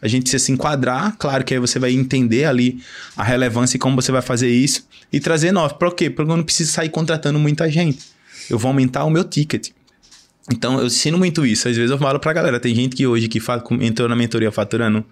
a 0.00 0.06
gente 0.06 0.22
precisa 0.22 0.44
se 0.44 0.52
enquadrar, 0.52 1.16
claro 1.18 1.44
que 1.44 1.54
aí 1.54 1.60
você 1.60 1.78
vai 1.78 1.92
entender 1.92 2.44
ali 2.44 2.80
a 3.16 3.24
relevância 3.24 3.76
e 3.76 3.80
como 3.80 3.96
você 3.96 4.12
vai 4.12 4.22
fazer 4.22 4.48
isso 4.48 4.86
e 5.12 5.18
trazer 5.18 5.50
novo. 5.50 5.74
Por 5.74 5.94
quê? 5.94 6.08
Porque 6.08 6.30
eu 6.30 6.36
não 6.36 6.44
preciso 6.44 6.72
sair 6.72 6.88
contratando 6.88 7.38
muita 7.38 7.68
gente. 7.70 8.06
Eu 8.48 8.58
vou 8.58 8.68
aumentar 8.68 9.04
o 9.04 9.10
meu 9.10 9.24
ticket. 9.24 9.70
Então, 10.50 10.78
eu 10.78 10.86
ensino 10.86 11.18
muito 11.18 11.44
isso. 11.44 11.68
Às 11.68 11.76
vezes 11.76 11.90
eu 11.90 11.98
falo 11.98 12.18
pra 12.18 12.32
galera, 12.32 12.60
tem 12.60 12.74
gente 12.74 12.96
que 12.96 13.06
hoje 13.06 13.28
que 13.28 13.40
entrou 13.80 14.08
na 14.08 14.16
mentoria 14.16 14.50
faturando, 14.52 15.04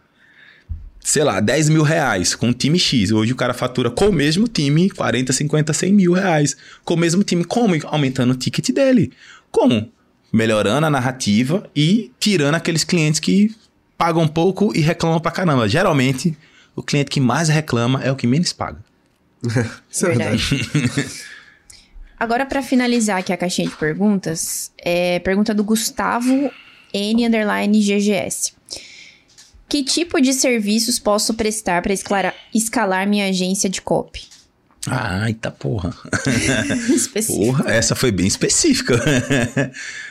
sei 1.06 1.22
lá, 1.22 1.38
10 1.38 1.68
mil 1.68 1.82
reais 1.84 2.34
com 2.34 2.50
o 2.50 2.52
time 2.52 2.76
X. 2.80 3.12
Hoje 3.12 3.32
o 3.32 3.36
cara 3.36 3.54
fatura 3.54 3.88
com 3.88 4.08
o 4.08 4.12
mesmo 4.12 4.48
time 4.48 4.90
40, 4.90 5.32
50, 5.32 5.72
100 5.72 5.92
mil 5.92 6.12
reais. 6.12 6.56
Com 6.84 6.94
o 6.94 6.96
mesmo 6.96 7.22
time. 7.22 7.44
Como? 7.44 7.74
Aumentando 7.86 8.32
o 8.32 8.36
ticket 8.36 8.70
dele. 8.70 9.12
Como? 9.52 9.88
Melhorando 10.32 10.84
a 10.84 10.90
narrativa 10.90 11.70
e 11.76 12.10
tirando 12.18 12.56
aqueles 12.56 12.82
clientes 12.82 13.20
que 13.20 13.54
pagam 13.96 14.26
pouco 14.26 14.72
e 14.74 14.80
reclamam 14.80 15.20
pra 15.20 15.30
caramba. 15.30 15.68
Geralmente, 15.68 16.36
o 16.74 16.82
cliente 16.82 17.08
que 17.08 17.20
mais 17.20 17.48
reclama 17.48 18.02
é 18.02 18.10
o 18.10 18.16
que 18.16 18.26
menos 18.26 18.52
paga. 18.52 18.84
Isso 19.88 20.06
é 20.06 20.08
verdade. 20.08 20.42
Agora, 22.18 22.44
para 22.44 22.62
finalizar 22.62 23.18
aqui 23.18 23.32
a 23.32 23.36
caixinha 23.36 23.68
de 23.68 23.76
perguntas, 23.76 24.72
é 24.76 25.20
pergunta 25.20 25.54
do 25.54 25.62
Gustavo 25.62 26.50
N 26.92 27.26
underline 27.26 27.80
GGS. 27.80 28.55
Que 29.68 29.82
tipo 29.82 30.20
de 30.20 30.32
serviços 30.32 30.98
posso 30.98 31.34
prestar 31.34 31.82
para 31.82 31.92
escalar 32.54 33.06
minha 33.06 33.28
agência 33.28 33.68
de 33.68 33.82
copy? 33.82 34.36
Ah, 34.88 35.24
eita 35.26 35.50
porra. 35.50 35.92
porra, 37.26 37.70
essa 37.72 37.96
foi 37.96 38.12
bem 38.12 38.26
específica. 38.26 38.94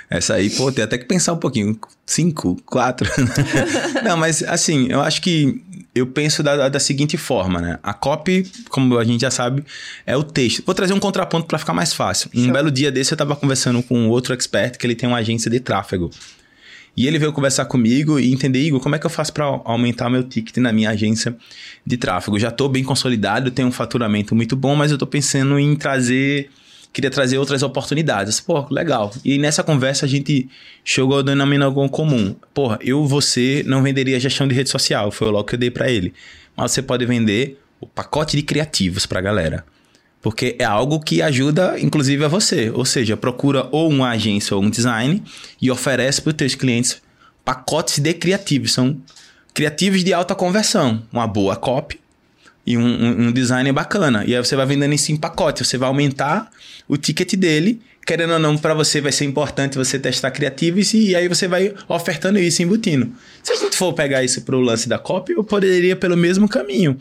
essa 0.09 0.33
aí, 0.33 0.49
pô, 0.49 0.69
tem 0.71 0.83
até 0.83 0.97
que 0.97 1.05
pensar 1.05 1.31
um 1.31 1.37
pouquinho. 1.37 1.79
Cinco, 2.05 2.61
quatro. 2.65 3.09
Não, 4.03 4.17
mas 4.17 4.43
assim, 4.43 4.87
eu 4.89 5.01
acho 5.01 5.21
que 5.21 5.63
eu 5.95 6.05
penso 6.05 6.43
da, 6.43 6.67
da 6.67 6.79
seguinte 6.79 7.15
forma, 7.15 7.61
né? 7.61 7.79
A 7.81 7.93
copy, 7.93 8.51
como 8.67 8.97
a 8.97 9.03
gente 9.05 9.21
já 9.21 9.31
sabe, 9.31 9.63
é 10.05 10.17
o 10.17 10.23
texto. 10.23 10.61
Vou 10.65 10.75
trazer 10.75 10.93
um 10.93 10.99
contraponto 10.99 11.47
para 11.47 11.57
ficar 11.57 11.73
mais 11.73 11.93
fácil. 11.93 12.29
Um 12.35 12.51
belo 12.51 12.69
dia 12.69 12.91
desse 12.91 13.13
eu 13.13 13.17
tava 13.17 13.33
conversando 13.33 13.81
com 13.81 14.09
outro 14.09 14.33
expert 14.33 14.77
que 14.77 14.85
ele 14.85 14.95
tem 14.95 15.07
uma 15.07 15.19
agência 15.19 15.49
de 15.49 15.61
tráfego. 15.61 16.11
E 16.95 17.07
ele 17.07 17.19
veio 17.19 17.33
conversar 17.33 17.65
comigo 17.65 18.19
e 18.19 18.31
entender, 18.31 18.59
Igor, 18.59 18.79
como 18.79 18.95
é 18.95 18.99
que 18.99 19.05
eu 19.05 19.09
faço 19.09 19.33
para 19.33 19.45
aumentar 19.65 20.09
meu 20.09 20.23
ticket 20.23 20.57
na 20.57 20.71
minha 20.71 20.91
agência 20.91 21.35
de 21.85 21.97
tráfego? 21.97 22.39
Já 22.39 22.49
estou 22.49 22.69
bem 22.69 22.83
consolidado, 22.83 23.51
tenho 23.51 23.67
um 23.67 23.71
faturamento 23.71 24.33
muito 24.33 24.55
bom, 24.55 24.75
mas 24.75 24.91
eu 24.91 24.95
estou 24.95 25.07
pensando 25.07 25.59
em 25.59 25.75
trazer, 25.75 26.49
queria 26.93 27.11
trazer 27.11 27.37
outras 27.37 27.63
oportunidades. 27.63 28.39
Pô, 28.39 28.65
legal. 28.71 29.13
E 29.25 29.37
nessa 29.37 29.61
conversa 29.61 30.05
a 30.05 30.09
gente 30.09 30.47
chegou 30.85 31.17
ao 31.17 31.23
denominador 31.23 31.89
comum. 31.89 32.33
Porra, 32.53 32.79
eu, 32.81 33.05
você, 33.05 33.61
não 33.67 33.83
venderia 33.83 34.17
gestão 34.17 34.47
de 34.47 34.55
rede 34.55 34.69
social, 34.69 35.11
foi 35.11 35.29
logo 35.29 35.43
que 35.43 35.55
eu 35.55 35.59
dei 35.59 35.69
para 35.69 35.91
ele. 35.91 36.13
Mas 36.55 36.71
você 36.71 36.81
pode 36.81 37.05
vender 37.05 37.59
o 37.81 37.85
pacote 37.85 38.37
de 38.37 38.41
criativos 38.41 39.05
para 39.05 39.19
a 39.19 39.21
galera. 39.21 39.65
Porque 40.25 40.55
é 40.57 40.63
algo 40.63 40.99
que 40.99 41.21
ajuda, 41.21 41.79
inclusive, 41.79 42.25
a 42.25 42.27
você. 42.27 42.71
Ou 42.71 42.83
seja, 42.83 43.15
procura 43.15 43.67
ou 43.71 43.87
uma 43.87 44.09
agência 44.09 44.57
ou 44.57 44.63
um 44.63 44.71
design 44.71 45.21
e 45.61 45.69
oferece 45.69 46.19
para 46.19 46.31
os 46.31 46.35
seus 46.35 46.55
clientes 46.55 46.99
pacotes 47.43 47.99
de 47.99 48.11
criativos. 48.11 48.73
São 48.73 48.97
criativos 49.53 50.03
de 50.03 50.15
alta 50.15 50.33
conversão. 50.33 51.03
Uma 51.13 51.27
boa 51.27 51.55
copy 51.55 51.99
e 52.65 52.75
um, 52.75 52.81
um, 52.81 53.27
um 53.27 53.31
design 53.31 53.71
bacana. 53.71 54.23
E 54.25 54.35
aí 54.35 54.43
você 54.43 54.55
vai 54.55 54.65
vendendo 54.65 54.95
isso 54.95 55.11
em 55.11 55.15
pacote. 55.15 55.63
Você 55.63 55.77
vai 55.77 55.89
aumentar 55.89 56.49
o 56.87 56.97
ticket 56.97 57.35
dele. 57.35 57.79
Querendo 58.03 58.33
ou 58.33 58.39
não, 58.39 58.57
para 58.57 58.73
você 58.73 58.99
vai 58.99 59.11
ser 59.11 59.25
importante 59.25 59.77
você 59.77 59.99
testar 59.99 60.31
criativos 60.31 60.91
e 60.95 61.15
aí 61.15 61.27
você 61.27 61.47
vai 61.47 61.71
ofertando 61.87 62.39
isso, 62.39 62.63
embutindo. 62.63 63.11
Se 63.43 63.53
a 63.53 63.55
gente 63.57 63.77
for 63.77 63.93
pegar 63.93 64.23
isso 64.23 64.41
para 64.41 64.55
o 64.55 64.59
lance 64.59 64.89
da 64.89 64.97
copy, 64.97 65.33
eu 65.33 65.43
poderia 65.43 65.95
pelo 65.95 66.17
mesmo 66.17 66.49
caminho 66.49 66.97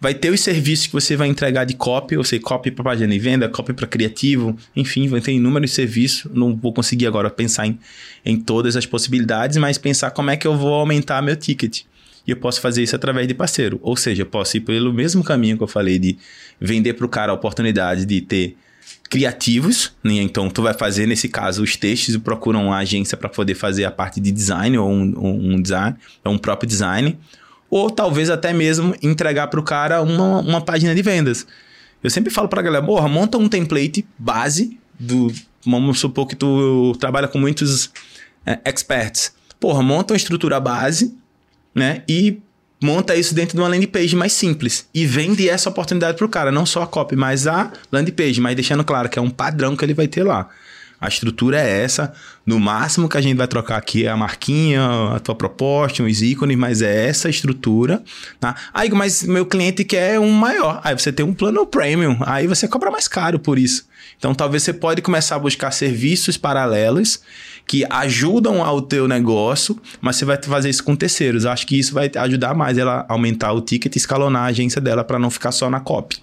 vai 0.00 0.14
ter 0.14 0.30
os 0.30 0.40
serviços 0.40 0.86
que 0.86 0.92
você 0.92 1.16
vai 1.16 1.28
entregar 1.28 1.64
de 1.64 1.74
copy, 1.74 2.16
ou 2.16 2.24
seja, 2.24 2.42
copy 2.42 2.70
para 2.70 2.84
página 2.84 3.12
de 3.12 3.18
venda, 3.18 3.48
copy 3.48 3.72
para 3.72 3.86
criativo, 3.86 4.56
enfim, 4.74 5.08
vai 5.08 5.20
ter 5.20 5.32
inúmeros 5.32 5.72
serviços. 5.72 6.30
Não 6.32 6.54
vou 6.54 6.72
conseguir 6.72 7.06
agora 7.06 7.30
pensar 7.30 7.66
em, 7.66 7.78
em 8.24 8.38
todas 8.38 8.76
as 8.76 8.84
possibilidades, 8.84 9.56
mas 9.56 9.78
pensar 9.78 10.10
como 10.10 10.30
é 10.30 10.36
que 10.36 10.46
eu 10.46 10.56
vou 10.56 10.74
aumentar 10.74 11.22
meu 11.22 11.36
ticket. 11.36 11.82
E 12.26 12.30
eu 12.30 12.36
posso 12.36 12.60
fazer 12.60 12.82
isso 12.82 12.96
através 12.96 13.26
de 13.26 13.34
parceiro. 13.34 13.78
Ou 13.82 13.96
seja, 13.96 14.22
eu 14.22 14.26
posso 14.26 14.56
ir 14.56 14.60
pelo 14.60 14.92
mesmo 14.92 15.22
caminho 15.22 15.56
que 15.56 15.62
eu 15.62 15.68
falei 15.68 15.98
de 15.98 16.18
vender 16.60 16.94
para 16.94 17.06
o 17.06 17.08
cara 17.08 17.32
a 17.32 17.34
oportunidade 17.34 18.04
de 18.04 18.20
ter 18.20 18.56
criativos, 19.08 19.92
né? 20.02 20.14
então 20.14 20.50
tu 20.50 20.62
vai 20.62 20.74
fazer 20.74 21.06
nesse 21.06 21.28
caso 21.28 21.62
os 21.62 21.76
textos 21.76 22.16
e 22.16 22.18
procura 22.18 22.58
uma 22.58 22.76
agência 22.76 23.16
para 23.16 23.28
poder 23.28 23.54
fazer 23.54 23.84
a 23.84 23.90
parte 23.90 24.20
de 24.20 24.32
design 24.32 24.76
ou 24.78 24.90
um, 24.90 25.54
um 25.54 25.62
design, 25.62 25.96
ou 26.24 26.32
um 26.32 26.38
próprio 26.38 26.68
design 26.68 27.16
ou 27.70 27.90
talvez 27.90 28.30
até 28.30 28.52
mesmo 28.52 28.94
entregar 29.02 29.48
para 29.48 29.60
o 29.60 29.62
cara 29.62 30.02
uma, 30.02 30.40
uma 30.40 30.60
página 30.60 30.94
de 30.94 31.02
vendas. 31.02 31.46
Eu 32.02 32.10
sempre 32.10 32.32
falo 32.32 32.48
para 32.48 32.60
a 32.60 32.62
galera, 32.62 32.84
porra, 32.84 33.08
monta 33.08 33.38
um 33.38 33.48
template 33.48 34.06
base 34.18 34.78
do... 34.98 35.32
Vamos 35.64 35.98
supor 35.98 36.28
que 36.28 36.36
tu 36.36 36.96
trabalha 37.00 37.26
com 37.26 37.38
muitos 37.38 37.90
é, 38.44 38.60
experts. 38.64 39.34
Porra, 39.58 39.82
monta 39.82 40.12
uma 40.12 40.16
estrutura 40.16 40.60
base, 40.60 41.12
né? 41.74 42.02
E 42.08 42.38
monta 42.80 43.16
isso 43.16 43.34
dentro 43.34 43.56
de 43.56 43.60
uma 43.60 43.68
landing 43.68 43.88
page 43.88 44.14
mais 44.14 44.32
simples. 44.32 44.88
E 44.94 45.04
vende 45.04 45.48
essa 45.48 45.68
oportunidade 45.68 46.16
para 46.16 46.26
o 46.26 46.28
cara. 46.28 46.52
Não 46.52 46.64
só 46.64 46.82
a 46.82 46.86
copy, 46.86 47.16
mas 47.16 47.48
a 47.48 47.72
landing 47.90 48.12
page. 48.12 48.40
Mas 48.40 48.54
deixando 48.54 48.84
claro 48.84 49.08
que 49.08 49.18
é 49.18 49.22
um 49.22 49.30
padrão 49.30 49.76
que 49.76 49.84
ele 49.84 49.94
vai 49.94 50.06
ter 50.06 50.22
lá. 50.22 50.48
A 51.06 51.08
estrutura 51.08 51.60
é 51.60 51.82
essa. 51.84 52.12
No 52.44 52.58
máximo 52.58 53.08
que 53.08 53.16
a 53.16 53.20
gente 53.20 53.36
vai 53.36 53.46
trocar 53.46 53.76
aqui 53.76 54.06
é 54.06 54.08
a 54.08 54.16
marquinha, 54.16 55.14
a 55.14 55.20
tua 55.20 55.36
proposta, 55.36 56.02
os 56.02 56.20
ícones, 56.20 56.56
mas 56.56 56.82
é 56.82 57.06
essa 57.06 57.28
estrutura. 57.28 58.02
Tá? 58.40 58.56
Aí, 58.74 58.90
mas 58.90 59.22
meu 59.22 59.46
cliente 59.46 59.84
quer 59.84 60.18
um 60.18 60.32
maior. 60.32 60.80
Aí 60.82 60.98
você 60.98 61.12
tem 61.12 61.24
um 61.24 61.32
plano 61.32 61.64
premium. 61.64 62.16
Aí 62.22 62.48
você 62.48 62.66
cobra 62.66 62.90
mais 62.90 63.06
caro 63.06 63.38
por 63.38 63.56
isso. 63.56 63.86
Então, 64.18 64.34
talvez 64.34 64.64
você 64.64 64.72
pode 64.72 65.00
começar 65.00 65.36
a 65.36 65.38
buscar 65.38 65.70
serviços 65.70 66.36
paralelos 66.36 67.20
que 67.68 67.84
ajudam 67.88 68.64
ao 68.64 68.82
teu 68.82 69.06
negócio, 69.06 69.80
mas 70.00 70.16
você 70.16 70.24
vai 70.24 70.42
fazer 70.42 70.70
isso 70.70 70.82
com 70.82 70.96
terceiros. 70.96 71.46
Acho 71.46 71.66
que 71.68 71.78
isso 71.78 71.94
vai 71.94 72.10
ajudar 72.16 72.52
mais 72.52 72.78
ela 72.78 73.06
a 73.08 73.12
aumentar 73.12 73.52
o 73.52 73.60
ticket 73.60 73.94
e 73.94 73.98
escalonar 73.98 74.42
a 74.42 74.46
agência 74.46 74.80
dela 74.80 75.04
para 75.04 75.20
não 75.20 75.30
ficar 75.30 75.52
só 75.52 75.70
na 75.70 75.78
copy. 75.78 76.18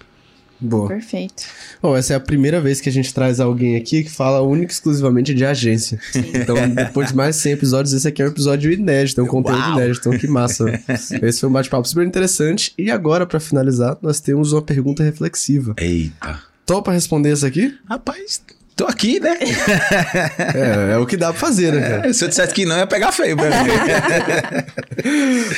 Boa. 0.60 0.88
Perfeito. 0.88 1.44
Bom, 1.82 1.96
essa 1.96 2.12
é 2.12 2.16
a 2.16 2.20
primeira 2.20 2.60
vez 2.60 2.80
que 2.80 2.88
a 2.88 2.92
gente 2.92 3.12
traz 3.12 3.40
alguém 3.40 3.76
aqui 3.76 4.04
que 4.04 4.10
fala 4.10 4.40
única 4.40 4.72
e 4.72 4.74
exclusivamente 4.74 5.34
de 5.34 5.44
agência. 5.44 5.98
Sim. 6.12 6.24
Então, 6.44 6.56
depois 6.68 7.08
de 7.08 7.16
mais 7.16 7.36
de 7.36 7.42
100 7.42 7.52
episódios, 7.52 7.94
esse 7.94 8.06
aqui 8.06 8.20
é 8.20 8.26
um 8.26 8.28
episódio 8.28 8.70
inédito, 8.70 9.20
é 9.20 9.24
um 9.24 9.26
conteúdo 9.26 9.58
Uau. 9.58 9.72
inédito. 9.78 10.08
Então, 10.08 10.18
que 10.18 10.26
massa. 10.26 10.64
esse 11.22 11.40
foi 11.40 11.48
um 11.48 11.52
bate-papo 11.52 11.88
super 11.88 12.06
interessante. 12.06 12.74
E 12.76 12.90
agora, 12.90 13.26
para 13.26 13.40
finalizar, 13.40 13.96
nós 14.02 14.20
temos 14.20 14.52
uma 14.52 14.60
pergunta 14.60 15.02
reflexiva. 15.02 15.74
Eita. 15.78 16.40
Topa 16.66 16.92
responder 16.92 17.30
essa 17.30 17.46
aqui? 17.46 17.74
Rapaz, 17.88 18.42
Tô 18.76 18.86
aqui, 18.86 19.20
né? 19.20 19.38
é, 20.52 20.94
é 20.94 20.98
o 20.98 21.06
que 21.06 21.16
dá 21.16 21.30
pra 21.30 21.38
fazer, 21.38 21.72
né, 21.72 21.80
cara? 21.80 22.08
É, 22.08 22.12
se 22.12 22.24
eu 22.24 22.28
dissesse 22.28 22.52
que 22.52 22.66
não, 22.66 22.76
ia 22.76 22.86
pegar 22.88 23.12
feio 23.12 23.36
pra 23.36 23.48
mim. 23.62 23.70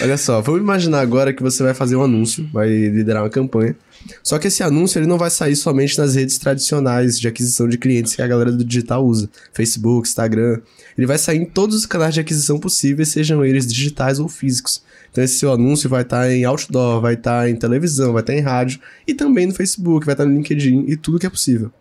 Olha 0.02 0.18
só, 0.18 0.42
vamos 0.42 0.60
imaginar 0.60 1.00
agora 1.00 1.32
que 1.32 1.42
você 1.42 1.62
vai 1.62 1.72
fazer 1.72 1.96
um 1.96 2.02
anúncio, 2.02 2.46
vai 2.52 2.68
liderar 2.68 3.22
uma 3.22 3.30
campanha. 3.30 3.74
Só 4.22 4.38
que 4.38 4.48
esse 4.48 4.62
anúncio 4.62 4.98
ele 4.98 5.06
não 5.06 5.16
vai 5.16 5.30
sair 5.30 5.56
somente 5.56 5.96
nas 5.96 6.14
redes 6.14 6.36
tradicionais 6.36 7.18
de 7.18 7.26
aquisição 7.26 7.66
de 7.66 7.78
clientes 7.78 8.14
que 8.14 8.20
a 8.20 8.26
galera 8.26 8.52
do 8.52 8.62
digital 8.62 9.04
usa, 9.04 9.30
Facebook, 9.54 10.06
Instagram. 10.06 10.60
Ele 10.96 11.06
vai 11.06 11.16
sair 11.16 11.38
em 11.38 11.46
todos 11.46 11.74
os 11.74 11.86
canais 11.86 12.12
de 12.12 12.20
aquisição 12.20 12.58
possíveis, 12.58 13.08
sejam 13.08 13.42
eles 13.42 13.66
digitais 13.66 14.18
ou 14.18 14.28
físicos. 14.28 14.82
Então 15.10 15.24
esse 15.24 15.38
seu 15.38 15.50
anúncio 15.50 15.88
vai 15.88 16.02
estar 16.02 16.30
em 16.30 16.44
outdoor, 16.44 17.00
vai 17.00 17.14
estar 17.14 17.48
em 17.48 17.56
televisão, 17.56 18.12
vai 18.12 18.20
estar 18.20 18.34
em 18.34 18.40
rádio 18.40 18.78
e 19.06 19.14
também 19.14 19.46
no 19.46 19.54
Facebook, 19.54 20.04
vai 20.04 20.12
estar 20.12 20.26
no 20.26 20.34
LinkedIn 20.34 20.84
e 20.86 20.96
tudo 20.96 21.18
que 21.18 21.26
é 21.26 21.30
possível. 21.30 21.72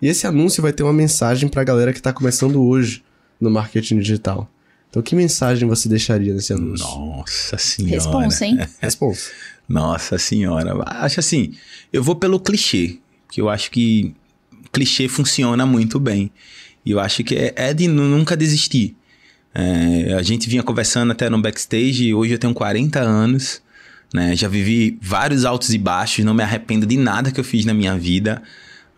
E 0.00 0.06
esse 0.06 0.26
anúncio 0.26 0.62
vai 0.62 0.72
ter 0.72 0.82
uma 0.82 0.92
mensagem 0.92 1.48
para 1.48 1.62
a 1.62 1.64
galera 1.64 1.92
que 1.92 1.98
está 1.98 2.12
começando 2.12 2.62
hoje 2.62 3.02
no 3.40 3.50
marketing 3.50 3.98
digital. 3.98 4.50
Então, 4.90 5.02
que 5.02 5.14
mensagem 5.14 5.68
você 5.68 5.88
deixaria 5.88 6.32
nesse 6.32 6.52
anúncio? 6.52 6.86
Nossa 6.86 7.58
senhora. 7.58 7.94
Responsa, 7.94 8.46
hein? 8.46 8.58
Responsa. 8.80 9.30
Nossa 9.68 10.18
senhora. 10.18 10.82
Acho 10.86 11.20
assim, 11.20 11.54
eu 11.92 12.02
vou 12.02 12.16
pelo 12.16 12.40
clichê, 12.40 12.98
que 13.30 13.40
eu 13.40 13.48
acho 13.48 13.70
que 13.70 14.14
clichê 14.72 15.08
funciona 15.08 15.66
muito 15.66 16.00
bem. 16.00 16.30
E 16.86 16.92
eu 16.92 17.00
acho 17.00 17.22
que 17.22 17.34
é, 17.34 17.52
é 17.54 17.74
de 17.74 17.86
nunca 17.86 18.36
desistir. 18.36 18.96
É, 19.54 20.14
a 20.14 20.22
gente 20.22 20.48
vinha 20.48 20.62
conversando 20.62 21.12
até 21.12 21.28
no 21.28 21.40
backstage, 21.40 22.14
hoje 22.14 22.34
eu 22.34 22.38
tenho 22.38 22.54
40 22.54 23.00
anos, 23.00 23.60
né? 24.14 24.34
Já 24.34 24.48
vivi 24.48 24.98
vários 25.02 25.44
altos 25.44 25.74
e 25.74 25.78
baixos, 25.78 26.24
não 26.24 26.32
me 26.32 26.42
arrependo 26.42 26.86
de 26.86 26.96
nada 26.96 27.30
que 27.30 27.40
eu 27.40 27.44
fiz 27.44 27.64
na 27.64 27.74
minha 27.74 27.98
vida, 27.98 28.42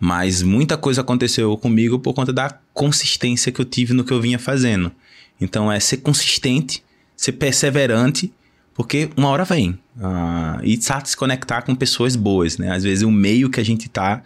mas 0.00 0.42
muita 0.42 0.78
coisa 0.78 1.02
aconteceu 1.02 1.54
comigo 1.58 1.98
por 1.98 2.14
conta 2.14 2.32
da 2.32 2.58
consistência 2.72 3.52
que 3.52 3.60
eu 3.60 3.64
tive 3.66 3.92
no 3.92 4.02
que 4.02 4.12
eu 4.12 4.20
vinha 4.20 4.38
fazendo. 4.38 4.90
Então 5.38 5.70
é 5.70 5.78
ser 5.78 5.98
consistente, 5.98 6.82
ser 7.14 7.32
perseverante 7.32 8.32
Porque 8.74 9.10
uma 9.14 9.28
hora 9.28 9.44
vem. 9.44 9.78
Ah, 10.00 10.58
e 10.62 10.80
sabe 10.80 11.06
se 11.06 11.14
conectar 11.14 11.60
com 11.62 11.74
pessoas 11.74 12.16
boas, 12.16 12.56
né? 12.56 12.72
Às 12.74 12.82
vezes 12.82 13.04
o 13.04 13.10
meio 13.10 13.50
que 13.50 13.60
a 13.60 13.64
gente 13.64 13.90
tá 13.90 14.22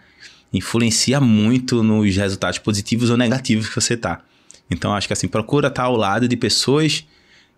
influencia 0.53 1.21
muito 1.21 1.83
nos 1.83 2.15
resultados 2.15 2.61
positivos 2.61 3.11
ou 3.11 3.17
negativos 3.17 3.69
que 3.69 3.75
você 3.75 3.97
tá. 3.97 4.23
Então 4.71 4.95
acho 4.95 5.09
que 5.09 5.13
assim, 5.13 5.27
procura 5.27 5.67
estar 5.67 5.83
ao 5.83 5.97
lado 5.97 6.29
de 6.29 6.37
pessoas 6.37 7.05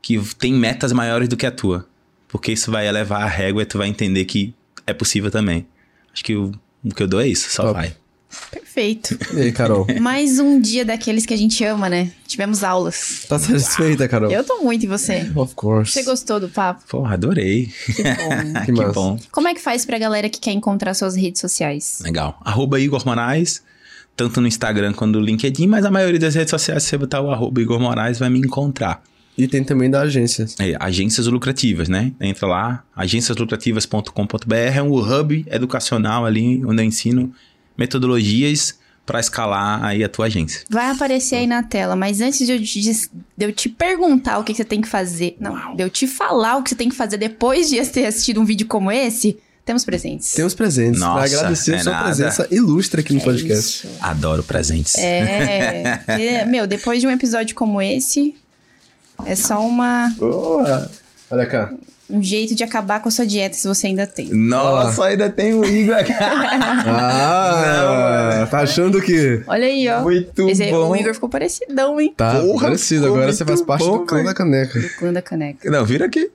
que 0.01 0.19
têm 0.39 0.55
metas 0.55 0.91
maiores 0.93 1.29
do 1.29 1.37
que 1.37 1.45
a 1.45 1.51
tua. 1.51 1.87
Porque 2.29 2.53
isso 2.53 2.71
vai 2.71 2.89
elevar 2.89 3.23
a 3.23 3.29
régua 3.29 3.63
e 3.63 3.67
tu 3.67 3.77
vai 3.77 3.89
entender 3.89 4.25
que 4.25 4.55
é 4.87 4.95
possível 4.95 5.31
também. 5.31 5.67
Acho 6.15 6.25
que 6.25 6.35
o, 6.35 6.51
o 6.83 6.95
que 6.95 7.03
eu 7.03 7.09
dou 7.09 7.21
é 7.21 7.29
isso, 7.29 7.51
só 7.51 7.65
Top. 7.65 7.75
vai. 7.75 7.95
Perfeito. 8.51 9.19
E 9.35 9.41
aí, 9.41 9.53
Carol? 9.53 9.87
Mais 10.01 10.39
um 10.39 10.61
dia 10.61 10.85
daqueles 10.85 11.25
que 11.25 11.33
a 11.33 11.37
gente 11.37 11.65
ama, 11.65 11.89
né? 11.89 12.11
Tivemos 12.27 12.63
aulas. 12.63 13.25
Tá 13.29 13.39
satisfeita, 13.39 14.07
Carol? 14.09 14.31
Eu 14.31 14.45
tô 14.45 14.59
muito 14.63 14.85
em 14.85 14.89
você. 14.89 15.31
Of 15.35 15.55
course. 15.55 15.93
Você 15.93 16.03
gostou 16.03 16.39
do 16.39 16.49
papo? 16.49 16.83
Porra, 16.89 17.15
adorei. 17.15 17.71
Que 17.87 18.03
bom. 18.03 18.37
Que 18.67 18.73
que 18.73 18.93
bom. 18.93 19.19
Como 19.31 19.49
é 19.49 19.55
que 19.55 19.61
faz 19.61 19.85
pra 19.85 19.99
galera 19.99 20.29
que 20.29 20.41
quer 20.41 20.53
encontrar 20.53 20.95
suas 20.95 21.17
redes 21.17 21.41
sociais? 21.41 22.01
Legal. 22.03 22.39
Arroba 22.45 22.81
Igor 22.81 23.05
Moraes, 23.07 23.63
tanto 24.17 24.41
no 24.41 24.47
Instagram 24.49 24.93
quanto 24.93 25.19
no 25.19 25.25
LinkedIn, 25.25 25.67
mas 25.67 25.85
a 25.85 25.91
maioria 25.91 26.19
das 26.19 26.35
redes 26.35 26.51
sociais, 26.51 26.83
se 26.83 26.91
você 26.91 26.99
botar 26.99 27.21
o 27.21 27.31
arroba 27.31 27.61
Igor 27.61 27.81
Moraes, 27.81 28.19
vai 28.19 28.29
me 28.29 28.39
encontrar. 28.41 29.03
E 29.39 29.47
tem 29.47 29.63
também 29.63 29.91
da 29.91 30.01
agência. 30.01 30.47
É, 30.59 30.75
agências 30.81 31.27
lucrativas, 31.27 31.89
né? 31.89 32.13
Entra 32.21 32.47
lá, 32.47 32.85
agenciaslucrativas.com.br, 32.95 34.55
é 34.55 34.83
um 34.83 34.95
hub 34.95 35.47
educacional 35.51 36.25
ali, 36.25 36.65
onde 36.65 36.83
eu 36.83 36.87
ensino 36.87 37.33
metodologias 37.77 38.79
para 39.05 39.21
escalar 39.21 39.85
aí 39.85 40.03
a 40.03 40.09
tua 40.09 40.27
agência. 40.27 40.63
Vai 40.69 40.91
aparecer 40.91 41.37
aí 41.37 41.47
na 41.47 41.63
tela, 41.63 41.95
mas 41.95 42.21
antes 42.21 42.45
de 42.45 42.53
eu 42.53 42.63
te, 42.63 42.81
de 42.81 43.45
eu 43.45 43.53
te 43.53 43.69
perguntar 43.69 44.39
o 44.39 44.45
que 44.45 44.53
que 44.53 44.57
você 44.57 44.65
tem 44.65 44.81
que 44.81 44.89
fazer, 44.89 45.37
não, 45.39 45.77
de 45.77 45.83
eu 45.83 45.89
te 45.89 46.09
falar 46.09 46.57
o 46.57 46.63
que 46.63 46.71
você 46.71 46.75
tem 46.75 46.89
que 46.89 46.97
fazer 46.97 47.17
depois 47.17 47.71
de 47.71 47.81
ter 47.87 48.07
assistido 48.07 48.41
um 48.41 48.45
vídeo 48.45 48.67
como 48.67 48.91
esse, 48.91 49.39
temos 49.65 49.85
presentes. 49.85 50.33
Tem 50.33 50.45
os 50.45 50.55
presentes. 50.55 51.01
pra 51.01 51.09
Nossa, 51.09 51.37
agradecer 51.37 51.75
a 51.75 51.77
é 51.77 51.83
sua 51.83 51.93
nada. 51.93 52.05
presença 52.05 52.49
ilustre 52.51 53.01
aqui 53.01 53.13
no 53.13 53.21
podcast. 53.21 53.87
Isso. 53.87 53.97
Adoro 54.01 54.43
presentes. 54.43 54.95
É, 54.97 56.03
é, 56.07 56.45
meu, 56.45 56.67
depois 56.67 57.01
de 57.01 57.07
um 57.07 57.11
episódio 57.11 57.55
como 57.55 57.83
esse, 57.83 58.37
é 59.25 59.35
só 59.35 59.65
uma, 59.67 60.15
Boa! 60.19 60.91
Olha 61.31 61.47
cá. 61.47 61.73
Um 62.09 62.23
jeito 62.23 62.55
de 62.55 62.63
acabar 62.63 63.01
com 63.01 63.09
a 63.09 63.13
sua 63.13 63.27
dieta, 63.27 63.57
se 63.57 63.67
você 63.67 63.89
ainda 63.89 64.07
tem. 64.07 64.29
Nossa, 64.33 65.07
ainda 65.07 65.29
tem 65.29 65.55
o 65.55 65.65
Igor 65.65 65.97
aqui. 65.97 66.13
Ah, 66.89 68.47
tá 68.51 68.61
achando 68.61 69.01
que... 69.01 69.43
Olha 69.47 69.67
aí, 69.67 69.89
ó. 69.89 70.03
Muito 70.03 70.49
Esse 70.49 70.71
bom. 70.71 70.91
o 70.91 70.97
Igor 70.97 71.15
ficou 71.15 71.29
parecidão, 71.29 72.01
hein? 72.01 72.15
Tá 72.17 72.41
Porra, 72.41 72.67
parecido. 72.67 73.07
Agora 73.07 73.33
você 73.33 73.45
faz 73.45 73.63
parte 73.63 73.85
bom, 73.85 73.99
do 73.99 74.07
clã 74.07 74.23
da 74.23 74.35
caneca. 74.35 74.79
Do 74.79 74.89
clã 74.91 75.13
da 75.13 75.23
caneca. 75.23 75.71
Não, 75.71 75.85
vira 75.85 76.07
aqui. 76.07 76.31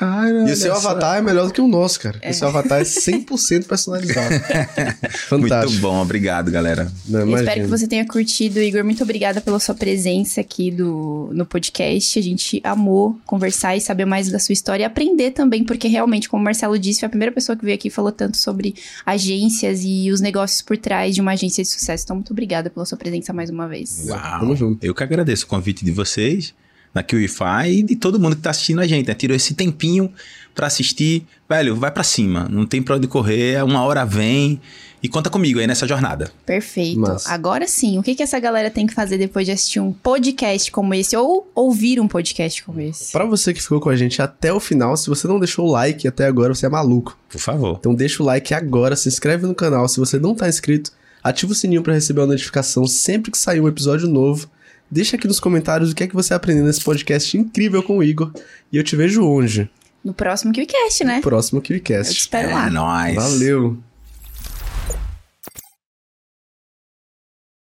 Ai, 0.00 0.32
E 0.48 0.52
o 0.52 0.56
seu 0.56 0.74
avatar 0.74 1.18
é 1.18 1.22
melhor 1.22 1.46
do 1.46 1.52
que 1.52 1.60
o 1.60 1.68
nosso, 1.68 2.00
cara. 2.00 2.20
O 2.28 2.34
seu 2.34 2.48
avatar 2.48 2.80
é 2.80 2.84
100% 2.84 3.66
personalizado. 3.66 4.34
Fantástico. 5.28 5.70
Muito 5.70 5.80
bom, 5.80 6.02
obrigado, 6.02 6.50
galera. 6.50 6.90
Não, 7.06 7.36
espero 7.36 7.62
que 7.62 7.66
você 7.68 7.86
tenha 7.86 8.04
curtido, 8.06 8.58
Igor. 8.60 8.82
Muito 8.82 9.02
obrigada 9.04 9.40
pela 9.40 9.60
sua 9.60 9.74
presença 9.74 10.40
aqui 10.40 10.70
do, 10.70 11.30
no 11.32 11.46
podcast. 11.46 12.18
A 12.18 12.22
gente 12.22 12.60
amou 12.64 13.18
conversar 13.24 13.76
e 13.76 13.80
saber 13.80 14.04
mais 14.04 14.30
da 14.30 14.38
sua 14.40 14.52
história 14.52 14.82
e 14.82 14.86
aprender 14.86 15.30
também, 15.30 15.62
porque 15.62 15.86
realmente, 15.86 16.28
como 16.28 16.40
o 16.40 16.44
Marcelo 16.44 16.76
disse, 16.78 17.00
foi 17.00 17.06
a 17.06 17.10
primeira 17.10 17.32
pessoa 17.32 17.56
que 17.56 17.64
veio 17.64 17.76
aqui 17.76 17.88
e 17.88 17.90
falou 17.90 18.10
tanto 18.10 18.36
sobre 18.36 18.74
agências 19.06 19.82
e 19.84 20.10
os 20.10 20.20
negócios 20.20 20.60
por 20.60 20.76
trás 20.76 21.14
de 21.14 21.20
uma 21.20 21.32
agência 21.32 21.62
de 21.62 21.70
sucesso. 21.70 22.04
Então, 22.04 22.16
muito 22.16 22.32
obrigada 22.32 22.68
pela 22.68 22.84
sua 22.84 22.98
presença 22.98 23.32
mais 23.32 23.48
uma 23.48 23.68
vez. 23.68 24.06
Uau. 24.08 24.40
Tamo 24.40 24.56
junto. 24.56 24.84
Eu 24.84 24.94
que 24.94 25.04
agradeço 25.04 25.44
o 25.44 25.48
convite 25.48 25.84
de 25.84 25.92
vocês, 25.92 26.52
da 26.94 27.02
QIFI 27.02 27.80
e 27.80 27.82
de 27.82 27.96
todo 27.96 28.20
mundo 28.20 28.36
que 28.36 28.42
tá 28.42 28.50
assistindo 28.50 28.80
a 28.80 28.86
gente. 28.86 29.08
Né? 29.08 29.14
Tirou 29.14 29.36
esse 29.36 29.52
tempinho 29.54 30.10
pra 30.54 30.68
assistir. 30.68 31.26
Velho, 31.48 31.74
vai 31.74 31.90
pra 31.90 32.04
cima. 32.04 32.48
Não 32.48 32.64
tem 32.64 32.80
pra 32.80 32.96
onde 32.96 33.08
correr. 33.08 33.62
Uma 33.64 33.82
hora 33.82 34.06
vem. 34.06 34.60
E 35.02 35.08
conta 35.08 35.28
comigo 35.28 35.58
aí 35.60 35.66
nessa 35.66 35.86
jornada. 35.86 36.30
Perfeito. 36.46 36.98
Massa. 36.98 37.30
Agora 37.30 37.68
sim, 37.68 37.98
o 37.98 38.02
que, 38.02 38.14
que 38.14 38.22
essa 38.22 38.40
galera 38.40 38.70
tem 38.70 38.86
que 38.86 38.94
fazer 38.94 39.18
depois 39.18 39.44
de 39.44 39.52
assistir 39.52 39.78
um 39.78 39.92
podcast 39.92 40.72
como 40.72 40.94
esse 40.94 41.14
ou 41.14 41.46
ouvir 41.54 42.00
um 42.00 42.08
podcast 42.08 42.64
como 42.64 42.80
esse? 42.80 43.12
Pra 43.12 43.26
você 43.26 43.52
que 43.52 43.60
ficou 43.60 43.80
com 43.80 43.90
a 43.90 43.96
gente 43.96 44.22
até 44.22 44.50
o 44.50 44.58
final, 44.58 44.96
se 44.96 45.06
você 45.08 45.28
não 45.28 45.38
deixou 45.38 45.66
o 45.66 45.70
like 45.70 46.08
até 46.08 46.24
agora, 46.24 46.54
você 46.54 46.64
é 46.64 46.70
maluco. 46.70 47.18
Por 47.28 47.38
favor. 47.38 47.76
Então 47.78 47.94
deixa 47.94 48.22
o 48.22 48.26
like 48.26 48.54
agora, 48.54 48.96
se 48.96 49.06
inscreve 49.06 49.46
no 49.46 49.54
canal. 49.54 49.86
Se 49.88 50.00
você 50.00 50.18
não 50.18 50.34
tá 50.34 50.48
inscrito, 50.48 50.90
ativa 51.22 51.52
o 51.52 51.54
sininho 51.54 51.82
pra 51.82 51.92
receber 51.92 52.22
a 52.22 52.26
notificação 52.26 52.86
sempre 52.86 53.30
que 53.30 53.36
sair 53.36 53.60
um 53.60 53.68
episódio 53.68 54.08
novo. 54.08 54.48
Deixa 54.94 55.16
aqui 55.16 55.26
nos 55.26 55.40
comentários 55.40 55.90
o 55.90 55.94
que 55.94 56.04
é 56.04 56.06
que 56.06 56.14
você 56.14 56.32
aprendeu 56.32 56.64
nesse 56.64 56.80
podcast 56.80 57.36
incrível 57.36 57.82
com 57.82 57.98
o 57.98 58.02
Igor. 58.04 58.30
E 58.70 58.76
eu 58.76 58.84
te 58.84 58.94
vejo 58.94 59.26
onde? 59.26 59.68
No 60.04 60.14
próximo 60.14 60.52
KiwiCast, 60.52 61.02
né? 61.02 61.20
Próximo 61.20 61.60
Eu 62.10 62.14
te 62.14 62.20
espero 62.20 62.52
lá. 62.52 62.68
É 62.68 62.70
nóis. 62.70 63.16
Valeu! 63.16 63.76